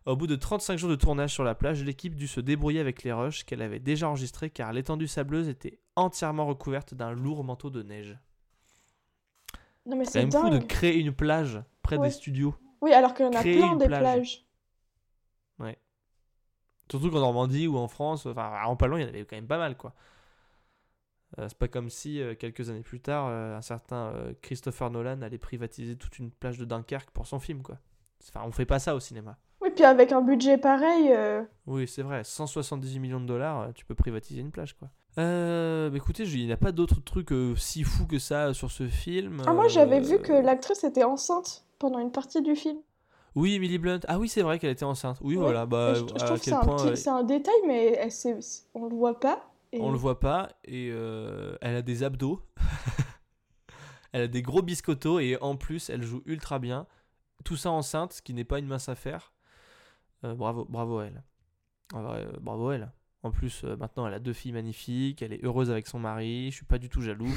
Au 0.06 0.16
bout 0.16 0.28
de 0.28 0.36
35 0.36 0.78
jours 0.78 0.90
de 0.90 0.96
tournage 0.96 1.34
sur 1.34 1.44
la 1.44 1.56
plage, 1.56 1.84
l'équipe 1.84 2.16
dut 2.16 2.28
se 2.28 2.40
débrouiller 2.40 2.80
avec 2.80 3.04
les 3.04 3.12
rushs 3.12 3.44
qu'elle 3.44 3.62
avait 3.62 3.80
déjà 3.80 4.08
enregistrés 4.08 4.50
car 4.50 4.72
l'étendue 4.74 5.08
sableuse 5.08 5.48
était 5.50 5.80
entièrement 5.96 6.46
recouverte 6.46 6.94
d'un 6.94 7.12
lourd 7.12 7.44
manteau 7.44 7.70
de 7.70 7.84
neige. 7.84 8.18
Non 9.86 9.96
mais 9.98 10.06
C'est 10.06 10.30
fou 10.32 10.50
de 10.50 10.60
créer 10.60 11.00
une 11.00 11.14
plage 11.14 11.62
près 11.82 11.98
Ouais. 11.98 12.08
des 12.08 12.14
studios. 12.14 12.56
Oui, 12.82 12.94
alors 12.94 13.14
qu'il 13.14 13.26
y 13.26 13.30
en 13.30 13.34
a 13.34 13.42
plein 13.42 13.76
des 13.76 13.88
plage. 13.88 14.00
plages. 14.00 14.46
Surtout 16.92 17.12
qu'en 17.12 17.20
Normandie 17.20 17.68
ou 17.68 17.78
en 17.78 17.88
France, 17.88 18.26
enfin 18.26 18.64
en 18.66 18.76
pas 18.76 18.88
loin, 18.88 19.00
il 19.00 19.04
y 19.04 19.06
en 19.06 19.10
avait 19.10 19.24
quand 19.24 19.36
même 19.36 19.46
pas 19.48 19.60
mal 19.60 19.78
quoi. 19.78 19.94
Euh, 21.38 21.46
c'est 21.48 21.58
pas 21.58 21.68
comme 21.68 21.92
si 21.92 22.20
euh, 22.20 22.34
quelques 22.34 22.72
années 22.72 22.82
plus 22.82 23.00
tard, 23.00 23.28
euh, 23.28 23.56
un 23.56 23.62
certain 23.62 24.12
Christopher 24.42 24.90
Nolan 24.90 25.22
allait 25.22 25.38
privatiser 25.38 25.96
toute 25.96 26.18
une 26.18 26.32
plage 26.32 26.58
de 26.58 26.66
Dunkerque 26.66 27.12
pour 27.12 27.28
son 27.28 27.40
film 27.40 27.62
quoi. 27.62 27.78
Enfin, 28.28 28.42
on 28.44 28.52
fait 28.52 28.66
pas 28.66 28.80
ça 28.80 28.96
au 28.96 29.00
cinéma. 29.00 29.38
Puis 29.80 29.86
avec 29.86 30.12
un 30.12 30.20
budget 30.20 30.58
pareil, 30.58 31.08
euh, 31.14 31.42
Oui, 31.66 31.88
c'est 31.88 32.02
vrai, 32.02 32.26
178 32.26 33.00
millions 33.00 33.22
de 33.22 33.26
dollars, 33.26 33.62
euh, 33.62 33.68
tu 33.74 33.86
peux 33.86 33.96
privatiser 33.96 34.42
une 34.42 34.52
plage 34.52 34.74
quoi. 34.78 34.90
Euh, 35.18 35.90
bah, 35.90 35.96
écoutez, 35.96 36.24
il 36.24 36.46
n'y 36.46 36.52
a 36.52 36.58
pas 36.58 36.74
d'autres 36.74 37.02
trucs 37.02 37.32
euh, 37.32 37.56
si 37.56 37.86
fous 37.86 38.06
que 38.06 38.20
ça 38.20 38.54
sur 38.54 38.72
ce 38.72 38.90
film. 38.90 39.42
Ah, 39.48 39.54
moi 39.54 39.70
j'avais 39.70 40.02
vu 40.02 40.20
que 40.20 40.34
l'actrice 40.34 40.84
était 40.84 41.06
enceinte 41.06 41.64
pendant 41.78 42.00
une 42.00 42.12
partie 42.12 42.42
du 42.42 42.58
film. 42.58 42.78
Oui, 43.36 43.56
Emily 43.56 43.78
Blunt. 43.78 44.02
Ah 44.10 44.20
oui, 44.20 44.28
c'est 44.28 44.42
vrai 44.42 44.60
qu'elle 44.60 44.72
était 44.72 44.84
enceinte. 44.84 45.18
Oui, 45.22 45.36
voilà. 45.36 45.66
Bah, 45.66 45.94
je, 45.94 46.02
trouve 46.02 46.42
que 46.42 46.96
c'est 46.98 47.10
un, 47.10 47.24
détail, 47.24 47.56
mais 47.66 47.94
elle, 47.94 48.12
on 48.74 48.84
le 48.84 48.96
voit 48.98 49.18
pas. 49.18 49.50
Et... 49.72 49.80
on 49.80 49.92
le 49.94 49.98
voit 49.98 50.20
pas 50.20 50.50
et 50.66 50.90
elle 50.90 51.76
a 51.78 51.82
des 51.82 52.04
abdos. 52.04 52.42
elle 54.12 54.24
a 54.24 54.28
des 54.28 54.42
gros 54.42 54.62
biscottos 54.62 55.22
et 55.22 55.38
en 55.40 55.56
plus, 55.56 55.90
elle 55.90 56.04
joue 56.04 56.22
ultra 56.26 56.60
bien. 56.60 56.86
Tout 57.46 57.56
ça 57.56 57.72
enceinte, 57.72 58.12
ce 58.12 58.22
qui 58.22 58.34
n'est 58.34 58.44
pas 58.44 58.60
une 58.60 58.68
mince 58.68 58.90
affaire. 58.90 59.32
Euh, 60.24 60.36
bravo, 60.36 60.66
bravo 60.66 61.00
à 61.00 61.06
elle. 61.06 61.24
En 61.94 62.04
vrai, 62.04 62.26
euh, 62.26 62.32
bravo 62.42 62.70
à 62.70 62.76
elle. 62.76 62.92
En 63.24 63.32
plus, 63.32 63.64
euh, 63.64 63.76
maintenant, 63.76 64.08
elle 64.08 64.14
a 64.14 64.20
deux 64.20 64.34
filles 64.34 64.52
magnifiques. 64.54 65.22
Elle 65.22 65.34
est 65.34 65.44
heureuse 65.44 65.72
avec 65.72 65.88
son 65.88 66.00
mari. 66.00 66.52
Je 66.52 66.56
suis 66.58 66.66
pas 66.66 66.78
du 66.78 66.90
tout 66.90 67.02
jaloux. 67.02 67.28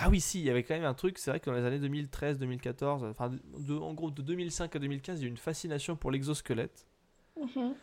Ah 0.00 0.08
oui, 0.10 0.20
si, 0.20 0.38
il 0.38 0.44
y 0.44 0.50
avait 0.50 0.62
quand 0.62 0.74
même 0.74 0.84
un 0.84 0.94
truc, 0.94 1.18
c'est 1.18 1.30
vrai 1.30 1.40
que 1.40 1.50
dans 1.50 1.56
les 1.56 1.64
années 1.64 1.80
2013-2014, 1.80 3.04
enfin, 3.10 3.30
de- 3.30 3.76
en 3.76 3.94
gros 3.94 4.12
de 4.12 4.22
2005 4.22 4.76
à 4.76 4.78
2015, 4.78 5.18
il 5.18 5.22
y 5.22 5.24
a 5.24 5.26
eu 5.26 5.30
une 5.30 5.36
fascination 5.36 5.96
pour 5.96 6.12
l'exosquelette. 6.12 6.86
Mhm. 7.36 7.74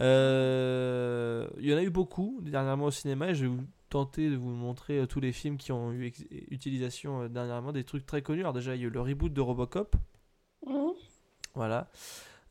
Euh, 0.00 1.48
il 1.58 1.68
y 1.68 1.74
en 1.74 1.78
a 1.78 1.82
eu 1.82 1.90
beaucoup 1.90 2.38
dernièrement 2.42 2.84
au 2.86 2.90
cinéma 2.92 3.30
et 3.30 3.34
je 3.34 3.46
vais 3.46 3.56
tenter 3.88 4.30
de 4.30 4.36
vous 4.36 4.50
montrer 4.50 5.04
tous 5.08 5.18
les 5.20 5.32
films 5.32 5.56
qui 5.58 5.72
ont 5.72 5.92
eu 5.92 6.12
utilisation 6.50 7.28
dernièrement, 7.28 7.72
des 7.72 7.82
trucs 7.84 8.06
très 8.06 8.22
connus. 8.22 8.40
Alors 8.42 8.52
déjà, 8.52 8.76
il 8.76 8.80
y 8.80 8.84
a 8.84 8.86
eu 8.86 8.90
le 8.90 9.00
reboot 9.00 9.32
de 9.32 9.40
Robocop. 9.40 9.96
Voilà. 11.54 11.90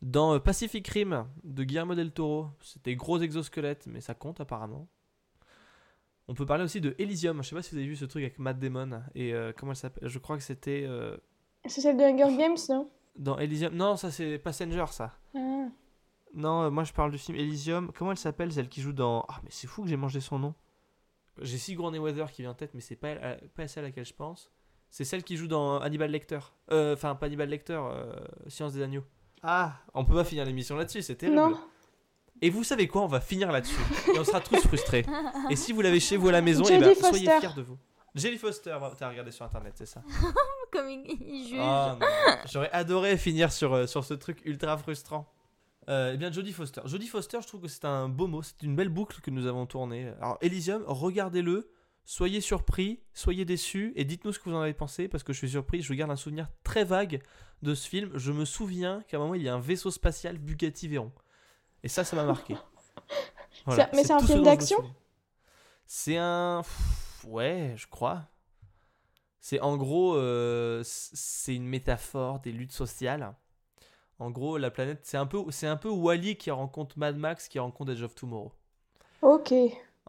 Dans 0.01 0.33
euh, 0.35 0.39
Pacific 0.39 0.87
Rim 0.87 1.27
de 1.43 1.63
Guillermo 1.63 1.93
del 1.95 2.11
Toro, 2.11 2.47
c'était 2.61 2.95
gros 2.95 3.19
exosquelette, 3.19 3.85
mais 3.87 4.01
ça 4.01 4.13
compte 4.15 4.39
apparemment. 4.41 4.87
On 6.27 6.33
peut 6.33 6.45
parler 6.45 6.63
aussi 6.63 6.81
de 6.81 6.95
Elysium. 6.97 7.43
Je 7.43 7.49
sais 7.49 7.55
pas 7.55 7.61
si 7.61 7.71
vous 7.71 7.77
avez 7.77 7.87
vu 7.87 7.95
ce 7.95 8.05
truc 8.05 8.23
avec 8.23 8.39
Matt 8.39 8.57
Damon 8.59 9.01
et 9.15 9.33
euh, 9.33 9.51
comment 9.55 9.73
elle 9.73 9.75
s'appelle? 9.75 10.07
Je 10.07 10.17
crois 10.19 10.37
que 10.37 10.43
c'était 10.43 10.83
euh, 10.87 11.17
C'est 11.65 11.81
celle 11.81 11.97
de 11.97 12.03
Hunger 12.03 12.35
Games, 12.37 12.57
non? 12.69 12.89
dans 13.17 13.37
Elysium. 13.37 13.73
Non, 13.75 13.97
ça 13.97 14.09
c'est 14.09 14.39
Passenger, 14.39 14.85
ça. 14.91 15.11
Ah. 15.35 15.67
Non, 16.33 16.61
euh, 16.63 16.69
moi 16.69 16.83
je 16.85 16.93
parle 16.93 17.11
du 17.11 17.17
film 17.17 17.37
Elysium. 17.37 17.91
Comment 17.93 18.11
elle 18.11 18.17
s'appelle 18.17 18.51
celle 18.53 18.69
qui 18.69 18.81
joue 18.81 18.93
dans 18.93 19.25
Ah 19.27 19.39
mais 19.43 19.49
c'est 19.51 19.67
fou 19.67 19.83
que 19.83 19.89
j'ai 19.89 19.97
mangé 19.97 20.21
son 20.21 20.39
nom. 20.39 20.55
J'ai 21.41 21.57
Sigourney 21.57 21.99
Weather 21.99 22.31
qui 22.31 22.41
vient 22.43 22.51
en 22.51 22.55
tête, 22.55 22.73
mais 22.73 22.81
c'est 22.81 22.95
pas 22.95 23.09
elle- 23.09 23.49
pas 23.55 23.67
celle 23.67 23.83
à 23.83 23.87
laquelle 23.87 24.05
je 24.05 24.13
pense. 24.13 24.51
C'est 24.91 25.05
celle 25.05 25.23
qui 25.23 25.37
joue 25.37 25.47
dans 25.47 25.79
Hannibal 25.79 26.11
Lecter. 26.11 26.39
Euh, 26.71 26.93
Enfin 26.93 27.15
pas 27.15 27.25
Hannibal 27.25 27.49
Lecter, 27.49 27.79
euh, 27.81 28.13
Science 28.47 28.73
des 28.73 28.83
agneaux. 28.83 29.03
Ah, 29.41 29.73
on 29.95 30.05
peut 30.05 30.13
pas 30.13 30.23
finir 30.25 30.45
l'émission 30.45 30.75
là-dessus, 30.75 31.01
c'est 31.01 31.15
terrible. 31.15 31.37
Non. 31.37 31.57
Et 32.43 32.49
vous 32.49 32.63
savez 32.63 32.87
quoi 32.87 33.01
On 33.03 33.07
va 33.07 33.21
finir 33.21 33.51
là-dessus. 33.51 33.79
Et 34.13 34.19
on 34.19 34.23
sera 34.23 34.41
tous 34.41 34.59
frustrés. 34.67 35.05
Et 35.49 35.55
si 35.55 35.71
vous 35.71 35.81
l'avez 35.81 35.99
chez 35.99 36.17
vous 36.17 36.27
à 36.29 36.31
la 36.31 36.41
maison, 36.41 36.63
eh 36.69 36.77
ben, 36.77 36.93
soyez 36.95 37.25
Foster. 37.27 37.39
fiers 37.39 37.55
de 37.55 37.61
vous. 37.61 37.77
Jelly 38.13 38.37
Foster, 38.37 38.77
t'as 38.97 39.09
regardé 39.09 39.31
sur 39.31 39.45
internet, 39.45 39.73
c'est 39.77 39.85
ça? 39.85 40.03
Comme 40.71 40.89
il, 40.89 41.05
il 41.21 41.47
juge. 41.47 41.59
Ah. 41.61 41.97
J'aurais 42.51 42.69
adoré 42.71 43.15
finir 43.17 43.51
sur, 43.51 43.73
euh, 43.73 43.87
sur 43.87 44.03
ce 44.03 44.13
truc 44.13 44.41
ultra 44.45 44.77
frustrant. 44.77 45.31
Euh, 45.89 46.11
eh 46.13 46.17
bien, 46.17 46.31
Jodie 46.31 46.51
Foster. 46.51 46.81
Jodie 46.85 47.07
Foster, 47.07 47.39
je 47.41 47.47
trouve 47.47 47.61
que 47.61 47.67
c'est 47.67 47.85
un 47.85 48.09
beau 48.09 48.27
mot. 48.27 48.41
C'est 48.43 48.61
une 48.63 48.75
belle 48.75 48.89
boucle 48.89 49.21
que 49.21 49.31
nous 49.31 49.45
avons 49.47 49.65
tournée. 49.65 50.11
Alors, 50.21 50.37
Elysium, 50.41 50.83
regardez-le. 50.85 51.71
Soyez 52.11 52.41
surpris, 52.41 52.99
soyez 53.13 53.45
déçus 53.45 53.93
et 53.95 54.03
dites-nous 54.03 54.33
ce 54.33 54.39
que 54.39 54.49
vous 54.49 54.55
en 54.57 54.59
avez 54.59 54.73
pensé 54.73 55.07
parce 55.07 55.23
que 55.23 55.31
je 55.31 55.37
suis 55.37 55.51
surpris. 55.51 55.81
Je 55.81 55.93
garde 55.93 56.11
un 56.11 56.17
souvenir 56.17 56.49
très 56.61 56.83
vague 56.83 57.23
de 57.61 57.73
ce 57.73 57.87
film. 57.87 58.11
Je 58.15 58.33
me 58.33 58.43
souviens 58.43 59.01
qu'à 59.07 59.15
un 59.15 59.21
moment, 59.21 59.35
il 59.35 59.43
y 59.43 59.47
a 59.47 59.53
un 59.53 59.61
vaisseau 59.61 59.91
spatial 59.91 60.37
Bugatti 60.37 60.89
Veyron. 60.89 61.13
Et 61.83 61.87
ça, 61.87 62.03
ça 62.03 62.17
m'a 62.17 62.25
marqué. 62.25 62.57
Mais 63.67 64.03
c'est 64.03 64.11
un 64.11 64.19
ce 64.19 64.25
film 64.25 64.43
d'action. 64.43 64.83
C'est 65.85 66.17
un. 66.17 66.63
Pff, 66.63 67.23
Ouais, 67.29 67.75
je 67.77 67.87
crois. 67.87 68.25
C'est 69.39 69.61
en 69.61 69.77
gros, 69.77 70.17
euh, 70.17 70.81
c'est 70.83 71.55
une 71.55 71.65
métaphore 71.65 72.41
des 72.41 72.51
luttes 72.51 72.73
sociales. 72.73 73.33
En 74.19 74.31
gros, 74.31 74.57
la 74.57 74.69
planète, 74.69 74.99
c'est 75.03 75.15
un 75.15 75.25
peu, 75.25 75.49
c'est 75.49 75.65
un 75.65 75.77
peu 75.77 75.87
Wally 75.87 76.35
qui 76.35 76.51
rencontre 76.51 76.99
Mad 76.99 77.15
Max 77.15 77.47
qui 77.47 77.57
rencontre 77.57 77.93
Edge 77.93 78.03
of 78.03 78.15
Tomorrow. 78.15 78.51
Ok. 79.21 79.53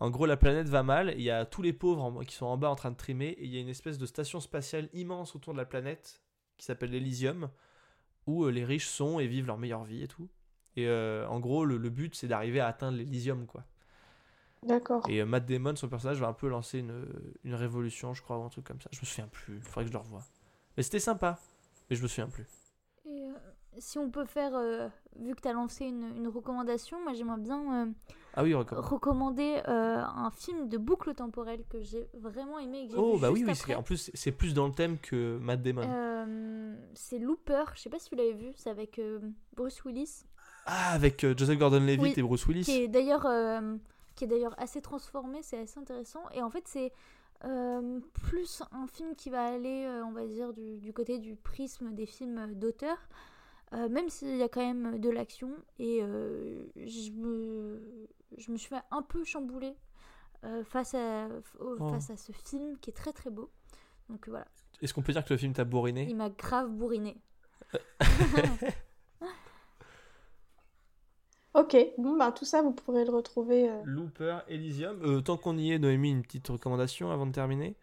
En 0.02 0.10
gros, 0.10 0.26
la 0.26 0.36
planète 0.36 0.68
va 0.68 0.82
mal. 0.82 1.14
Il 1.16 1.22
y 1.22 1.30
a 1.30 1.46
tous 1.46 1.62
les 1.62 1.72
pauvres 1.72 2.02
en- 2.02 2.18
qui 2.24 2.34
sont 2.34 2.46
en 2.46 2.56
bas 2.56 2.68
en 2.68 2.74
train 2.74 2.90
de 2.90 2.96
trimer 2.96 3.28
et 3.28 3.44
il 3.44 3.54
y 3.54 3.56
a 3.56 3.60
une 3.60 3.68
espèce 3.68 3.98
de 3.98 4.06
station 4.06 4.40
spatiale 4.40 4.88
immense 4.94 5.36
autour 5.36 5.52
de 5.52 5.58
la 5.58 5.64
planète 5.64 6.20
qui 6.56 6.66
s'appelle 6.66 6.90
l'Elysium 6.90 7.48
où 8.26 8.44
euh, 8.44 8.50
les 8.50 8.64
riches 8.64 8.88
sont 8.88 9.20
et 9.20 9.28
vivent 9.28 9.46
leur 9.46 9.58
meilleure 9.58 9.84
vie 9.84 10.02
et 10.02 10.08
tout. 10.08 10.28
Et 10.74 10.88
euh, 10.88 11.24
en 11.28 11.38
gros, 11.38 11.64
le, 11.64 11.76
le 11.76 11.88
but 11.88 12.16
c'est 12.16 12.26
d'arriver 12.26 12.58
à 12.58 12.66
atteindre 12.66 12.98
l'Elysium 12.98 13.46
quoi. 13.46 13.64
D'accord. 14.64 15.08
Et 15.08 15.20
euh, 15.20 15.24
Matt 15.24 15.46
Damon, 15.46 15.76
son 15.76 15.88
personnage, 15.88 16.18
va 16.18 16.26
un 16.26 16.32
peu 16.32 16.48
lancer 16.48 16.80
une, 16.80 17.06
une 17.44 17.54
révolution, 17.54 18.12
je 18.12 18.22
crois, 18.22 18.38
ou 18.38 18.42
un 18.42 18.48
truc 18.48 18.64
comme 18.64 18.80
ça. 18.80 18.90
Je 18.92 18.98
me 18.98 19.04
souviens 19.06 19.28
plus. 19.28 19.54
Il 19.56 19.62
faudrait 19.62 19.84
que 19.84 19.88
je 19.88 19.92
le 19.92 19.98
revoie. 20.00 20.24
Mais 20.76 20.82
c'était 20.82 20.98
sympa. 20.98 21.38
Mais 21.88 21.94
je 21.94 22.02
me 22.02 22.08
souviens 22.08 22.28
plus. 22.28 22.46
Si 23.78 23.98
on 23.98 24.10
peut 24.10 24.24
faire, 24.24 24.54
euh, 24.54 24.88
vu 25.18 25.34
que 25.34 25.40
tu 25.40 25.48
as 25.48 25.52
lancé 25.52 25.86
une, 25.86 26.14
une 26.16 26.28
recommandation, 26.28 27.02
moi 27.02 27.12
j'aimerais 27.14 27.40
bien 27.40 27.86
euh, 27.86 27.90
Ah 28.34 28.42
oui, 28.42 28.54
recommander 28.54 29.62
euh, 29.68 30.02
un 30.04 30.30
film 30.30 30.68
de 30.68 30.76
boucle 30.78 31.14
temporelle 31.14 31.62
que 31.70 31.80
j'ai 31.82 32.06
vraiment 32.14 32.58
aimé 32.58 32.80
et 32.82 32.86
que 32.86 32.92
j'ai 32.92 32.98
Oh, 32.98 33.14
vu 33.16 33.20
bah 33.20 33.30
oui, 33.30 33.40
juste 33.40 33.48
oui. 33.50 33.58
après. 33.60 33.74
En 33.76 33.82
plus, 33.82 34.10
c'est 34.14 34.32
plus 34.32 34.52
dans 34.54 34.66
le 34.66 34.72
thème 34.74 34.98
que 34.98 35.38
Matt 35.38 35.62
Damon. 35.62 35.82
C'est 36.94 37.18
Looper, 37.18 37.64
je 37.74 37.80
sais 37.80 37.90
pas 37.90 37.98
si 37.98 38.10
vous 38.10 38.16
l'avez 38.16 38.34
vu, 38.34 38.52
c'est 38.56 38.70
avec 38.70 39.00
Bruce 39.56 39.82
Willis, 39.84 40.24
Ah, 40.66 40.92
avec 40.92 41.26
Joseph 41.36 41.58
Gordon-Levitt 41.58 42.00
Oui, 42.00 42.14
et 42.16 42.22
Bruce 42.22 42.46
Willis. 42.46 42.64
qui 42.64 42.82
est 42.82 42.88
d'ailleurs 42.88 43.26
qui 44.14 44.24
est 44.24 44.28
d'ailleurs 44.28 44.54
assez 44.58 44.82
transformé, 44.82 45.38
c'est 45.42 45.58
assez 45.58 45.78
intéressant. 45.80 46.22
Et 46.34 46.42
en 46.42 46.50
fait, 46.50 46.64
c'est 46.66 46.92
euh, 47.44 47.98
plus 48.12 48.62
un 48.72 48.86
film 48.86 49.14
qui 49.16 49.30
va 49.30 49.46
aller, 49.46 49.84
euh, 49.86 50.04
on 50.04 50.12
va 50.12 50.26
dire, 50.26 50.52
du, 50.52 50.76
du 50.76 50.92
côté 50.92 51.18
du 51.18 51.34
prisme 51.34 51.92
des 51.94 52.04
films 52.06 52.52
d'auteur, 52.54 52.98
euh, 53.74 53.88
même 53.88 54.08
s'il 54.08 54.36
y 54.36 54.42
a 54.42 54.48
quand 54.48 54.60
même 54.64 54.98
de 55.00 55.10
l'action. 55.10 55.50
Et 55.78 56.00
euh, 56.02 56.64
je, 56.76 57.10
me, 57.12 58.08
je 58.38 58.50
me 58.52 58.56
suis 58.56 58.68
fait 58.68 58.82
un 58.90 59.02
peu 59.02 59.24
chambouler 59.24 59.74
euh, 60.44 60.64
face, 60.64 60.94
à, 60.94 61.28
au- 61.60 61.76
Oh. 61.80 61.88
face 61.90 62.10
à 62.10 62.16
ce 62.16 62.32
film 62.32 62.78
qui 62.78 62.90
est 62.90 62.94
très 62.94 63.12
très 63.12 63.30
beau. 63.30 63.50
Donc 64.10 64.28
voilà, 64.28 64.46
Est-ce 64.82 64.92
qu'on 64.92 65.02
peut 65.02 65.12
dire 65.12 65.24
que 65.24 65.32
le 65.32 65.38
film 65.38 65.52
t'a 65.54 65.64
bourriné? 65.64 66.06
Il 66.08 66.16
m'a 66.16 66.28
grave 66.30 66.70
bourriné. 66.70 67.16
Ok. 71.54 71.76
Bon, 71.98 72.16
bah 72.16 72.32
tout 72.32 72.44
ça, 72.44 72.62
vous 72.62 72.72
pourrez 72.72 73.04
le 73.04 73.10
retrouver. 73.10 73.68
euh, 73.68 73.82
Looper, 73.84 74.38
Elysium. 74.48 75.00
Euh, 75.02 75.20
tant 75.20 75.36
qu'on 75.36 75.56
y 75.58 75.72
est, 75.72 75.78
Noémie, 75.78 76.10
une 76.10 76.22
petite 76.22 76.48
recommandation 76.48 77.10
avant 77.10 77.26
de 77.26 77.32
terminer? 77.32 77.76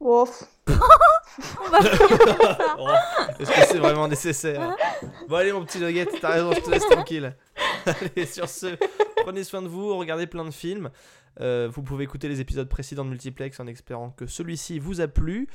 Ouf. 0.00 0.44
On 0.68 1.70
va 1.70 1.82
ça. 1.82 1.88
Oh, 2.78 2.88
Est-ce 3.38 3.50
que 3.50 3.66
c'est 3.66 3.78
vraiment 3.78 4.08
nécessaire 4.08 4.74
Bon, 5.28 5.36
allez, 5.36 5.52
mon 5.52 5.64
petit 5.64 5.78
nugget, 5.78 6.06
t'as 6.20 6.30
raison, 6.30 6.52
je 6.52 6.60
te 6.60 6.70
laisse 6.70 6.86
tranquille. 6.88 7.36
Allez, 7.86 8.26
sur 8.26 8.48
ce, 8.48 8.76
prenez 9.22 9.44
soin 9.44 9.62
de 9.62 9.68
vous, 9.68 9.96
regardez 9.96 10.26
plein 10.26 10.44
de 10.44 10.50
films. 10.50 10.90
Euh, 11.40 11.68
vous 11.70 11.82
pouvez 11.82 12.04
écouter 12.04 12.28
les 12.28 12.40
épisodes 12.40 12.68
précédents 12.68 13.04
de 13.04 13.10
Multiplex 13.10 13.60
en 13.60 13.66
espérant 13.66 14.10
que 14.10 14.26
celui-ci 14.26 14.78
vous 14.78 15.00
a 15.00 15.08
plu. 15.08 15.46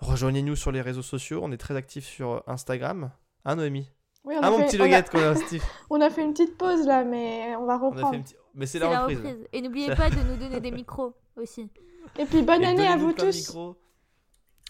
Rejoignez-nous 0.00 0.56
sur 0.56 0.72
les 0.72 0.80
réseaux 0.80 1.02
sociaux, 1.02 1.40
on 1.42 1.52
est 1.52 1.56
très 1.58 1.76
actifs 1.76 2.06
sur 2.06 2.42
Instagram. 2.46 3.10
Hein, 3.44 3.56
Noémie 3.56 3.88
Oui, 4.24 4.34
on, 4.36 4.42
Ah, 4.42 4.46
a 4.48 4.50
mon 4.50 4.58
fait, 4.58 4.66
petit 4.66 4.80
on, 4.80 4.84
nugget, 4.84 5.16
a, 5.16 5.34
Steve. 5.36 5.62
on 5.90 6.00
a 6.00 6.10
fait 6.10 6.22
une 6.22 6.32
petite 6.32 6.58
pause 6.58 6.86
là, 6.86 7.04
mais 7.04 7.54
on 7.56 7.66
va 7.66 7.74
On 7.76 7.82
a 7.82 7.88
reprendre. 7.90 8.10
fait 8.10 8.16
une 8.16 8.22
petite- 8.24 8.38
Mais 8.54 8.66
c'est 8.66 8.78
C'est 8.78 8.84
la 8.84 8.90
la 8.90 9.00
reprise. 9.02 9.18
reprise. 9.18 9.48
Et 9.52 9.62
n'oubliez 9.62 9.94
pas 9.94 10.10
de 10.10 10.16
nous 10.16 10.36
donner 10.36 10.60
des 10.60 10.70
micros 10.72 11.14
aussi. 11.40 11.70
Et 12.18 12.24
puis 12.26 12.42
bonne 12.42 12.62
Et 12.62 12.66
année 12.66 12.86
à 12.86 12.96
vous 12.96 13.12
tous. 13.12 13.56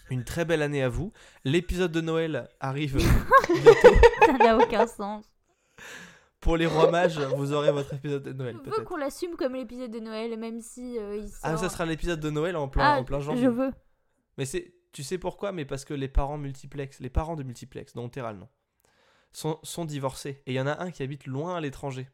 Une 0.09 0.23
très 0.25 0.43
belle 0.45 0.61
année 0.61 0.83
à 0.83 0.89
vous. 0.89 1.13
L'épisode 1.45 1.91
de 1.91 2.01
Noël 2.01 2.49
arrive 2.59 2.97
bientôt. 3.47 3.95
Ça 4.25 4.33
n'a 4.33 4.57
aucun 4.57 4.85
sens. 4.87 5.25
Pour 6.41 6.57
les 6.57 6.65
rois 6.65 6.89
mages, 6.91 7.19
vous 7.19 7.53
aurez 7.53 7.71
votre 7.71 7.93
épisode 7.93 8.23
de 8.23 8.33
Noël 8.33 8.57
Je 8.65 8.71
veux 8.71 8.83
qu'on 8.83 8.97
l'assume 8.97 9.35
comme 9.35 9.53
l'épisode 9.55 9.91
de 9.91 9.99
Noël, 9.99 10.37
même 10.39 10.59
si 10.59 10.97
euh, 10.97 11.15
il 11.17 11.29
Ah, 11.43 11.51
sort- 11.51 11.59
ça 11.59 11.69
sera 11.69 11.85
l'épisode 11.85 12.19
de 12.19 12.29
Noël 12.31 12.55
en 12.57 12.67
plein, 12.67 12.83
Ah, 12.95 12.99
en 12.99 13.03
plein 13.03 13.19
janvier. 13.19 13.43
je 13.43 13.47
veux. 13.49 13.71
Mais 14.37 14.45
c'est, 14.45 14.73
tu 14.91 15.03
sais 15.03 15.17
pourquoi? 15.19 15.51
Mais 15.51 15.65
parce 15.65 15.85
que 15.85 15.93
les 15.93 16.07
parents 16.07 16.37
multiplex, 16.39 16.99
les 16.99 17.11
parents 17.11 17.35
de 17.35 17.43
multiplex, 17.43 17.93
dont 17.93 18.09
Terral 18.09 18.37
non, 18.37 18.49
sont, 19.31 19.59
sont 19.63 19.85
divorcés. 19.85 20.41
Et 20.47 20.53
il 20.53 20.55
y 20.55 20.59
en 20.59 20.67
a 20.67 20.81
un 20.81 20.89
qui 20.91 21.03
habite 21.03 21.27
loin 21.27 21.55
à 21.55 21.61
l'étranger. 21.61 22.09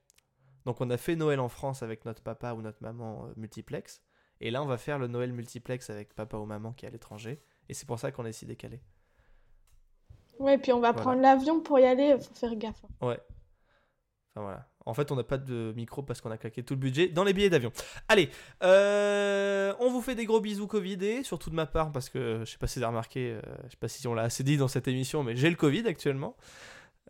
Donc 0.66 0.82
on 0.82 0.90
a 0.90 0.98
fait 0.98 1.16
Noël 1.16 1.40
en 1.40 1.48
France 1.50 1.82
avec 1.82 2.04
notre 2.04 2.22
papa 2.22 2.52
ou 2.54 2.62
notre 2.62 2.84
maman 2.84 3.28
euh, 3.28 3.34
multiplex. 3.38 4.02
Et 4.42 4.52
là 4.52 4.62
on 4.64 4.66
va 4.66 4.78
faire 4.78 5.00
le 5.00 5.08
Noël 5.08 5.34
multiplex 5.34 5.90
avec 5.90 6.14
papa 6.14 6.38
ou 6.38 6.46
maman 6.46 6.72
qui 6.74 6.86
est 6.86 6.90
à 6.90 6.92
l'étranger. 6.92 7.42
Et 7.70 7.74
c'est 7.74 7.86
pour 7.88 8.00
ça 8.00 8.12
qu'on 8.12 8.26
est 8.26 8.32
si 8.32 8.46
décalé. 8.46 8.80
Ouais, 10.40 10.58
puis 10.58 10.72
on 10.72 10.80
va 10.80 10.92
Voilà. 10.92 11.02
prendre 11.02 11.22
l'avion 11.22 11.60
pour 11.62 11.80
y 11.80 11.86
aller, 11.86 12.16
faut 12.20 12.34
faire 12.36 12.56
gaffe. 12.56 12.82
Ouais. 13.02 13.20
Enfin 14.36 14.44
voilà. 14.46 14.68
En 14.86 14.94
fait, 14.94 15.12
on 15.12 15.16
n'a 15.18 15.24
pas 15.24 15.38
de 15.38 15.74
micro 15.76 16.02
parce 16.04 16.22
qu'on 16.22 16.32
a 16.32 16.38
claqué 16.38 16.64
tout 16.64 16.76
le 16.76 16.80
budget 16.80 17.10
dans 17.10 17.26
les 17.26 17.34
billets 17.34 17.50
d'avion. 17.50 17.74
Allez, 18.08 18.30
euh, 18.64 19.74
on 19.82 19.90
vous 19.90 20.00
fait 20.02 20.16
des 20.16 20.26
gros 20.26 20.40
bisous 20.40 20.68
Covid 20.68 21.04
et 21.04 21.24
surtout 21.24 21.50
de 21.50 21.56
ma 21.56 21.66
part 21.66 21.92
parce 21.92 22.08
que 22.08 22.40
je 22.46 22.52
sais 22.52 22.58
pas 22.58 22.68
si 22.68 22.80
vous 22.80 22.84
avez 22.84 22.90
remarqué, 22.92 23.32
euh, 23.34 23.42
je 23.66 23.72
sais 23.72 23.78
pas 23.78 23.90
si 23.90 24.08
on 24.08 24.14
l'a 24.14 24.22
assez 24.22 24.44
dit 24.44 24.56
dans 24.56 24.70
cette 24.70 24.88
émission, 24.88 25.24
mais 25.24 25.36
j'ai 25.36 25.50
le 25.50 25.58
Covid 25.58 25.86
actuellement. 25.88 26.38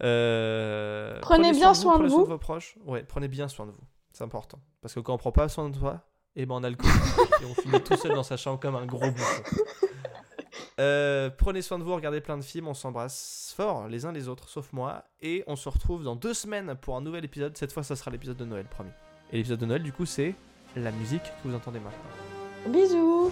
Euh, 0.01 1.19
Prenez 1.21 1.51
bien 1.51 1.73
soin 1.73 1.93
de 1.93 1.97
prenez 2.05 2.09
vous. 2.09 2.25
vos 2.25 2.37
proches. 2.37 2.77
Ouais, 2.85 3.03
prenez 3.03 3.27
bien 3.27 3.47
soin 3.47 3.65
de 3.65 3.71
vous. 3.71 3.83
C'est 4.11 4.23
important 4.23 4.59
parce 4.81 4.93
que 4.95 4.99
quand 4.99 5.13
on 5.13 5.17
prend 5.17 5.31
pas 5.31 5.47
soin 5.49 5.69
de 5.69 5.77
toi, 5.77 6.07
et 6.37 6.45
ben 6.45 6.55
on 6.55 6.63
a 6.63 6.69
le 6.69 6.75
Covid 6.75 6.93
et 7.41 7.45
on 7.45 7.53
finit 7.55 7.81
tout 7.81 7.97
seul 7.97 8.13
dans 8.13 8.23
sa 8.23 8.37
chambre 8.37 8.59
comme 8.59 8.75
un 8.75 8.85
gros 8.85 9.11
bouffon. 9.11 9.43
Euh, 10.79 11.31
prenez 11.35 11.63
soin 11.63 11.79
de 11.79 11.83
vous, 11.83 11.95
regardez 11.95 12.21
plein 12.21 12.37
de 12.37 12.43
films, 12.43 12.67
on 12.67 12.75
s'embrasse 12.75 13.51
fort 13.57 13.87
les 13.87 14.05
uns 14.05 14.11
les 14.11 14.27
autres, 14.27 14.47
sauf 14.47 14.71
moi. 14.73 15.05
Et 15.21 15.43
on 15.47 15.55
se 15.55 15.67
retrouve 15.67 16.03
dans 16.03 16.15
deux 16.15 16.35
semaines 16.35 16.75
pour 16.79 16.95
un 16.95 17.01
nouvel 17.01 17.25
épisode. 17.25 17.57
Cette 17.57 17.71
fois, 17.71 17.81
ça 17.81 17.95
sera 17.95 18.11
l'épisode 18.11 18.37
de 18.37 18.45
Noël, 18.45 18.65
promis. 18.69 18.91
Et 19.31 19.37
l'épisode 19.37 19.59
de 19.59 19.65
Noël, 19.65 19.81
du 19.81 19.91
coup, 19.91 20.05
c'est 20.05 20.35
la 20.75 20.91
musique 20.91 21.23
que 21.23 21.47
vous 21.47 21.55
entendez 21.55 21.79
maintenant. 21.79 22.71
Bisous 22.71 23.31